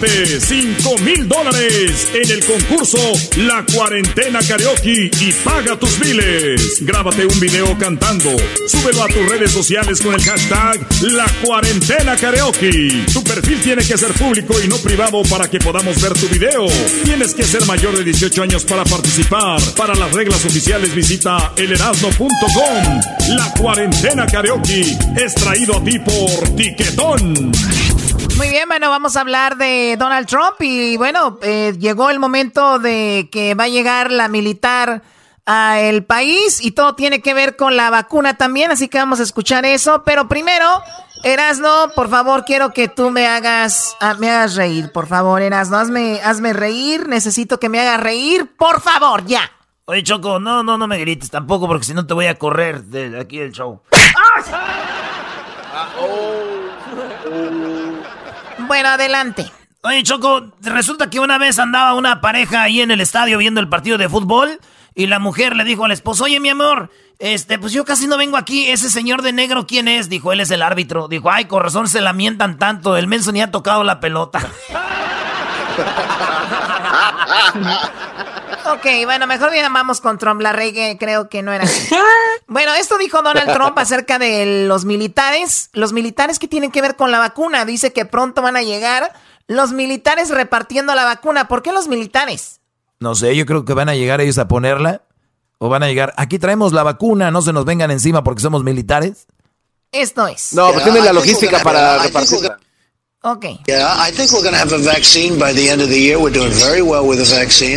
Gánate 0.00 0.40
5 0.40 0.98
mil 0.98 1.28
dólares 1.28 2.08
en 2.14 2.30
el 2.30 2.44
concurso 2.44 2.98
La 3.36 3.64
Cuarentena 3.66 4.40
Karaoke 4.40 5.10
y 5.20 5.32
paga 5.44 5.78
tus 5.78 5.98
biles. 6.00 6.78
Grábate 6.80 7.26
un 7.26 7.38
video 7.38 7.76
cantando. 7.76 8.30
Súbelo 8.66 9.04
a 9.04 9.08
tus 9.08 9.28
redes 9.28 9.50
sociales 9.50 10.00
con 10.00 10.14
el 10.14 10.22
hashtag 10.22 10.86
La 11.02 11.26
Cuarentena 11.44 12.16
Karaoke. 12.16 13.04
Tu 13.12 13.22
perfil 13.24 13.60
tiene 13.60 13.84
que 13.84 13.98
ser 13.98 14.12
público 14.12 14.54
y 14.64 14.68
no 14.68 14.78
privado 14.78 15.22
para 15.24 15.50
que 15.50 15.58
podamos 15.58 16.00
ver 16.00 16.14
tu 16.14 16.28
video. 16.28 16.66
Tienes 17.04 17.34
que 17.34 17.44
ser 17.44 17.66
mayor 17.66 17.96
de 17.96 18.04
18 18.04 18.42
años 18.42 18.64
para 18.64 18.84
participar. 18.84 19.60
Para 19.76 19.94
las 19.94 20.12
reglas 20.12 20.42
oficiales 20.46 20.94
visita 20.94 21.52
elerasno.com. 21.56 23.00
La 23.36 23.52
Cuarentena 23.58 24.26
Karaoke 24.26 24.96
es 25.16 25.34
traído 25.34 25.76
a 25.76 25.84
ti 25.84 25.98
por 25.98 26.56
Tiquetón. 26.56 27.52
Muy 28.40 28.48
bien, 28.48 28.66
bueno, 28.68 28.88
vamos 28.88 29.18
a 29.18 29.20
hablar 29.20 29.58
de 29.58 29.96
Donald 29.98 30.26
Trump 30.26 30.54
y 30.60 30.96
bueno, 30.96 31.38
eh, 31.42 31.74
llegó 31.78 32.08
el 32.08 32.18
momento 32.18 32.78
de 32.78 33.28
que 33.30 33.54
va 33.54 33.64
a 33.64 33.68
llegar 33.68 34.10
la 34.10 34.28
militar 34.28 35.02
al 35.44 36.04
país 36.04 36.64
y 36.64 36.70
todo 36.70 36.94
tiene 36.94 37.20
que 37.20 37.34
ver 37.34 37.56
con 37.56 37.76
la 37.76 37.90
vacuna 37.90 38.38
también, 38.38 38.70
así 38.70 38.88
que 38.88 38.96
vamos 38.96 39.20
a 39.20 39.24
escuchar 39.24 39.66
eso. 39.66 40.04
Pero 40.04 40.26
primero, 40.26 40.64
Erasno, 41.22 41.90
por 41.94 42.08
favor, 42.08 42.46
quiero 42.46 42.72
que 42.72 42.88
tú 42.88 43.10
me 43.10 43.26
hagas, 43.26 43.94
ah, 44.00 44.16
me 44.18 44.30
hagas 44.30 44.56
reír, 44.56 44.90
por 44.90 45.06
favor, 45.06 45.42
Erasno, 45.42 45.76
hazme, 45.76 46.22
hazme 46.24 46.54
reír, 46.54 47.08
necesito 47.08 47.60
que 47.60 47.68
me 47.68 47.78
hagas 47.78 48.00
reír, 48.00 48.56
por 48.56 48.80
favor, 48.80 49.26
ya. 49.26 49.52
Oye, 49.84 50.02
Choco, 50.02 50.40
no, 50.40 50.62
no, 50.62 50.78
no 50.78 50.86
me 50.86 50.96
grites 50.96 51.30
tampoco 51.30 51.68
porque 51.68 51.84
si 51.84 51.92
no 51.92 52.06
te 52.06 52.14
voy 52.14 52.24
a 52.24 52.36
correr 52.36 52.84
de 52.84 53.20
aquí 53.20 53.36
del 53.36 53.52
show. 53.52 53.82
Bueno, 58.66 58.90
adelante. 58.90 59.50
Oye, 59.82 60.02
Choco, 60.02 60.52
resulta 60.60 61.08
que 61.08 61.20
una 61.20 61.38
vez 61.38 61.58
andaba 61.58 61.94
una 61.94 62.20
pareja 62.20 62.62
ahí 62.62 62.80
en 62.80 62.90
el 62.90 63.00
estadio 63.00 63.38
viendo 63.38 63.60
el 63.60 63.68
partido 63.68 63.96
de 63.96 64.08
fútbol 64.08 64.60
y 64.94 65.06
la 65.06 65.18
mujer 65.18 65.56
le 65.56 65.64
dijo 65.64 65.84
al 65.84 65.92
esposo, 65.92 66.24
oye, 66.24 66.40
mi 66.40 66.50
amor, 66.50 66.90
este, 67.18 67.58
pues 67.58 67.72
yo 67.72 67.84
casi 67.84 68.06
no 68.06 68.18
vengo 68.18 68.36
aquí, 68.36 68.68
ese 68.68 68.90
señor 68.90 69.22
de 69.22 69.32
negro, 69.32 69.66
¿quién 69.66 69.88
es? 69.88 70.08
Dijo, 70.08 70.32
él 70.32 70.40
es 70.40 70.50
el 70.50 70.62
árbitro. 70.62 71.08
Dijo, 71.08 71.30
ay, 71.30 71.46
con 71.46 71.62
razón 71.62 71.88
se 71.88 72.00
lamentan 72.00 72.58
tanto, 72.58 72.96
el 72.96 73.06
menso 73.06 73.32
ni 73.32 73.40
ha 73.40 73.50
tocado 73.50 73.84
la 73.84 74.00
pelota. 74.00 74.40
Ok, 78.72 78.86
bueno, 79.04 79.26
mejor 79.26 79.50
bien 79.50 79.72
vamos 79.72 80.00
con 80.00 80.18
Trump. 80.18 80.40
La 80.40 80.52
reggae 80.52 80.96
creo 80.98 81.28
que 81.28 81.42
no 81.42 81.52
era 81.52 81.64
así. 81.64 81.94
Bueno, 82.46 82.74
esto 82.74 82.98
dijo 82.98 83.22
Donald 83.22 83.52
Trump 83.52 83.78
acerca 83.78 84.18
de 84.18 84.66
los 84.66 84.84
militares. 84.84 85.70
Los 85.72 85.92
militares 85.92 86.40
que 86.40 86.48
tienen 86.48 86.72
que 86.72 86.82
ver 86.82 86.96
con 86.96 87.12
la 87.12 87.20
vacuna. 87.20 87.64
Dice 87.64 87.92
que 87.92 88.04
pronto 88.04 88.42
van 88.42 88.56
a 88.56 88.62
llegar 88.62 89.12
los 89.46 89.70
militares 89.70 90.30
repartiendo 90.30 90.94
la 90.96 91.04
vacuna. 91.04 91.46
¿Por 91.46 91.62
qué 91.62 91.70
los 91.70 91.86
militares? 91.86 92.60
No 92.98 93.14
sé, 93.14 93.36
yo 93.36 93.46
creo 93.46 93.64
que 93.64 93.72
van 93.72 93.88
a 93.88 93.94
llegar 93.94 94.20
ellos 94.20 94.38
a 94.38 94.48
ponerla. 94.48 95.02
O 95.58 95.68
van 95.68 95.84
a 95.84 95.86
llegar, 95.86 96.12
aquí 96.16 96.38
traemos 96.38 96.72
la 96.72 96.82
vacuna, 96.82 97.30
no 97.30 97.42
se 97.42 97.52
nos 97.52 97.64
vengan 97.64 97.90
encima 97.90 98.24
porque 98.24 98.40
somos 98.40 98.64
militares. 98.64 99.26
Esto 99.92 100.26
es. 100.26 100.52
No, 100.52 100.72
pues 100.72 100.82
tiene 100.84 101.00
la 101.00 101.12
logística 101.12 101.62
para 101.62 101.98
repartirla. 101.98 102.58
Okay. 103.22 103.60
Yeah, 103.68 103.84
I 103.84 104.10
think 104.12 104.32
we're 104.32 104.40
going 104.40 104.54
to 104.54 104.58
have 104.58 104.72
a 104.72 104.78
vaccine 104.78 105.38
by 105.38 105.52
the 105.52 105.68
end 105.68 105.82
of 105.82 105.90
the 105.90 105.98
year. 106.00 106.18
We're 106.18 106.32
doing 106.32 106.52
very 106.52 106.80
well 106.80 107.06
with 107.06 107.18
the 107.18 107.28
vaccine. 107.28 107.76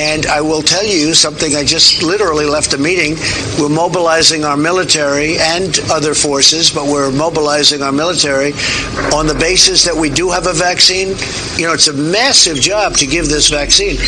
And 0.00 0.24
I 0.24 0.40
will 0.40 0.62
tell 0.62 0.82
you 0.82 1.12
something. 1.12 1.54
I 1.54 1.64
just 1.64 2.02
literally 2.02 2.46
left 2.46 2.72
a 2.72 2.78
meeting. 2.78 3.16
We're 3.60 3.68
mobilizing 3.68 4.42
our 4.42 4.56
military 4.56 5.36
and 5.36 5.78
other 5.92 6.14
forces, 6.14 6.70
but 6.70 6.86
we're 6.86 7.12
mobilizing 7.12 7.82
our 7.82 7.92
military 7.92 8.52
on 9.12 9.26
the 9.26 9.36
basis 9.38 9.84
that 9.84 9.94
we 9.94 10.08
do 10.08 10.30
have 10.30 10.46
a 10.46 10.54
vaccine. 10.54 11.08
You 11.60 11.66
know, 11.68 11.74
it's 11.74 11.88
a 11.88 11.92
massive 11.92 12.56
job 12.56 12.94
to 13.04 13.06
give 13.06 13.28
this 13.28 13.50
vaccine. 13.50 14.00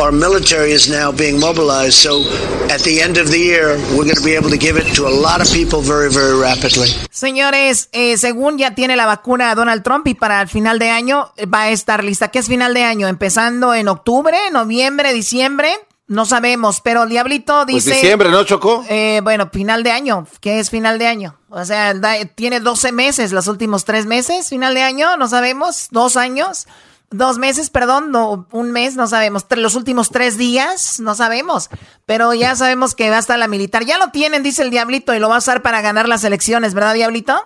Our 0.00 0.12
military 0.12 0.72
is 0.72 0.88
now 0.88 1.12
being 1.12 1.38
mobilized. 1.38 2.00
So 2.00 2.24
at 2.72 2.80
the 2.88 3.02
end 3.02 3.18
of 3.18 3.28
the 3.28 3.38
year, 3.38 3.76
we're 3.92 4.08
going 4.08 4.16
to 4.16 4.24
be 4.24 4.32
able 4.32 4.48
to 4.48 4.56
give 4.56 4.78
it 4.78 4.88
to 4.96 5.06
a 5.06 5.12
lot 5.12 5.42
of 5.42 5.52
people 5.52 5.82
very, 5.82 6.08
very 6.10 6.40
rapidly. 6.40 6.88
Señores, 7.12 7.90
eh, 7.92 8.16
según 8.16 8.58
ya 8.58 8.74
tiene 8.74 8.96
la 8.96 9.04
vacuna 9.04 9.54
Donald 9.54 9.82
Trump, 9.82 10.05
y 10.08 10.14
para 10.14 10.40
el 10.42 10.48
final 10.48 10.78
de 10.78 10.90
año 10.90 11.32
va 11.52 11.62
a 11.62 11.68
estar 11.70 12.02
lista. 12.04 12.28
¿Qué 12.28 12.38
es 12.38 12.46
final 12.48 12.74
de 12.74 12.84
año? 12.84 13.08
¿Empezando 13.08 13.74
en 13.74 13.88
octubre, 13.88 14.36
noviembre, 14.52 15.12
diciembre? 15.12 15.74
No 16.08 16.24
sabemos, 16.24 16.80
pero 16.82 17.02
el 17.02 17.08
Diablito 17.08 17.62
Pues 17.64 17.84
dice... 17.84 17.96
diciembre, 17.96 18.30
¿no, 18.30 18.44
Chocó? 18.44 18.84
Eh, 18.88 19.20
bueno, 19.24 19.50
final 19.52 19.82
de 19.82 19.90
año. 19.90 20.26
¿Qué 20.40 20.60
es 20.60 20.70
final 20.70 21.00
de 21.00 21.08
año? 21.08 21.36
O 21.48 21.64
sea, 21.64 21.94
da- 21.94 22.24
tiene 22.26 22.60
12 22.60 22.92
meses, 22.92 23.32
los 23.32 23.48
últimos 23.48 23.84
tres 23.84 24.06
meses, 24.06 24.48
final 24.48 24.74
de 24.74 24.82
año, 24.82 25.16
no 25.16 25.26
sabemos. 25.26 25.88
Dos 25.90 26.16
años, 26.16 26.68
dos 27.10 27.38
meses, 27.38 27.70
perdón, 27.70 28.12
no, 28.12 28.46
un 28.52 28.70
mes, 28.70 28.94
no 28.94 29.08
sabemos. 29.08 29.46
Los 29.50 29.74
últimos 29.74 30.10
tres 30.10 30.38
días, 30.38 31.00
no 31.00 31.16
sabemos. 31.16 31.70
Pero 32.04 32.32
ya 32.34 32.54
sabemos 32.54 32.94
que 32.94 33.10
va 33.10 33.16
a 33.16 33.20
estar 33.20 33.36
la 33.36 33.48
militar. 33.48 33.84
Ya 33.84 33.98
lo 33.98 34.10
tienen, 34.10 34.44
dice 34.44 34.62
el 34.62 34.70
Diablito, 34.70 35.12
y 35.12 35.18
lo 35.18 35.28
va 35.28 35.34
a 35.34 35.38
usar 35.38 35.60
para 35.62 35.80
ganar 35.80 36.08
las 36.08 36.22
elecciones, 36.22 36.72
¿verdad, 36.72 36.94
Diablito? 36.94 37.42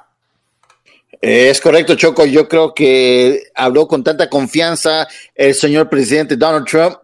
Es 1.21 1.61
correcto, 1.61 1.97
Choco. 1.97 2.25
Yo 2.25 2.49
creo 2.49 2.73
que 2.73 3.43
habló 3.55 3.87
con 3.87 4.03
tanta 4.03 4.31
confianza 4.31 5.07
el 5.35 5.55
señor 5.55 5.91
presidente 5.91 6.37
Donald 6.37 6.67
Trump 6.67 6.97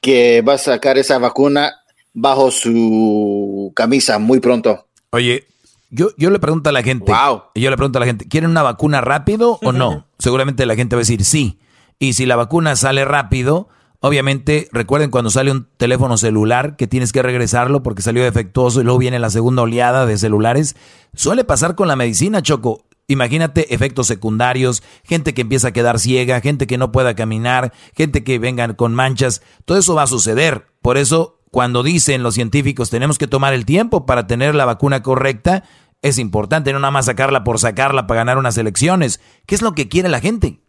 que 0.00 0.42
va 0.42 0.54
a 0.54 0.58
sacar 0.58 0.98
esa 0.98 1.18
vacuna 1.18 1.74
bajo 2.12 2.50
su 2.50 3.72
camisa 3.74 4.18
muy 4.18 4.40
pronto. 4.40 4.86
Oye, 5.10 5.46
yo, 5.90 6.10
yo 6.16 6.30
le 6.30 6.38
pregunto 6.38 6.70
a 6.70 6.72
la 6.72 6.82
gente. 6.82 7.12
Yo 7.54 7.70
le 7.70 7.76
pregunto 7.76 7.98
a 7.98 8.00
la 8.00 8.06
gente, 8.06 8.28
¿quieren 8.28 8.50
una 8.50 8.62
vacuna 8.62 9.00
rápido 9.00 9.58
o 9.62 9.72
no? 9.72 10.06
Seguramente 10.18 10.66
la 10.66 10.76
gente 10.76 10.96
va 10.96 11.00
a 11.00 11.02
decir 11.02 11.24
sí. 11.24 11.58
Y 11.98 12.14
si 12.14 12.26
la 12.26 12.36
vacuna 12.36 12.76
sale 12.76 13.04
rápido, 13.04 13.68
obviamente, 14.00 14.68
recuerden 14.72 15.10
cuando 15.10 15.30
sale 15.30 15.50
un 15.50 15.66
teléfono 15.76 16.16
celular 16.16 16.76
que 16.76 16.86
tienes 16.86 17.12
que 17.12 17.22
regresarlo 17.22 17.82
porque 17.82 18.02
salió 18.02 18.22
defectuoso 18.22 18.80
y 18.80 18.84
luego 18.84 18.98
viene 18.98 19.18
la 19.18 19.30
segunda 19.30 19.62
oleada 19.62 20.06
de 20.06 20.16
celulares. 20.16 20.76
Suele 21.14 21.44
pasar 21.44 21.74
con 21.74 21.88
la 21.88 21.96
medicina, 21.96 22.42
Choco. 22.42 22.84
Imagínate 23.10 23.74
efectos 23.74 24.06
secundarios, 24.06 24.84
gente 25.02 25.34
que 25.34 25.40
empieza 25.40 25.66
a 25.66 25.72
quedar 25.72 25.98
ciega, 25.98 26.40
gente 26.40 26.68
que 26.68 26.78
no 26.78 26.92
pueda 26.92 27.16
caminar, 27.16 27.72
gente 27.96 28.22
que 28.22 28.38
vengan 28.38 28.74
con 28.74 28.94
manchas. 28.94 29.42
Todo 29.64 29.78
eso 29.78 29.96
va 29.96 30.04
a 30.04 30.06
suceder. 30.06 30.68
Por 30.80 30.96
eso, 30.96 31.40
cuando 31.50 31.82
dicen 31.82 32.22
los 32.22 32.36
científicos 32.36 32.88
tenemos 32.88 33.18
que 33.18 33.26
tomar 33.26 33.52
el 33.52 33.66
tiempo 33.66 34.06
para 34.06 34.28
tener 34.28 34.54
la 34.54 34.64
vacuna 34.64 35.02
correcta, 35.02 35.64
es 36.02 36.18
importante 36.18 36.72
no 36.72 36.78
nada 36.78 36.92
más 36.92 37.06
sacarla 37.06 37.42
por 37.42 37.58
sacarla 37.58 38.06
para 38.06 38.20
ganar 38.20 38.38
unas 38.38 38.56
elecciones. 38.56 39.20
¿Qué 39.44 39.56
es 39.56 39.62
lo 39.62 39.74
que 39.74 39.88
quiere 39.88 40.08
la 40.08 40.20
gente? 40.20 40.60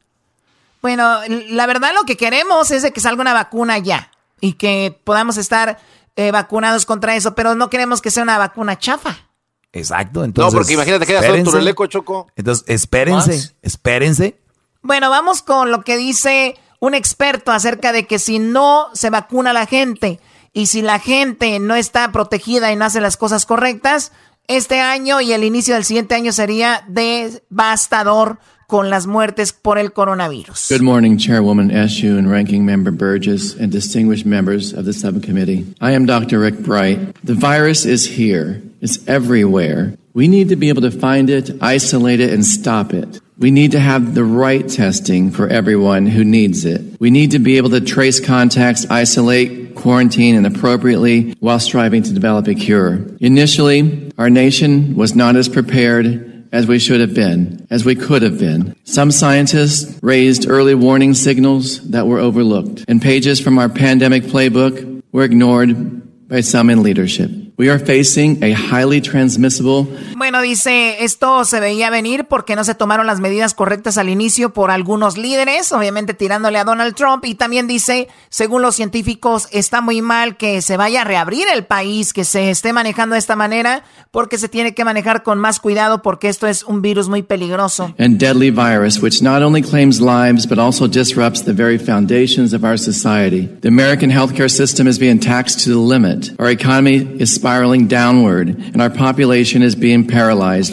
Bueno, 0.81 1.19
la 1.27 1.67
verdad 1.67 1.91
lo 1.93 2.05
que 2.07 2.17
queremos 2.17 2.71
es 2.71 2.81
de 2.81 2.91
que 2.91 3.01
salga 3.01 3.21
una 3.21 3.35
vacuna 3.35 3.77
ya 3.77 4.09
y 4.39 4.53
que 4.53 4.99
podamos 5.03 5.37
estar 5.37 5.77
eh, 6.15 6.31
vacunados 6.31 6.87
contra 6.87 7.15
eso, 7.15 7.35
pero 7.35 7.53
no 7.53 7.69
queremos 7.69 8.01
que 8.01 8.09
sea 8.09 8.23
una 8.23 8.39
vacuna 8.39 8.79
chafa. 8.79 9.30
Exacto, 9.73 10.23
entonces. 10.23 10.53
no, 10.53 10.57
porque 10.57 10.73
imagínate 10.73 11.05
que 11.05 11.13
ya 11.13 11.19
todo 11.19 11.27
espérense. 11.27 11.51
tu 11.51 11.57
releco, 11.57 11.85
Choco. 11.87 12.27
Entonces, 12.35 12.65
espérense, 12.67 13.31
Más. 13.31 13.55
espérense. 13.61 14.37
Bueno, 14.81 15.09
vamos 15.09 15.41
con 15.41 15.71
lo 15.71 15.83
que 15.83 15.95
dice 15.97 16.55
un 16.79 16.93
experto 16.93 17.51
acerca 17.51 17.91
de 17.91 18.05
que 18.07 18.19
si 18.19 18.39
no 18.39 18.87
se 18.93 19.09
vacuna 19.09 19.53
la 19.53 19.65
gente 19.67 20.19
y 20.53 20.65
si 20.65 20.81
la 20.81 20.99
gente 20.99 21.59
no 21.59 21.75
está 21.75 22.11
protegida 22.11 22.71
y 22.71 22.75
no 22.75 22.85
hace 22.85 22.99
las 22.99 23.15
cosas 23.15 23.45
correctas, 23.45 24.11
este 24.47 24.81
año 24.81 25.21
y 25.21 25.31
el 25.31 25.43
inicio 25.43 25.75
del 25.75 25.85
siguiente 25.85 26.15
año 26.15 26.31
sería 26.33 26.83
devastador 26.87 28.39
con 28.67 28.89
las 28.89 29.05
muertes 29.05 29.53
por 29.53 29.77
el 29.77 29.91
coronavirus. 29.93 30.67
Good 30.69 30.81
morning, 30.81 31.17
Chairwoman 31.17 31.71
Eshoo 31.71 32.17
and 32.17 32.29
Ranking 32.29 32.65
Member 32.65 32.91
Burgess 32.91 33.55
and 33.59 33.69
distinguished 33.71 34.25
members 34.25 34.73
of 34.73 34.85
the 34.85 34.93
subcommittee. 34.93 35.65
I 35.81 35.93
am 35.93 36.05
Dr. 36.05 36.39
Rick 36.39 36.59
Bright. 36.63 37.13
The 37.23 37.33
virus 37.35 37.85
is 37.85 38.17
here. 38.17 38.61
It's 38.81 39.07
everywhere. 39.07 39.95
We 40.13 40.27
need 40.27 40.49
to 40.49 40.55
be 40.55 40.69
able 40.69 40.81
to 40.81 40.91
find 40.91 41.29
it, 41.29 41.51
isolate 41.61 42.19
it, 42.19 42.33
and 42.33 42.45
stop 42.45 42.93
it. 42.93 43.21
We 43.37 43.51
need 43.51 43.71
to 43.71 43.79
have 43.79 44.13
the 44.13 44.23
right 44.23 44.67
testing 44.67 45.31
for 45.31 45.47
everyone 45.47 46.05
who 46.05 46.23
needs 46.23 46.65
it. 46.65 46.99
We 46.99 47.11
need 47.11 47.31
to 47.31 47.39
be 47.39 47.57
able 47.57 47.69
to 47.71 47.81
trace 47.81 48.19
contacts, 48.19 48.85
isolate, 48.89 49.75
quarantine, 49.75 50.35
and 50.35 50.45
appropriately 50.45 51.31
while 51.39 51.59
striving 51.59 52.03
to 52.03 52.13
develop 52.13 52.47
a 52.47 52.55
cure. 52.55 52.99
Initially, 53.19 54.11
our 54.17 54.29
nation 54.29 54.95
was 54.95 55.15
not 55.15 55.35
as 55.35 55.47
prepared 55.47 56.49
as 56.51 56.67
we 56.67 56.79
should 56.79 56.99
have 56.99 57.13
been, 57.13 57.65
as 57.69 57.85
we 57.85 57.95
could 57.95 58.21
have 58.21 58.37
been. 58.37 58.75
Some 58.83 59.09
scientists 59.09 59.97
raised 60.03 60.49
early 60.49 60.75
warning 60.75 61.13
signals 61.13 61.79
that 61.91 62.07
were 62.07 62.19
overlooked, 62.19 62.85
and 62.87 63.01
pages 63.01 63.39
from 63.39 63.57
our 63.57 63.69
pandemic 63.69 64.23
playbook 64.23 65.01
were 65.11 65.23
ignored 65.23 66.27
by 66.27 66.41
some 66.41 66.69
in 66.69 66.83
leadership. 66.83 67.31
We 67.57 67.69
are 67.69 67.79
facing 67.79 68.43
a 68.43 68.51
highly 68.51 69.01
transmissible. 69.01 69.87
Bueno, 70.31 70.43
dice, 70.43 71.03
esto 71.03 71.43
se 71.43 71.59
veía 71.59 71.89
venir 71.89 72.23
porque 72.23 72.55
no 72.55 72.63
se 72.63 72.73
tomaron 72.73 73.05
las 73.05 73.19
medidas 73.19 73.53
correctas 73.53 73.97
al 73.97 74.07
inicio 74.07 74.53
por 74.53 74.71
algunos 74.71 75.17
líderes, 75.17 75.73
obviamente 75.73 76.13
tirándole 76.13 76.57
a 76.57 76.63
Donald 76.63 76.95
Trump. 76.95 77.25
Y 77.25 77.35
también 77.35 77.67
dice, 77.67 78.07
según 78.29 78.61
los 78.61 78.77
científicos, 78.77 79.49
está 79.51 79.81
muy 79.81 80.01
mal 80.01 80.37
que 80.37 80.61
se 80.61 80.77
vaya 80.77 81.01
a 81.01 81.03
reabrir 81.03 81.47
el 81.53 81.65
país, 81.65 82.13
que 82.13 82.23
se 82.23 82.49
esté 82.49 82.71
manejando 82.71 83.15
de 83.15 83.19
esta 83.19 83.35
manera, 83.35 83.83
porque 84.11 84.37
se 84.37 84.47
tiene 84.47 84.73
que 84.73 84.85
manejar 84.85 85.23
con 85.23 85.37
más 85.37 85.59
cuidado 85.59 86.01
porque 86.01 86.29
esto 86.29 86.47
es 86.47 86.63
un 86.63 86.81
virus 86.81 87.09
muy 87.09 87.23
peligroso. 87.23 87.93
And 87.99 88.17
deadly 88.17 88.51
virus, 88.51 89.01
which 89.01 89.21
not 89.21 89.43
only 89.43 89.61
claims 89.61 89.99
lives, 89.99 90.47
but 90.47 90.59
also 90.59 90.87
disrupts 90.87 91.43
the 91.43 91.51
very 91.51 91.77
foundations 91.77 92.53
of 92.53 92.63
our 92.63 92.77
society. 92.77 93.49
The 93.59 93.67
American 93.67 94.09
healthcare 94.09 94.49
system 94.49 94.87
is 94.87 94.97
being 94.97 95.19
taxed 95.19 95.65
to 95.65 95.71
the 95.71 95.81
limit. 95.81 96.31
Our 96.39 96.49
economy 96.49 97.19
is 97.19 97.35
spiraling 97.35 97.87
downward, 97.87 98.47
and 98.47 98.81
our 98.81 98.89
population 98.89 99.61
is 99.61 99.75
being 99.75 100.07
paralyzed 100.07 100.20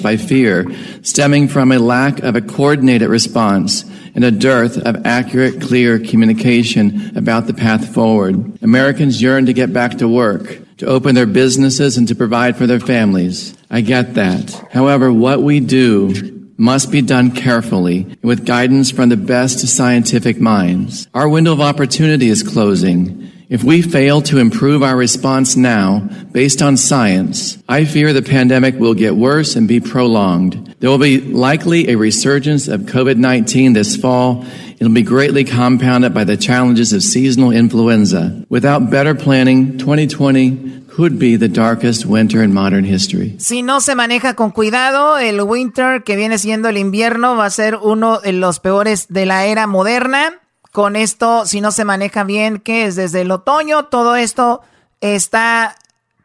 by 0.03 0.16
fear, 0.16 0.66
stemming 1.03 1.49
from 1.49 1.73
a 1.73 1.79
lack 1.79 2.20
of 2.20 2.37
a 2.37 2.41
coordinated 2.41 3.09
response 3.09 3.85
and 4.15 4.25
a 4.25 4.31
dearth 4.31 4.77
of 4.77 5.07
accurate, 5.07 5.61
clear 5.61 5.99
communication 5.99 7.16
about 7.16 7.47
the 7.47 7.55
path 7.55 7.95
forward. 7.95 8.62
Americans 8.62 9.23
yearn 9.23 9.47
to 9.47 9.53
get 9.53 9.73
back 9.73 9.99
to 9.99 10.09
work, 10.09 10.59
to 10.79 10.87
open 10.87 11.15
their 11.15 11.27
businesses, 11.27 11.97
and 11.97 12.09
to 12.09 12.15
provide 12.15 12.57
for 12.57 12.66
their 12.66 12.81
families. 12.81 13.57
I 13.70 13.81
get 13.81 14.15
that. 14.15 14.51
However, 14.73 15.12
what 15.12 15.43
we 15.43 15.61
do 15.61 16.51
must 16.57 16.91
be 16.91 17.01
done 17.01 17.31
carefully 17.31 18.19
with 18.23 18.45
guidance 18.45 18.91
from 18.91 19.09
the 19.09 19.16
best 19.16 19.61
scientific 19.69 20.41
minds. 20.41 21.07
Our 21.15 21.29
window 21.29 21.53
of 21.53 21.61
opportunity 21.61 22.29
is 22.29 22.43
closing. 22.43 23.31
If 23.49 23.65
we 23.65 23.81
fail 23.81 24.20
to 24.23 24.37
improve 24.37 24.83
our 24.83 24.95
response 24.95 25.57
now 25.57 26.01
based 26.33 26.61
on 26.61 26.77
science, 26.77 27.57
I 27.66 27.87
fear 27.87 28.12
the 28.12 28.20
pandemic 28.20 28.79
will 28.79 28.93
get 28.93 29.16
worse 29.16 29.57
and 29.57 29.66
be 29.66 29.81
prolonged. 29.81 30.77
There 30.81 30.91
will 30.91 30.99
be 30.99 31.20
likely 31.20 31.89
a 31.89 31.97
resurgence 31.97 32.69
of 32.69 32.83
COVID-19 32.83 33.73
this 33.73 33.97
fall. 33.97 34.45
It'll 34.79 34.93
be 34.93 35.01
greatly 35.01 35.45
compounded 35.45 36.12
by 36.12 36.25
the 36.25 36.37
challenges 36.37 36.93
of 36.93 37.03
seasonal 37.03 37.51
influenza. 37.51 38.45
Without 38.51 38.91
better 38.91 39.15
planning, 39.15 39.79
2020 39.79 40.83
could 40.89 41.19
be 41.19 41.37
the 41.37 41.49
darkest 41.49 42.05
winter 42.05 42.43
in 42.43 42.53
modern 42.53 42.85
history. 42.85 43.35
Si 43.39 43.62
no 43.62 43.81
se 43.81 43.95
maneja 43.95 44.35
con 44.35 44.51
cuidado, 44.51 45.16
el 45.16 45.41
winter 45.41 46.03
que 46.05 46.16
viene 46.16 46.37
siendo 46.37 46.69
el 46.69 46.77
invierno 46.77 47.35
va 47.35 47.47
a 47.47 47.51
ser 47.51 47.77
uno 47.77 48.20
de 48.20 48.33
los 48.33 48.61
peores 48.61 49.07
de 49.09 49.25
la 49.25 49.47
era 49.47 49.66
moderna. 49.66 50.35
Con 50.79 50.95
esto, 50.95 51.45
si 51.45 51.61
no 51.61 51.73
se 51.73 51.85
maneja 51.85 52.23
bien, 52.23 52.59
que 52.59 52.85
es 52.85 52.95
desde 52.95 53.23
el 53.23 53.33
otoño, 53.33 53.87
todo 53.87 54.15
esto 54.15 54.61
está 55.01 55.75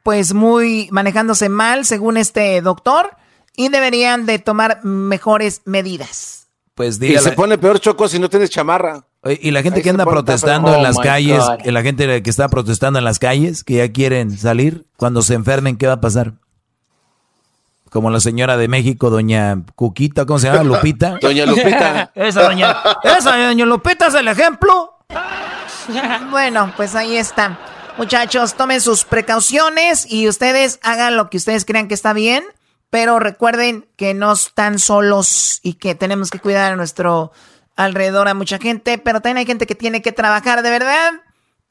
pues 0.04 0.36
muy 0.36 0.90
manejándose 0.92 1.50
mal 1.50 1.86
según 1.86 2.18
este 2.18 2.62
doctor 2.62 3.18
y 3.58 3.70
deberían 3.70 4.28
de 4.28 4.38
tomar 4.38 4.86
mejores 4.86 5.64
medidas. 5.66 6.50
Pues 6.76 7.02
Y 7.02 7.18
se 7.18 7.32
pone 7.32 7.58
peor 7.58 7.80
choco 7.80 8.08
si 8.08 8.20
no 8.20 8.30
tienes 8.30 8.52
chamarra. 8.52 9.08
Y 9.42 9.50
la 9.50 9.64
gente 9.64 9.82
que 9.82 9.90
anda 9.90 10.06
protestando 10.06 10.76
en 10.76 10.84
las 10.84 11.00
oh 11.00 11.02
calles, 11.02 11.44
la 11.66 11.82
gente 11.82 12.22
que 12.22 12.30
está 12.30 12.48
protestando 12.48 13.00
en 13.00 13.06
las 13.06 13.18
calles, 13.18 13.64
que 13.64 13.78
ya 13.78 13.92
quieren 13.92 14.38
salir, 14.38 14.86
cuando 14.98 15.24
se 15.24 15.34
enfermen, 15.34 15.78
¿qué 15.78 15.88
va 15.88 15.94
a 15.94 16.02
pasar? 16.02 16.34
Como 17.94 18.10
la 18.10 18.20
señora 18.20 18.57
de 18.57 18.68
México, 18.68 19.11
doña 19.11 19.61
Cuquita, 19.76 20.26
¿cómo 20.26 20.40
se 20.40 20.48
llama? 20.48 20.64
Lupita. 20.64 21.18
doña 21.22 21.45
Lupita. 21.45 22.11
esa 22.15 22.41
doña, 22.41 22.76
esa 23.03 23.38
doña 23.38 23.65
Lupita 23.65 24.07
es 24.07 24.15
el 24.15 24.28
ejemplo. 24.28 24.98
bueno, 26.32 26.74
pues 26.76 26.95
ahí 26.95 27.15
está. 27.15 27.60
Muchachos, 27.98 28.56
tomen 28.56 28.82
sus 28.82 29.06
precauciones 29.06 30.11
y 30.11 30.28
ustedes 30.28 30.80
hagan 30.82 31.15
lo 31.15 31.30
que 31.30 31.38
ustedes 31.38 31.65
crean 31.65 31.88
que 31.88 31.94
está 31.94 32.14
bien, 32.14 32.44
pero 32.90 33.20
recuerden 33.20 33.88
que 33.95 34.15
no 34.15 34.32
están 34.32 34.80
solos 34.80 35.60
y 35.61 35.76
que 35.76 35.94
tenemos 35.94 36.32
que 36.32 36.40
cuidar 36.40 36.74
a 36.74 36.76
nuestro 36.76 37.32
alrededor 37.76 38.28
a 38.28 38.34
mucha 38.34 38.57
gente, 38.57 38.98
pero 38.98 39.22
también 39.22 39.38
hay 39.38 39.45
gente 39.45 39.68
que 39.68 39.76
tiene 39.76 40.02
que 40.02 40.11
trabajar 40.11 40.64
de 40.64 40.72
verdad. 40.72 41.11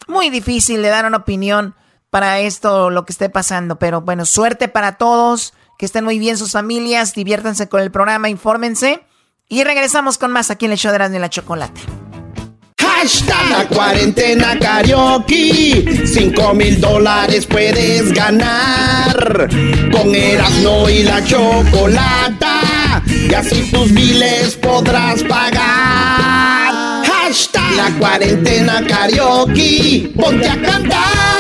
Muy 0.06 0.30
difícil 0.30 0.82
de 0.82 0.88
dar 0.88 1.04
una 1.04 1.16
opinión 1.16 1.74
para 2.10 2.38
esto, 2.38 2.90
lo 2.90 3.04
que 3.04 3.12
esté 3.12 3.28
pasando, 3.28 3.80
pero 3.80 4.02
bueno, 4.02 4.24
suerte 4.24 4.68
para 4.68 4.98
todos. 4.98 5.54
Que 5.82 5.86
estén 5.86 6.04
muy 6.04 6.20
bien 6.20 6.38
sus 6.38 6.52
familias, 6.52 7.12
diviértanse 7.12 7.68
con 7.68 7.80
el 7.80 7.90
programa, 7.90 8.28
infórmense. 8.28 9.00
Y 9.48 9.64
regresamos 9.64 10.16
con 10.16 10.30
más 10.30 10.48
aquí 10.52 10.66
en 10.66 10.70
el 10.70 10.78
show 10.78 10.92
de 10.92 11.18
la 11.18 11.28
Chocolate. 11.28 11.80
Hashtag 12.78 13.50
la 13.50 13.66
cuarentena 13.66 14.56
karaoke. 14.60 16.06
5 16.06 16.54
mil 16.54 16.80
dólares 16.80 17.46
puedes 17.46 18.12
ganar. 18.12 19.48
Con 19.90 20.14
Erasmo 20.14 20.88
y 20.88 21.02
la 21.02 21.24
chocolata. 21.24 23.02
Y 23.08 23.34
así 23.34 23.68
tus 23.72 23.90
miles 23.90 24.54
podrás 24.54 25.24
pagar. 25.24 27.04
Hashtag 27.04 27.72
la 27.72 27.90
cuarentena 27.98 28.86
karaoke. 28.86 30.12
Ponte 30.14 30.48
a 30.48 30.62
cantar. 30.62 31.31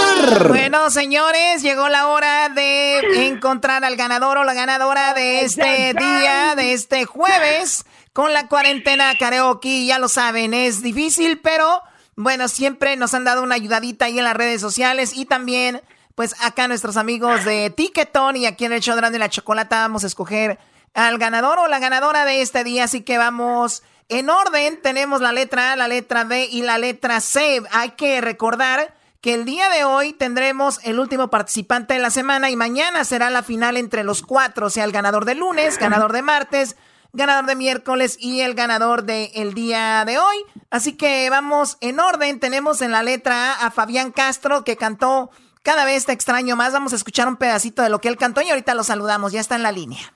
Bueno, 0.48 0.90
señores, 0.90 1.62
llegó 1.62 1.88
la 1.88 2.06
hora 2.08 2.48
de 2.48 3.26
encontrar 3.26 3.84
al 3.84 3.96
ganador 3.96 4.38
o 4.38 4.44
la 4.44 4.54
ganadora 4.54 5.14
de 5.14 5.40
este 5.40 5.94
día, 5.94 6.54
de 6.54 6.72
este 6.72 7.04
jueves, 7.06 7.84
con 8.12 8.32
la 8.32 8.46
cuarentena 8.46 9.12
karaoke. 9.18 9.84
Ya 9.84 9.98
lo 9.98 10.08
saben, 10.08 10.54
es 10.54 10.80
difícil, 10.80 11.40
pero 11.40 11.82
bueno, 12.14 12.46
siempre 12.48 12.96
nos 12.96 13.14
han 13.14 13.24
dado 13.24 13.42
una 13.42 13.56
ayudadita 13.56 14.04
ahí 14.04 14.18
en 14.18 14.24
las 14.24 14.36
redes 14.36 14.60
sociales 14.60 15.12
y 15.14 15.24
también, 15.24 15.82
pues 16.14 16.36
acá 16.40 16.68
nuestros 16.68 16.96
amigos 16.96 17.44
de 17.44 17.70
Ticketon 17.70 18.36
y 18.36 18.46
aquí 18.46 18.64
en 18.64 18.72
el 18.72 18.80
show 18.80 18.94
de 18.94 19.18
la 19.18 19.28
chocolata 19.28 19.80
vamos 19.80 20.04
a 20.04 20.06
escoger 20.06 20.58
al 20.94 21.18
ganador 21.18 21.58
o 21.58 21.66
la 21.66 21.80
ganadora 21.80 22.24
de 22.24 22.42
este 22.42 22.62
día, 22.62 22.84
así 22.84 23.00
que 23.00 23.18
vamos 23.18 23.82
en 24.08 24.30
orden. 24.30 24.80
Tenemos 24.82 25.20
la 25.20 25.32
letra 25.32 25.72
A, 25.72 25.76
la 25.76 25.88
letra 25.88 26.24
B 26.24 26.46
y 26.50 26.62
la 26.62 26.78
letra 26.78 27.20
C. 27.20 27.62
Hay 27.72 27.90
que 27.90 28.20
recordar 28.20 28.94
que 29.22 29.34
el 29.34 29.44
día 29.44 29.70
de 29.70 29.84
hoy 29.84 30.12
tendremos 30.12 30.80
el 30.82 30.98
último 30.98 31.30
participante 31.30 31.94
de 31.94 32.00
la 32.00 32.10
semana 32.10 32.50
y 32.50 32.56
mañana 32.56 33.04
será 33.04 33.30
la 33.30 33.44
final 33.44 33.76
entre 33.76 34.02
los 34.02 34.20
cuatro, 34.20 34.66
o 34.66 34.70
sea, 34.70 34.82
el 34.82 34.90
ganador 34.90 35.24
de 35.24 35.36
lunes, 35.36 35.78
ganador 35.78 36.12
de 36.12 36.22
martes, 36.22 36.76
ganador 37.12 37.46
de 37.46 37.54
miércoles 37.54 38.16
y 38.18 38.40
el 38.40 38.54
ganador 38.54 39.04
del 39.04 39.54
día 39.54 40.04
de 40.04 40.18
hoy. 40.18 40.36
Así 40.70 40.94
que 40.94 41.30
vamos 41.30 41.78
en 41.80 42.00
orden. 42.00 42.40
Tenemos 42.40 42.82
en 42.82 42.90
la 42.90 43.04
letra 43.04 43.52
A 43.52 43.66
a 43.66 43.70
Fabián 43.70 44.10
Castro 44.10 44.64
que 44.64 44.76
cantó 44.76 45.30
Cada 45.62 45.84
vez 45.84 46.06
te 46.06 46.12
extraño 46.12 46.56
más. 46.56 46.72
Vamos 46.72 46.92
a 46.92 46.96
escuchar 46.96 47.28
un 47.28 47.36
pedacito 47.36 47.82
de 47.82 47.90
lo 47.90 48.00
que 48.00 48.08
él 48.08 48.16
cantó 48.16 48.42
y 48.42 48.50
ahorita 48.50 48.74
lo 48.74 48.82
saludamos. 48.82 49.30
Ya 49.30 49.40
está 49.40 49.54
en 49.54 49.62
la 49.62 49.70
línea. 49.70 50.10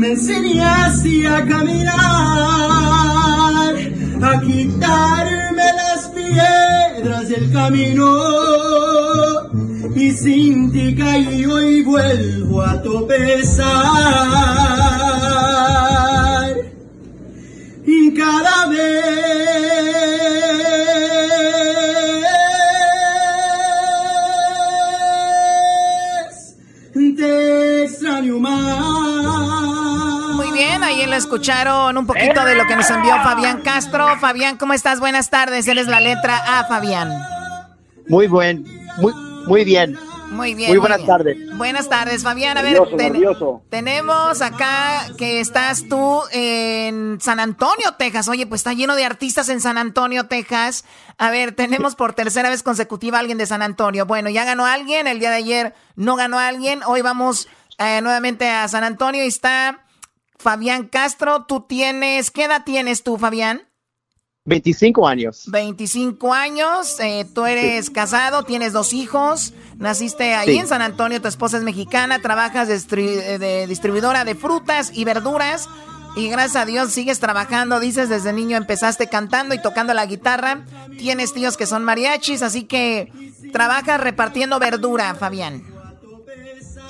Me 0.00 0.12
enseñaste 0.12 1.28
a 1.28 1.44
caminar, 1.44 1.94
a 4.22 4.40
quitarme 4.40 5.62
las 5.80 6.08
piedras 6.14 7.28
del 7.28 7.52
camino. 7.52 8.06
Y 9.94 10.12
sin 10.12 10.72
ti 10.72 10.96
caí 10.96 11.44
y 11.44 11.82
vuelvo 11.82 12.62
a 12.62 12.80
tropezar. 12.80 13.66
Y 17.84 18.14
cada 18.14 18.68
vez 18.68 19.10
te 27.16 27.84
extraño 27.84 28.38
más 28.38 28.89
ahí 30.64 31.06
lo 31.06 31.16
escucharon 31.16 31.96
un 31.96 32.06
poquito 32.06 32.44
de 32.44 32.54
lo 32.54 32.66
que 32.66 32.76
nos 32.76 32.90
envió 32.90 33.14
Fabián 33.22 33.62
Castro. 33.62 34.18
Fabián, 34.18 34.58
¿cómo 34.58 34.74
estás? 34.74 35.00
Buenas 35.00 35.30
tardes. 35.30 35.66
Eres 35.66 35.86
la 35.86 36.00
letra 36.00 36.36
A, 36.58 36.64
Fabián. 36.66 37.10
Muy 38.08 38.26
buen, 38.26 38.64
muy, 38.98 39.12
muy 39.46 39.64
bien. 39.64 39.98
Muy 40.30 40.54
bien. 40.54 40.70
Muy 40.70 40.78
buenas 40.78 41.04
tardes. 41.06 41.36
Buenas 41.56 41.88
tardes, 41.88 42.22
Fabián. 42.22 42.56
A 42.58 42.62
ver, 42.62 42.78
tenemos 43.68 44.42
acá 44.42 45.08
que 45.16 45.40
estás 45.40 45.88
tú 45.88 46.22
en 46.30 47.18
San 47.20 47.40
Antonio, 47.40 47.94
Texas. 47.98 48.28
Oye, 48.28 48.46
pues 48.46 48.60
está 48.60 48.72
lleno 48.72 48.94
de 48.94 49.04
artistas 49.04 49.48
en 49.48 49.60
San 49.60 49.76
Antonio, 49.78 50.26
Texas. 50.26 50.84
A 51.18 51.30
ver, 51.30 51.52
tenemos 51.52 51.96
por 51.96 52.12
tercera 52.12 52.48
vez 52.50 52.62
consecutiva 52.62 53.16
a 53.16 53.20
alguien 53.20 53.38
de 53.38 53.46
San 53.46 53.62
Antonio. 53.62 54.06
Bueno, 54.06 54.30
ya 54.30 54.44
ganó 54.44 54.66
alguien. 54.66 55.06
El 55.06 55.18
día 55.20 55.30
de 55.30 55.36
ayer 55.36 55.74
no 55.96 56.16
ganó 56.16 56.38
alguien. 56.38 56.82
Hoy 56.86 57.02
vamos 57.02 57.48
eh, 57.78 58.00
nuevamente 58.02 58.48
a 58.48 58.68
San 58.68 58.84
Antonio 58.84 59.24
y 59.24 59.26
está 59.26 59.80
Fabián 60.40 60.88
Castro, 60.88 61.44
tú 61.44 61.60
tienes, 61.60 62.30
¿qué 62.30 62.44
edad 62.44 62.64
tienes 62.64 63.02
tú, 63.02 63.18
Fabián? 63.18 63.62
25 64.46 65.06
años. 65.06 65.44
25 65.48 66.32
años, 66.32 66.98
eh, 66.98 67.26
tú 67.34 67.44
eres 67.44 67.90
casado, 67.90 68.42
tienes 68.44 68.72
dos 68.72 68.94
hijos, 68.94 69.52
naciste 69.76 70.34
ahí 70.34 70.58
en 70.58 70.66
San 70.66 70.80
Antonio, 70.80 71.20
tu 71.20 71.28
esposa 71.28 71.58
es 71.58 71.62
mexicana, 71.62 72.22
trabajas 72.22 72.68
de, 72.68 73.38
de, 73.38 73.66
distribuidora 73.66 74.24
de 74.24 74.34
frutas 74.34 74.90
y 74.94 75.04
verduras 75.04 75.68
y 76.16 76.28
gracias 76.30 76.56
a 76.56 76.66
Dios 76.66 76.90
sigues 76.90 77.20
trabajando, 77.20 77.78
dices, 77.78 78.08
desde 78.08 78.32
niño 78.32 78.56
empezaste 78.56 79.08
cantando 79.08 79.54
y 79.54 79.60
tocando 79.60 79.92
la 79.92 80.06
guitarra, 80.06 80.64
tienes 80.96 81.34
tíos 81.34 81.58
que 81.58 81.66
son 81.66 81.84
mariachis, 81.84 82.40
así 82.40 82.64
que 82.64 83.12
trabajas 83.52 84.00
repartiendo 84.00 84.58
verdura, 84.58 85.14
Fabián. 85.14 85.62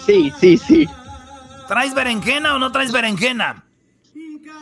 Sí, 0.06 0.32
sí, 0.40 0.56
sí. 0.56 0.89
¿Traes 1.70 1.94
berenjena 1.94 2.56
o 2.56 2.59
no 2.59 2.72
traes 2.72 2.90
berenjena? 2.90 3.62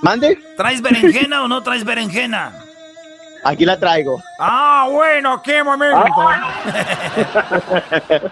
¿Mande? 0.03 0.39
¿Traes 0.59 0.83
berenjena 0.83 1.43
o 1.43 1.49
no 1.49 1.63
traes 1.63 1.83
berenjena? 1.83 2.53
Aquí 3.45 3.65
la 3.65 3.79
traigo. 3.79 4.23
Ah, 4.39 4.87
bueno, 4.91 5.41
qué 5.43 5.65
momento. 5.65 6.05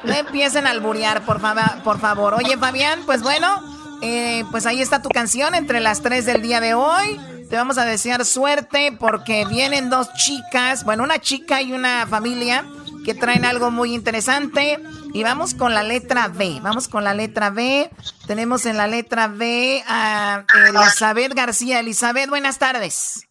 no 0.05 0.13
empiecen 0.13 0.67
a 0.67 0.73
alburear, 0.73 1.23
por, 1.23 1.41
favor, 1.41 1.83
por 1.83 1.99
favor. 1.99 2.35
Oye, 2.35 2.59
Fabián, 2.59 3.01
pues 3.07 3.23
bueno, 3.23 3.63
eh, 4.03 4.45
pues 4.51 4.67
ahí 4.67 4.83
está 4.83 5.01
tu 5.01 5.09
canción 5.09 5.55
entre 5.55 5.81
las 5.81 6.03
tres 6.03 6.27
del 6.27 6.43
día 6.43 6.61
de 6.61 6.75
hoy. 6.75 7.19
Te 7.49 7.57
vamos 7.57 7.79
a 7.79 7.87
desear 7.87 8.27
suerte 8.27 8.95
porque 9.01 9.47
vienen 9.47 9.89
dos 9.89 10.13
chicas, 10.13 10.85
bueno, 10.85 11.03
una 11.03 11.19
chica 11.19 11.63
y 11.63 11.73
una 11.73 12.07
familia 12.07 12.67
que 13.07 13.15
traen 13.15 13.45
algo 13.45 13.71
muy 13.71 13.95
interesante. 13.95 14.81
Y 15.15 15.23
vamos 15.23 15.55
con 15.55 15.73
la 15.73 15.85
letra 15.85 16.27
B. 16.27 16.59
Vamos 16.61 16.89
con 16.89 17.05
la 17.05 17.15
letra 17.15 17.51
B. 17.51 17.89
Tenemos 18.27 18.67
en 18.67 18.77
la 18.77 18.89
letra 18.89 19.29
B 19.29 19.81
a 19.87 20.45
Elizabeth 20.69 21.33
García. 21.33 21.79
Elizabeth, 21.79 22.29
buenas 22.29 22.59
tardes. 22.59 23.29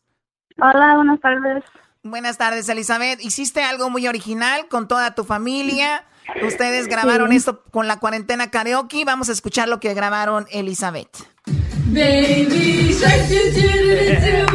Hola, 0.57 0.95
buenas 0.95 1.19
tardes. 1.19 1.63
Buenas 2.03 2.37
tardes, 2.37 2.69
Elizabeth. 2.69 3.19
Hiciste 3.19 3.63
algo 3.63 3.89
muy 3.89 4.07
original 4.07 4.69
con 4.69 4.87
toda 4.87 5.13
tu 5.13 5.25
familia. 5.25 6.05
Ustedes 6.41 6.87
grabaron 6.87 7.33
esto 7.33 7.61
con 7.63 7.89
la 7.89 7.99
cuarentena 7.99 8.49
karaoke. 8.49 9.03
Vamos 9.03 9.27
a 9.27 9.33
escuchar 9.33 9.67
lo 9.67 9.81
que 9.81 9.93
grabaron 9.93 10.45
Elizabeth. 10.51 11.09
Baby 11.87 12.95
shark 12.97 13.27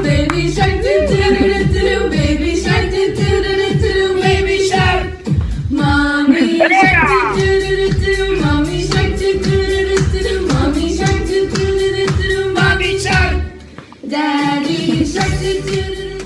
baby 0.03 0.51
shark 0.51 0.83
baby 0.83 2.57
shark 2.63 2.91
baby 4.21 4.69
shark 4.69 5.10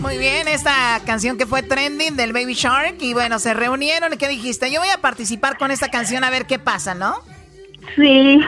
muy 0.00 0.18
bien, 0.18 0.48
esta 0.48 1.00
canción 1.06 1.36
que 1.36 1.46
fue 1.46 1.62
trending 1.62 2.16
del 2.16 2.32
Baby 2.32 2.54
Shark. 2.54 2.96
Y 3.00 3.14
bueno, 3.14 3.38
se 3.38 3.54
reunieron. 3.54 4.12
¿Y 4.12 4.16
qué 4.16 4.28
dijiste? 4.28 4.70
Yo 4.70 4.80
voy 4.80 4.90
a 4.90 5.00
participar 5.00 5.58
con 5.58 5.70
esta 5.70 5.88
canción 5.88 6.24
a 6.24 6.30
ver 6.30 6.46
qué 6.46 6.58
pasa, 6.58 6.94
¿no? 6.94 7.14
Sí. 7.96 8.40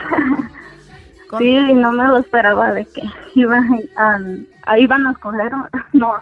Sí, 1.39 1.73
no 1.73 1.91
me 1.91 2.05
lo 2.05 2.19
esperaba 2.19 2.71
de 2.73 2.85
que 2.85 3.01
iban, 3.35 3.81
a, 3.97 4.77
iban 4.77 5.07
a 5.07 5.11
escoger. 5.11 5.51
No. 5.93 6.13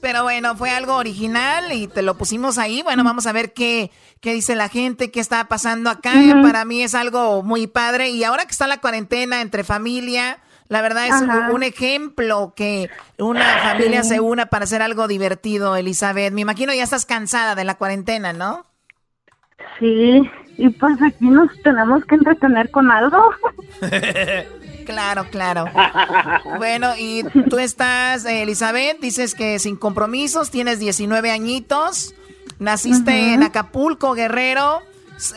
Pero 0.00 0.22
bueno, 0.22 0.56
fue 0.56 0.70
algo 0.70 0.96
original 0.96 1.72
y 1.72 1.86
te 1.86 2.02
lo 2.02 2.16
pusimos 2.16 2.58
ahí. 2.58 2.82
Bueno, 2.82 3.04
vamos 3.04 3.26
a 3.26 3.32
ver 3.32 3.52
qué, 3.52 3.90
qué 4.20 4.32
dice 4.32 4.56
la 4.56 4.68
gente, 4.68 5.10
qué 5.10 5.20
está 5.20 5.46
pasando 5.48 5.90
acá. 5.90 6.12
Para 6.42 6.64
mí 6.64 6.82
es 6.82 6.94
algo 6.94 7.42
muy 7.42 7.66
padre. 7.66 8.10
Y 8.10 8.24
ahora 8.24 8.44
que 8.44 8.52
está 8.52 8.66
la 8.66 8.80
cuarentena 8.80 9.40
entre 9.40 9.64
familia 9.64 10.38
la 10.70 10.82
verdad 10.82 11.08
es 11.08 11.20
un, 11.52 11.64
ejemplo 11.64 12.52
que 12.54 12.88
una 13.18 13.58
familia 13.58 14.04
se 14.04 14.20
una 14.20 14.46
para 14.46 14.66
hacer 14.66 14.82
algo 14.82 15.08
divertido, 15.08 15.74
Elizabeth. 15.74 16.32
Me 16.32 16.42
imagino 16.42 16.72
ya 16.72 16.84
estás 16.84 17.06
cansada 17.06 17.56
de 17.56 17.64
la 17.64 17.74
cuarentena, 17.74 18.32
¿no? 18.32 18.64
Sí, 19.80 20.22
y 20.60 20.68
pues 20.68 21.00
aquí 21.00 21.24
nos 21.24 21.50
tenemos 21.62 22.04
que 22.04 22.16
entretener 22.16 22.70
con 22.70 22.90
algo. 22.90 23.30
claro, 24.84 25.24
claro. 25.30 25.64
Bueno, 26.58 26.92
y 26.98 27.24
tú 27.48 27.58
estás, 27.58 28.26
Elizabeth, 28.26 29.00
dices 29.00 29.34
que 29.34 29.58
sin 29.58 29.76
compromisos, 29.76 30.50
tienes 30.50 30.78
19 30.78 31.30
añitos, 31.30 32.14
naciste 32.58 33.32
en 33.32 33.42
Acapulco, 33.42 34.12
Guerrero. 34.12 34.82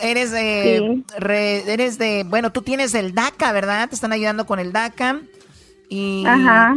Eres 0.02 0.30
de, 0.30 1.02
eres 1.18 1.96
de, 1.98 2.24
bueno, 2.26 2.52
tú 2.52 2.60
tienes 2.60 2.94
el 2.94 3.14
DACA, 3.14 3.52
¿verdad? 3.52 3.88
Te 3.88 3.94
están 3.94 4.12
ayudando 4.12 4.44
con 4.44 4.58
el 4.58 4.72
DACA. 4.72 5.20
Y 5.88 6.24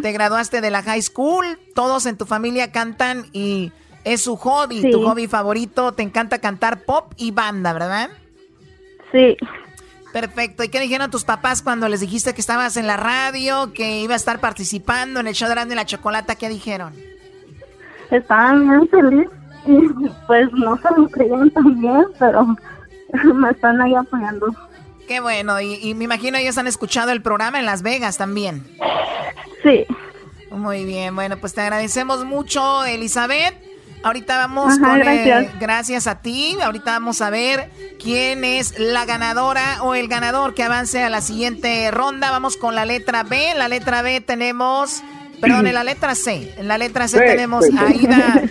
te 0.01 0.11
graduaste 0.13 0.61
de 0.61 0.71
la 0.71 0.83
high 0.83 1.01
school, 1.01 1.59
todos 1.75 2.05
en 2.05 2.17
tu 2.17 2.25
familia 2.25 2.71
cantan 2.71 3.25
y 3.33 3.71
es 4.05 4.21
su 4.21 4.37
hobby, 4.37 4.89
tu 4.89 5.03
hobby 5.03 5.27
favorito, 5.27 5.91
te 5.91 6.03
encanta 6.03 6.39
cantar 6.39 6.83
pop 6.83 7.13
y 7.17 7.31
banda, 7.31 7.73
¿verdad? 7.73 8.09
Sí. 9.11 9.37
Perfecto. 10.13 10.63
¿Y 10.63 10.69
qué 10.69 10.79
dijeron 10.79 11.11
tus 11.11 11.25
papás 11.25 11.61
cuando 11.61 11.87
les 11.89 11.99
dijiste 11.99 12.33
que 12.33 12.41
estabas 12.41 12.77
en 12.77 12.87
la 12.87 12.97
radio, 12.97 13.73
que 13.73 13.99
iba 14.01 14.13
a 14.13 14.17
estar 14.17 14.39
participando 14.39 15.19
en 15.19 15.27
el 15.27 15.33
show 15.33 15.49
de 15.49 15.75
la 15.75 15.85
chocolata? 15.85 16.35
¿Qué 16.35 16.49
dijeron? 16.49 16.93
Estaban 18.11 18.67
bien 18.67 18.87
felices. 18.89 19.31
Pues 20.27 20.51
no 20.53 20.77
se 20.77 20.87
lo 20.97 21.09
creían 21.09 21.49
también, 21.51 22.05
pero 22.17 22.55
me 23.35 23.49
están 23.51 23.81
ahí 23.81 23.93
apoyando. 23.95 24.47
Qué 25.07 25.19
bueno, 25.19 25.59
y, 25.61 25.93
me 25.93 26.03
imagino 26.03 26.37
ellos 26.37 26.57
han 26.57 26.67
escuchado 26.67 27.11
el 27.11 27.21
programa 27.21 27.59
en 27.59 27.65
Las 27.65 27.81
Vegas 27.81 28.17
también. 28.17 28.67
Sí. 29.63 29.85
Muy 30.51 30.85
bien, 30.85 31.15
bueno, 31.15 31.37
pues 31.37 31.53
te 31.53 31.61
agradecemos 31.61 32.25
mucho, 32.25 32.83
Elizabeth. 32.83 33.55
Ahorita 34.03 34.37
vamos 34.37 34.77
con 34.79 34.99
gracias. 34.99 35.59
gracias 35.59 36.07
a 36.07 36.21
ti. 36.21 36.57
Ahorita 36.61 36.91
vamos 36.91 37.21
a 37.21 37.29
ver 37.29 37.69
quién 38.01 38.43
es 38.43 38.77
la 38.79 39.05
ganadora 39.05 39.83
o 39.83 39.95
el 39.95 40.07
ganador 40.07 40.53
que 40.53 40.63
avance 40.63 41.03
a 41.03 41.09
la 41.09 41.21
siguiente 41.21 41.89
ronda. 41.91 42.31
Vamos 42.31 42.57
con 42.57 42.75
la 42.75 42.85
letra 42.85 43.23
B. 43.23 43.51
En 43.51 43.57
la 43.57 43.67
letra 43.67 44.01
B 44.01 44.21
tenemos, 44.21 45.01
perdón, 45.41 45.67
en 45.67 45.73
la 45.73 45.83
letra 45.83 46.15
C. 46.15 46.53
En 46.57 46.67
la 46.67 46.77
letra 46.77 47.07
C 47.07 47.19
tenemos 47.19 47.65
a 47.77 47.87
Aida 47.87 48.43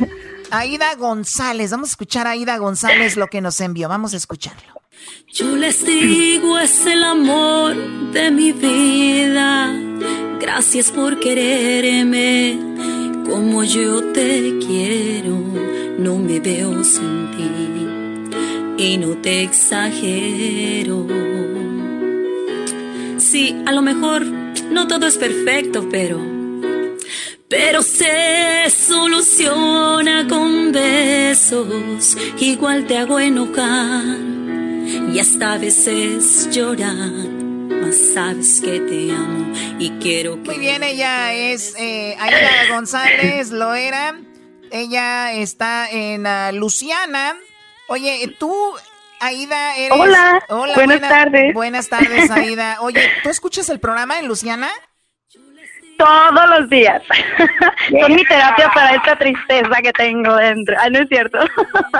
Aida 0.50 0.94
González. 0.94 1.70
Vamos 1.70 1.90
a 1.90 1.92
escuchar 1.92 2.26
a 2.26 2.30
Aida 2.30 2.56
González 2.58 3.16
lo 3.16 3.28
que 3.28 3.40
nos 3.40 3.60
envió. 3.60 3.88
Vamos 3.88 4.14
a 4.14 4.16
escucharlo. 4.16 4.82
Yo 5.32 5.54
les 5.56 5.84
digo, 5.84 6.58
es 6.58 6.86
el 6.86 7.04
amor 7.04 7.76
de 8.12 8.30
mi 8.30 8.52
vida. 8.52 9.72
Gracias 10.40 10.90
por 10.90 11.20
quererme 11.20 12.58
como 13.28 13.64
yo 13.64 14.02
te 14.12 14.58
quiero. 14.58 15.36
No 15.98 16.18
me 16.18 16.40
veo 16.40 16.84
sin 16.84 17.30
ti 17.32 18.84
y 18.84 18.98
no 18.98 19.16
te 19.18 19.42
exagero. 19.42 21.06
Sí, 23.18 23.56
a 23.66 23.72
lo 23.72 23.82
mejor 23.82 24.24
no 24.70 24.86
todo 24.86 25.06
es 25.06 25.16
perfecto, 25.16 25.88
pero 25.90 26.36
pero 27.48 27.80
se 27.82 28.68
soluciona 28.70 30.26
con 30.28 30.72
besos, 30.72 32.16
igual 32.40 32.86
te 32.86 32.98
hago 32.98 33.20
enojar 33.20 34.02
y 35.12 35.18
hasta 35.20 35.52
a 35.52 35.58
veces 35.58 36.48
llorar, 36.50 37.28
mas 37.80 37.96
sabes 38.14 38.60
que 38.60 38.80
te 38.80 39.12
amo 39.12 39.52
y 39.78 39.90
quiero 40.00 40.42
que... 40.42 40.50
Muy 40.50 40.58
bien, 40.58 40.82
ella 40.82 41.32
es 41.32 41.74
eh, 41.78 42.16
Aida 42.18 42.74
González, 42.74 43.50
lo 43.50 43.74
era, 43.74 44.18
ella 44.70 45.32
está 45.32 45.88
en 45.90 46.26
uh, 46.26 46.52
Luciana. 46.52 47.36
Oye, 47.88 48.34
tú 48.38 48.52
Aida, 49.20 49.76
eres... 49.76 49.98
Hola, 49.98 50.44
Hola 50.48 50.74
buenas 50.74 51.00
tardes. 51.00 51.54
Buenas 51.54 51.88
tardes, 51.88 52.30
Aida. 52.30 52.78
Oye, 52.80 53.00
¿tú 53.22 53.30
escuchas 53.30 53.68
el 53.68 53.80
programa 53.80 54.18
en 54.18 54.28
Luciana? 54.28 54.70
Todos 55.96 56.58
los 56.58 56.70
días. 56.70 57.02
Son 58.00 58.14
mi 58.14 58.24
terapia 58.24 58.70
para 58.74 58.94
esta 58.94 59.16
tristeza 59.16 59.82
que 59.82 59.92
tengo 59.92 60.34
dentro. 60.36 60.76
Ah, 60.80 60.90
no 60.90 61.00
es 61.00 61.08
cierto. 61.08 61.38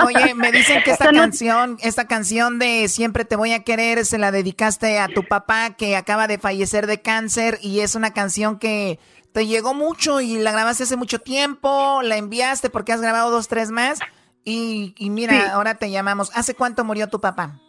Oye, 0.05 0.33
me 0.35 0.51
dicen 0.51 0.81
que 0.83 0.91
esta 0.91 1.11
canción, 1.11 1.77
esta 1.81 2.07
canción 2.07 2.59
de 2.59 2.87
Siempre 2.87 3.25
te 3.25 3.35
voy 3.35 3.53
a 3.53 3.63
querer, 3.63 4.05
se 4.05 4.17
la 4.17 4.31
dedicaste 4.31 4.99
a 4.99 5.07
tu 5.07 5.23
papá 5.23 5.75
que 5.77 5.95
acaba 5.95 6.27
de 6.27 6.37
fallecer 6.37 6.87
de 6.87 7.01
cáncer 7.01 7.59
y 7.61 7.81
es 7.81 7.95
una 7.95 8.11
canción 8.11 8.59
que 8.59 8.99
te 9.33 9.45
llegó 9.45 9.73
mucho 9.73 10.21
y 10.21 10.37
la 10.39 10.51
grabaste 10.51 10.83
hace 10.83 10.97
mucho 10.97 11.19
tiempo, 11.19 12.01
la 12.03 12.17
enviaste 12.17 12.69
porque 12.69 12.93
has 12.93 13.01
grabado 13.01 13.29
dos, 13.29 13.47
tres 13.47 13.71
más 13.71 13.99
y, 14.49 14.95
mira, 15.09 15.51
ahora 15.51 15.75
te 15.75 15.91
llamamos. 15.91 16.31
¿Hace 16.33 16.55
cuánto 16.55 16.85
murió 16.85 17.09
tu 17.09 17.19
papá? 17.19 17.59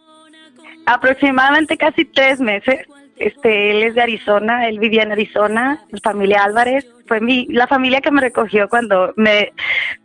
Aproximadamente 0.87 1.77
casi 1.77 2.05
tres 2.05 2.39
meses. 2.39 2.87
Este, 3.19 3.71
él 3.71 3.83
es 3.83 3.95
de 3.95 4.03
Arizona, 4.03 4.69
él 4.69 4.79
vivía 4.79 5.03
en 5.03 5.13
Arizona, 5.13 5.81
la 5.91 6.01
familia 6.01 6.45
Álvarez, 6.45 6.87
fue 7.07 7.21
mi, 7.21 7.47
la 7.47 7.67
familia 7.67 8.01
que 8.01 8.11
me 8.11 8.21
recogió 8.21 8.69
cuando 8.69 9.13
me, 9.17 9.53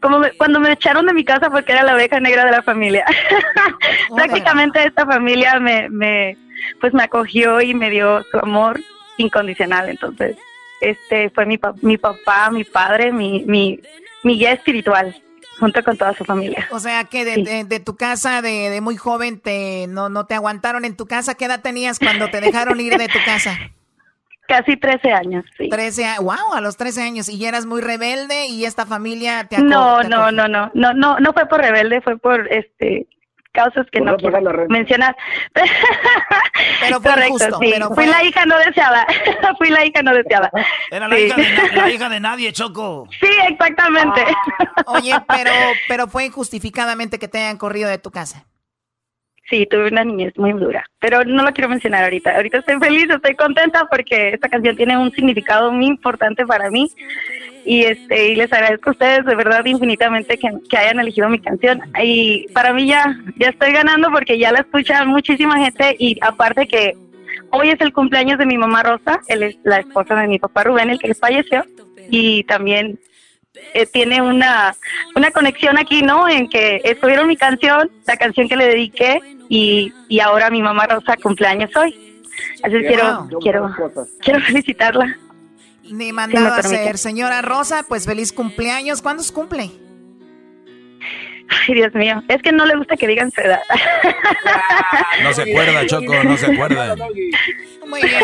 como 0.02 0.22
cuando 0.38 0.60
me 0.60 0.72
echaron 0.72 1.06
de 1.06 1.14
mi 1.14 1.24
casa 1.24 1.50
porque 1.50 1.74
era 1.74 1.84
la 1.84 1.96
oveja 1.96 2.20
negra 2.20 2.46
de 2.46 2.52
la 2.52 2.64
familia. 2.64 3.06
Prácticamente 4.16 4.84
esta 4.84 5.06
familia 5.06 5.60
me, 5.60 5.90
me, 5.90 6.38
pues 6.80 6.94
me 6.94 7.04
acogió 7.04 7.62
y 7.62 7.74
me 7.74 7.90
dio 7.90 8.24
su 8.32 8.40
amor 8.40 8.80
incondicional, 9.18 9.90
entonces, 9.90 10.38
este, 10.82 11.30
fue 11.30 11.46
mi, 11.46 11.60
mi 11.82 11.98
papá, 11.98 12.50
mi 12.52 12.64
padre, 12.64 13.12
mi, 13.12 13.44
mi, 13.46 13.80
mi 14.24 14.38
guía 14.38 14.54
espiritual 14.54 15.16
junto 15.64 15.82
con 15.84 15.98
toda 15.98 16.14
su 16.14 16.26
familia. 16.26 16.68
O 16.72 16.80
sea 16.80 17.06
que 17.06 17.24
de, 17.24 17.80
tu 17.80 17.96
casa 17.96 18.42
de, 18.42 18.80
muy 18.82 18.98
joven 18.98 19.40
te 19.40 19.88
no, 19.88 20.10
no 20.10 20.26
te 20.26 20.36
aguantaron 20.36 20.84
en 20.84 20.98
tu 20.98 21.06
casa. 21.06 21.36
¿Qué 21.36 21.46
edad 21.46 21.62
tenías 21.62 22.00
cuando 22.00 22.30
te 22.30 22.42
dejaron 22.42 22.80
ir 22.82 22.98
de 22.98 23.08
tu 23.08 23.20
casa? 23.26 23.58
Casi 24.48 24.76
13 24.76 25.12
años, 25.14 25.46
sí. 25.58 25.70
13, 25.70 26.18
wow, 26.20 26.54
a 26.54 26.60
los 26.60 26.76
13 26.76 27.02
años. 27.02 27.30
Y 27.30 27.46
eras 27.46 27.66
muy 27.66 27.82
rebelde 27.82 28.48
y 28.48 28.66
esta 28.66 28.86
familia 28.86 29.46
te 29.46 29.58
No, 29.60 30.04
no, 30.04 30.32
no, 30.32 30.50
no, 30.50 30.70
no, 30.74 30.94
no, 30.94 31.20
no 31.20 31.34
fue 31.34 31.46
por 31.48 31.62
rebelde, 31.62 32.02
fue 32.02 32.18
por 32.18 32.52
este 32.52 33.08
causas 33.54 33.86
que 33.92 34.02
no 34.02 34.18
quiero 34.18 34.42
mencionar. 34.68 35.16
Pero 36.82 37.00
fue 37.00 37.12
Correcto, 37.12 37.60
sí. 37.62 37.74
Fui 37.96 38.06
la 38.06 38.24
hija 38.24 38.46
no 38.46 38.58
deseada. 38.58 39.06
Fui 39.58 39.70
la 39.70 39.86
hija 39.86 40.02
no 40.04 40.14
deseada. 40.14 40.52
Era 40.92 41.08
la, 41.08 41.18
hija, 41.18 41.36
de, 41.36 41.72
la 41.76 41.90
hija 41.90 42.10
de 42.10 42.20
nadie, 42.20 42.52
Choco. 42.52 43.08
Sí, 43.22 43.30
exactamente. 43.50 44.26
Oye, 44.88 45.14
pero, 45.28 45.52
pero 45.88 46.08
fue 46.08 46.26
injustificadamente 46.26 47.20
que 47.20 47.28
te 47.28 47.40
hayan 47.40 47.58
corrido 47.58 47.90
de 47.90 47.98
tu 47.98 48.12
casa. 48.12 48.46
Sí, 49.50 49.68
tuve 49.70 49.90
una 49.90 50.06
niñez 50.06 50.34
muy 50.38 50.54
dura, 50.54 50.86
pero 51.00 51.26
no 51.26 51.44
lo 51.44 51.52
quiero 51.52 51.70
mencionar 51.70 52.06
ahorita. 52.06 52.34
Ahorita 52.36 52.60
estoy 52.60 52.78
feliz, 52.80 53.10
estoy 53.10 53.36
contenta 53.36 53.88
porque 53.90 54.30
esta 54.30 54.48
canción 54.48 54.78
tiene 54.78 54.98
un 54.98 55.12
significado 55.12 55.72
muy 55.72 55.88
importante 55.88 56.46
para 56.46 56.72
mí. 56.72 56.90
Y 57.66 57.84
este 57.84 58.30
y 58.30 58.36
les 58.36 58.52
agradezco 58.54 58.90
a 58.90 58.94
ustedes 58.94 59.26
de 59.26 59.36
verdad 59.36 59.66
infinitamente 59.66 60.38
que, 60.38 60.78
hayan 60.78 61.00
elegido 61.00 61.28
mi 61.28 61.40
canción. 61.40 61.82
Y 62.02 62.48
para 62.54 62.72
mí 62.74 62.88
ya 62.88 63.18
ya 63.36 63.50
estoy 63.50 63.74
ganando 63.74 64.10
porque 64.12 64.38
ya 64.38 64.54
la 64.54 64.60
escucha 64.60 65.04
muchísima 65.04 65.60
gente. 65.60 65.96
Y 66.00 66.18
aparte 66.22 66.66
que 66.66 66.96
hoy 67.50 67.70
es 67.70 67.82
el 67.82 67.92
cumpleaños 67.92 68.38
de 68.38 68.46
mi 68.46 68.58
mamá 68.58 68.84
Rosa, 68.84 69.20
él 69.28 69.44
es 69.44 69.58
la 69.64 69.80
esposa 69.80 70.16
de 70.16 70.28
mi 70.28 70.40
papá 70.40 70.64
Rubén, 70.64 70.90
el 70.90 71.00
que 71.00 71.14
falleció. 71.16 71.66
Y 72.10 72.46
también 72.46 72.98
eh, 73.74 73.86
tiene 73.86 74.22
una, 74.22 74.76
una 75.16 75.32
conexión 75.32 75.78
aquí, 75.78 76.02
¿no? 76.02 76.28
En 76.28 76.50
que 76.50 76.82
escogieron 76.84 77.28
mi 77.28 77.38
canción, 77.38 77.90
la 78.06 78.18
canción 78.18 78.48
que 78.48 78.56
le 78.56 78.66
dediqué 78.66 79.20
y, 79.50 79.94
y 80.10 80.20
ahora 80.20 80.50
mi 80.50 80.62
mamá 80.62 80.88
Rosa 80.88 81.18
cumpleaños 81.18 81.76
hoy. 81.76 82.24
Así 82.64 82.76
quiero, 82.80 83.28
quiero, 83.42 83.76
quiero 84.22 84.40
felicitarla. 84.42 85.18
Ni 85.84 86.12
mandado 86.12 86.48
a 86.48 86.58
hacer. 86.58 86.98
Señora 86.98 87.42
Rosa, 87.42 87.84
pues 87.88 88.06
feliz 88.06 88.32
cumpleaños. 88.32 89.02
¿Cuándo 89.02 89.22
se 89.22 89.34
cumple? 89.34 89.70
Ay, 91.68 91.76
Dios 91.76 91.94
mío. 91.94 92.24
Es 92.28 92.42
que 92.42 92.52
no 92.52 92.66
le 92.66 92.76
gusta 92.76 92.96
que 92.96 93.08
digan 93.08 93.32
su 93.32 93.42
edad. 93.42 93.62
No 95.22 95.34
se 95.34 95.44
acuerda, 95.44 95.86
Choco, 95.86 96.24
no 96.24 96.38
se 96.38 96.52
acuerda. 96.52 96.96
Muy 96.96 98.02
bien. 98.02 98.24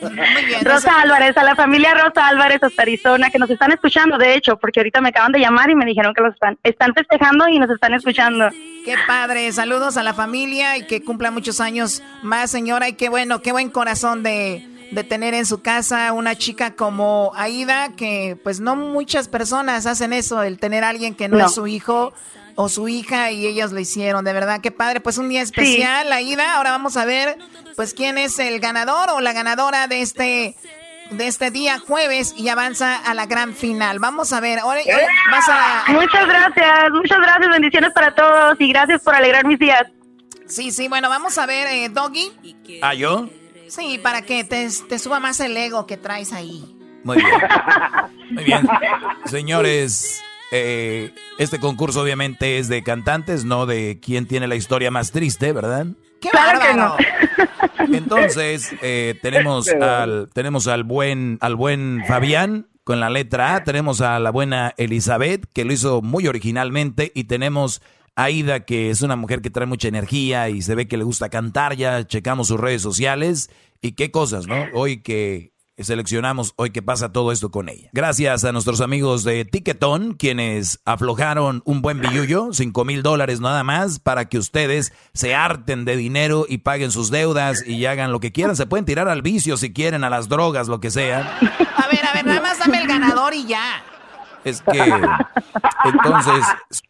Muy 0.00 0.44
bien. 0.44 0.64
Rosa 0.64 1.00
Álvarez, 1.00 1.36
a 1.36 1.44
la 1.44 1.54
familia 1.54 1.94
Rosa 1.94 2.26
Álvarez 2.28 2.62
hasta 2.62 2.82
Arizona, 2.82 3.30
que 3.30 3.38
nos 3.38 3.50
están 3.50 3.72
escuchando, 3.72 4.18
de 4.18 4.34
hecho, 4.34 4.56
porque 4.58 4.80
ahorita 4.80 5.00
me 5.00 5.08
acaban 5.08 5.32
de 5.32 5.40
llamar 5.40 5.70
y 5.70 5.74
me 5.74 5.84
dijeron 5.84 6.12
que 6.14 6.22
los 6.22 6.34
están, 6.34 6.58
están 6.62 6.94
festejando 6.94 7.48
y 7.48 7.58
nos 7.58 7.70
están 7.70 7.94
escuchando. 7.94 8.50
Qué 8.84 8.96
padre. 9.06 9.50
Saludos 9.52 9.96
a 9.96 10.02
la 10.02 10.12
familia 10.12 10.76
y 10.76 10.86
que 10.86 11.02
cumpla 11.02 11.30
muchos 11.30 11.60
años 11.60 12.02
más, 12.22 12.50
señora. 12.50 12.88
Y 12.88 12.94
qué 12.94 13.08
bueno, 13.08 13.40
qué 13.40 13.52
buen 13.52 13.70
corazón 13.70 14.22
de 14.22 14.66
de 14.94 15.04
tener 15.04 15.34
en 15.34 15.44
su 15.44 15.60
casa 15.60 16.12
una 16.12 16.36
chica 16.36 16.74
como 16.74 17.32
Aida, 17.34 17.90
que 17.96 18.38
pues 18.42 18.60
no 18.60 18.76
muchas 18.76 19.28
personas 19.28 19.86
hacen 19.86 20.12
eso, 20.12 20.42
el 20.42 20.58
tener 20.58 20.84
a 20.84 20.90
alguien 20.90 21.14
que 21.14 21.28
no, 21.28 21.44
es 21.44 21.52
su 21.52 21.66
hijo 21.66 22.12
o 22.54 22.68
su 22.68 22.86
hija 22.88 23.32
y 23.32 23.46
ellos 23.46 23.72
lo 23.72 23.80
hicieron, 23.80 24.24
de 24.24 24.32
verdad, 24.32 24.60
qué 24.60 24.70
padre, 24.70 25.00
pues 25.00 25.18
un 25.18 25.28
día 25.28 25.42
especial, 25.42 26.12
Aida, 26.12 26.56
ahora 26.56 26.70
vamos 26.70 26.96
a 26.96 27.04
ver 27.04 27.36
pues 27.74 27.92
quién 27.94 28.18
es 28.18 28.38
el 28.38 28.60
ganador 28.60 29.10
o 29.10 29.20
la 29.20 29.32
ganadora 29.32 29.88
de 29.88 30.02
este 30.02 30.56
de 31.10 31.26
este 31.26 31.50
día 31.50 31.78
jueves 31.78 32.34
y 32.36 32.48
avanza 32.48 32.96
a 32.96 33.12
la 33.12 33.26
gran 33.26 33.54
final. 33.54 33.98
Vamos 33.98 34.32
a 34.32 34.40
ver, 34.40 34.60
ahora, 34.60 34.80
vas 35.30 35.48
a... 35.48 35.84
Muchas 35.92 36.26
gracias, 36.26 36.90
muchas 36.92 37.18
gracias, 37.18 37.50
bendiciones 37.50 37.92
para 37.92 38.14
todos 38.14 38.58
y 38.58 38.68
gracias 38.70 39.02
por 39.02 39.14
alegrar 39.14 39.44
mis 39.44 39.58
días. 39.58 39.84
Sí, 40.46 40.70
sí, 40.70 40.88
bueno, 40.88 41.08
vamos 41.10 41.36
a 41.36 41.46
ver, 41.46 41.66
eh, 41.68 41.88
Doggy. 41.90 42.32
¿Ah, 42.80 42.94
yo? 42.94 43.28
Sí, 43.74 43.98
para 43.98 44.22
que 44.22 44.44
te, 44.44 44.70
suba 44.98 45.18
más 45.18 45.40
el 45.40 45.56
ego 45.56 45.84
que 45.86 45.96
traes 45.96 46.32
ahí. 46.32 46.76
Muy 47.02 47.16
bien. 47.16 47.28
Muy 48.30 48.44
bien. 48.44 48.68
Señores, 49.24 50.22
eh, 50.52 51.12
este 51.38 51.58
concurso 51.58 52.02
obviamente 52.02 52.58
es 52.58 52.68
de 52.68 52.84
cantantes, 52.84 53.44
no 53.44 53.66
de 53.66 53.98
quién 54.00 54.26
tiene 54.26 54.46
la 54.46 54.54
historia 54.54 54.92
más 54.92 55.10
triste, 55.10 55.52
¿verdad? 55.52 55.86
¡Qué 56.20 56.30
claro 56.30 56.96
Entonces, 57.92 58.72
eh, 58.80 59.18
tenemos, 59.20 59.68
al, 59.68 60.30
tenemos 60.32 60.68
al, 60.68 60.84
buen, 60.84 61.38
al 61.40 61.56
buen 61.56 62.04
Fabián 62.06 62.68
con 62.84 63.00
la 63.00 63.10
letra 63.10 63.56
A, 63.56 63.64
tenemos 63.64 64.00
a 64.02 64.20
la 64.20 64.30
buena 64.30 64.72
Elizabeth, 64.76 65.46
que 65.52 65.64
lo 65.64 65.72
hizo 65.72 66.00
muy 66.00 66.28
originalmente, 66.28 67.10
y 67.14 67.24
tenemos 67.24 67.82
Aida, 68.16 68.60
que 68.60 68.90
es 68.90 69.02
una 69.02 69.16
mujer 69.16 69.42
que 69.42 69.50
trae 69.50 69.66
mucha 69.66 69.88
energía 69.88 70.48
y 70.48 70.62
se 70.62 70.74
ve 70.74 70.86
que 70.86 70.96
le 70.96 71.04
gusta 71.04 71.28
cantar, 71.28 71.76
ya 71.76 72.06
checamos 72.06 72.48
sus 72.48 72.60
redes 72.60 72.82
sociales 72.82 73.50
y 73.82 73.92
qué 73.92 74.10
cosas, 74.10 74.46
¿no? 74.46 74.66
Hoy 74.72 75.02
que 75.02 75.52
seleccionamos, 75.76 76.54
hoy 76.56 76.70
que 76.70 76.82
pasa 76.82 77.12
todo 77.12 77.32
esto 77.32 77.50
con 77.50 77.68
ella. 77.68 77.90
Gracias 77.92 78.44
a 78.44 78.52
nuestros 78.52 78.80
amigos 78.80 79.24
de 79.24 79.44
Tiquetón, 79.44 80.14
quienes 80.14 80.80
aflojaron 80.84 81.62
un 81.64 81.82
buen 81.82 82.00
billullo, 82.00 82.52
cinco 82.52 82.84
mil 82.84 83.02
dólares 83.02 83.40
nada 83.40 83.64
más, 83.64 83.98
para 83.98 84.26
que 84.26 84.38
ustedes 84.38 84.92
se 85.12 85.34
harten 85.34 85.84
de 85.84 85.96
dinero 85.96 86.46
y 86.48 86.58
paguen 86.58 86.92
sus 86.92 87.10
deudas 87.10 87.66
y 87.66 87.84
hagan 87.86 88.12
lo 88.12 88.20
que 88.20 88.30
quieran. 88.30 88.54
Se 88.54 88.66
pueden 88.66 88.84
tirar 88.84 89.08
al 89.08 89.22
vicio 89.22 89.56
si 89.56 89.72
quieren, 89.72 90.04
a 90.04 90.10
las 90.10 90.28
drogas, 90.28 90.68
lo 90.68 90.80
que 90.80 90.90
sea. 90.90 91.38
A 91.40 91.88
ver, 91.88 92.06
a 92.06 92.12
ver, 92.14 92.24
nada 92.24 92.40
más 92.40 92.58
dame 92.60 92.80
el 92.80 92.86
ganador 92.86 93.34
y 93.34 93.46
ya. 93.46 93.84
Es 94.44 94.60
que 94.62 94.78
entonces 95.84 96.44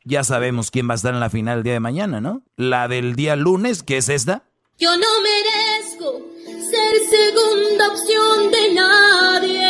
ya 0.04 0.24
sabemos 0.24 0.70
quién 0.70 0.88
va 0.88 0.92
a 0.92 0.96
estar 0.96 1.14
en 1.14 1.20
la 1.20 1.30
final 1.30 1.58
el 1.58 1.64
día 1.64 1.74
de 1.74 1.80
mañana, 1.80 2.20
¿no? 2.20 2.42
La 2.56 2.88
del 2.88 3.14
día 3.14 3.36
lunes, 3.36 3.82
¿qué 3.82 3.98
es 3.98 4.08
esta? 4.08 4.42
Yo 4.78 4.90
no 4.96 5.06
merezco 5.22 6.20
ser 6.70 6.94
segunda 7.08 7.88
opción 7.88 8.50
de 8.50 8.74
nadie. 8.74 9.64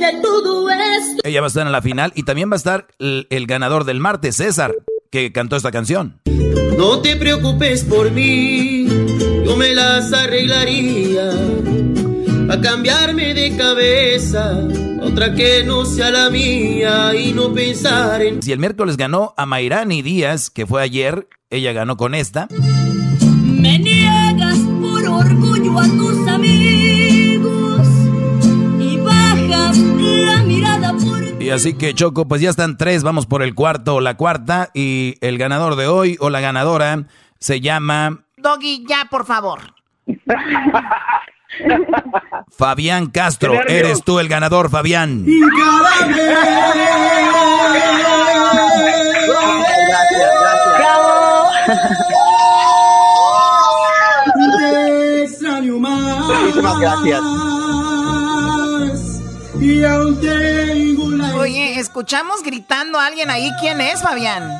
De 0.00 0.20
todo 0.20 0.68
esto. 0.70 1.22
Ella 1.24 1.40
va 1.40 1.46
a 1.46 1.48
estar 1.48 1.66
en 1.66 1.72
la 1.72 1.82
final 1.82 2.12
y 2.16 2.24
también 2.24 2.50
va 2.50 2.54
a 2.54 2.56
estar 2.56 2.88
el, 2.98 3.26
el 3.30 3.46
ganador 3.46 3.84
del 3.84 4.00
martes, 4.00 4.36
César, 4.36 4.74
que 5.10 5.32
cantó 5.32 5.56
esta 5.56 5.70
canción. 5.70 6.20
No 6.76 7.00
te 7.02 7.16
preocupes 7.16 7.84
por 7.84 8.10
mí, 8.10 8.86
yo 9.44 9.56
me 9.56 9.74
las 9.74 10.12
arreglaría 10.12 11.30
a 12.50 12.60
cambiarme 12.60 13.34
de 13.34 13.56
cabeza, 13.56 14.66
otra 15.00 15.34
que 15.34 15.64
no 15.64 15.84
sea 15.84 16.10
la 16.10 16.30
mía 16.30 17.14
y 17.14 17.32
no 17.32 17.52
pensar 17.52 18.22
en... 18.22 18.42
Si 18.42 18.52
el 18.52 18.58
miércoles 18.58 18.96
ganó 18.96 19.34
a 19.36 19.46
Mayrani 19.46 20.02
Díaz, 20.02 20.50
que 20.50 20.66
fue 20.66 20.82
ayer, 20.82 21.28
ella 21.48 21.72
ganó 21.72 21.96
con 21.96 22.14
esta. 22.14 22.48
Me 23.44 23.78
niegas 23.78 24.58
por 24.80 25.06
orgullo 25.06 25.78
a 25.78 25.84
tus 25.84 26.28
amigos 26.28 27.86
y 28.78 28.98
bajas 28.98 29.78
la 29.78 30.42
mirada 30.42 30.92
por... 30.92 31.42
Y 31.42 31.50
así 31.50 31.74
que 31.74 31.94
Choco, 31.94 32.28
pues 32.28 32.40
ya 32.40 32.50
están 32.50 32.76
tres, 32.76 33.02
vamos 33.02 33.26
por 33.26 33.42
el 33.42 33.54
cuarto 33.54 33.96
o 33.96 34.00
la 34.00 34.16
cuarta 34.16 34.70
y 34.74 35.16
el 35.20 35.38
ganador 35.38 35.76
de 35.76 35.86
hoy 35.86 36.16
o 36.20 36.30
la 36.30 36.40
ganadora 36.40 37.06
se 37.38 37.60
llama... 37.60 38.24
Doggy, 38.36 38.84
ya, 38.88 39.06
por 39.10 39.26
favor. 39.26 39.60
Fabián 42.50 43.06
Castro, 43.06 43.54
eres 43.66 44.02
tú 44.04 44.18
el 44.18 44.28
ganador, 44.28 44.70
Fabián. 44.70 45.24
Gracias, 49.90 50.30
Muchísimas 55.40 56.80
gracias. 56.80 57.20
Oye, 61.36 61.78
escuchamos 61.78 62.42
gritando 62.42 62.98
a 62.98 63.06
alguien 63.06 63.30
ahí. 63.30 63.50
¿Quién 63.60 63.80
es, 63.80 64.02
Fabián? 64.02 64.50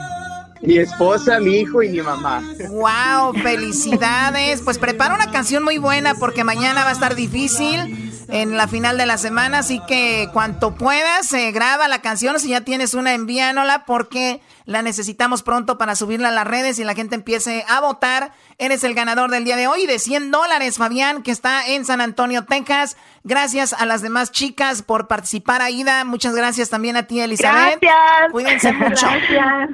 Mi 0.63 0.77
esposa, 0.77 1.41
mi 1.41 1.61
hijo 1.61 1.83
y 1.83 1.89
mi 1.89 2.03
mamá. 2.03 2.43
¡Wow! 2.69 3.33
¡Felicidades! 3.43 4.61
Pues 4.63 4.79
prepara 4.79 5.15
una 5.15 5.31
canción 5.31 5.65
muy 5.65 5.79
buena 5.79 6.15
porque 6.15 6.45
mañana 6.45 6.85
va 6.85 6.91
a 6.91 6.93
estar 6.93 7.15
difícil 7.15 8.10
en 8.31 8.57
la 8.57 8.69
final 8.69 8.97
de 8.99 9.07
la 9.07 9.19
semana. 9.19 9.59
Así 9.59 9.81
que 9.87 10.29
cuanto 10.33 10.75
puedas, 10.75 11.27
se 11.27 11.51
graba 11.53 11.89
la 11.89 12.01
canción. 12.01 12.39
Si 12.39 12.49
ya 12.51 12.63
tienes 12.63 12.95
una, 12.95 13.15
envíanola 13.15 13.85
porque 13.85 14.41
la 14.65 14.83
necesitamos 14.83 15.43
pronto 15.43 15.79
para 15.79 15.95
subirla 15.95 16.29
a 16.29 16.33
las 16.33 16.47
redes 16.47 16.79
y 16.79 16.85
la 16.85 16.95
gente 16.95 17.15
empiece 17.15 17.65
a 17.69 17.81
votar. 17.81 18.33
Eres 18.59 18.85
el 18.85 18.95
ganador 18.95 19.31
del 19.31 19.45
día 19.45 19.57
de 19.57 19.67
hoy 19.67 19.87
de 19.87 19.99
100 19.99 20.31
dólares, 20.31 20.79
Fabián, 20.79 21.23
que 21.23 21.31
está 21.31 21.67
en 21.67 21.85
San 21.85 22.01
Antonio, 22.01 22.45
Texas. 22.45 22.97
Gracias 23.25 23.73
a 23.73 23.87
las 23.87 24.03
demás 24.03 24.31
chicas 24.31 24.83
por 24.83 25.09
participar, 25.09 25.63
Aida. 25.63 26.05
Muchas 26.05 26.35
gracias 26.35 26.71
también 26.71 26.97
a 26.97 27.05
ti, 27.05 27.21
Elizabeth. 27.21 27.81
Gracias. 27.81 28.33
Cuídense 28.33 28.73
mucho. 28.73 29.07
Gracias. 29.07 29.71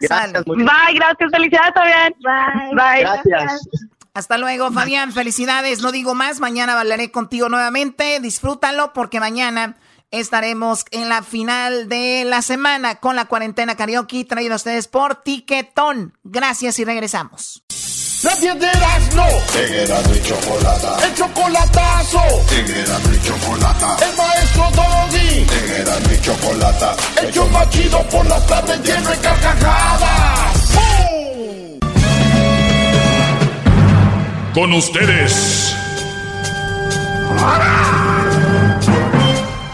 Gracias, 0.00 0.44
Bye, 0.44 0.94
gracias. 0.94 1.30
Felicidades, 1.30 1.72
Fabián. 1.74 2.14
Bye. 2.20 2.74
Bye. 2.74 3.00
Gracias. 3.00 3.68
Hasta 4.14 4.38
luego, 4.38 4.72
Fabián. 4.72 5.12
Felicidades. 5.12 5.80
No 5.80 5.92
digo 5.92 6.14
más. 6.14 6.40
Mañana 6.40 6.78
hablaré 6.78 7.10
contigo 7.10 7.48
nuevamente. 7.48 8.20
Disfrútalo 8.20 8.92
porque 8.92 9.20
mañana 9.20 9.76
estaremos 10.10 10.84
en 10.90 11.08
la 11.08 11.22
final 11.22 11.88
de 11.88 12.24
la 12.24 12.42
semana 12.42 12.96
con 12.96 13.14
la 13.16 13.26
cuarentena 13.26 13.76
karaoke 13.76 14.24
traído 14.24 14.54
a 14.54 14.56
ustedes 14.56 14.88
por 14.88 15.22
Tiquetón. 15.22 16.18
Gracias 16.24 16.78
y 16.78 16.84
regresamos. 16.84 17.62
Nadie 18.22 18.52
de 18.54 18.66
no. 19.14 19.26
Erasmo 19.58 20.14
y 20.14 20.22
Chocolata. 20.22 21.06
El 21.06 21.14
chocolatazo. 21.14 22.22
Erasmo 22.50 23.14
y 23.14 23.26
Chocolata. 23.26 23.96
El 24.04 24.16
maestro 24.16 24.70
Doggy. 24.74 25.46
Erasmo 25.78 26.12
y 26.12 26.20
Chocolata. 26.20 26.96
El 27.22 27.32
show 27.32 27.48
más 27.48 27.70
chido 27.70 28.02
por 28.10 28.26
las 28.26 28.46
tardes 28.46 28.82
lleno 28.82 29.10
de 29.10 29.18
carcajadas. 29.18 31.09
Con 34.54 34.72
ustedes. 34.72 35.76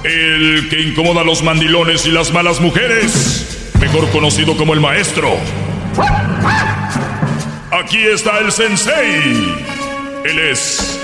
El 0.05 0.69
que 0.69 0.81
incomoda 0.83 1.23
a 1.23 1.25
los 1.25 1.43
mandilones 1.43 2.05
y 2.07 2.11
las 2.11 2.33
malas 2.33 2.61
mujeres. 2.61 3.73
Mejor 3.81 4.09
conocido 4.11 4.57
como 4.57 4.75
el 4.75 4.81
maestro. 4.81 5.31
Aquí 7.73 7.99
está 7.99 8.39
el 8.39 8.53
sensei. 8.53 9.55
Él 10.25 10.39
es 10.39 11.01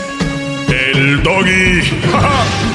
el 0.69 1.23
doggy. 1.23 1.82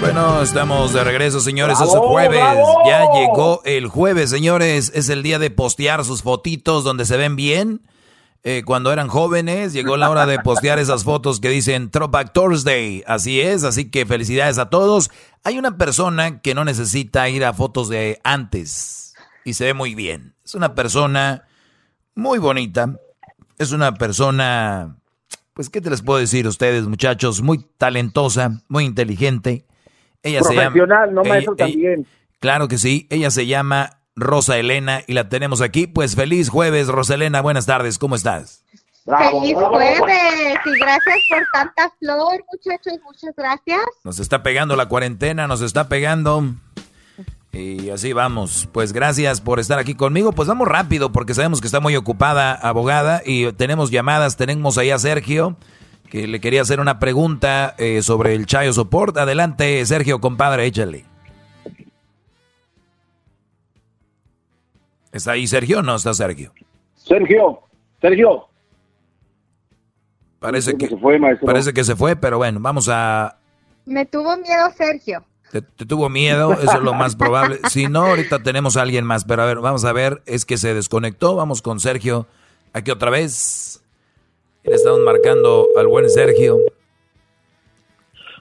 Bueno, 0.00 0.42
estamos 0.42 0.92
de 0.92 1.02
regreso, 1.02 1.40
señores. 1.40 1.80
es 1.80 1.88
jueves. 1.88 2.40
Ya 2.86 3.00
llegó 3.12 3.60
el 3.64 3.88
jueves, 3.88 4.30
señores. 4.30 4.92
Es 4.94 5.08
el 5.08 5.24
día 5.24 5.40
de 5.40 5.50
postear 5.50 6.04
sus 6.04 6.22
fotitos 6.22 6.84
donde 6.84 7.04
se 7.04 7.16
ven 7.16 7.34
bien. 7.34 7.80
Eh, 8.44 8.62
cuando 8.64 8.92
eran 8.92 9.08
jóvenes, 9.08 9.72
llegó 9.72 9.96
la 9.96 10.10
hora 10.10 10.24
de 10.24 10.38
postear 10.38 10.78
esas 10.78 11.04
fotos 11.04 11.40
que 11.40 11.48
dicen 11.48 11.90
Throwback 11.90 12.32
Thursday. 12.32 13.02
Así 13.06 13.40
es, 13.40 13.64
así 13.64 13.90
que 13.90 14.06
felicidades 14.06 14.58
a 14.58 14.70
todos. 14.70 15.10
Hay 15.44 15.58
una 15.58 15.76
persona 15.76 16.40
que 16.40 16.54
no 16.54 16.64
necesita 16.64 17.28
ir 17.28 17.44
a 17.44 17.52
fotos 17.52 17.88
de 17.88 18.20
antes 18.22 19.14
y 19.44 19.54
se 19.54 19.64
ve 19.64 19.74
muy 19.74 19.94
bien. 19.94 20.34
Es 20.44 20.54
una 20.54 20.74
persona 20.74 21.46
muy 22.14 22.38
bonita. 22.38 22.98
Es 23.58 23.72
una 23.72 23.94
persona, 23.94 24.98
pues, 25.52 25.68
¿qué 25.68 25.80
te 25.80 25.90
les 25.90 26.02
puedo 26.02 26.20
decir 26.20 26.46
a 26.46 26.50
ustedes, 26.50 26.86
muchachos? 26.86 27.42
Muy 27.42 27.66
talentosa, 27.76 28.62
muy 28.68 28.84
inteligente. 28.84 29.66
Ella 30.22 30.40
Profesional, 30.40 30.72
se 30.72 30.78
llama, 30.78 31.06
no 31.06 31.24
maestro 31.24 31.56
también. 31.56 32.06
claro 32.38 32.68
que 32.68 32.78
sí. 32.78 33.06
Ella 33.10 33.30
se 33.30 33.46
llama 33.46 33.97
Rosa 34.18 34.58
Elena 34.58 35.02
y 35.06 35.14
la 35.14 35.28
tenemos 35.28 35.60
aquí. 35.60 35.86
Pues 35.86 36.14
feliz 36.14 36.48
jueves, 36.48 36.88
Rosa 36.88 37.14
Elena. 37.14 37.40
Buenas 37.40 37.66
tardes, 37.66 37.98
¿cómo 37.98 38.16
estás? 38.16 38.64
feliz 39.16 39.56
jueves 39.56 40.58
y 40.66 40.78
gracias 40.80 41.16
por 41.30 41.42
tanta 41.52 41.90
flor, 41.98 42.44
muchachos. 42.52 43.00
Muchas 43.04 43.34
gracias. 43.36 43.80
Nos 44.04 44.18
está 44.18 44.42
pegando 44.42 44.76
la 44.76 44.86
cuarentena, 44.86 45.46
nos 45.46 45.62
está 45.62 45.88
pegando. 45.88 46.44
Y 47.52 47.88
así 47.90 48.12
vamos. 48.12 48.68
Pues 48.72 48.92
gracias 48.92 49.40
por 49.40 49.58
estar 49.58 49.78
aquí 49.78 49.94
conmigo. 49.94 50.32
Pues 50.32 50.48
vamos 50.48 50.68
rápido 50.68 51.12
porque 51.12 51.34
sabemos 51.34 51.60
que 51.60 51.66
está 51.66 51.80
muy 51.80 51.96
ocupada, 51.96 52.52
abogada, 52.54 53.22
y 53.24 53.50
tenemos 53.52 53.90
llamadas. 53.90 54.36
Tenemos 54.36 54.76
ahí 54.76 54.90
a 54.90 54.98
Sergio, 54.98 55.56
que 56.10 56.26
le 56.26 56.40
quería 56.40 56.62
hacer 56.62 56.78
una 56.78 56.98
pregunta 56.98 57.74
eh, 57.78 58.02
sobre 58.02 58.34
el 58.34 58.46
Chayo 58.46 58.72
Support. 58.72 59.16
Adelante, 59.16 59.84
Sergio, 59.86 60.20
compadre, 60.20 60.66
échale. 60.66 61.06
¿Está 65.12 65.32
ahí 65.32 65.46
Sergio 65.46 65.80
o 65.80 65.82
no 65.82 65.96
está 65.96 66.14
Sergio? 66.14 66.52
Sergio, 66.94 67.60
Sergio. 68.00 68.48
Parece 70.38 70.76
que, 70.76 70.86
se 70.86 70.96
fue, 70.96 71.18
Parece 71.44 71.72
que 71.72 71.82
se 71.82 71.96
fue, 71.96 72.14
pero 72.14 72.38
bueno, 72.38 72.60
vamos 72.60 72.88
a... 72.88 73.38
Me 73.86 74.06
tuvo 74.06 74.36
miedo 74.36 74.70
Sergio. 74.76 75.24
Te, 75.50 75.62
tuvo 75.62 76.08
miedo, 76.08 76.52
eso 76.52 76.76
es 76.76 76.82
lo 76.82 76.94
más 76.94 77.16
probable. 77.16 77.58
Si 77.70 77.86
no, 77.86 78.06
ahorita 78.06 78.42
tenemos 78.42 78.76
a 78.76 78.82
alguien 78.82 79.04
más, 79.04 79.24
pero 79.24 79.42
a 79.42 79.46
ver, 79.46 79.58
vamos 79.58 79.84
a 79.84 79.92
ver, 79.92 80.22
es 80.26 80.44
que 80.44 80.58
se 80.58 80.74
desconectó, 80.74 81.34
vamos 81.34 81.62
con 81.62 81.80
Sergio. 81.80 82.26
Aquí 82.72 82.90
otra 82.90 83.10
vez. 83.10 83.82
Le 84.62 84.74
estamos 84.74 85.00
marcando 85.00 85.66
al 85.78 85.86
buen 85.86 86.08
Sergio. 86.10 86.58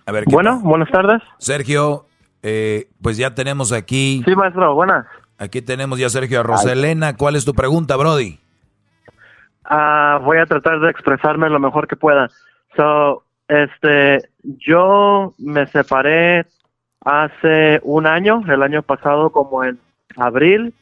A 0.06 0.12
ver, 0.12 0.26
bueno, 0.28 0.60
buenas 0.60 0.90
tardes. 0.92 1.22
Sergio, 1.38 2.06
eh, 2.44 2.90
pues 3.02 3.18
ya 3.18 3.34
tenemos 3.34 3.72
aquí. 3.72 4.22
Sí, 4.26 4.36
maestro, 4.36 4.76
buenas. 4.76 5.06
Aquí 5.40 5.62
tenemos 5.62 6.00
ya 6.00 6.10
Sergio 6.10 6.40
a 6.40 6.44
Roselena. 6.44 7.16
¿Cuál 7.16 7.36
es 7.36 7.46
tu 7.46 7.54
pregunta, 7.54 7.96
Brody? 7.96 8.40
Ah, 9.66 10.20
voy 10.24 10.38
a 10.38 10.46
tratar 10.46 10.80
de 10.80 10.90
expresarme 10.90 11.50
lo 11.50 11.60
mejor 11.60 11.88
que 11.88 11.96
pueda. 11.96 12.30
So, 12.76 13.24
este, 13.48 14.30
yo 14.44 15.34
me 15.38 15.68
separé 15.68 16.46
hace 17.06 17.80
un 17.84 18.08
año, 18.08 18.44
el 18.48 18.64
año 18.64 18.82
pasado 18.82 19.30
como 19.30 19.64
en 19.64 19.80
abril, 20.16 20.74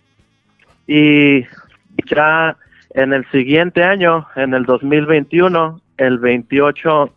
y 0.88 1.44
ya 2.06 2.56
en 2.92 3.14
el 3.14 3.30
siguiente 3.32 3.84
año, 3.84 4.28
en 4.36 4.54
el 4.54 4.66
2021, 4.66 5.82
el 5.98 6.20
28 6.20 7.14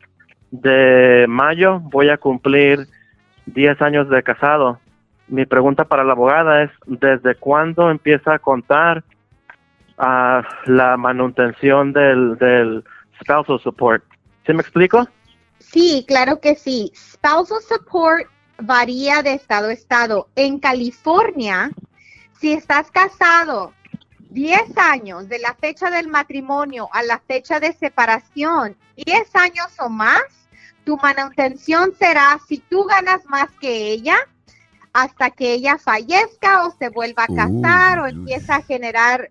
de 0.51 1.27
mayo, 1.28 1.81
voy 1.81 2.09
a 2.09 2.16
cumplir 2.16 2.86
10 3.47 3.81
años 3.82 4.09
de 4.09 4.23
casado 4.23 4.81
mi 5.28 5.46
pregunta 5.46 5.84
para 5.84 6.05
la 6.05 6.12
abogada 6.12 6.62
es, 6.62 6.70
¿desde 6.86 7.34
cuándo 7.34 7.90
empieza 7.90 8.34
a 8.34 8.38
contar 8.38 9.05
uh, 9.98 10.42
la 10.66 10.96
manutención 10.96 11.92
del, 11.92 12.36
del 12.38 12.84
spousal 13.20 13.60
support? 13.60 14.05
¿Sí 14.46 14.52
me 14.52 14.62
explico? 14.62 15.06
Sí, 15.59 16.05
claro 16.09 16.40
que 16.40 16.55
sí. 16.55 16.92
Spousal 16.94 17.60
support 17.62 18.26
varía 18.59 19.22
de 19.22 19.34
estado 19.34 19.68
a 19.68 19.72
estado. 19.72 20.28
En 20.34 20.59
California, 20.59 21.70
si 22.40 22.52
estás 22.52 22.90
casado 22.90 23.72
10 24.30 24.76
años 24.78 25.28
de 25.28 25.38
la 25.38 25.55
fecha 25.55 25.90
del 25.90 26.09
matrimonio 26.09 26.88
a 26.92 27.02
la 27.02 27.18
fecha 27.18 27.60
de 27.60 27.72
separación, 27.72 28.76
10 28.96 29.36
años 29.36 29.68
o 29.78 29.88
más, 29.88 30.22
tu 30.84 30.96
manutención 30.96 31.92
será, 31.98 32.38
si 32.46 32.59
tú 32.59 32.84
ganas 32.84 33.24
más 33.26 33.50
que 33.60 33.90
ella, 33.90 34.16
hasta 34.93 35.31
que 35.31 35.52
ella 35.52 35.78
fallezca 35.78 36.66
o 36.66 36.74
se 36.78 36.89
vuelva 36.89 37.24
a 37.24 37.35
casar 37.35 38.01
o 38.01 38.06
empieza 38.06 38.56
a 38.56 38.62
generar 38.62 39.31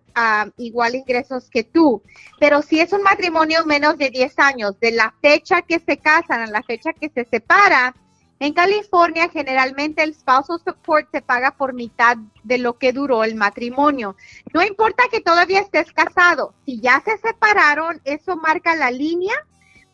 igual 0.58 0.96
ingresos 0.96 1.50
que 1.50 1.64
tú. 1.64 2.02
Pero 2.40 2.62
si 2.62 2.80
es 2.80 2.94
un 2.94 3.04
matrimonio 3.04 3.66
menos 3.66 3.98
de 3.98 4.10
10 4.10 4.40
años, 4.40 4.80
de 4.80 4.92
la 4.92 5.14
fecha 5.22 5.62
que 5.62 5.80
se 5.80 5.98
casan 5.98 6.42
a 6.42 6.48
la 6.48 6.64
fecha 6.64 6.94
que 6.94 7.10
se 7.10 7.26
separa, 7.26 7.96
en 8.40 8.54
California 8.54 9.30
generalmente 9.30 10.04
el 10.04 10.14
spousal 10.14 10.60
support 10.64 11.10
se 11.12 11.24
paga 11.24 11.52
por 11.58 11.74
mitad 11.74 12.18
de 12.44 12.60
lo 12.60 12.78
que 12.78 12.94
duró 12.94 13.24
el 13.24 13.34
matrimonio. 13.34 14.16
No 14.54 14.64
importa 14.64 15.06
que 15.10 15.22
todavía 15.22 15.60
estés 15.60 15.92
casado, 15.92 16.54
si 16.64 16.80
ya 16.80 17.02
se 17.04 17.18
separaron, 17.18 18.00
eso 18.04 18.38
marca 18.38 18.76
la 18.76 18.92
línea 18.92 19.34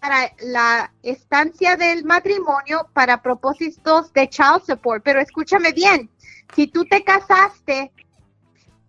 para 0.03 0.33
la 0.41 0.93
estancia 1.01 1.77
del 1.77 2.03
matrimonio 2.03 2.89
para 2.91 3.21
propósitos 3.21 4.11
de 4.11 4.27
child 4.27 4.61
support. 4.67 5.01
Pero 5.01 5.21
escúchame 5.21 5.71
bien, 5.71 6.09
si 6.53 6.67
tú 6.67 6.83
te 6.83 7.05
casaste 7.05 7.89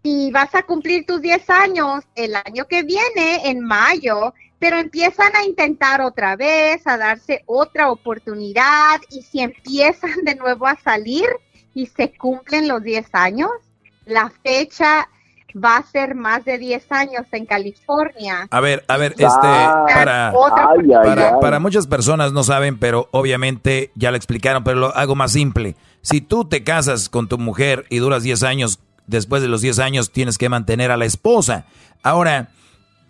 y 0.02 0.32
vas 0.32 0.52
a 0.56 0.64
cumplir 0.64 1.06
tus 1.06 1.22
10 1.22 1.50
años 1.50 2.04
el 2.16 2.34
año 2.34 2.66
que 2.66 2.82
viene, 2.82 3.48
en 3.48 3.60
mayo, 3.60 4.34
pero 4.58 4.76
empiezan 4.78 5.36
a 5.36 5.44
intentar 5.44 6.00
otra 6.00 6.34
vez, 6.34 6.84
a 6.84 6.96
darse 6.96 7.44
otra 7.46 7.92
oportunidad 7.92 9.00
y 9.08 9.22
si 9.22 9.38
empiezan 9.38 10.24
de 10.24 10.34
nuevo 10.34 10.66
a 10.66 10.74
salir 10.80 11.28
y 11.74 11.86
se 11.86 12.12
cumplen 12.12 12.66
los 12.66 12.82
10 12.82 13.06
años, 13.12 13.52
la 14.04 14.30
fecha 14.42 15.08
va 15.56 15.76
a 15.76 15.82
ser 15.84 16.14
más 16.14 16.44
de 16.44 16.58
10 16.58 16.90
años 16.90 17.26
en 17.32 17.46
California. 17.46 18.48
A 18.50 18.60
ver, 18.60 18.84
a 18.88 18.96
ver, 18.96 19.12
este, 19.12 19.24
para, 19.26 20.32
para, 21.40 21.60
muchas 21.60 21.86
personas 21.86 22.32
no 22.32 22.42
saben, 22.42 22.78
pero 22.78 23.08
obviamente 23.12 23.92
ya 23.94 24.10
lo 24.10 24.16
explicaron, 24.16 24.64
pero 24.64 24.80
lo 24.80 24.96
hago 24.96 25.14
más 25.14 25.32
simple. 25.32 25.76
Si 26.02 26.20
tú 26.20 26.44
te 26.44 26.64
casas 26.64 27.08
con 27.08 27.28
tu 27.28 27.38
mujer 27.38 27.86
y 27.88 27.98
duras 27.98 28.22
10 28.22 28.42
años, 28.42 28.80
después 29.06 29.42
de 29.42 29.48
los 29.48 29.60
10 29.60 29.78
años 29.78 30.10
tienes 30.10 30.38
que 30.38 30.48
mantener 30.48 30.90
a 30.90 30.96
la 30.96 31.04
esposa. 31.04 31.66
Ahora, 32.02 32.48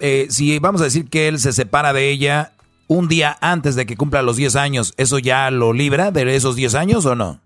eh, 0.01 0.27
si 0.31 0.59
vamos 0.59 0.81
a 0.81 0.85
decir 0.85 1.09
que 1.09 1.29
él 1.29 1.39
se 1.39 1.53
separa 1.53 1.93
de 1.93 2.11
ella 2.11 2.53
un 2.87 3.09
día 3.09 3.37
antes 3.41 3.75
de 3.75 3.87
que 3.87 3.97
cumpla 3.97 4.23
los 4.23 4.37
10 4.37 4.57
años, 4.57 4.95
¿eso 4.97 5.19
ya 5.19 5.51
lo 5.51 5.73
libra 5.73 6.11
de 6.11 6.37
esos 6.37 6.57
10 6.57 6.75
años 6.75 7.07
o 7.07 7.15
no? 7.15 7.41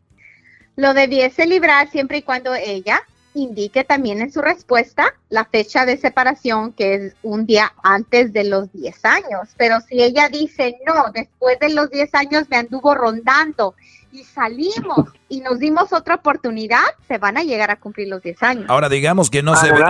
Lo 0.76 0.94
debiese 0.94 1.46
librar 1.46 1.90
siempre 1.90 2.18
y 2.18 2.22
cuando 2.22 2.54
ella 2.54 3.00
indique 3.42 3.84
también 3.84 4.20
en 4.20 4.32
su 4.32 4.40
respuesta 4.40 5.14
la 5.28 5.44
fecha 5.44 5.86
de 5.86 5.96
separación, 5.96 6.72
que 6.72 6.94
es 6.94 7.16
un 7.22 7.46
día 7.46 7.72
antes 7.82 8.32
de 8.32 8.44
los 8.44 8.72
10 8.72 9.04
años. 9.04 9.48
Pero 9.56 9.80
si 9.80 10.02
ella 10.02 10.28
dice, 10.28 10.78
no, 10.86 11.06
después 11.12 11.58
de 11.60 11.70
los 11.70 11.90
10 11.90 12.14
años 12.14 12.44
me 12.50 12.56
anduvo 12.56 12.94
rondando 12.94 13.74
y 14.10 14.24
salimos 14.24 15.10
y 15.28 15.40
nos 15.40 15.58
dimos 15.58 15.92
otra 15.92 16.16
oportunidad, 16.16 16.84
se 17.06 17.18
van 17.18 17.36
a 17.36 17.42
llegar 17.42 17.70
a 17.70 17.76
cumplir 17.76 18.08
los 18.08 18.22
10 18.22 18.42
años. 18.42 18.64
Ahora 18.68 18.88
digamos 18.88 19.30
que 19.30 19.42
no 19.42 19.56
se 19.56 19.70
ven, 19.70 19.84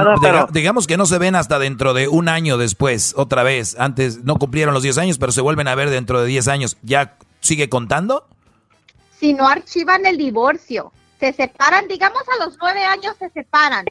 digamos 0.52 0.86
que 0.86 0.96
no 0.96 1.06
se 1.06 1.18
ven 1.18 1.34
hasta 1.34 1.58
dentro 1.58 1.94
de 1.94 2.08
un 2.08 2.28
año 2.28 2.58
después, 2.58 3.14
otra 3.16 3.42
vez. 3.42 3.76
Antes 3.78 4.24
no 4.24 4.36
cumplieron 4.36 4.74
los 4.74 4.82
10 4.82 4.98
años, 4.98 5.18
pero 5.18 5.32
se 5.32 5.40
vuelven 5.40 5.68
a 5.68 5.74
ver 5.74 5.90
dentro 5.90 6.20
de 6.20 6.26
10 6.26 6.48
años. 6.48 6.76
¿Ya 6.82 7.16
sigue 7.40 7.68
contando? 7.68 8.26
si 9.18 9.34
no 9.34 9.48
archivan 9.48 10.06
el 10.06 10.16
divorcio. 10.16 10.92
Se 11.18 11.32
separan, 11.32 11.88
digamos 11.88 12.22
a 12.28 12.44
los 12.44 12.56
nueve 12.60 12.84
años 12.84 13.16
se 13.18 13.30
separan 13.30 13.86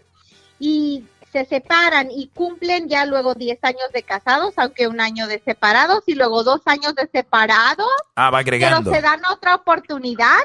y 0.60 1.06
se 1.32 1.46
separan 1.46 2.10
y 2.10 2.28
cumplen 2.30 2.88
ya 2.88 3.06
luego 3.06 3.36
10 3.36 3.60
años 3.64 3.92
de 3.94 4.04
casados, 4.04 4.54
aunque 4.58 4.88
un 4.88 5.02
año 5.02 5.28
de 5.28 5.40
separados 5.40 6.04
y 6.08 6.16
luego 6.16 6.44
dos 6.44 6.62
años 6.66 6.96
de 6.96 7.08
separados. 7.08 7.92
Ah, 8.16 8.30
va 8.30 8.40
agregando. 8.40 8.90
Pero 8.90 8.96
se 8.96 9.02
dan 9.02 9.22
otra 9.30 9.56
oportunidad, 9.56 10.40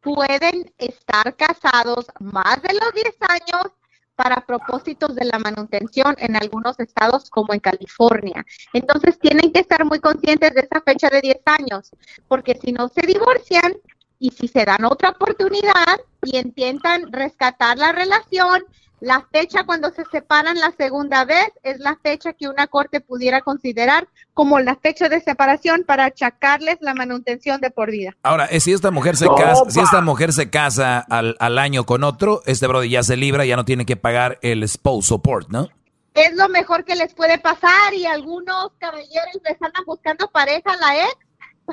pueden 0.00 0.72
estar 0.78 1.34
casados 1.36 2.06
más 2.20 2.60
de 2.62 2.74
los 2.74 2.92
10 2.92 3.16
años 3.28 3.72
para 4.14 4.42
propósitos 4.42 5.14
de 5.14 5.24
la 5.24 5.38
manutención 5.38 6.14
en 6.18 6.36
algunos 6.36 6.78
estados 6.78 7.30
como 7.30 7.54
en 7.54 7.60
California. 7.60 8.44
Entonces 8.72 9.18
tienen 9.18 9.52
que 9.52 9.60
estar 9.60 9.84
muy 9.84 10.00
conscientes 10.00 10.54
de 10.54 10.60
esa 10.60 10.80
fecha 10.82 11.08
de 11.08 11.20
10 11.22 11.40
años, 11.46 11.90
porque 12.28 12.58
si 12.62 12.72
no 12.72 12.88
se 12.88 13.06
divorcian 13.06 13.74
y 14.22 14.30
si 14.30 14.46
se 14.46 14.64
dan 14.64 14.84
otra 14.84 15.10
oportunidad 15.10 16.00
y 16.22 16.38
intentan 16.38 17.10
rescatar 17.10 17.76
la 17.76 17.90
relación, 17.90 18.62
la 19.00 19.26
fecha 19.32 19.64
cuando 19.64 19.90
se 19.90 20.04
separan 20.12 20.60
la 20.60 20.70
segunda 20.78 21.24
vez 21.24 21.48
es 21.64 21.80
la 21.80 21.98
fecha 22.00 22.32
que 22.32 22.46
una 22.46 22.68
corte 22.68 23.00
pudiera 23.00 23.40
considerar 23.40 24.06
como 24.32 24.60
la 24.60 24.76
fecha 24.76 25.08
de 25.08 25.20
separación 25.20 25.82
para 25.84 26.04
achacarles 26.04 26.76
la 26.82 26.94
manutención 26.94 27.60
de 27.60 27.72
por 27.72 27.90
vida. 27.90 28.16
Ahora, 28.22 28.46
eh, 28.46 28.60
si 28.60 28.72
esta 28.72 28.92
mujer 28.92 29.16
se 29.16 29.26
casa, 29.26 29.64
si 29.68 29.80
esta 29.80 30.00
mujer 30.02 30.32
se 30.32 30.50
casa 30.50 31.00
al, 31.00 31.34
al 31.40 31.58
año 31.58 31.84
con 31.84 32.04
otro, 32.04 32.42
este 32.46 32.68
brother 32.68 32.88
ya 32.88 33.02
se 33.02 33.16
libra, 33.16 33.44
ya 33.44 33.56
no 33.56 33.64
tiene 33.64 33.84
que 33.84 33.96
pagar 33.96 34.38
el 34.42 34.68
spouse 34.68 35.06
support, 35.06 35.48
¿no? 35.48 35.68
Es 36.14 36.36
lo 36.36 36.48
mejor 36.48 36.84
que 36.84 36.94
les 36.94 37.12
puede 37.12 37.38
pasar 37.38 37.92
y 37.92 38.06
algunos 38.06 38.70
caballeros 38.78 39.40
les 39.44 39.60
andan 39.60 39.84
buscando 39.84 40.28
pareja 40.28 40.74
a 40.74 40.76
la 40.76 41.06
ex 41.06 41.16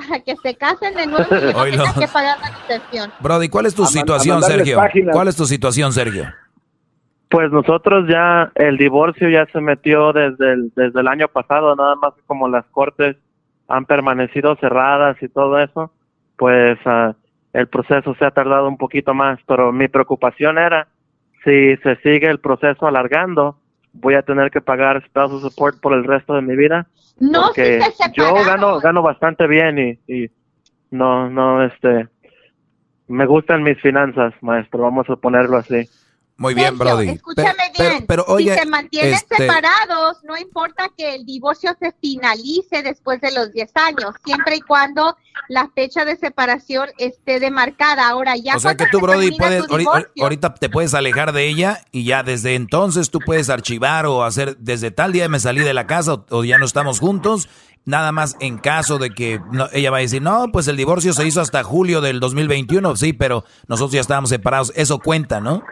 para 0.08 0.20
que 0.20 0.36
se 0.36 0.54
casen 0.54 0.94
de 0.94 1.06
nuevo 1.06 1.26
y 1.66 1.70
no 1.76 1.84
tengan 1.84 2.00
que 2.00 2.08
pagar 2.08 2.38
la 2.38 2.50
manutención. 2.50 3.12
Brody, 3.20 3.48
¿cuál 3.48 3.66
es 3.66 3.74
tu 3.74 3.86
situación, 3.86 4.42
Sergio? 4.42 4.78
¿Cuál 5.12 5.28
es 5.28 5.36
tu 5.36 5.46
situación, 5.46 5.92
Sergio? 5.92 6.24
Pues 7.28 7.52
nosotros 7.52 8.08
ya, 8.08 8.50
el 8.56 8.76
divorcio 8.76 9.28
ya 9.28 9.46
se 9.52 9.60
metió 9.60 10.12
desde 10.12 10.52
el, 10.52 10.72
desde 10.74 11.00
el 11.00 11.06
año 11.06 11.28
pasado, 11.28 11.76
nada 11.76 11.94
más 11.94 12.12
como 12.26 12.48
las 12.48 12.64
cortes 12.66 13.16
han 13.68 13.86
permanecido 13.86 14.56
cerradas 14.56 15.16
y 15.22 15.28
todo 15.28 15.60
eso, 15.60 15.92
pues 16.36 16.76
ah, 16.86 17.14
el 17.52 17.68
proceso 17.68 18.16
se 18.18 18.24
ha 18.24 18.32
tardado 18.32 18.66
un 18.66 18.76
poquito 18.76 19.14
más, 19.14 19.38
pero 19.46 19.70
mi 19.70 19.86
preocupación 19.86 20.58
era 20.58 20.88
si 21.44 21.76
se 21.76 21.96
sigue 22.02 22.28
el 22.28 22.40
proceso 22.40 22.86
alargando, 22.86 23.56
voy 23.92 24.14
a 24.14 24.22
tener 24.22 24.50
que 24.50 24.60
pagar 24.60 25.02
spousal 25.06 25.40
support 25.40 25.80
por 25.80 25.92
el 25.92 26.04
resto 26.04 26.34
de 26.34 26.42
mi 26.42 26.56
vida. 26.56 26.86
No, 27.20 27.48
porque 27.48 27.80
yo 28.14 28.32
gano 28.44 28.80
gano 28.80 29.02
bastante 29.02 29.46
bien 29.46 29.78
y, 29.78 30.12
y 30.12 30.30
no 30.90 31.28
no 31.28 31.62
este 31.62 32.08
me 33.08 33.26
gustan 33.26 33.62
mis 33.62 33.80
finanzas, 33.80 34.32
maestro, 34.40 34.82
vamos 34.82 35.08
a 35.10 35.16
ponerlo 35.16 35.58
así. 35.58 35.88
Muy 36.40 36.54
bien, 36.54 36.78
Brody. 36.78 37.10
Escúchame 37.10 37.70
bien. 37.78 38.06
Pero, 38.08 38.24
oye, 38.26 38.54
si 38.54 38.60
se 38.60 38.64
mantienen 38.66 39.12
este- 39.12 39.36
separados, 39.36 40.16
no 40.24 40.38
importa 40.38 40.90
que 40.96 41.14
el 41.14 41.26
divorcio 41.26 41.76
se 41.78 41.92
finalice 42.00 42.82
después 42.82 43.20
de 43.20 43.30
los 43.30 43.52
10 43.52 43.70
años, 43.74 44.14
siempre 44.24 44.56
y 44.56 44.60
cuando 44.62 45.18
la 45.50 45.68
fecha 45.74 46.06
de 46.06 46.16
separación 46.16 46.88
esté 46.96 47.40
demarcada. 47.40 48.08
Ahora 48.08 48.36
ya. 48.36 48.56
O 48.56 48.60
sea 48.60 48.74
que 48.74 48.86
tú, 48.86 49.00
se 49.00 49.02
Brody, 49.02 49.36
puedes, 49.36 49.60
ahorita, 49.60 49.76
divorcio- 49.78 50.22
ahorita 50.22 50.54
te 50.54 50.70
puedes 50.70 50.94
alejar 50.94 51.32
de 51.32 51.46
ella 51.46 51.82
y 51.92 52.04
ya 52.04 52.22
desde 52.22 52.54
entonces 52.54 53.10
tú 53.10 53.18
puedes 53.20 53.50
archivar 53.50 54.06
o 54.06 54.24
hacer 54.24 54.56
desde 54.56 54.90
tal 54.90 55.12
día 55.12 55.28
me 55.28 55.40
salí 55.40 55.60
de 55.60 55.74
la 55.74 55.86
casa 55.86 56.14
o, 56.14 56.24
o 56.30 56.44
ya 56.44 56.56
no 56.56 56.64
estamos 56.64 57.00
juntos. 57.00 57.50
Nada 57.84 58.12
más 58.12 58.36
en 58.40 58.56
caso 58.56 58.96
de 58.96 59.10
que 59.10 59.40
no- 59.52 59.68
ella 59.72 59.90
va 59.90 59.98
a 59.98 60.00
decir, 60.00 60.22
no, 60.22 60.46
pues 60.52 60.68
el 60.68 60.78
divorcio 60.78 61.12
se 61.12 61.26
hizo 61.26 61.42
hasta 61.42 61.62
julio 61.64 62.00
del 62.00 62.18
2021, 62.18 62.96
sí, 62.96 63.12
pero 63.12 63.44
nosotros 63.68 63.92
ya 63.92 64.00
estábamos 64.00 64.30
separados. 64.30 64.72
Eso 64.74 64.98
cuenta, 65.00 65.40
¿no? 65.40 65.62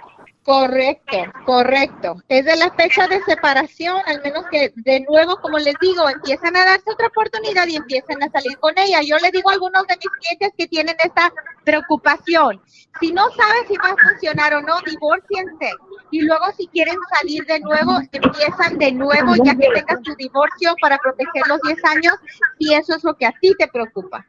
Correcto, 0.49 1.19
correcto. 1.45 2.17
Es 2.27 2.47
de 2.47 2.57
la 2.57 2.71
fecha 2.71 3.07
de 3.07 3.21
separación, 3.25 4.01
al 4.07 4.23
menos 4.23 4.47
que 4.51 4.73
de 4.77 5.05
nuevo, 5.07 5.37
como 5.43 5.59
les 5.59 5.75
digo, 5.79 6.09
empiezan 6.09 6.57
a 6.57 6.65
darse 6.65 6.91
otra 6.91 7.09
oportunidad 7.09 7.67
y 7.67 7.77
empiezan 7.77 8.23
a 8.23 8.31
salir 8.31 8.57
con 8.57 8.73
ella. 8.79 9.01
Yo 9.03 9.19
le 9.19 9.31
digo 9.31 9.51
a 9.51 9.53
algunos 9.53 9.87
de 9.87 9.97
mis 9.97 10.09
clientes 10.09 10.53
que 10.57 10.67
tienen 10.67 10.97
esta 11.05 11.31
preocupación. 11.65 12.63
Si 12.99 13.13
no 13.13 13.29
saben 13.29 13.69
si 13.69 13.77
va 13.77 13.91
a 13.91 14.09
funcionar 14.09 14.55
o 14.55 14.63
no, 14.63 14.81
divórciense. 14.87 15.71
Y 16.13 16.23
luego 16.23 16.47
si 16.57 16.67
quieren 16.69 16.97
salir 17.19 17.45
de 17.45 17.61
nuevo, 17.61 17.99
empiezan 18.11 18.79
de 18.79 18.93
nuevo 18.93 19.35
ya 19.45 19.55
que 19.55 19.69
tengas 19.69 20.01
tu 20.01 20.15
divorcio 20.15 20.75
para 20.81 20.97
proteger 20.97 21.47
los 21.47 21.61
10 21.61 21.85
años, 21.85 22.15
si 22.59 22.73
eso 22.73 22.97
es 22.97 23.05
lo 23.05 23.13
que 23.13 23.27
a 23.27 23.35
ti 23.39 23.55
te 23.59 23.69
preocupa. 23.69 24.25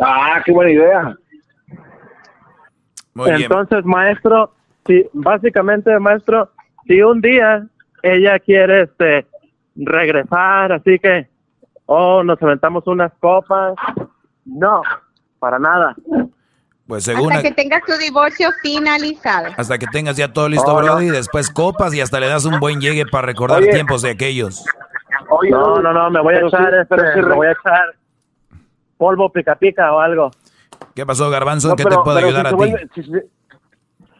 Ah, 0.00 0.42
qué 0.44 0.50
buena 0.50 0.72
idea. 0.72 1.16
Muy 3.14 3.30
bien. 3.30 3.42
Entonces, 3.42 3.84
maestro, 3.84 4.57
si 4.88 5.06
básicamente, 5.12 5.96
maestro, 6.00 6.50
si 6.88 7.00
un 7.02 7.20
día 7.20 7.64
ella 8.02 8.38
quiere 8.40 8.82
este 8.82 9.26
regresar, 9.76 10.72
así 10.72 10.98
que 10.98 11.28
oh, 11.86 12.22
nos 12.24 12.42
aventamos 12.42 12.84
unas 12.86 13.12
copas, 13.20 13.74
no, 14.44 14.82
para 15.38 15.58
nada. 15.60 15.94
Pues 16.86 17.04
según 17.04 17.30
Hasta 17.32 17.48
que 17.48 17.54
tengas 17.54 17.82
tu 17.84 17.92
divorcio 17.98 18.48
finalizado. 18.62 19.48
hasta 19.58 19.78
que 19.78 19.86
tengas 19.88 20.16
ya 20.16 20.32
todo 20.32 20.48
listo, 20.48 20.72
Oh, 20.74 20.80
no. 20.80 20.86
Brody, 20.86 21.10
después 21.10 21.50
copas 21.50 21.92
y 21.94 22.00
hasta 22.00 22.18
le 22.18 22.28
das 22.28 22.46
un 22.46 22.58
buen 22.60 22.80
llegue 22.80 23.04
para 23.04 23.26
recordar 23.26 23.58
Oye. 23.62 23.70
tiempos 23.72 24.00
de 24.02 24.10
aquellos. 24.10 24.64
Oye, 25.28 25.50
no, 25.50 25.80
no, 25.82 25.92
no, 25.92 26.10
me 26.10 26.20
voy 26.22 26.34
a 26.34 26.40
echar, 26.40 26.72
este, 26.74 26.96
sí 27.14 27.20
me 27.20 27.34
voy 27.34 27.46
a 27.48 27.52
echar 27.52 27.94
polvo 28.96 29.30
pica 29.30 29.54
pica 29.54 29.92
o 29.92 30.00
algo. 30.00 30.30
¿Qué 30.94 31.04
pasó, 31.04 31.28
Garbanzo? 31.30 31.68
No, 31.68 31.72
¿En 31.72 31.76
qué 31.76 31.84
pero- 31.84 31.96
te 31.96 32.02
puedo 32.04 32.18
ayudar 32.18 32.42
si 32.42 32.46
a 32.46 32.50
ti? 32.50 32.56
vuelve- 32.56 32.88
si 32.94 33.02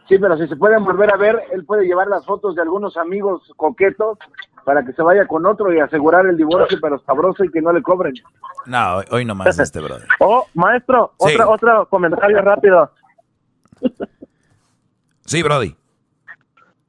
sí, 0.09 0.17
pero 0.19 0.35
si 0.37 0.47
se 0.47 0.55
pueden 0.57 0.83
volver 0.83 1.13
a 1.13 1.17
ver, 1.17 1.41
él 1.53 1.63
puede 1.65 1.85
llevar 1.85 2.07
las 2.07 2.25
fotos 2.25 2.55
de 2.55 2.61
algunos 2.61 2.97
amigos 2.97 3.49
coquetos 3.55 4.17
para 4.65 4.83
que 4.83 4.91
se 4.93 5.01
vaya 5.01 5.25
con 5.25 5.45
otro 5.45 5.73
y 5.73 5.79
asegurar 5.79 6.25
el 6.25 6.35
divorcio, 6.35 6.77
pero 6.81 6.99
sabroso 6.99 7.43
y 7.45 7.49
que 7.49 7.61
no 7.61 7.71
le 7.71 7.81
cobren. 7.81 8.13
No, 8.65 8.97
hoy- 8.97 9.05
hoy 9.11 9.25
nomás 9.25 9.57
este, 9.57 9.79
brother. 9.79 10.05
Oh, 10.19 10.45
maestro, 10.53 11.13
Sí. 11.19 11.33
otra, 11.33 11.47
otro 11.47 11.85
comentario 11.87 12.41
rápido. 12.41 12.91
Sí, 15.25 15.43
Brody. 15.43 15.75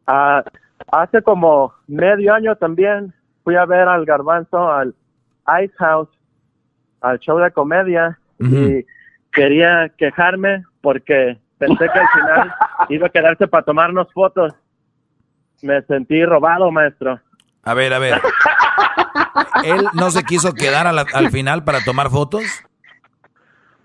Ah, 0.07 0.43
hace 0.91 1.23
como 1.23 1.75
medio 1.87 2.35
año 2.35 2.57
también 2.57 3.13
fui 3.45 3.55
a 3.57 3.65
ver 3.67 3.87
al 3.89 4.05
garbanzo 4.05 4.71
al 4.73 4.95
Ice 5.63 5.75
House, 5.79 6.09
al 7.01 7.19
show 7.19 7.39
de 7.39 7.51
comedia, 7.53 8.19
y 8.39 8.85
quería 9.33 9.91
quejarme 9.99 10.65
porque 10.81 11.39
pensé 11.61 11.87
que 11.93 11.99
al 12.01 12.09
final 12.09 12.55
iba 12.89 13.07
a 13.07 13.11
quedarse 13.11 13.47
para 13.47 13.63
tomarnos 13.63 14.13
fotos. 14.13 14.53
Me 15.63 15.81
sentí 15.83 16.25
robado, 16.25 16.73
maestro. 16.73 17.21
A 17.63 17.75
ver, 17.75 17.93
a 17.95 17.99
ver. 18.01 18.21
¿Él 19.65 19.87
no 19.93 20.11
se 20.11 20.25
quiso 20.25 20.55
quedar 20.55 20.87
a 20.87 20.93
la- 20.93 21.05
al 21.13 21.31
final 21.31 21.63
para 21.63 21.85
tomar 21.85 22.11
fotos? 22.11 22.43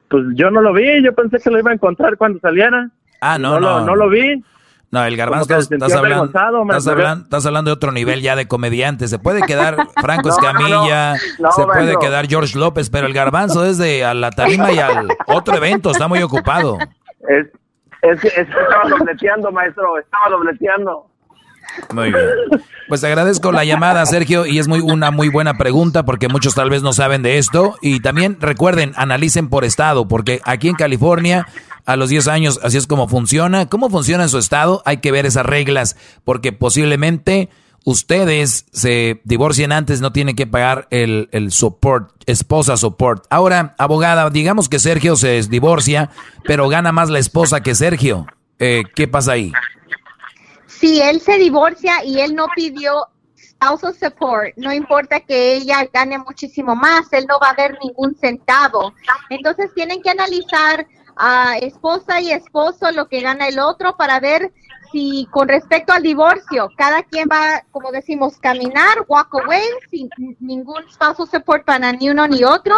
Pues 0.09 0.23
yo 0.35 0.49
no 0.49 0.61
lo 0.61 0.71
vi, 0.73 1.03
yo 1.03 1.13
pensé 1.13 1.37
que 1.39 1.49
lo 1.49 1.59
iba 1.59 1.71
a 1.71 1.73
encontrar 1.73 2.15
cuando 2.17 2.39
saliera. 2.39 2.89
Ah, 3.21 3.37
no, 3.37 3.59
no, 3.59 3.59
no. 3.59 3.79
Lo, 3.79 3.85
no 3.87 3.95
lo 3.95 4.09
vi. 4.09 4.43
No, 4.91 5.03
el 5.03 5.17
garbanzo, 5.17 5.43
estás, 5.57 5.69
estás 5.69 5.93
hablando, 5.93 6.25
estás, 6.25 6.87
hablando, 6.87 7.23
estás 7.25 7.45
hablando 7.45 7.69
de 7.69 7.73
otro 7.73 7.91
nivel 7.91 8.21
ya 8.21 8.35
de 8.37 8.47
comediante. 8.47 9.09
Se 9.09 9.19
puede 9.19 9.41
quedar 9.41 9.75
Franco 10.01 10.29
No, 10.29 10.35
no, 10.37 10.41
no. 10.41 10.47
Escamilla, 10.57 11.13
No, 11.39 11.51
se 11.51 11.63
puede 11.65 11.97
quedar 11.99 12.27
George 12.27 12.57
López, 12.57 12.89
pero 12.89 13.07
el 13.07 13.13
garbanzo 13.13 13.65
es 13.65 13.77
de 13.77 14.05
a 14.05 14.13
la 14.13 14.29
tarima 14.31 14.71
y 14.71 14.79
al 14.79 15.09
otro 15.27 15.57
evento, 15.57 15.91
está 15.91 16.07
muy 16.07 16.21
ocupado. 16.21 16.77
Es, 17.27 17.47
es, 18.01 18.19
que- 18.19 18.27
es 18.27 18.33
que 18.33 18.41
estaba 18.41 18.89
dobleteando, 18.89 19.51
maestro, 19.51 19.97
estaba 19.99 20.29
dobleteando. 20.29 21.07
Muy 21.93 22.11
bien. 22.11 22.23
Pues 22.87 23.03
agradezco 23.03 23.51
la 23.51 23.65
llamada, 23.65 24.05
Sergio, 24.05 24.45
y 24.45 24.59
es 24.59 24.67
muy 24.67 24.79
una 24.81 25.09
muy 25.09 25.29
buena 25.29 25.55
pregunta 25.57 26.03
porque 26.05 26.27
muchos 26.27 26.53
tal 26.53 26.69
vez 26.69 26.83
no 26.83 26.93
saben 26.93 27.23
de 27.23 27.39
esto. 27.39 27.75
Y 27.81 28.01
también 28.01 28.37
recuerden, 28.39 28.93
analicen 28.95 29.49
por 29.49 29.65
estado, 29.65 30.07
porque 30.07 30.41
aquí 30.45 30.69
en 30.69 30.75
California, 30.75 31.47
a 31.85 31.95
los 31.95 32.09
10 32.09 32.27
años, 32.27 32.59
así 32.63 32.77
es 32.77 32.85
como 32.85 33.07
funciona. 33.07 33.67
¿Cómo 33.67 33.89
funciona 33.89 34.23
en 34.23 34.29
su 34.29 34.37
estado? 34.37 34.83
Hay 34.85 34.97
que 34.97 35.11
ver 35.11 35.25
esas 35.25 35.45
reglas, 35.45 35.97
porque 36.23 36.51
posiblemente 36.53 37.49
ustedes 37.85 38.65
se 38.73 39.21
divorcien 39.23 39.71
antes, 39.71 40.01
no 40.01 40.11
tienen 40.11 40.35
que 40.35 40.47
pagar 40.47 40.87
el, 40.89 41.29
el 41.31 41.51
support, 41.51 42.11
esposa 42.25 42.75
support. 42.75 43.25
Ahora, 43.29 43.75
abogada, 43.77 44.29
digamos 44.29 44.67
que 44.67 44.79
Sergio 44.79 45.15
se 45.15 45.41
divorcia, 45.43 46.09
pero 46.43 46.67
gana 46.67 46.91
más 46.91 47.09
la 47.09 47.19
esposa 47.19 47.61
que 47.61 47.75
Sergio. 47.75 48.25
Eh, 48.59 48.83
¿Qué 48.95 49.07
pasa 49.07 49.33
ahí? 49.33 49.53
Si 50.67 51.01
él 51.01 51.21
se 51.21 51.37
divorcia 51.37 52.03
y 52.03 52.19
él 52.19 52.35
no 52.35 52.47
pidió 52.55 53.07
spousal 53.37 53.95
support, 53.95 54.53
no 54.57 54.73
importa 54.73 55.19
que 55.19 55.55
ella 55.55 55.87
gane 55.93 56.17
muchísimo 56.17 56.75
más, 56.75 57.11
él 57.13 57.25
no 57.29 57.39
va 57.39 57.51
a 57.51 57.55
ver 57.55 57.77
ningún 57.83 58.15
centavo. 58.15 58.93
Entonces 59.29 59.71
tienen 59.73 60.01
que 60.01 60.09
analizar 60.09 60.87
a 61.17 61.57
esposa 61.59 62.19
y 62.19 62.31
esposo 62.31 62.91
lo 62.91 63.07
que 63.07 63.21
gana 63.21 63.47
el 63.47 63.59
otro 63.59 63.95
para 63.95 64.19
ver 64.19 64.51
si 64.95 65.27
con 65.29 65.49
respecto 65.49 65.91
al 65.91 66.03
divorcio, 66.03 66.69
cada 66.77 67.03
quien 67.03 67.27
va, 67.29 67.61
como 67.71 67.91
decimos, 67.91 68.37
caminar, 68.37 69.03
walk 69.09 69.27
away, 69.43 69.67
sin 69.91 70.09
ningún 70.39 70.89
spousal 70.89 71.27
support 71.27 71.65
para 71.65 71.91
ni 71.91 72.09
uno 72.09 72.25
ni 72.29 72.45
otro, 72.45 72.77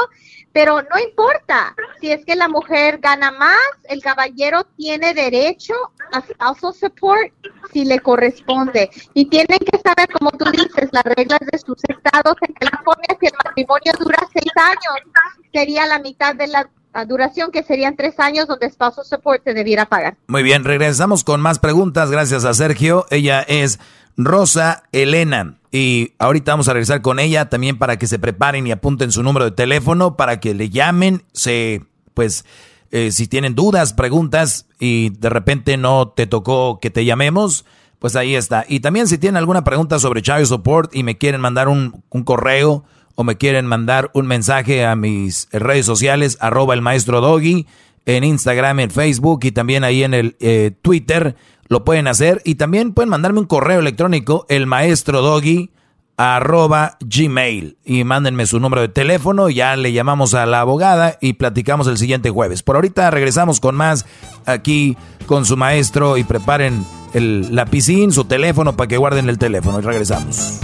pero 0.52 0.82
no 0.82 0.98
importa 1.00 1.76
si 2.02 2.12
es 2.12 2.26
que 2.26 2.36
la 2.36 2.48
mujer 2.48 2.98
gana 2.98 3.30
más, 3.30 3.60
el 3.84 4.02
caballero 4.02 4.64
tiene 4.76 5.14
derecho 5.14 5.76
a 6.12 6.22
spousal 6.22 6.74
support 6.74 7.32
si 7.72 7.86
le 7.86 8.00
corresponde. 8.00 8.90
Y 9.14 9.26
tienen 9.26 9.60
que 9.60 9.78
saber, 9.78 10.10
como 10.12 10.32
tú 10.32 10.46
dices, 10.50 10.90
las 10.92 11.04
reglas 11.04 11.42
de 11.52 11.60
sus 11.60 11.78
estados. 11.88 12.36
En 12.42 12.54
California, 12.56 13.16
si 13.20 13.28
el 13.28 13.34
matrimonio 13.46 13.94
dura 14.00 14.28
seis 14.34 14.52
años, 14.56 15.14
sería 15.54 15.86
la 15.86 16.00
mitad 16.00 16.34
de 16.34 16.48
la 16.48 16.68
duración, 17.06 17.52
que 17.52 17.64
serían 17.64 17.96
tres 17.96 18.20
años 18.20 18.48
donde 18.48 18.70
Spousal 18.70 19.06
Support 19.06 19.44
se 19.44 19.54
debiera 19.54 19.86
pagar. 19.86 20.18
Muy 20.28 20.44
bien, 20.44 20.64
regresamos 20.64 21.24
con 21.24 21.42
más 21.42 21.60
preguntas. 21.60 22.12
Gracias 22.12 22.46
a 22.46 22.54
Sergio. 22.54 23.06
Ella 23.10 23.42
es 23.42 23.80
Rosa 24.18 24.84
Elena. 24.92 25.58
Y 25.72 26.14
ahorita 26.18 26.54
vamos 26.54 26.68
a 26.68 26.74
regresar 26.74 27.02
con 27.02 27.20
ella 27.20 27.50
también 27.50 27.78
para 27.78 27.98
que 27.98 28.08
se 28.08 28.20
preparen 28.20 28.66
y 28.66 28.72
apunten 28.72 29.12
su 29.12 29.22
número 29.22 29.46
de 29.46 29.52
teléfono 29.52 30.18
para 30.18 30.40
que 30.40 30.54
le 30.54 30.70
llamen. 30.70 31.24
Se, 31.34 31.86
pues, 32.14 32.46
eh, 32.92 33.12
si 33.12 33.28
tienen 33.28 33.54
dudas, 33.54 33.94
preguntas 33.94 34.66
y 34.80 35.10
de 35.10 35.30
repente 35.30 35.78
no 35.78 36.10
te 36.10 36.26
tocó 36.26 36.80
que 36.80 36.90
te 36.90 37.06
llamemos, 37.06 37.66
pues 38.00 38.16
ahí 38.16 38.36
está. 38.36 38.66
Y 38.68 38.80
también 38.80 39.08
si 39.08 39.18
tienen 39.18 39.38
alguna 39.38 39.64
pregunta 39.64 40.00
sobre 40.00 40.22
Child 40.22 40.46
Support 40.46 40.96
y 40.96 41.04
me 41.04 41.18
quieren 41.18 41.42
mandar 41.42 41.68
un 41.68 42.04
correo 42.24 42.86
o 43.20 43.24
me 43.24 43.36
quieren 43.36 43.66
mandar 43.66 44.12
un 44.14 44.28
mensaje 44.28 44.86
a 44.86 44.96
mis 44.96 45.50
redes 45.52 45.88
sociales, 45.88 46.38
arroba 46.40 46.76
el 46.76 46.84
maestro 46.84 47.20
Doggy, 47.20 47.66
en 48.06 48.24
Instagram, 48.24 48.80
en 48.80 48.92
Facebook 48.92 49.40
y 49.42 49.52
también 49.52 49.84
ahí 49.84 50.04
en 50.04 50.14
el 50.14 50.38
eh, 50.40 50.72
Twitter, 50.84 51.36
lo 51.68 51.84
pueden 51.84 52.08
hacer. 52.08 52.44
Y 52.46 52.56
también 52.56 52.94
pueden 52.94 53.10
mandarme 53.10 53.40
un 53.40 53.48
correo 53.48 53.80
electrónico, 53.80 54.46
el 54.50 54.68
maestro 54.68 55.24
Doggy, 55.24 55.72
arroba 56.16 57.00
gmail. 57.00 57.80
Y 57.84 58.04
mándenme 58.04 58.46
su 58.46 58.60
número 58.60 58.84
de 58.84 58.90
teléfono, 58.90 59.50
ya 59.50 59.76
le 59.76 59.94
llamamos 59.94 60.36
a 60.36 60.46
la 60.46 60.62
abogada 60.62 61.18
y 61.20 61.34
platicamos 61.34 61.88
el 61.88 61.98
siguiente 61.98 62.30
jueves. 62.30 62.62
Por 62.62 62.76
ahorita 62.76 63.10
regresamos 63.10 63.60
con 63.60 63.76
más 63.76 64.06
aquí 64.46 64.96
con 65.26 65.44
su 65.44 65.58
maestro 65.58 66.18
y 66.18 66.24
preparen 66.24 66.86
el 67.16 67.56
lapicín, 67.56 68.12
su 68.12 68.26
teléfono 68.26 68.78
para 68.78 68.88
que 68.88 68.98
guarden 68.98 69.28
el 69.28 69.40
teléfono 69.40 69.80
y 69.80 69.82
regresamos. 69.82 70.60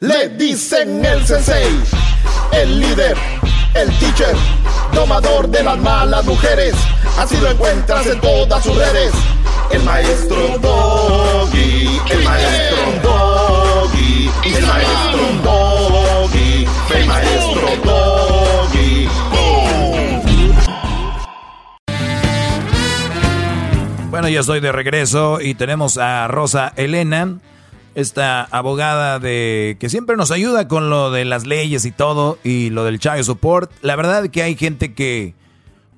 Le 0.00 0.28
dicen 0.28 1.04
el 1.04 1.26
sensei, 1.26 1.74
el 2.52 2.78
líder, 2.78 3.16
el 3.74 3.88
teacher, 3.98 4.36
domador 4.94 5.48
de 5.48 5.64
las 5.64 5.76
malas 5.76 6.24
mujeres. 6.24 6.76
Así 7.18 7.36
lo 7.38 7.50
encuentras 7.50 8.06
en 8.06 8.20
todas 8.20 8.62
sus 8.62 8.76
redes. 8.76 9.10
El 9.72 9.82
maestro 9.82 10.56
Doggy, 10.60 12.00
el 12.12 12.22
maestro 12.22 12.78
Doggy, 13.02 14.30
el 14.44 14.66
maestro 14.68 15.20
Doggy, 15.42 16.68
el 16.94 17.06
maestro 17.06 17.68
Doggy. 17.82 19.08
Bueno, 24.10 24.28
ya 24.28 24.38
estoy 24.38 24.60
de 24.60 24.70
regreso 24.70 25.40
y 25.40 25.56
tenemos 25.56 25.98
a 25.98 26.28
Rosa 26.28 26.72
Elena 26.76 27.40
esta 27.98 28.44
abogada 28.44 29.18
de 29.18 29.76
que 29.80 29.88
siempre 29.88 30.16
nos 30.16 30.30
ayuda 30.30 30.68
con 30.68 30.88
lo 30.88 31.10
de 31.10 31.24
las 31.24 31.46
leyes 31.46 31.84
y 31.84 31.90
todo 31.90 32.38
y 32.44 32.70
lo 32.70 32.84
del 32.84 33.00
child 33.00 33.24
support. 33.24 33.72
La 33.82 33.96
verdad 33.96 34.28
que 34.28 34.44
hay 34.44 34.54
gente 34.54 34.94
que 34.94 35.34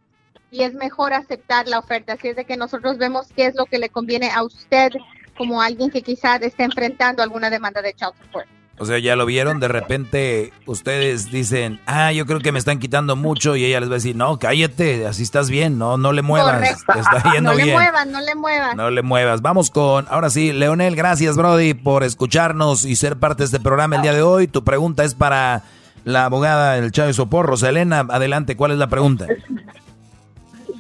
y 0.55 0.62
es 0.62 0.74
mejor 0.74 1.12
aceptar 1.12 1.66
la 1.66 1.81
oferta. 1.81 2.12
Así 2.12 2.28
es 2.28 2.36
de 2.36 2.44
que 2.44 2.56
nosotros 2.56 2.97
vemos 2.97 3.26
qué 3.35 3.47
es 3.47 3.56
lo 3.56 3.66
que 3.66 3.78
le 3.78 3.89
conviene 3.89 4.31
a 4.31 4.44
usted 4.44 4.93
como 5.36 5.60
alguien 5.60 5.90
que 5.90 6.02
quizás 6.02 6.40
esté 6.43 6.62
enfrentando 6.62 7.22
alguna 7.22 7.51
demanda 7.51 7.82
de 7.82 7.93
child 7.93 8.12
support. 8.22 8.47
O 8.76 8.85
sea, 8.86 8.98
ya 8.98 9.14
lo 9.14 9.24
vieron, 9.24 9.60
de 9.60 9.68
repente 9.68 10.52
ustedes 10.66 11.31
dicen, 11.31 11.81
ah, 11.86 12.12
yo 12.12 12.26
creo 12.26 12.40
que 12.40 12.51
me 12.51 12.59
están 12.59 12.81
quitando 12.81 13.14
mucho 13.14 13.55
y 13.55 13.64
ella 13.64 13.78
les 13.78 13.89
va 13.89 13.94
a 13.94 13.97
decir, 13.97 14.16
no, 14.16 14.36
cállate, 14.40 15.06
así 15.06 15.22
estás 15.22 15.48
bien, 15.48 15.78
no, 15.78 15.97
no 15.97 16.12
le 16.12 16.22
muevas, 16.22 16.70
está 16.70 17.22
yendo 17.32 17.51
no 17.51 17.56
bien. 17.56 17.68
le 17.68 17.74
muevas, 17.74 18.06
no 18.09 18.20
le 18.20 18.35
muevas. 18.35 18.76
No 18.76 18.90
le 18.90 19.02
muevas. 19.02 19.43
Vamos 19.43 19.70
con, 19.70 20.06
ahora 20.09 20.28
sí, 20.28 20.52
Leonel, 20.52 20.97
gracias 20.97 21.36
Brody 21.36 21.74
por 21.74 22.02
escucharnos 22.02 22.85
y 22.85 22.97
ser 22.97 23.16
parte 23.16 23.43
de 23.43 23.47
este 23.47 23.60
programa 23.60 23.97
el 23.97 24.02
día 24.02 24.12
de 24.12 24.22
hoy. 24.22 24.48
Tu 24.48 24.64
pregunta 24.64 25.05
es 25.05 25.14
para 25.14 25.62
la 26.05 26.24
abogada 26.24 26.74
del 26.74 26.90
Chávez 26.90 27.14
Soporro, 27.14 27.56
Selena, 27.56 28.01
adelante, 28.10 28.56
¿cuál 28.56 28.72
es 28.72 28.78
la 28.78 28.89
pregunta? 28.89 29.26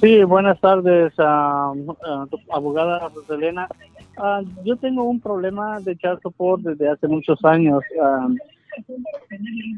Sí, 0.04 0.22
buenas 0.22 0.60
tardes, 0.60 1.14
abogada 2.50 3.08
Roselena. 3.08 3.66
Ah, 4.18 4.42
yo 4.62 4.76
tengo 4.76 5.04
un 5.04 5.18
problema 5.18 5.80
de 5.80 5.96
child 5.96 6.20
support 6.20 6.60
desde 6.60 6.90
hace 6.90 7.08
muchos 7.08 7.42
años. 7.42 7.82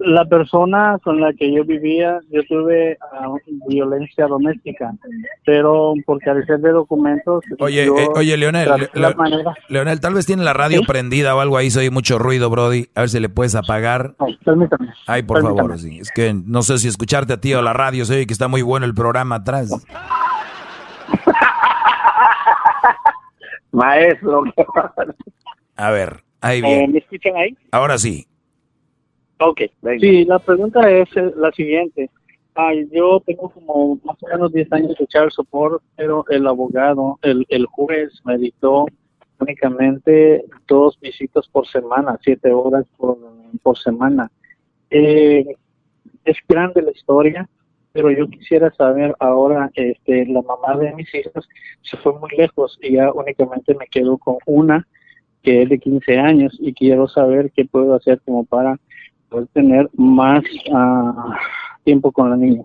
La 0.00 0.24
persona 0.24 0.98
con 1.02 1.20
la 1.20 1.32
que 1.32 1.52
yo 1.52 1.64
vivía, 1.64 2.20
yo 2.30 2.42
tuve 2.44 2.98
ah, 3.12 3.28
violencia 3.68 4.26
doméstica, 4.26 4.94
pero 5.44 5.94
por 6.04 6.20
carecer 6.20 6.60
de 6.60 6.70
documentos. 6.70 7.44
Oye, 7.58 7.86
eh, 7.86 8.08
oye, 8.14 8.36
Leonel, 8.36 8.88
Leonel, 9.68 10.00
tal 10.00 10.14
vez 10.14 10.26
tiene 10.26 10.44
la 10.44 10.52
radio 10.52 10.82
prendida 10.86 11.34
o 11.34 11.40
algo 11.40 11.56
ahí, 11.56 11.70
se 11.70 11.80
oye 11.80 11.90
mucho 11.90 12.18
ruido, 12.18 12.50
Brody. 12.50 12.86
A 12.94 13.00
ver 13.00 13.08
si 13.08 13.20
le 13.20 13.28
puedes 13.28 13.54
apagar. 13.54 14.14
permítame. 14.44 14.92
Ay, 15.06 15.22
por 15.22 15.42
favor, 15.42 15.78
sí. 15.78 15.98
Es 15.98 16.10
que 16.10 16.34
no 16.34 16.62
sé 16.62 16.78
si 16.78 16.88
escucharte 16.88 17.32
a 17.32 17.40
ti 17.40 17.54
o 17.54 17.62
la 17.62 17.72
radio, 17.72 18.04
se 18.04 18.14
oye 18.14 18.26
que 18.26 18.32
está 18.32 18.48
muy 18.48 18.62
bueno 18.62 18.86
el 18.86 18.94
programa 18.94 19.36
atrás. 19.36 19.70
Maestro. 23.72 24.44
a 25.76 25.90
ver, 25.90 26.22
ahí 26.40 26.62
bien. 26.62 26.80
Eh, 26.80 26.88
¿Me 26.88 26.98
escuchan 26.98 27.36
ahí? 27.36 27.56
Ahora 27.70 27.98
sí. 27.98 28.26
Ok, 29.38 29.62
Sí, 30.00 30.24
la 30.24 30.38
pregunta 30.38 30.90
es 30.90 31.08
eh, 31.16 31.32
la 31.36 31.52
siguiente. 31.52 32.10
yo 32.90 33.20
tengo 33.20 33.50
como 33.50 33.98
más 34.04 34.16
o 34.22 34.26
menos 34.28 34.52
10 34.52 34.72
años 34.72 34.94
de 34.98 35.04
echar 35.04 35.30
support, 35.30 35.82
pero 35.94 36.24
el 36.30 36.46
abogado, 36.46 37.18
el, 37.22 37.44
el 37.50 37.66
juez 37.66 38.12
me 38.24 38.38
dictó 38.38 38.86
únicamente 39.38 40.44
dos 40.66 40.98
visitas 41.00 41.46
por 41.48 41.66
semana, 41.66 42.18
siete 42.22 42.50
horas 42.50 42.86
por, 42.96 43.18
por 43.62 43.78
semana. 43.78 44.30
Eh, 44.90 45.44
es 46.24 46.36
grande 46.48 46.82
la 46.82 46.92
historia, 46.92 47.48
pero 47.92 48.10
yo 48.10 48.28
quisiera 48.28 48.70
saber 48.72 49.14
ahora, 49.20 49.70
este, 49.74 50.26
la 50.26 50.42
mamá 50.42 50.78
de 50.78 50.94
mis 50.94 51.14
hijos 51.14 51.48
se 51.82 51.96
fue 51.98 52.18
muy 52.18 52.30
lejos 52.36 52.78
y 52.82 52.94
ya 52.94 53.12
únicamente 53.12 53.74
me 53.74 53.86
quedo 53.86 54.18
con 54.18 54.36
una 54.46 54.86
que 55.42 55.62
es 55.62 55.68
de 55.68 55.78
15 55.78 56.18
años 56.18 56.56
y 56.58 56.72
quiero 56.72 57.06
saber 57.06 57.52
qué 57.52 57.64
puedo 57.64 57.94
hacer 57.94 58.20
como 58.24 58.44
para 58.44 58.78
poder 59.28 59.48
tener 59.48 59.90
más 59.94 60.42
ah, 60.72 61.36
tiempo 61.84 62.12
con 62.12 62.30
la 62.30 62.36
niña. 62.36 62.62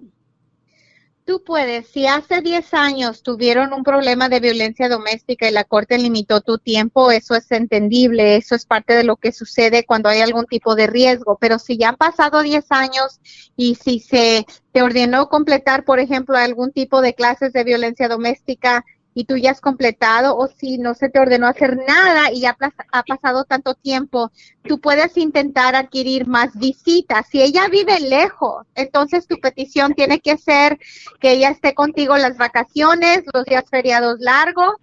Tú 1.23 1.43
puedes, 1.43 1.87
si 1.87 2.07
hace 2.07 2.41
10 2.41 2.73
años 2.73 3.21
tuvieron 3.21 3.73
un 3.73 3.83
problema 3.83 4.27
de 4.27 4.39
violencia 4.39 4.89
doméstica 4.89 5.47
y 5.47 5.53
la 5.53 5.63
corte 5.63 5.99
limitó 5.99 6.41
tu 6.41 6.57
tiempo, 6.57 7.11
eso 7.11 7.35
es 7.35 7.51
entendible, 7.51 8.35
eso 8.35 8.55
es 8.55 8.65
parte 8.65 8.95
de 8.95 9.03
lo 9.03 9.17
que 9.17 9.31
sucede 9.31 9.85
cuando 9.85 10.09
hay 10.09 10.21
algún 10.21 10.45
tipo 10.45 10.73
de 10.73 10.87
riesgo, 10.87 11.37
pero 11.39 11.59
si 11.59 11.77
ya 11.77 11.89
han 11.89 11.95
pasado 11.95 12.41
10 12.41 12.65
años 12.71 13.21
y 13.55 13.75
si 13.75 13.99
se 13.99 14.45
te 14.71 14.81
ordenó 14.81 15.29
completar, 15.29 15.85
por 15.85 15.99
ejemplo, 15.99 16.35
algún 16.35 16.71
tipo 16.71 17.01
de 17.01 17.13
clases 17.13 17.53
de 17.53 17.63
violencia 17.63 18.07
doméstica 18.07 18.83
y 19.13 19.25
tú 19.25 19.37
ya 19.37 19.51
has 19.51 19.61
completado 19.61 20.37
o 20.37 20.47
si 20.47 20.77
no 20.77 20.93
se 20.93 21.09
te 21.09 21.19
ordenó 21.19 21.47
hacer 21.47 21.77
nada 21.87 22.31
y 22.31 22.41
ya 22.41 22.57
ha 22.91 23.03
pasado 23.03 23.43
tanto 23.43 23.73
tiempo, 23.73 24.31
tú 24.63 24.79
puedes 24.79 25.17
intentar 25.17 25.75
adquirir 25.75 26.27
más 26.27 26.57
visitas. 26.57 27.27
Si 27.29 27.41
ella 27.41 27.67
vive 27.69 27.99
lejos, 27.99 28.65
entonces 28.75 29.27
tu 29.27 29.37
petición 29.39 29.93
tiene 29.93 30.19
que 30.19 30.37
ser 30.37 30.79
que 31.19 31.31
ella 31.31 31.49
esté 31.49 31.73
contigo 31.73 32.17
las 32.17 32.37
vacaciones, 32.37 33.23
los 33.33 33.45
días 33.45 33.65
feriados 33.69 34.19
largos 34.19 34.75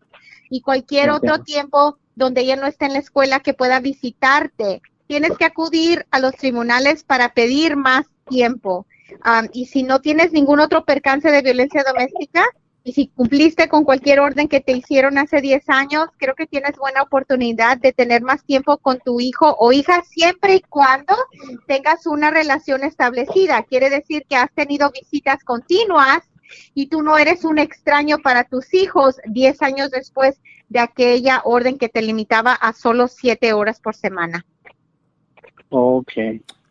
y 0.50 0.60
cualquier 0.60 1.10
otro 1.10 1.42
tiempo 1.42 1.98
donde 2.14 2.42
ella 2.42 2.56
no 2.56 2.66
esté 2.66 2.86
en 2.86 2.94
la 2.94 2.98
escuela 2.98 3.40
que 3.40 3.54
pueda 3.54 3.80
visitarte. 3.80 4.82
Tienes 5.06 5.38
que 5.38 5.46
acudir 5.46 6.06
a 6.10 6.18
los 6.18 6.34
tribunales 6.34 7.04
para 7.04 7.30
pedir 7.30 7.76
más 7.76 8.06
tiempo. 8.28 8.86
y 9.54 9.64
si 9.64 9.84
no 9.84 10.02
tienes 10.02 10.32
ningún 10.32 10.60
otro 10.60 10.84
percance 10.84 11.30
de 11.30 11.40
violencia 11.40 11.82
doméstica, 11.82 12.44
y 12.88 12.92
si 12.92 13.08
cumpliste 13.08 13.68
con 13.68 13.84
cualquier 13.84 14.18
orden 14.18 14.48
que 14.48 14.62
te 14.62 14.72
hicieron 14.72 15.18
hace 15.18 15.42
10 15.42 15.68
años, 15.68 16.06
creo 16.16 16.34
que 16.34 16.46
tienes 16.46 16.74
buena 16.78 17.02
oportunidad 17.02 17.76
de 17.76 17.92
tener 17.92 18.22
más 18.22 18.42
tiempo 18.46 18.78
con 18.78 18.98
tu 18.98 19.20
hijo 19.20 19.54
o 19.58 19.72
hija 19.72 20.02
siempre 20.04 20.54
y 20.54 20.60
cuando 20.62 21.14
tengas 21.66 22.06
una 22.06 22.30
relación 22.30 22.84
establecida. 22.84 23.62
Quiere 23.64 23.90
decir 23.90 24.24
que 24.26 24.36
has 24.36 24.50
tenido 24.54 24.90
visitas 24.90 25.44
continuas 25.44 26.22
y 26.72 26.86
tú 26.86 27.02
no 27.02 27.18
eres 27.18 27.44
un 27.44 27.58
extraño 27.58 28.20
para 28.20 28.44
tus 28.44 28.72
hijos 28.72 29.16
10 29.26 29.60
años 29.60 29.90
después 29.90 30.40
de 30.70 30.78
aquella 30.78 31.42
orden 31.44 31.76
que 31.76 31.90
te 31.90 32.00
limitaba 32.00 32.54
a 32.54 32.72
solo 32.72 33.06
7 33.06 33.52
horas 33.52 33.80
por 33.80 33.96
semana. 33.96 34.46
Ok. 35.68 36.12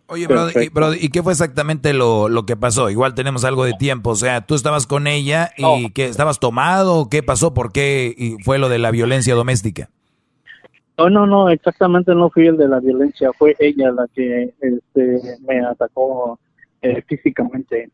Oye, 0.10 0.26
Brody, 0.26 0.98
¿y 1.02 1.10
qué 1.10 1.22
fue 1.22 1.34
exactamente 1.34 1.94
lo, 1.94 2.30
lo, 2.30 2.46
que 2.46 2.56
pasó? 2.56 2.90
Igual 2.90 3.14
tenemos 3.14 3.44
algo 3.44 3.66
de 3.66 3.74
tiempo, 3.74 4.12
o 4.12 4.16
sea, 4.16 4.40
tú 4.40 4.56
estabas 4.56 4.88
con 4.88 5.06
ella 5.06 5.52
y 5.58 5.90
que 5.92 6.06
estabas 6.06 6.40
tomado, 6.40 7.10
¿qué 7.10 7.24
pasó? 7.24 7.54
¿Por 7.54 7.74
qué 7.74 8.16
y 8.18 8.42
fue 8.44 8.58
lo 8.58 8.70
de 8.70 8.80
la 8.80 8.92
violencia 8.92 9.36
doméstica? 9.36 9.90
No, 10.98 11.10
no, 11.10 11.28
no, 11.28 11.50
exactamente 11.50 12.16
no 12.16 12.30
fui 12.30 12.48
el 12.48 12.56
de 12.56 12.70
la 12.70 12.80
violencia, 12.80 13.32
fue 13.34 13.56
ella 13.60 13.92
la 13.92 14.08
que 14.16 14.54
este, 14.62 15.22
me 15.46 15.60
atacó 15.60 16.40
eh, 16.82 17.04
físicamente. 17.06 17.90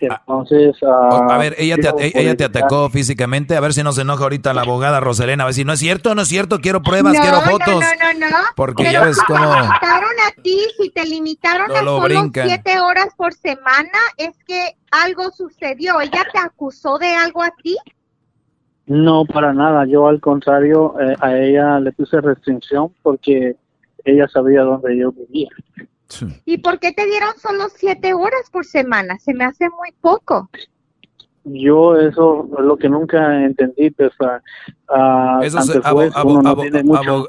Entonces, 0.00 0.76
a 0.82 1.34
ah, 1.34 1.38
ver, 1.38 1.54
ella 1.58 1.76
te, 1.76 2.20
ella 2.20 2.36
te 2.36 2.44
atacó 2.44 2.90
físicamente. 2.90 3.56
A 3.56 3.60
ver 3.60 3.72
si 3.72 3.82
no 3.82 3.92
se 3.92 4.02
enoja 4.02 4.24
ahorita 4.24 4.52
la 4.52 4.62
abogada 4.62 5.00
Roselena. 5.00 5.44
A 5.44 5.46
ver 5.46 5.54
si 5.54 5.64
no 5.64 5.72
es 5.72 5.78
cierto, 5.78 6.14
no 6.14 6.22
es 6.22 6.28
cierto. 6.28 6.60
Quiero 6.60 6.82
pruebas, 6.82 7.18
quiero 7.18 7.40
fotos. 7.42 7.82
No, 8.00 8.18
no, 8.18 8.30
no. 8.30 8.36
Porque 8.56 8.90
ya 8.90 9.04
ves 9.04 9.18
cómo. 9.26 9.38
Te 9.40 9.60
limitaron 9.60 10.10
a 10.26 10.42
ti, 10.42 10.58
si 10.78 10.90
te 10.90 11.04
limitaron 11.04 11.70
a 11.70 11.78
solo 11.78 12.30
siete 12.32 12.80
horas 12.80 13.08
por 13.16 13.32
semana, 13.34 13.98
es 14.16 14.36
que 14.46 14.76
algo 14.90 15.30
sucedió. 15.30 16.00
¿Ella 16.00 16.24
te 16.32 16.38
acusó 16.38 16.98
de 16.98 17.14
algo 17.14 17.42
a 17.42 17.50
ti? 17.62 17.76
No, 18.86 19.24
para 19.24 19.52
nada. 19.52 19.86
Yo, 19.86 20.08
al 20.08 20.20
contrario, 20.20 20.94
eh, 21.00 21.16
a 21.20 21.36
ella 21.36 21.80
le 21.80 21.92
puse 21.92 22.20
restricción 22.20 22.92
porque 23.02 23.56
ella 24.04 24.28
sabía 24.28 24.62
dónde 24.62 24.96
yo 24.98 25.12
vivía. 25.12 25.48
¿Y 26.44 26.58
por 26.58 26.78
qué 26.78 26.92
te 26.92 27.06
dieron 27.06 27.32
solo 27.38 27.68
siete 27.74 28.14
horas 28.14 28.50
por 28.50 28.64
semana? 28.64 29.18
Se 29.18 29.34
me 29.34 29.44
hace 29.44 29.68
muy 29.70 29.92
poco. 30.00 30.48
Yo 31.44 31.96
eso 31.96 32.48
es 32.58 32.64
lo 32.64 32.76
que 32.76 32.88
nunca 32.88 33.44
entendí, 33.44 33.90
pues, 33.90 34.12
eso 35.42 35.58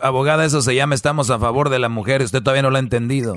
abogada, 0.02 0.46
eso 0.46 0.62
se 0.62 0.74
llama 0.74 0.96
estamos 0.96 1.30
a 1.30 1.38
favor 1.38 1.70
de 1.70 1.80
la 1.80 1.90
mujer, 1.90 2.22
usted 2.22 2.42
todavía 2.42 2.62
no 2.62 2.70
lo 2.70 2.78
ha 2.78 2.80
entendido. 2.80 3.36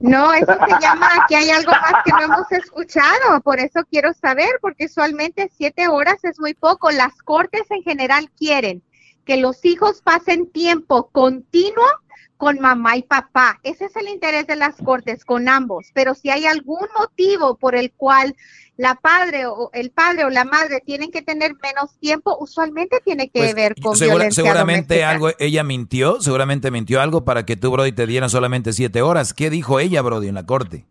No, 0.00 0.32
eso 0.32 0.52
se 0.52 0.80
llama 0.80 1.08
que 1.28 1.36
hay 1.36 1.50
algo 1.50 1.70
más 1.70 2.02
que 2.04 2.10
no 2.10 2.22
hemos 2.22 2.50
escuchado, 2.50 3.40
por 3.44 3.60
eso 3.60 3.82
quiero 3.88 4.12
saber, 4.12 4.50
porque 4.60 4.86
usualmente 4.86 5.48
siete 5.56 5.86
horas 5.86 6.24
es 6.24 6.40
muy 6.40 6.54
poco. 6.54 6.90
Las 6.90 7.16
cortes 7.22 7.70
en 7.70 7.84
general 7.84 8.28
quieren 8.36 8.82
que 9.24 9.36
los 9.36 9.64
hijos 9.64 10.02
pasen 10.02 10.50
tiempo 10.50 11.10
continuo 11.12 11.84
con 12.42 12.58
mamá 12.58 12.96
y 12.96 13.04
papá. 13.04 13.60
Ese 13.62 13.84
es 13.84 13.94
el 13.94 14.08
interés 14.08 14.48
de 14.48 14.56
las 14.56 14.74
cortes, 14.74 15.24
con 15.24 15.48
ambos. 15.48 15.92
Pero 15.94 16.12
si 16.16 16.28
hay 16.28 16.44
algún 16.44 16.88
motivo 16.98 17.54
por 17.54 17.76
el 17.76 17.92
cual 17.92 18.34
la 18.76 18.96
padre 18.96 19.46
o 19.46 19.70
el 19.72 19.92
padre 19.92 20.24
o 20.24 20.28
la 20.28 20.44
madre 20.44 20.82
tienen 20.84 21.12
que 21.12 21.22
tener 21.22 21.52
menos 21.62 21.96
tiempo, 22.00 22.36
usualmente 22.40 22.98
tiene 23.04 23.28
que 23.28 23.42
pues, 23.42 23.54
ver 23.54 23.76
con 23.80 23.96
violencia 23.96 24.42
Seguramente 24.42 25.04
algo, 25.04 25.28
ella 25.38 25.62
mintió, 25.62 26.20
seguramente 26.20 26.72
mintió 26.72 27.00
algo 27.00 27.24
para 27.24 27.46
que 27.46 27.54
tú, 27.54 27.70
Brody, 27.70 27.92
te 27.92 28.08
dieran 28.08 28.28
solamente 28.28 28.72
siete 28.72 29.02
horas. 29.02 29.34
¿Qué 29.34 29.48
dijo 29.48 29.78
ella, 29.78 30.02
Brody, 30.02 30.26
en 30.26 30.34
la 30.34 30.44
corte? 30.44 30.84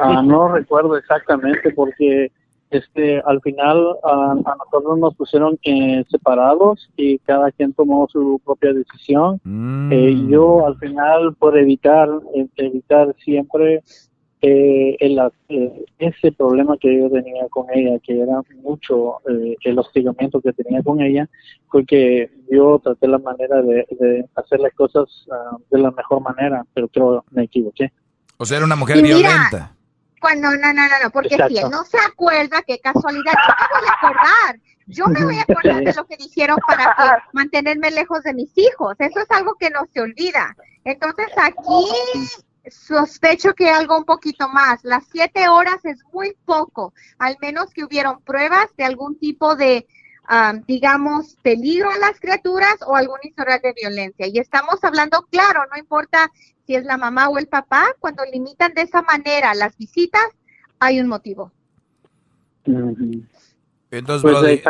Ah, 0.00 0.22
no 0.24 0.48
recuerdo 0.48 0.96
exactamente 0.96 1.70
porque 1.70 2.32
este, 2.70 3.20
al 3.20 3.40
final 3.40 3.96
a, 4.02 4.34
nosotros 4.34 4.98
nos 4.98 5.14
pusieron 5.14 5.58
eh, 5.62 6.04
separados 6.10 6.90
y 6.96 7.18
cada 7.20 7.52
quien 7.52 7.72
tomó 7.72 8.08
su 8.10 8.40
propia 8.44 8.72
decisión. 8.72 9.40
Mm. 9.44 9.92
Eh, 9.92 10.26
yo 10.28 10.66
al 10.66 10.76
final 10.78 11.34
por 11.34 11.56
evitar 11.56 12.08
eh, 12.34 12.46
evitar 12.56 13.14
siempre 13.24 13.82
el, 14.40 15.18
ese 15.98 16.32
problema 16.32 16.76
que 16.76 16.98
yo 16.98 17.08
tenía 17.08 17.48
con 17.48 17.64
ella, 17.72 17.98
que 18.00 18.20
era 18.20 18.42
mucho 18.62 19.16
el 19.24 19.78
hostigamiento 19.78 20.38
que 20.42 20.52
tenía 20.52 20.82
con 20.82 21.00
ella, 21.00 21.30
fue 21.68 21.86
que 21.86 22.30
yo 22.50 22.78
traté 22.84 23.08
la 23.08 23.16
manera 23.16 23.62
de, 23.62 24.26
hacer 24.34 24.60
las 24.60 24.74
cosas 24.74 25.06
ah, 25.32 25.56
de 25.70 25.78
la 25.78 25.90
mejor 25.92 26.20
manera, 26.20 26.62
pero 26.74 26.88
creo 26.88 27.24
me 27.30 27.44
equivoqué. 27.44 27.90
O 28.36 28.44
sea, 28.44 28.58
era 28.58 28.66
una 28.66 28.76
mujer 28.76 29.00
violenta 29.00 29.73
no, 30.36 30.50
no, 30.56 30.72
no, 30.72 30.82
no, 31.02 31.10
porque 31.10 31.36
si 31.48 31.58
él 31.58 31.70
no 31.70 31.84
se 31.84 31.98
acuerda, 31.98 32.62
qué 32.66 32.78
casualidad, 32.78 33.32
yo 33.34 33.46
me 33.46 33.80
voy 33.80 33.88
a 33.88 33.92
acordar, 33.92 34.60
yo 34.86 35.06
me 35.06 35.24
voy 35.24 35.38
a 35.38 35.42
acordar 35.42 35.84
de 35.84 35.94
lo 35.94 36.06
que 36.06 36.16
dijeron 36.16 36.56
para 36.66 37.24
mantenerme 37.32 37.90
lejos 37.90 38.22
de 38.22 38.34
mis 38.34 38.56
hijos, 38.56 38.94
eso 38.98 39.20
es 39.20 39.30
algo 39.30 39.54
que 39.54 39.70
no 39.70 39.86
se 39.92 40.00
olvida. 40.00 40.56
Entonces 40.84 41.28
aquí 41.36 42.30
sospecho 42.70 43.54
que 43.54 43.70
algo 43.70 43.98
un 43.98 44.04
poquito 44.04 44.48
más, 44.48 44.82
las 44.84 45.04
siete 45.12 45.48
horas 45.48 45.84
es 45.84 45.98
muy 46.12 46.36
poco, 46.44 46.94
al 47.18 47.36
menos 47.40 47.72
que 47.72 47.84
hubieron 47.84 48.22
pruebas 48.22 48.68
de 48.76 48.84
algún 48.84 49.18
tipo 49.18 49.54
de 49.56 49.86
digamos, 50.66 51.36
peligro 51.42 51.90
a 51.90 51.98
las 51.98 52.18
criaturas 52.18 52.76
o 52.86 52.96
algún 52.96 53.18
historial 53.22 53.60
de 53.62 53.74
violencia. 53.74 54.26
Y 54.26 54.38
estamos 54.38 54.82
hablando, 54.82 55.26
claro, 55.30 55.64
no 55.70 55.78
importa 55.78 56.30
si 56.66 56.74
es 56.74 56.84
la 56.84 56.96
mamá 56.96 57.28
o 57.28 57.38
el 57.38 57.46
papá, 57.46 57.86
cuando 58.00 58.22
limitan 58.32 58.74
de 58.74 58.82
esa 58.82 59.02
manera 59.02 59.54
las 59.54 59.76
visitas, 59.76 60.24
hay 60.78 61.00
un 61.00 61.08
motivo. 61.08 61.52
Entonces, 63.90 64.22
pues, 64.22 64.62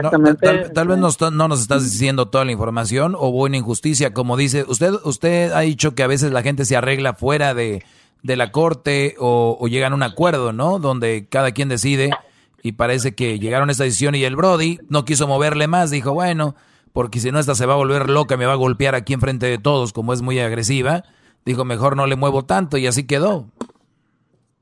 tal, 0.75 0.89
vez 0.89 0.99
no, 0.99 1.49
nos 1.49 1.61
estás 1.61 1.85
diciendo 1.85 2.29
toda 2.29 2.45
la 2.45 2.53
información 2.53 3.15
o 3.17 3.29
una 3.29 3.57
injusticia, 3.57 4.13
como 4.13 4.37
dice, 4.37 4.65
usted 4.69 4.93
usted 5.05 5.53
ha 5.53 5.61
dicho 5.61 5.95
que 5.95 6.03
a 6.03 6.07
veces 6.07 6.33
la 6.33 6.43
gente 6.43 6.65
se 6.65 6.77
arregla 6.77 7.15
fuera 7.15 7.55
de, 7.55 7.85
la 8.23 8.53
corte 8.53 9.15
o, 9.19 9.57
o 9.59 9.69
llegan 9.69 9.93
a 9.93 9.97
un 9.97 10.03
acuerdo, 10.03 10.53
¿no? 10.53 10.79
Donde 10.79 11.27
cada 11.31 11.53
quien 11.53 11.69
decide 11.69 12.11
y 12.63 12.73
parece 12.73 13.15
que 13.15 13.39
llegaron 13.39 13.69
a 13.69 13.73
esta 13.73 13.85
decisión 13.85 14.15
y 14.15 14.25
el 14.25 14.37
Brody 14.37 14.79
no 14.89 15.05
quiso 15.05 15.29
moverle 15.29 15.69
más, 15.69 15.91
dijo, 15.91 16.15
bueno, 16.15 16.57
porque 16.95 17.21
si 17.21 17.31
no 17.31 17.39
esta 17.39 17.55
se 17.55 17.67
va 17.67 17.75
a 17.75 17.77
volver 17.77 18.09
loca, 18.09 18.37
me 18.37 18.47
va 18.47 18.53
a 18.53 18.57
golpear 18.57 18.95
aquí 18.95 19.13
enfrente 19.13 19.47
de 19.47 19.59
todos, 19.59 19.93
como 19.93 20.13
es 20.13 20.23
muy 20.23 20.39
agresiva, 20.39 21.05
dijo, 21.45 21.65
mejor 21.65 21.97
no 21.97 22.07
le 22.07 22.17
muevo 22.17 22.45
tanto 22.45 22.77
y 22.77 22.87
así 22.87 23.07
quedó. 23.07 23.47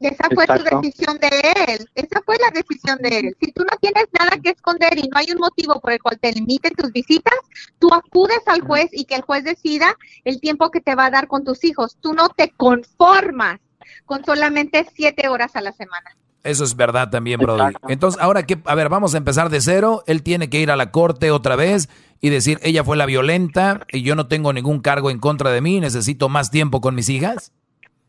Esa 0.01 0.29
fue 0.35 0.47
su 0.47 0.65
decisión 0.65 1.19
de 1.19 1.29
él, 1.29 1.89
esa 1.95 2.21
fue 2.25 2.37
la 2.39 2.51
decisión 2.51 2.99
de 2.99 3.19
él. 3.19 3.37
Si 3.41 3.53
tú 3.53 3.63
no 3.63 3.77
tienes 3.81 4.07
nada 4.19 4.33
que 4.43 4.51
esconder 4.51 4.99
y 4.99 5.09
no 5.09 5.17
hay 5.17 5.27
un 5.31 5.39
motivo 5.39 5.81
por 5.81 5.93
el 5.93 6.03
cual 6.03 6.19
te 6.21 6.33
limiten 6.33 6.73
tus 6.75 6.91
visitas, 6.91 7.39
tú 7.79 7.89
acudes 7.95 8.41
al 8.47 8.63
juez 8.63 8.89
y 8.93 9.05
que 9.05 9.15
el 9.15 9.23
juez 9.23 9.45
decida 9.45 9.97
el 10.25 10.41
tiempo 10.41 10.73
que 10.73 10.81
te 10.81 10.97
va 10.97 11.07
a 11.07 11.11
dar 11.11 11.29
con 11.29 11.45
tus 11.45 11.63
hijos. 11.63 11.97
Tú 12.01 12.15
no 12.15 12.31
te 12.31 12.51
conformas 12.51 13.61
con 14.05 14.25
solamente 14.25 14.87
siete 14.93 15.29
horas 15.29 15.55
a 15.55 15.61
la 15.61 15.73
semana. 15.73 16.17
Eso 16.43 16.65
es 16.65 16.75
verdad 16.75 17.09
también, 17.09 17.39
Brody. 17.39 17.73
Entonces, 17.87 18.21
ahora 18.21 18.45
que, 18.45 18.61
a 18.65 18.75
ver, 18.75 18.89
vamos 18.89 19.15
a 19.15 19.19
empezar 19.19 19.49
de 19.49 19.61
cero. 19.61 20.03
Él 20.09 20.25
tiene 20.25 20.51
que 20.51 20.59
ir 20.59 20.73
a 20.73 20.77
la 20.77 20.91
corte 20.91 21.31
otra 21.31 21.55
vez 21.55 21.89
y 22.23 22.31
decir, 22.31 22.59
ella 22.63 22.85
fue 22.85 22.97
la 22.97 23.05
violenta 23.05 23.85
y 23.93 24.03
yo 24.03 24.15
no 24.15 24.29
tengo 24.29 24.53
ningún 24.53 24.81
cargo 24.81 25.11
en 25.11 25.19
contra 25.19 25.51
de 25.51 25.61
mí, 25.61 25.81
necesito 25.81 26.31
más 26.31 26.51
tiempo 26.51 26.81
con 26.81 26.95
mis 26.95 27.11
hijas 27.11 27.53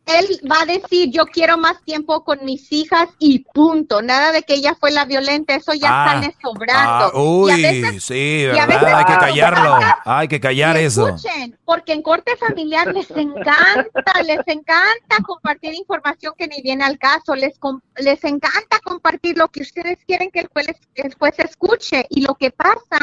él 0.05 0.39
va 0.49 0.61
a 0.61 0.65
decir, 0.65 1.11
yo 1.11 1.25
quiero 1.25 1.57
más 1.57 1.81
tiempo 1.83 2.23
con 2.23 2.43
mis 2.43 2.71
hijas 2.71 3.07
y 3.19 3.39
punto. 3.39 4.01
Nada 4.01 4.31
de 4.31 4.43
que 4.43 4.55
ella 4.55 4.75
fue 4.77 4.91
la 4.91 5.05
violenta, 5.05 5.55
eso 5.55 5.73
ya 5.73 5.89
ah, 5.89 6.11
sale 6.13 6.35
sobrando. 6.41 7.05
Ah, 7.05 7.11
uy, 7.13 7.99
sí, 8.01 8.45
¿verdad? 8.45 8.95
hay 8.95 9.05
que 9.05 9.17
callarlo, 9.17 9.79
hay 10.03 10.27
que 10.27 10.39
callar 10.39 10.77
eso. 10.77 11.07
Escuchen, 11.07 11.57
porque 11.63 11.93
en 11.93 12.01
corte 12.01 12.35
familiar 12.35 12.93
les 12.93 13.09
encanta, 13.11 14.21
les 14.25 14.45
encanta 14.47 15.17
compartir 15.25 15.73
información 15.73 16.33
que 16.37 16.47
ni 16.47 16.61
viene 16.61 16.83
al 16.83 16.97
caso, 16.97 17.35
les, 17.35 17.53
les 17.97 18.23
encanta 18.25 18.79
compartir 18.83 19.37
lo 19.37 19.47
que 19.47 19.61
ustedes 19.61 19.99
quieren 20.05 20.31
que 20.31 20.41
el 20.41 20.47
juez, 20.47 20.67
el 20.95 21.13
juez 21.13 21.39
escuche. 21.39 22.05
Y 22.09 22.21
lo 22.21 22.35
que 22.35 22.51
pasa 22.51 22.99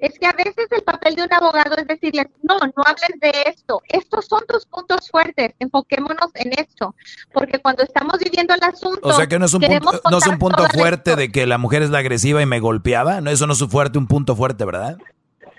Es 0.00 0.18
que 0.18 0.26
a 0.26 0.32
veces 0.32 0.66
el 0.70 0.82
papel 0.82 1.14
de 1.14 1.24
un 1.24 1.32
abogado 1.32 1.76
es 1.76 1.86
decirles, 1.86 2.26
no, 2.42 2.58
no 2.58 2.82
hables 2.86 3.20
de 3.20 3.32
esto. 3.46 3.82
Estos 3.88 4.26
son 4.26 4.42
tus 4.48 4.64
puntos 4.66 5.10
fuertes. 5.10 5.52
Enfoquémonos 5.58 6.30
en 6.34 6.52
esto. 6.58 6.94
Porque 7.32 7.58
cuando 7.58 7.82
estamos 7.82 8.18
viviendo 8.18 8.54
el 8.54 8.62
asunto. 8.62 9.06
O 9.08 9.12
sea 9.12 9.26
que 9.26 9.38
no 9.38 9.44
es 9.44 9.54
un 9.54 9.60
punto, 9.60 10.00
no 10.10 10.18
es 10.18 10.26
un 10.26 10.38
punto 10.38 10.64
fuerte 10.68 11.16
de 11.16 11.30
que 11.30 11.46
la 11.46 11.58
mujer 11.58 11.82
es 11.82 11.90
la 11.90 11.98
agresiva 11.98 12.40
y 12.40 12.46
me 12.46 12.60
golpeaba. 12.60 13.20
No, 13.20 13.30
eso 13.30 13.46
no 13.46 13.52
es 13.52 13.60
un 13.60 13.70
fuerte, 13.70 13.98
un 13.98 14.06
punto 14.06 14.34
fuerte, 14.34 14.64
¿verdad? 14.64 14.96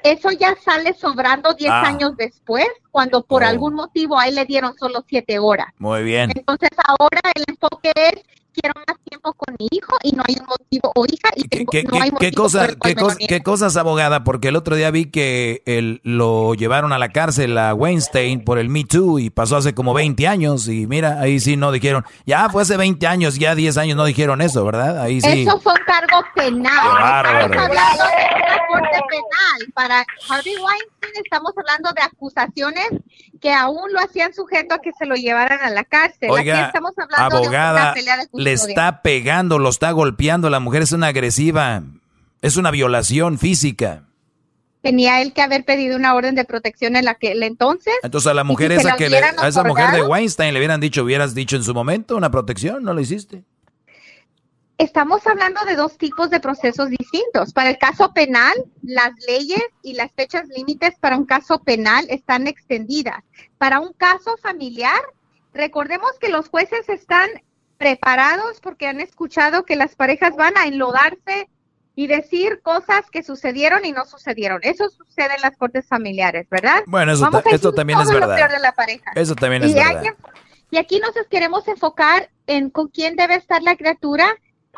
Eso 0.04 0.32
ya 0.32 0.56
sale 0.64 0.94
sobrando 0.94 1.54
10 1.54 1.72
ah. 1.72 1.82
años 1.88 2.18
después, 2.18 2.66
cuando 2.90 3.24
por 3.24 3.44
oh. 3.44 3.48
algún 3.48 3.76
motivo 3.76 4.20
a 4.20 4.28
él 4.28 4.36
le 4.36 4.46
dieron 4.46 4.76
solo 4.78 5.04
7 5.08 5.38
horas. 5.40 5.68
Muy 5.78 6.04
bien. 6.04 6.32
Entonces 6.36 6.70
ahora 6.88 7.22
el 7.36 7.44
enfoque 7.48 7.92
es 7.96 8.24
quiero 8.54 8.74
más 8.88 8.98
tiempo 9.10 9.34
con 9.34 9.56
mi 9.58 9.68
hijo 9.72 9.96
y 10.04 10.12
no 10.14 10.24
hay 10.28 10.36
un 10.40 10.46
motivo, 10.46 10.92
o 10.96 11.06
hija, 11.06 11.30
y 11.36 11.48
¿Qué, 11.48 11.66
qué, 11.66 11.84
qué, 12.20 12.32
cosa, 12.32 12.68
qué, 12.68 12.96
qué, 13.28 13.42
cosas, 13.42 13.78
abogada? 13.78 14.24
Porque 14.24 14.50
el 14.50 14.56
otro 14.56 14.76
día 14.76 14.92
vi 14.92 15.06
que 15.06 15.64
él, 15.66 16.02
lo 16.04 16.54
llevaron 16.54 16.94
a 16.94 16.98
la 16.98 17.10
cárcel 17.10 17.58
a 17.58 17.74
Weinstein 17.74 18.44
por 18.44 18.60
el 18.60 18.70
Me 18.70 18.84
Too 18.84 19.20
y 19.20 19.30
pasó 19.30 19.58
hace 19.58 19.74
como 19.74 19.94
20 19.94 20.28
años 20.28 20.68
y 20.68 20.88
mira, 20.88 21.20
ahí 21.20 21.40
sí 21.40 21.58
no 21.58 21.72
dijeron, 21.72 22.06
ya 22.26 22.50
fue 22.50 22.62
hace 22.62 22.78
20 22.78 23.06
años, 23.08 23.36
ya 23.36 23.56
10 23.56 23.78
años 23.78 23.98
no 23.98 24.06
dijeron 24.06 24.42
eso, 24.42 24.64
¿verdad? 24.66 25.02
Ahí 25.02 25.22
sí. 25.22 25.44
Eso 25.44 25.60
fue 25.60 25.74
un 25.74 25.86
cargo 25.86 26.24
penal. 26.36 26.72
Estamos 26.74 27.58
hablando 27.58 28.04
de 28.04 28.36
una 28.36 28.68
corte 28.68 29.02
penal. 29.10 29.72
Para 29.74 30.06
Harvey 30.30 30.56
Weinstein 30.56 31.24
estamos 31.24 31.54
hablando 31.58 31.92
de 31.94 32.02
acusaciones 32.02 32.90
que 33.42 33.52
aún 33.52 33.92
lo 33.92 34.00
hacían 34.00 34.34
sujeto 34.34 34.76
a 34.76 34.80
que 34.80 34.92
se 34.94 35.06
lo 35.06 35.16
llevaran 35.16 35.60
a 35.62 35.70
la 35.70 35.84
cárcel. 35.84 36.30
Oiga, 36.30 36.68
estamos 36.68 36.92
hablando 36.98 37.38
abogada, 37.38 37.74
de 37.74 37.82
una 37.82 37.94
pelea 37.94 38.18
de 38.18 38.28
le 38.44 38.54
está 38.54 39.02
pegando, 39.02 39.60
lo 39.60 39.70
está 39.70 39.92
golpeando, 39.92 40.50
la 40.50 40.60
mujer 40.60 40.82
es 40.82 40.92
una 40.92 41.08
agresiva, 41.08 41.84
es 42.42 42.58
una 42.58 42.72
violación 42.72 43.38
física. 43.38 44.06
Tenía 44.82 45.22
él 45.22 45.34
que 45.34 45.42
haber 45.44 45.64
pedido 45.64 45.96
una 45.96 46.16
orden 46.16 46.34
de 46.34 46.44
protección 46.44 46.96
en 46.96 47.06
la 47.06 47.16
que 47.16 47.34
entonces. 47.34 47.94
Entonces 48.02 48.32
a 48.32 48.34
la 48.34 48.44
mujer 48.44 48.72
esa 48.72 48.96
que 48.96 49.10
le, 49.10 49.18
a 49.18 49.48
esa 49.48 49.64
mujer 49.64 49.92
de 49.92 50.02
Weinstein 50.02 50.54
le 50.54 50.60
hubieran 50.60 50.82
dicho, 50.82 51.04
hubieras 51.04 51.36
dicho 51.36 51.56
en 51.56 51.64
su 51.64 51.74
momento 51.74 52.18
una 52.18 52.32
protección, 52.32 52.84
no 52.84 52.94
lo 52.94 53.00
hiciste. 53.00 53.44
Estamos 54.80 55.28
hablando 55.28 55.64
de 55.66 55.76
dos 55.76 56.00
tipos 56.00 56.32
de 56.32 56.40
procesos 56.40 56.90
distintos. 56.90 57.54
Para 57.54 57.70
el 57.70 57.78
caso 57.78 58.14
penal, 58.14 58.56
las 58.82 59.12
leyes 59.28 59.64
y 59.84 59.94
las 59.94 60.12
fechas 60.14 60.48
límites 60.48 60.96
para 61.00 61.18
un 61.18 61.26
caso 61.26 61.60
penal 61.60 62.04
están 62.10 62.48
extendidas. 62.48 63.24
Para 63.60 63.80
un 63.80 63.94
caso 63.94 64.36
familiar, 64.42 65.00
recordemos 65.54 66.10
que 66.20 66.30
los 66.30 66.50
jueces 66.50 66.90
están 66.90 67.30
preparados 67.82 68.62
porque 68.62 68.86
han 68.86 69.02
escuchado 69.02 69.66
que 69.66 69.76
las 69.76 69.96
parejas 69.96 70.36
van 70.36 70.56
a 70.56 70.68
enlodarse 70.68 71.50
y 71.96 72.06
decir 72.06 72.62
cosas 72.62 73.10
que 73.12 73.24
sucedieron 73.24 73.84
y 73.86 73.92
no 73.92 74.06
sucedieron. 74.06 74.60
Eso 74.62 74.88
sucede 74.92 75.34
en 75.36 75.42
las 75.42 75.58
cortes 75.58 75.88
familiares, 75.88 76.48
¿verdad? 76.52 76.84
Bueno, 76.86 77.12
eso, 77.12 77.24
también 77.74 78.00
es 78.00 78.08
verdad. 78.12 78.38
Eso 79.16 79.34
también 79.34 79.64
es 79.64 79.74
verdad. 79.74 80.14
y 80.70 80.78
aquí 80.78 81.00
nos 81.00 81.14
queremos 81.28 81.68
enfocar 81.68 82.30
en 82.46 82.70
con 82.70 82.88
quién 82.88 83.16
debe 83.16 83.34
estar 83.34 83.64
la 83.64 83.76
criatura 83.76 84.28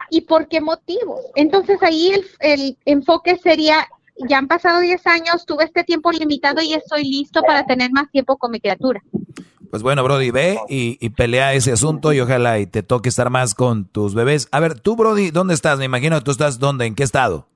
y 0.09 0.21
por 0.21 0.47
qué 0.47 0.61
motivo. 0.61 1.19
Entonces 1.35 1.83
ahí 1.83 2.13
el, 2.13 2.25
el 2.39 2.77
enfoque 2.85 3.35
sería, 3.35 3.85
ya 4.29 4.37
han 4.37 4.47
pasado 4.47 4.79
10 4.79 5.05
años, 5.07 5.45
tuve 5.45 5.65
este 5.65 5.83
tiempo 5.83 6.09
limitado 6.13 6.61
y 6.61 6.73
estoy 6.73 7.03
listo 7.03 7.41
para 7.41 7.65
tener 7.65 7.91
más 7.91 8.09
tiempo 8.11 8.37
con 8.37 8.51
mi 8.51 8.61
criatura. 8.61 9.01
Pues 9.73 9.81
bueno, 9.81 10.03
Brody, 10.03 10.29
ve 10.29 10.59
y, 10.69 11.09
pelea 11.09 11.55
ese 11.55 11.71
asunto 11.71 12.13
y 12.13 12.19
ojalá 12.19 12.59
y 12.59 12.67
te 12.67 12.83
toque 12.83 13.09
estar 13.09 13.31
más 13.31 13.55
con 13.55 13.85
tus 13.85 14.13
bebés. 14.13 14.47
A 14.51 14.59
ver, 14.59 14.79
tú, 14.79 14.95
Brody, 14.95 15.31
¿dónde 15.31 15.55
estás? 15.55 15.79
Me 15.79 15.85
imagino 15.85 16.15
que 16.15 16.23
tú 16.23 16.29
estás, 16.29 16.59
¿dónde? 16.59 16.85
¿En 16.85 16.93
qué 16.93 17.01
estado? 17.01 17.47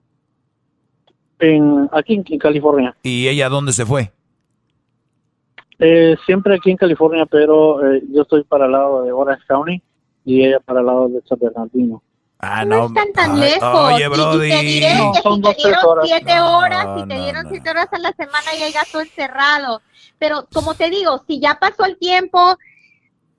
En, 1.38 1.88
aquí 1.92 2.16
en, 2.16 2.40
California. 2.40 2.98
¿Y 3.04 3.28
ella 3.28 3.50
dónde 3.50 3.72
se 3.72 3.86
fue? 3.86 4.12
Eh, 5.78 6.16
siempre 6.26 6.56
aquí 6.56 6.72
en 6.72 6.78
California, 6.78 7.28
pero 7.28 7.86
eh, 7.86 8.02
yo 8.12 8.24
estoy 8.24 8.44
para 8.46 8.66
el 8.66 8.72
lado 8.72 9.04
de 9.04 9.12
Orange 9.12 9.44
County 9.48 9.80
y 10.26 10.44
ella 10.44 10.60
para 10.60 10.80
el 10.80 10.88
lado 10.88 11.10
de 11.10 11.22
San 11.22 11.38
Bernardino. 11.38 12.02
Ah, 12.40 12.64
no, 12.66 12.78
no 12.78 12.88
están 12.88 13.14
tan 13.14 13.40
lejos. 13.40 13.94
Oye, 13.94 14.08
Brody. 14.08 14.48
Y, 14.48 14.52
te 14.52 14.64
diré 14.64 14.88
que 15.14 15.22
si 15.22 15.42
te 15.42 15.54
dieron 15.56 16.06
siete 16.06 16.40
horas, 16.40 17.00
si 17.00 17.08
te 17.08 17.16
dieron 17.16 17.50
siete 17.50 17.70
horas 17.70 17.88
a 17.92 17.98
la 17.98 18.12
semana 18.14 18.56
y 18.58 18.64
hay 18.64 18.72
gasto 18.72 19.02
encerrado. 19.02 19.82
Pero 20.20 20.48
como 20.54 20.76
te 20.76 20.90
digo, 20.90 21.24
si 21.28 21.40
ya 21.40 21.58
pasó 21.60 21.86
el 21.86 21.98
tiempo 21.98 22.58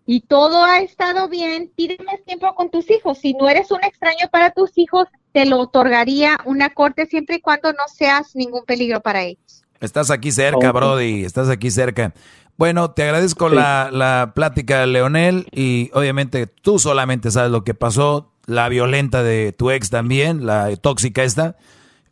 y 0.04 0.20
todo 0.20 0.64
ha 0.64 0.80
estado 0.80 1.28
bien, 1.28 1.70
pide 1.76 1.98
más 2.04 2.22
tiempo 2.24 2.54
con 2.54 2.70
tus 2.70 2.90
hijos. 2.90 3.18
Si 3.18 3.34
no 3.34 3.48
eres 3.48 3.70
un 3.70 3.84
extraño 3.84 4.28
para 4.30 4.50
tus 4.50 4.76
hijos, 4.76 5.06
te 5.32 5.46
lo 5.46 5.60
otorgaría 5.60 6.38
una 6.44 6.70
corte 6.70 7.06
siempre 7.06 7.36
y 7.36 7.40
cuando 7.40 7.72
no 7.72 7.84
seas 7.92 8.34
ningún 8.34 8.64
peligro 8.64 9.00
para 9.00 9.22
ellos. 9.22 9.62
Estás 9.80 10.10
aquí 10.10 10.32
cerca, 10.32 10.72
Brody, 10.72 11.24
estás 11.24 11.48
aquí 11.48 11.70
cerca. 11.70 12.12
Bueno, 12.56 12.90
te 12.90 13.04
agradezco 13.04 13.48
la, 13.48 13.90
la 13.92 14.32
plática, 14.34 14.84
Leonel, 14.86 15.46
y 15.52 15.90
obviamente 15.94 16.48
tú 16.48 16.80
solamente 16.80 17.30
sabes 17.30 17.52
lo 17.52 17.62
que 17.62 17.74
pasó, 17.74 18.32
la 18.48 18.68
violenta 18.70 19.22
de 19.22 19.52
tu 19.52 19.70
ex 19.70 19.90
también, 19.90 20.46
la 20.46 20.74
tóxica 20.76 21.22
esta. 21.22 21.56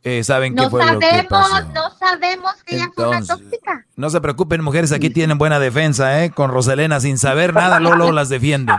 Eh, 0.05 0.23
saben 0.23 0.55
no 0.55 0.65
qué 0.65 0.71
fue 0.71 0.83
sabemos, 0.83 1.03
lo 1.03 1.11
que 1.11 1.29
pasó. 1.29 1.65
No 1.75 1.91
sabemos 1.99 2.53
que 2.65 2.77
ella 2.77 2.91
fue 2.95 3.09
una 3.09 3.25
tóxica. 3.25 3.87
No 3.97 4.11
se 4.11 4.21
preocupen, 4.21 4.63
mujeres, 4.63 4.93
aquí 4.93 5.11
tienen 5.11 5.39
buena 5.39 5.59
defensa, 5.59 6.23
¿eh? 6.23 6.31
Con 6.31 6.51
Roselena, 6.51 7.01
sin 7.01 7.19
saber 7.19 7.55
nada, 7.55 7.81
Lolo 7.81 8.13
las 8.13 8.29
defiende. 8.29 8.73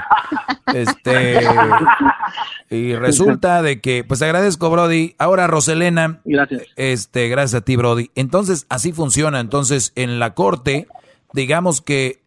Este, 0.68 1.42
y 2.70 2.96
resulta 2.96 3.62
de 3.62 3.82
que, 3.82 4.06
pues 4.06 4.22
agradezco, 4.22 4.70
Brody. 4.70 5.16
Ahora, 5.18 5.48
Roselena. 5.48 6.22
Gracias. 6.24 6.62
Este, 6.76 7.28
gracias 7.28 7.62
a 7.62 7.66
ti, 7.66 7.76
Brody. 7.76 8.12
Entonces, 8.16 8.68
así 8.70 8.94
funciona. 8.94 9.40
Entonces, 9.40 9.92
en 9.96 10.20
la 10.20 10.36
corte, 10.36 10.88
digamos 11.34 11.82
que, 11.82 12.22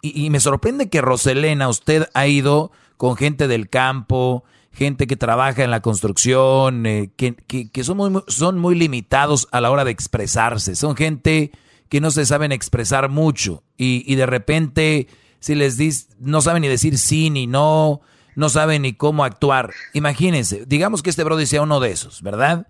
y, 0.00 0.26
y 0.26 0.30
me 0.30 0.40
sorprende 0.40 0.88
que 0.88 1.02
Roselena, 1.02 1.68
usted 1.68 2.08
ha 2.14 2.26
ido 2.26 2.70
con 2.96 3.16
gente 3.16 3.48
del 3.48 3.68
campo, 3.68 4.44
gente 4.72 5.06
que 5.06 5.16
trabaja 5.16 5.64
en 5.64 5.70
la 5.70 5.80
construcción, 5.80 6.86
eh, 6.86 7.10
que, 7.16 7.34
que, 7.34 7.84
son, 7.84 7.96
muy, 7.96 8.22
son 8.28 8.58
muy 8.58 8.74
limitados 8.74 9.48
a 9.52 9.60
la 9.60 9.70
hora 9.70 9.84
de 9.84 9.90
expresarse. 9.90 10.76
Son 10.76 10.96
gente 10.96 11.50
que 11.88 12.00
no 12.00 12.10
se 12.10 12.24
saben 12.24 12.52
expresar 12.52 13.08
mucho 13.08 13.64
y, 13.76 14.04
y 14.10 14.14
de 14.14 14.26
repente 14.26 15.08
si 15.40 15.54
les 15.54 15.76
dis, 15.76 16.08
no 16.18 16.42
saben 16.42 16.62
ni 16.62 16.68
decir 16.68 16.98
sí 16.98 17.30
ni 17.30 17.46
no, 17.46 18.02
no 18.36 18.48
saben 18.50 18.82
ni 18.82 18.92
cómo 18.92 19.24
actuar. 19.24 19.72
Imagínense, 19.94 20.64
digamos 20.66 21.02
que 21.02 21.10
este 21.10 21.24
brother 21.24 21.46
sea 21.46 21.62
uno 21.62 21.80
de 21.80 21.90
esos, 21.90 22.22
¿verdad? 22.22 22.68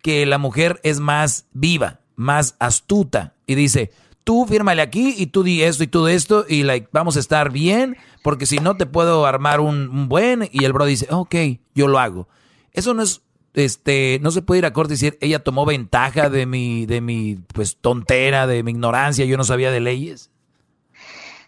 Que 0.00 0.24
la 0.24 0.38
mujer 0.38 0.80
es 0.84 1.00
más 1.00 1.46
viva, 1.52 2.00
más 2.14 2.56
astuta 2.60 3.34
y 3.46 3.56
dice, 3.56 3.90
tú 4.24 4.46
fírmale 4.46 4.82
aquí 4.82 5.14
y 5.16 5.26
tú 5.26 5.42
di 5.42 5.62
esto 5.62 5.84
y 5.84 5.86
tú 5.86 6.04
de 6.04 6.14
esto 6.14 6.44
y 6.48 6.62
like, 6.62 6.88
vamos 6.92 7.16
a 7.16 7.20
estar 7.20 7.50
bien, 7.50 7.96
porque 8.22 8.46
si 8.46 8.58
no 8.58 8.76
te 8.76 8.86
puedo 8.86 9.26
armar 9.26 9.60
un, 9.60 10.08
buen 10.08 10.48
y 10.52 10.64
el 10.64 10.72
bro 10.72 10.84
dice, 10.84 11.06
ok, 11.10 11.34
yo 11.74 11.88
lo 11.88 11.98
hago. 11.98 12.28
Eso 12.72 12.94
no 12.94 13.02
es, 13.02 13.22
este, 13.54 14.18
no 14.22 14.30
se 14.30 14.42
puede 14.42 14.60
ir 14.60 14.66
a 14.66 14.72
corte 14.72 14.94
y 14.94 14.96
decir, 14.96 15.18
ella 15.20 15.40
tomó 15.40 15.66
ventaja 15.66 16.30
de 16.30 16.46
mi, 16.46 16.86
de 16.86 17.00
mi, 17.00 17.38
pues, 17.52 17.76
tontera, 17.76 18.46
de 18.46 18.62
mi 18.62 18.70
ignorancia, 18.72 19.24
yo 19.24 19.36
no 19.36 19.44
sabía 19.44 19.70
de 19.70 19.80
leyes. 19.80 20.30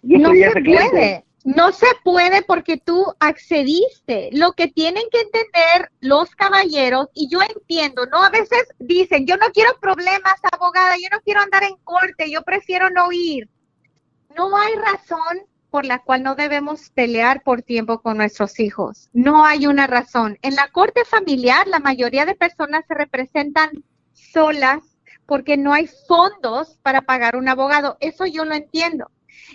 No 0.03 0.31
se 0.33 0.51
puede. 0.63 1.25
No 1.45 1.73
se 1.73 1.87
puede 2.03 2.41
porque 2.43 2.79
tú 2.79 3.05
accediste. 3.21 4.31
Lo 4.33 4.53
que 4.53 4.69
tienen 4.69 5.05
que 5.13 5.21
entender 5.21 5.91
los 6.01 6.35
caballeros, 6.35 7.09
y 7.13 7.29
yo 7.29 7.41
entiendo, 7.43 8.07
¿no? 8.07 8.25
A 8.25 8.31
veces 8.31 8.67
dicen, 8.79 9.27
yo 9.27 9.37
no 9.37 9.49
quiero 9.53 9.79
problemas, 9.79 10.35
abogada, 10.51 10.97
yo 10.97 11.09
no 11.13 11.21
quiero 11.21 11.41
andar 11.41 11.63
en 11.65 11.77
corte, 11.85 12.31
yo 12.31 12.43
prefiero 12.43 12.89
no 12.89 13.13
ir. 13.13 13.51
No 14.35 14.57
hay 14.57 14.75
razón 14.75 15.47
por 15.69 15.85
la 15.85 15.99
cual 16.03 16.23
no 16.23 16.35
debemos 16.35 16.89
pelear 16.91 17.43
por 17.43 17.61
tiempo 17.61 18.01
con 18.01 18.17
nuestros 18.17 18.59
hijos. 18.59 19.11
No 19.13 19.45
hay 19.45 19.67
una 19.67 19.87
razón. 19.87 20.39
En 20.41 20.55
la 20.55 20.69
corte 20.69 21.05
familiar, 21.05 21.67
la 21.67 21.79
mayoría 21.79 22.25
de 22.25 22.35
personas 22.35 22.85
se 22.89 22.95
representan 22.95 23.85
solas 24.13 24.79
porque 25.27 25.57
no 25.57 25.75
hay 25.75 25.89
fondos 26.09 26.79
para 26.83 27.03
pagar 27.03 27.37
un 27.37 27.49
abogado. 27.49 27.99
Eso 28.01 28.25
yo 28.25 28.45
lo 28.45 28.55
entiendo. 28.55 29.11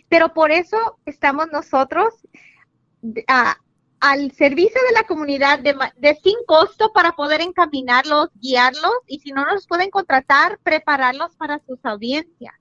Pero 0.08 0.34
por 0.34 0.52
eso 0.52 1.00
estamos 1.06 1.48
nosotros 1.52 2.14
al 4.00 4.32
servicio 4.32 4.80
de 4.88 4.94
la 4.94 5.04
comunidad 5.04 5.60
de, 5.60 5.76
de, 5.98 6.16
sin 6.24 6.36
costo 6.46 6.92
para 6.94 7.14
poder 7.14 7.42
encaminarlos, 7.42 8.30
guiarlos 8.36 8.94
y 9.08 9.20
si 9.20 9.32
no 9.32 9.46
nos 9.46 9.68
pueden 9.68 9.90
contratar, 9.90 10.60
prepararlos 10.64 11.36
para 11.36 11.60
sus 11.60 11.80
audiencias. 11.84 12.54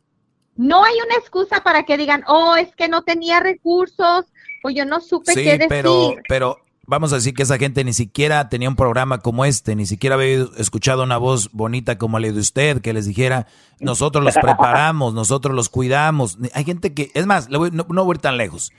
No 0.56 0.84
hay 0.84 0.96
una 1.04 1.14
excusa 1.14 1.62
para 1.62 1.84
que 1.84 1.96
digan, 1.96 2.24
oh, 2.26 2.56
es 2.56 2.74
que 2.74 2.88
no 2.88 3.02
tenía 3.02 3.38
recursos 3.38 4.26
o 4.64 4.70
yo 4.70 4.84
no 4.84 5.00
supe 5.00 5.34
qué 5.34 5.52
decir. 5.52 5.68
Pero, 5.68 6.16
pero 6.28 6.56
vamos 6.88 7.12
a 7.12 7.16
decir 7.16 7.34
que 7.34 7.42
esa 7.42 7.58
gente 7.58 7.84
ni 7.84 7.92
siquiera 7.92 8.48
tenía 8.48 8.68
un 8.68 8.74
programa 8.74 9.18
como 9.18 9.44
este, 9.44 9.76
ni 9.76 9.84
siquiera 9.86 10.16
había 10.16 10.46
escuchado 10.56 11.04
una 11.04 11.18
voz 11.18 11.50
bonita 11.52 11.98
como 11.98 12.18
la 12.18 12.32
de 12.32 12.40
usted, 12.40 12.80
que 12.80 12.94
les 12.94 13.04
dijera, 13.04 13.46
nosotros 13.78 14.24
los 14.24 14.34
preparamos, 14.34 15.12
nosotros 15.12 15.54
los 15.54 15.68
cuidamos. 15.68 16.38
Hay 16.54 16.64
gente 16.64 16.94
que, 16.94 17.10
es 17.14 17.26
más, 17.26 17.50
no, 17.50 17.68
no 17.68 18.04
voy 18.04 18.14
a 18.14 18.16
ir 18.16 18.22
tan 18.22 18.38
lejos. 18.38 18.72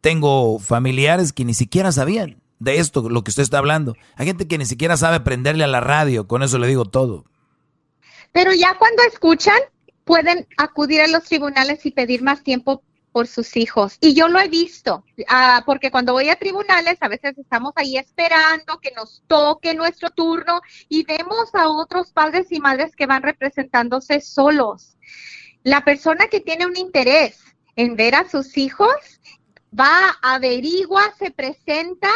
Tengo 0.00 0.58
familiares 0.58 1.34
que 1.34 1.44
ni 1.44 1.52
siquiera 1.52 1.92
sabían 1.92 2.40
de 2.60 2.78
esto, 2.78 3.08
lo 3.08 3.22
que 3.22 3.30
usted 3.30 3.42
está 3.42 3.58
hablando. 3.58 3.94
Hay 4.16 4.26
gente 4.26 4.48
que 4.48 4.56
ni 4.56 4.64
siquiera 4.64 4.96
sabe 4.96 5.20
prenderle 5.20 5.64
a 5.64 5.68
la 5.68 5.80
radio, 5.80 6.26
con 6.26 6.42
eso 6.42 6.58
le 6.58 6.66
digo 6.66 6.86
todo. 6.86 7.26
Pero 8.32 8.52
ya 8.54 8.74
cuando 8.78 9.02
escuchan, 9.02 9.58
pueden 10.04 10.46
acudir 10.56 11.02
a 11.02 11.08
los 11.08 11.24
tribunales 11.24 11.84
y 11.84 11.90
pedir 11.90 12.22
más 12.22 12.42
tiempo 12.42 12.82
por 13.18 13.26
sus 13.26 13.56
hijos. 13.56 13.98
Y 14.00 14.14
yo 14.14 14.28
lo 14.28 14.38
he 14.38 14.46
visto, 14.46 15.02
ah, 15.26 15.64
porque 15.66 15.90
cuando 15.90 16.12
voy 16.12 16.28
a 16.28 16.36
tribunales 16.36 16.98
a 17.00 17.08
veces 17.08 17.36
estamos 17.36 17.72
ahí 17.74 17.96
esperando 17.96 18.78
que 18.80 18.92
nos 18.92 19.24
toque 19.26 19.74
nuestro 19.74 20.10
turno 20.10 20.60
y 20.88 21.02
vemos 21.02 21.52
a 21.52 21.68
otros 21.68 22.12
padres 22.12 22.46
y 22.50 22.60
madres 22.60 22.94
que 22.94 23.06
van 23.06 23.24
representándose 23.24 24.20
solos. 24.20 24.96
La 25.64 25.84
persona 25.84 26.28
que 26.28 26.38
tiene 26.38 26.64
un 26.64 26.76
interés 26.76 27.40
en 27.74 27.96
ver 27.96 28.14
a 28.14 28.28
sus 28.28 28.56
hijos 28.56 28.94
va, 29.76 30.16
averigua, 30.22 31.02
se 31.18 31.32
presenta 31.32 32.10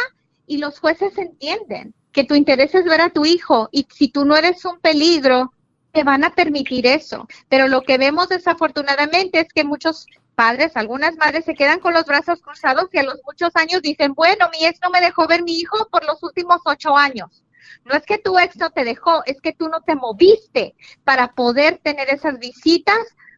y 0.47 0.59
los 0.59 0.79
jueces 0.79 1.17
entienden 1.17 1.93
que 2.13 2.23
tu 2.23 2.33
interés 2.33 2.73
es 2.75 2.85
ver 2.85 3.01
a 3.01 3.09
tu 3.09 3.25
hijo 3.25 3.67
y 3.73 3.85
si 3.93 4.07
tú 4.07 4.23
no 4.23 4.37
eres 4.37 4.63
un 4.63 4.79
peligro, 4.79 5.51
te 5.91 6.05
van 6.05 6.23
a 6.23 6.33
permitir 6.33 6.87
eso. 6.87 7.27
Pero 7.49 7.67
lo 7.67 7.81
que 7.81 7.97
vemos 7.97 8.29
desafortunadamente 8.29 9.41
es 9.41 9.51
que 9.53 9.65
muchos 9.65 10.07
padres, 10.33 10.71
algunas 10.75 11.15
madres 11.17 11.45
se 11.45 11.55
quedan 11.55 11.79
con 11.79 11.93
los 11.93 12.05
brazos 12.05 12.41
cruzados 12.41 12.89
y 12.91 12.97
a 12.97 13.03
los 13.03 13.19
muchos 13.25 13.55
años 13.55 13.81
dicen, 13.81 14.13
bueno, 14.13 14.49
mi 14.51 14.65
ex 14.65 14.79
no 14.83 14.89
me 14.89 15.01
dejó 15.01 15.27
ver 15.27 15.43
mi 15.43 15.59
hijo 15.59 15.87
por 15.91 16.05
los 16.05 16.21
últimos 16.23 16.61
ocho 16.65 16.97
años. 16.97 17.43
No 17.85 17.95
es 17.95 18.03
que 18.05 18.17
tu 18.17 18.37
ex 18.37 18.55
no 18.57 18.69
te 18.71 18.83
dejó, 18.83 19.23
es 19.25 19.41
que 19.41 19.53
tú 19.53 19.69
no 19.69 19.81
te 19.81 19.95
moviste 19.95 20.75
para 21.03 21.33
poder 21.33 21.79
tener 21.83 22.09
esas 22.09 22.39
visitas 22.39 22.97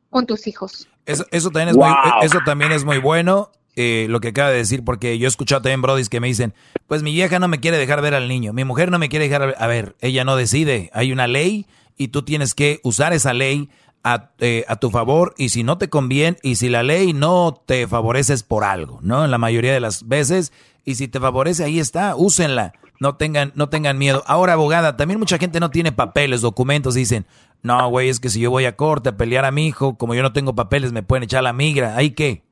con 0.10 0.26
tus 0.26 0.48
hijos. 0.48 0.88
Eso, 1.06 1.26
eso, 1.32 1.52
también, 1.52 1.70
es 1.70 1.78
muy, 1.78 1.90
eso 2.22 2.40
también 2.46 2.72
es 2.72 2.84
muy 2.84 2.98
bueno. 2.98 3.52
Eh, 3.78 4.08
lo 4.10 4.22
que 4.22 4.30
acaba 4.30 4.52
de 4.52 4.58
decir, 4.58 4.86
porque 4.86 5.18
yo 5.18 5.26
he 5.26 5.28
escuchado 5.28 5.62
también 5.62 5.82
brodis 5.82 6.08
que 6.08 6.22
me 6.22 6.28
dicen, 6.28 6.54
pues 6.88 7.04
mi 7.04 7.12
vieja 7.12 7.40
no 7.40 7.50
me 7.50 7.60
quiere 7.60 7.78
dejar 7.78 8.02
ver 8.02 8.14
al 8.14 8.30
niño, 8.30 8.54
mi 8.54 8.64
mujer 8.64 8.90
no 8.90 9.00
me 9.00 9.10
quiere 9.10 9.28
dejar 9.28 9.48
ver, 9.48 9.56
a 9.60 9.68
ver, 9.68 9.98
ella 10.00 10.24
no 10.24 10.38
decide, 10.38 10.90
hay 10.94 11.12
una 11.12 11.28
ley 11.28 11.66
y 11.98 12.08
tú 12.08 12.24
tienes 12.24 12.54
que 12.54 12.80
usar 12.84 13.12
esa 13.12 13.34
ley 13.34 13.70
a, 14.06 14.30
eh, 14.38 14.66
a, 14.68 14.76
tu 14.76 14.92
favor 14.92 15.34
y 15.36 15.50
si 15.50 15.64
no 15.64 15.80
te 15.80 15.90
conviene 15.90 16.38
y 16.44 16.58
si 16.58 16.70
la 16.70 16.84
ley 16.84 17.12
no 17.12 17.60
te 17.66 17.88
favorece 17.88 18.36
por 18.48 18.64
algo, 18.64 19.00
¿no? 19.02 19.26
En 19.26 19.32
la 19.32 19.40
mayoría 19.40 19.74
de 19.74 19.80
las 19.80 20.08
veces 20.08 20.54
y 20.86 20.94
si 20.94 21.08
te 21.08 21.20
favorece 21.20 21.64
ahí 21.64 21.80
está, 21.80 22.16
úsenla, 22.16 22.74
no 23.00 23.16
tengan, 23.16 23.52
no 23.56 23.68
tengan 23.68 23.98
miedo. 23.98 24.24
Ahora 24.28 24.54
abogada, 24.54 24.96
también 24.96 25.20
mucha 25.20 25.40
gente 25.40 25.60
no 25.60 25.72
tiene 25.72 25.92
papeles, 25.92 26.42
documentos, 26.42 26.94
dicen, 26.94 27.26
no 27.64 27.90
güey, 27.90 28.10
es 28.10 28.20
que 28.20 28.30
si 28.30 28.40
yo 28.40 28.52
voy 28.52 28.66
a 28.66 28.76
corte 28.76 29.10
a 29.10 29.18
pelear 29.18 29.44
a 29.44 29.50
mi 29.50 29.66
hijo, 29.66 29.98
como 29.98 30.14
yo 30.14 30.22
no 30.22 30.34
tengo 30.34 30.54
papeles 30.54 30.92
me 30.92 31.02
pueden 31.02 31.24
echar 31.24 31.42
la 31.42 31.52
migra, 31.52 31.98
¿ahí 31.98 32.12
qué? 32.12 32.44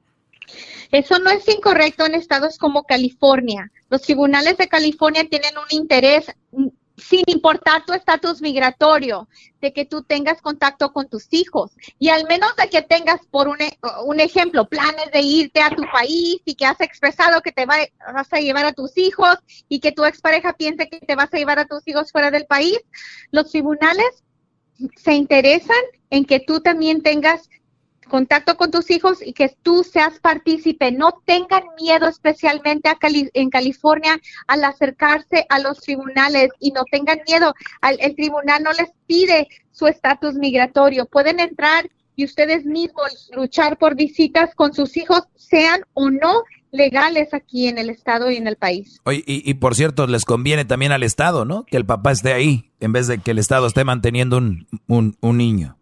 Eso 0.92 1.20
no 1.20 1.30
es 1.30 1.48
incorrecto 1.48 2.04
en 2.08 2.16
estados 2.16 2.58
como 2.58 2.84
California. 2.84 3.72
Los 3.92 4.02
tribunales 4.02 4.58
de 4.58 4.68
California 4.68 5.28
tienen 5.30 5.54
un 5.56 5.66
interés 5.70 6.34
sin 6.98 7.24
importar 7.28 7.86
tu 7.86 7.94
estatus 7.94 8.42
migratorio, 8.42 9.28
de 9.62 9.74
que 9.74 9.86
tú 9.86 10.04
tengas 10.04 10.42
contacto 10.42 10.92
con 10.92 11.08
tus 11.08 11.28
hijos. 11.32 11.72
Y 11.98 12.10
al 12.10 12.26
menos 12.28 12.56
de 12.56 12.70
que 12.70 12.82
tengas, 12.82 13.26
por 13.32 13.48
un, 13.48 13.62
e, 13.62 13.78
un 14.06 14.20
ejemplo, 14.20 14.68
planes 14.68 15.12
de 15.12 15.22
irte 15.22 15.62
a 15.62 15.70
tu 15.70 15.84
país 15.92 16.42
y 16.46 16.56
que 16.56 16.66
has 16.66 16.80
expresado 16.82 17.42
que 17.42 17.52
te 17.52 17.66
vas 17.66 17.88
a 18.32 18.40
llevar 18.40 18.66
a 18.66 18.74
tus 18.74 18.98
hijos 18.98 19.38
y 19.70 19.80
que 19.80 19.92
tu 19.92 20.06
expareja 20.06 20.54
piense 20.54 20.90
que 20.90 21.00
te 21.00 21.16
vas 21.16 21.34
a 21.34 21.38
llevar 21.38 21.60
a 21.60 21.66
tus 21.66 21.88
hijos 21.88 22.12
fuera 22.12 22.30
del 22.32 22.46
país, 22.46 22.80
los 23.32 23.50
tribunales 23.50 24.24
se 24.96 25.14
interesan 25.14 25.78
en 26.10 26.26
que 26.26 26.40
tú 26.40 26.60
también 26.60 27.02
tengas 27.02 27.50
contacto 28.10 28.58
con 28.58 28.72
tus 28.72 28.90
hijos 28.92 29.20
y 29.26 29.34
que 29.34 29.56
tú 29.62 29.84
seas 29.84 30.20
partícipe. 30.20 30.92
No 30.92 31.22
tengan 31.26 31.64
miedo, 31.80 32.08
especialmente 32.08 32.90
en 33.34 33.50
California, 33.50 34.20
al 34.48 34.64
acercarse 34.64 35.46
a 35.50 35.60
los 35.60 35.80
tribunales 35.80 36.50
y 36.60 36.72
no 36.72 36.84
tengan 36.92 37.20
miedo. 37.28 37.54
el 37.82 38.16
tribunal 38.16 38.64
no 38.64 38.72
les 38.74 38.92
pide 39.08 39.48
su 39.72 39.88
estatus 39.88 40.36
migratorio. 40.36 41.06
Pueden 41.06 41.40
entrar 41.40 41.90
y 42.16 42.26
ustedes 42.26 42.66
mismos 42.66 43.30
luchar 43.34 43.78
por 43.78 43.96
visitas 43.96 44.54
con 44.56 44.74
sus 44.74 44.98
hijos, 44.98 45.24
sean 45.36 45.82
o 45.94 46.10
no 46.10 46.44
legales 46.72 47.34
aquí 47.34 47.68
en 47.68 47.78
el 47.78 47.90
estado 47.90 48.32
y 48.32 48.38
en 48.38 48.48
el 48.48 48.56
país. 48.56 49.00
Y, 49.06 49.54
por 49.56 49.76
cierto, 49.76 50.08
les 50.08 50.26
conviene 50.26 50.66
también 50.66 50.92
al 50.92 51.04
estado, 51.04 51.46
¿no? 51.46 51.66
Que 51.66 51.78
el 51.78 51.86
papá 51.86 52.12
esté 52.12 52.34
ahí 52.34 52.72
en 52.80 52.94
vez 52.94 53.08
de 53.08 53.20
que 53.20 53.32
el 53.32 53.40
estado 53.40 53.68
esté 53.68 53.84
manteniendo 53.84 54.38
un 54.38 55.18
niño. 55.22 55.78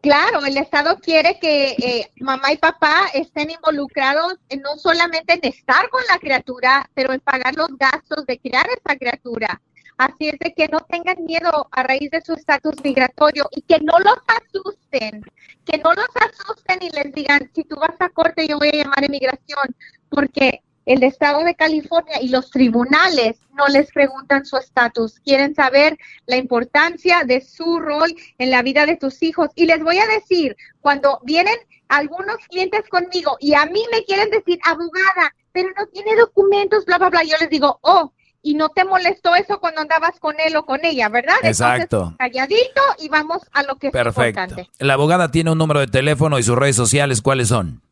Claro, 0.00 0.46
el 0.46 0.56
Estado 0.56 0.98
quiere 0.98 1.38
que 1.38 1.72
eh, 1.72 2.10
mamá 2.20 2.52
y 2.52 2.56
papá 2.56 3.08
estén 3.12 3.50
involucrados 3.50 4.36
en 4.48 4.62
no 4.62 4.78
solamente 4.78 5.34
en 5.34 5.40
estar 5.44 5.90
con 5.90 6.02
la 6.08 6.18
criatura, 6.18 6.88
pero 6.94 7.12
en 7.12 7.20
pagar 7.20 7.54
los 7.54 7.68
gastos 7.76 8.24
de 8.24 8.38
criar 8.38 8.66
esa 8.68 8.96
criatura. 8.96 9.60
Así 9.98 10.30
es 10.30 10.38
de 10.38 10.54
que 10.54 10.68
no 10.68 10.80
tengan 10.80 11.22
miedo 11.26 11.68
a 11.70 11.82
raíz 11.82 12.10
de 12.10 12.22
su 12.22 12.32
estatus 12.32 12.82
migratorio 12.82 13.46
y 13.50 13.60
que 13.60 13.78
no 13.80 13.98
los 13.98 14.16
asusten, 14.26 15.22
que 15.66 15.76
no 15.76 15.92
los 15.92 16.08
asusten 16.14 16.78
y 16.80 16.88
les 16.88 17.12
digan, 17.12 17.50
si 17.54 17.64
tú 17.64 17.76
vas 17.76 18.00
a 18.00 18.08
corte 18.08 18.48
yo 18.48 18.58
voy 18.58 18.68
a 18.68 18.84
llamar 18.84 19.02
a 19.02 19.04
inmigración, 19.04 19.76
porque 20.08 20.62
el 20.86 21.02
Estado 21.02 21.44
de 21.44 21.54
California 21.54 22.20
y 22.20 22.28
los 22.28 22.50
tribunales 22.50 23.38
no 23.54 23.66
les 23.68 23.92
preguntan 23.92 24.44
su 24.44 24.56
estatus, 24.56 25.20
quieren 25.20 25.54
saber 25.54 25.98
la 26.26 26.36
importancia 26.36 27.22
de 27.24 27.40
su 27.40 27.78
rol 27.78 28.14
en 28.38 28.50
la 28.50 28.62
vida 28.62 28.86
de 28.86 28.96
tus 28.96 29.22
hijos. 29.22 29.50
Y 29.54 29.66
les 29.66 29.82
voy 29.82 29.98
a 29.98 30.06
decir, 30.06 30.56
cuando 30.80 31.20
vienen 31.24 31.56
algunos 31.88 32.36
clientes 32.48 32.88
conmigo 32.88 33.36
y 33.40 33.54
a 33.54 33.66
mí 33.66 33.84
me 33.92 34.04
quieren 34.04 34.30
decir, 34.30 34.58
abogada, 34.64 35.34
pero 35.52 35.68
no 35.76 35.86
tiene 35.88 36.16
documentos, 36.16 36.84
bla, 36.84 36.98
bla, 36.98 37.10
bla, 37.10 37.22
yo 37.24 37.36
les 37.40 37.50
digo, 37.50 37.78
oh, 37.82 38.12
y 38.42 38.54
no 38.54 38.70
te 38.70 38.84
molestó 38.84 39.34
eso 39.34 39.60
cuando 39.60 39.82
andabas 39.82 40.18
con 40.18 40.34
él 40.40 40.56
o 40.56 40.64
con 40.64 40.84
ella, 40.84 41.08
¿verdad? 41.08 41.36
Exacto. 41.42 42.14
calladito 42.18 42.80
y 42.98 43.08
vamos 43.08 43.42
a 43.52 43.62
lo 43.64 43.76
que 43.76 43.88
es 43.88 43.92
Perfecto. 43.92 44.56
La 44.78 44.94
abogada 44.94 45.30
tiene 45.30 45.50
un 45.50 45.58
número 45.58 45.80
de 45.80 45.88
teléfono 45.88 46.38
y 46.38 46.42
sus 46.42 46.56
redes 46.56 46.76
sociales, 46.76 47.20
¿cuáles 47.20 47.48
son? 47.48 47.82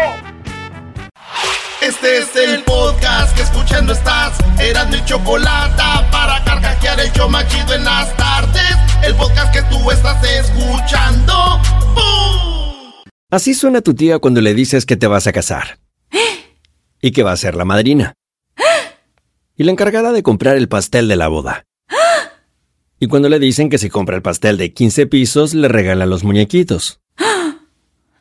Este 1.82 2.18
es 2.18 2.36
el 2.36 2.62
podcast 2.64 3.34
que 3.38 3.44
escuchando 3.44 3.94
estás. 3.94 4.38
Eran 4.60 4.90
mi 4.90 5.02
chocolate 5.06 5.82
para 6.12 6.44
carcajear 6.44 7.00
el 7.00 7.10
yo 7.14 7.30
machido 7.30 7.74
en 7.74 7.86
las 7.86 8.14
tardes. 8.18 8.76
El 9.02 9.16
podcast 9.16 9.54
que 9.54 9.62
tú 9.74 9.90
estás 9.92 10.22
escuchando. 10.30 11.34
Así 13.32 13.54
suena 13.54 13.80
tu 13.80 13.94
tía 13.94 14.20
cuando 14.20 14.42
le 14.42 14.54
dices 14.54 14.86
que 14.86 14.98
te 14.98 15.08
vas 15.08 15.26
a 15.26 15.32
casar. 15.32 15.80
Y 17.02 17.12
que 17.12 17.24
va 17.24 17.32
a 17.32 17.38
ser 17.38 17.56
la 17.56 17.64
madrina. 17.64 18.16
Y 19.56 19.64
la 19.64 19.72
encargada 19.72 20.12
de 20.12 20.22
comprar 20.22 20.58
el 20.58 20.68
pastel 20.68 21.08
de 21.08 21.16
la 21.16 21.30
boda. 21.30 21.64
Y 23.00 23.08
cuando 23.08 23.30
le 23.30 23.40
dicen 23.40 23.70
que 23.70 23.78
si 23.78 23.90
compra 23.90 24.18
el 24.18 24.22
pastel 24.22 24.58
de 24.58 24.74
15 24.74 25.08
pisos, 25.08 25.54
le 25.54 25.70
regalan 25.70 26.10
los 26.10 26.26
muñequitos. 26.26 27.00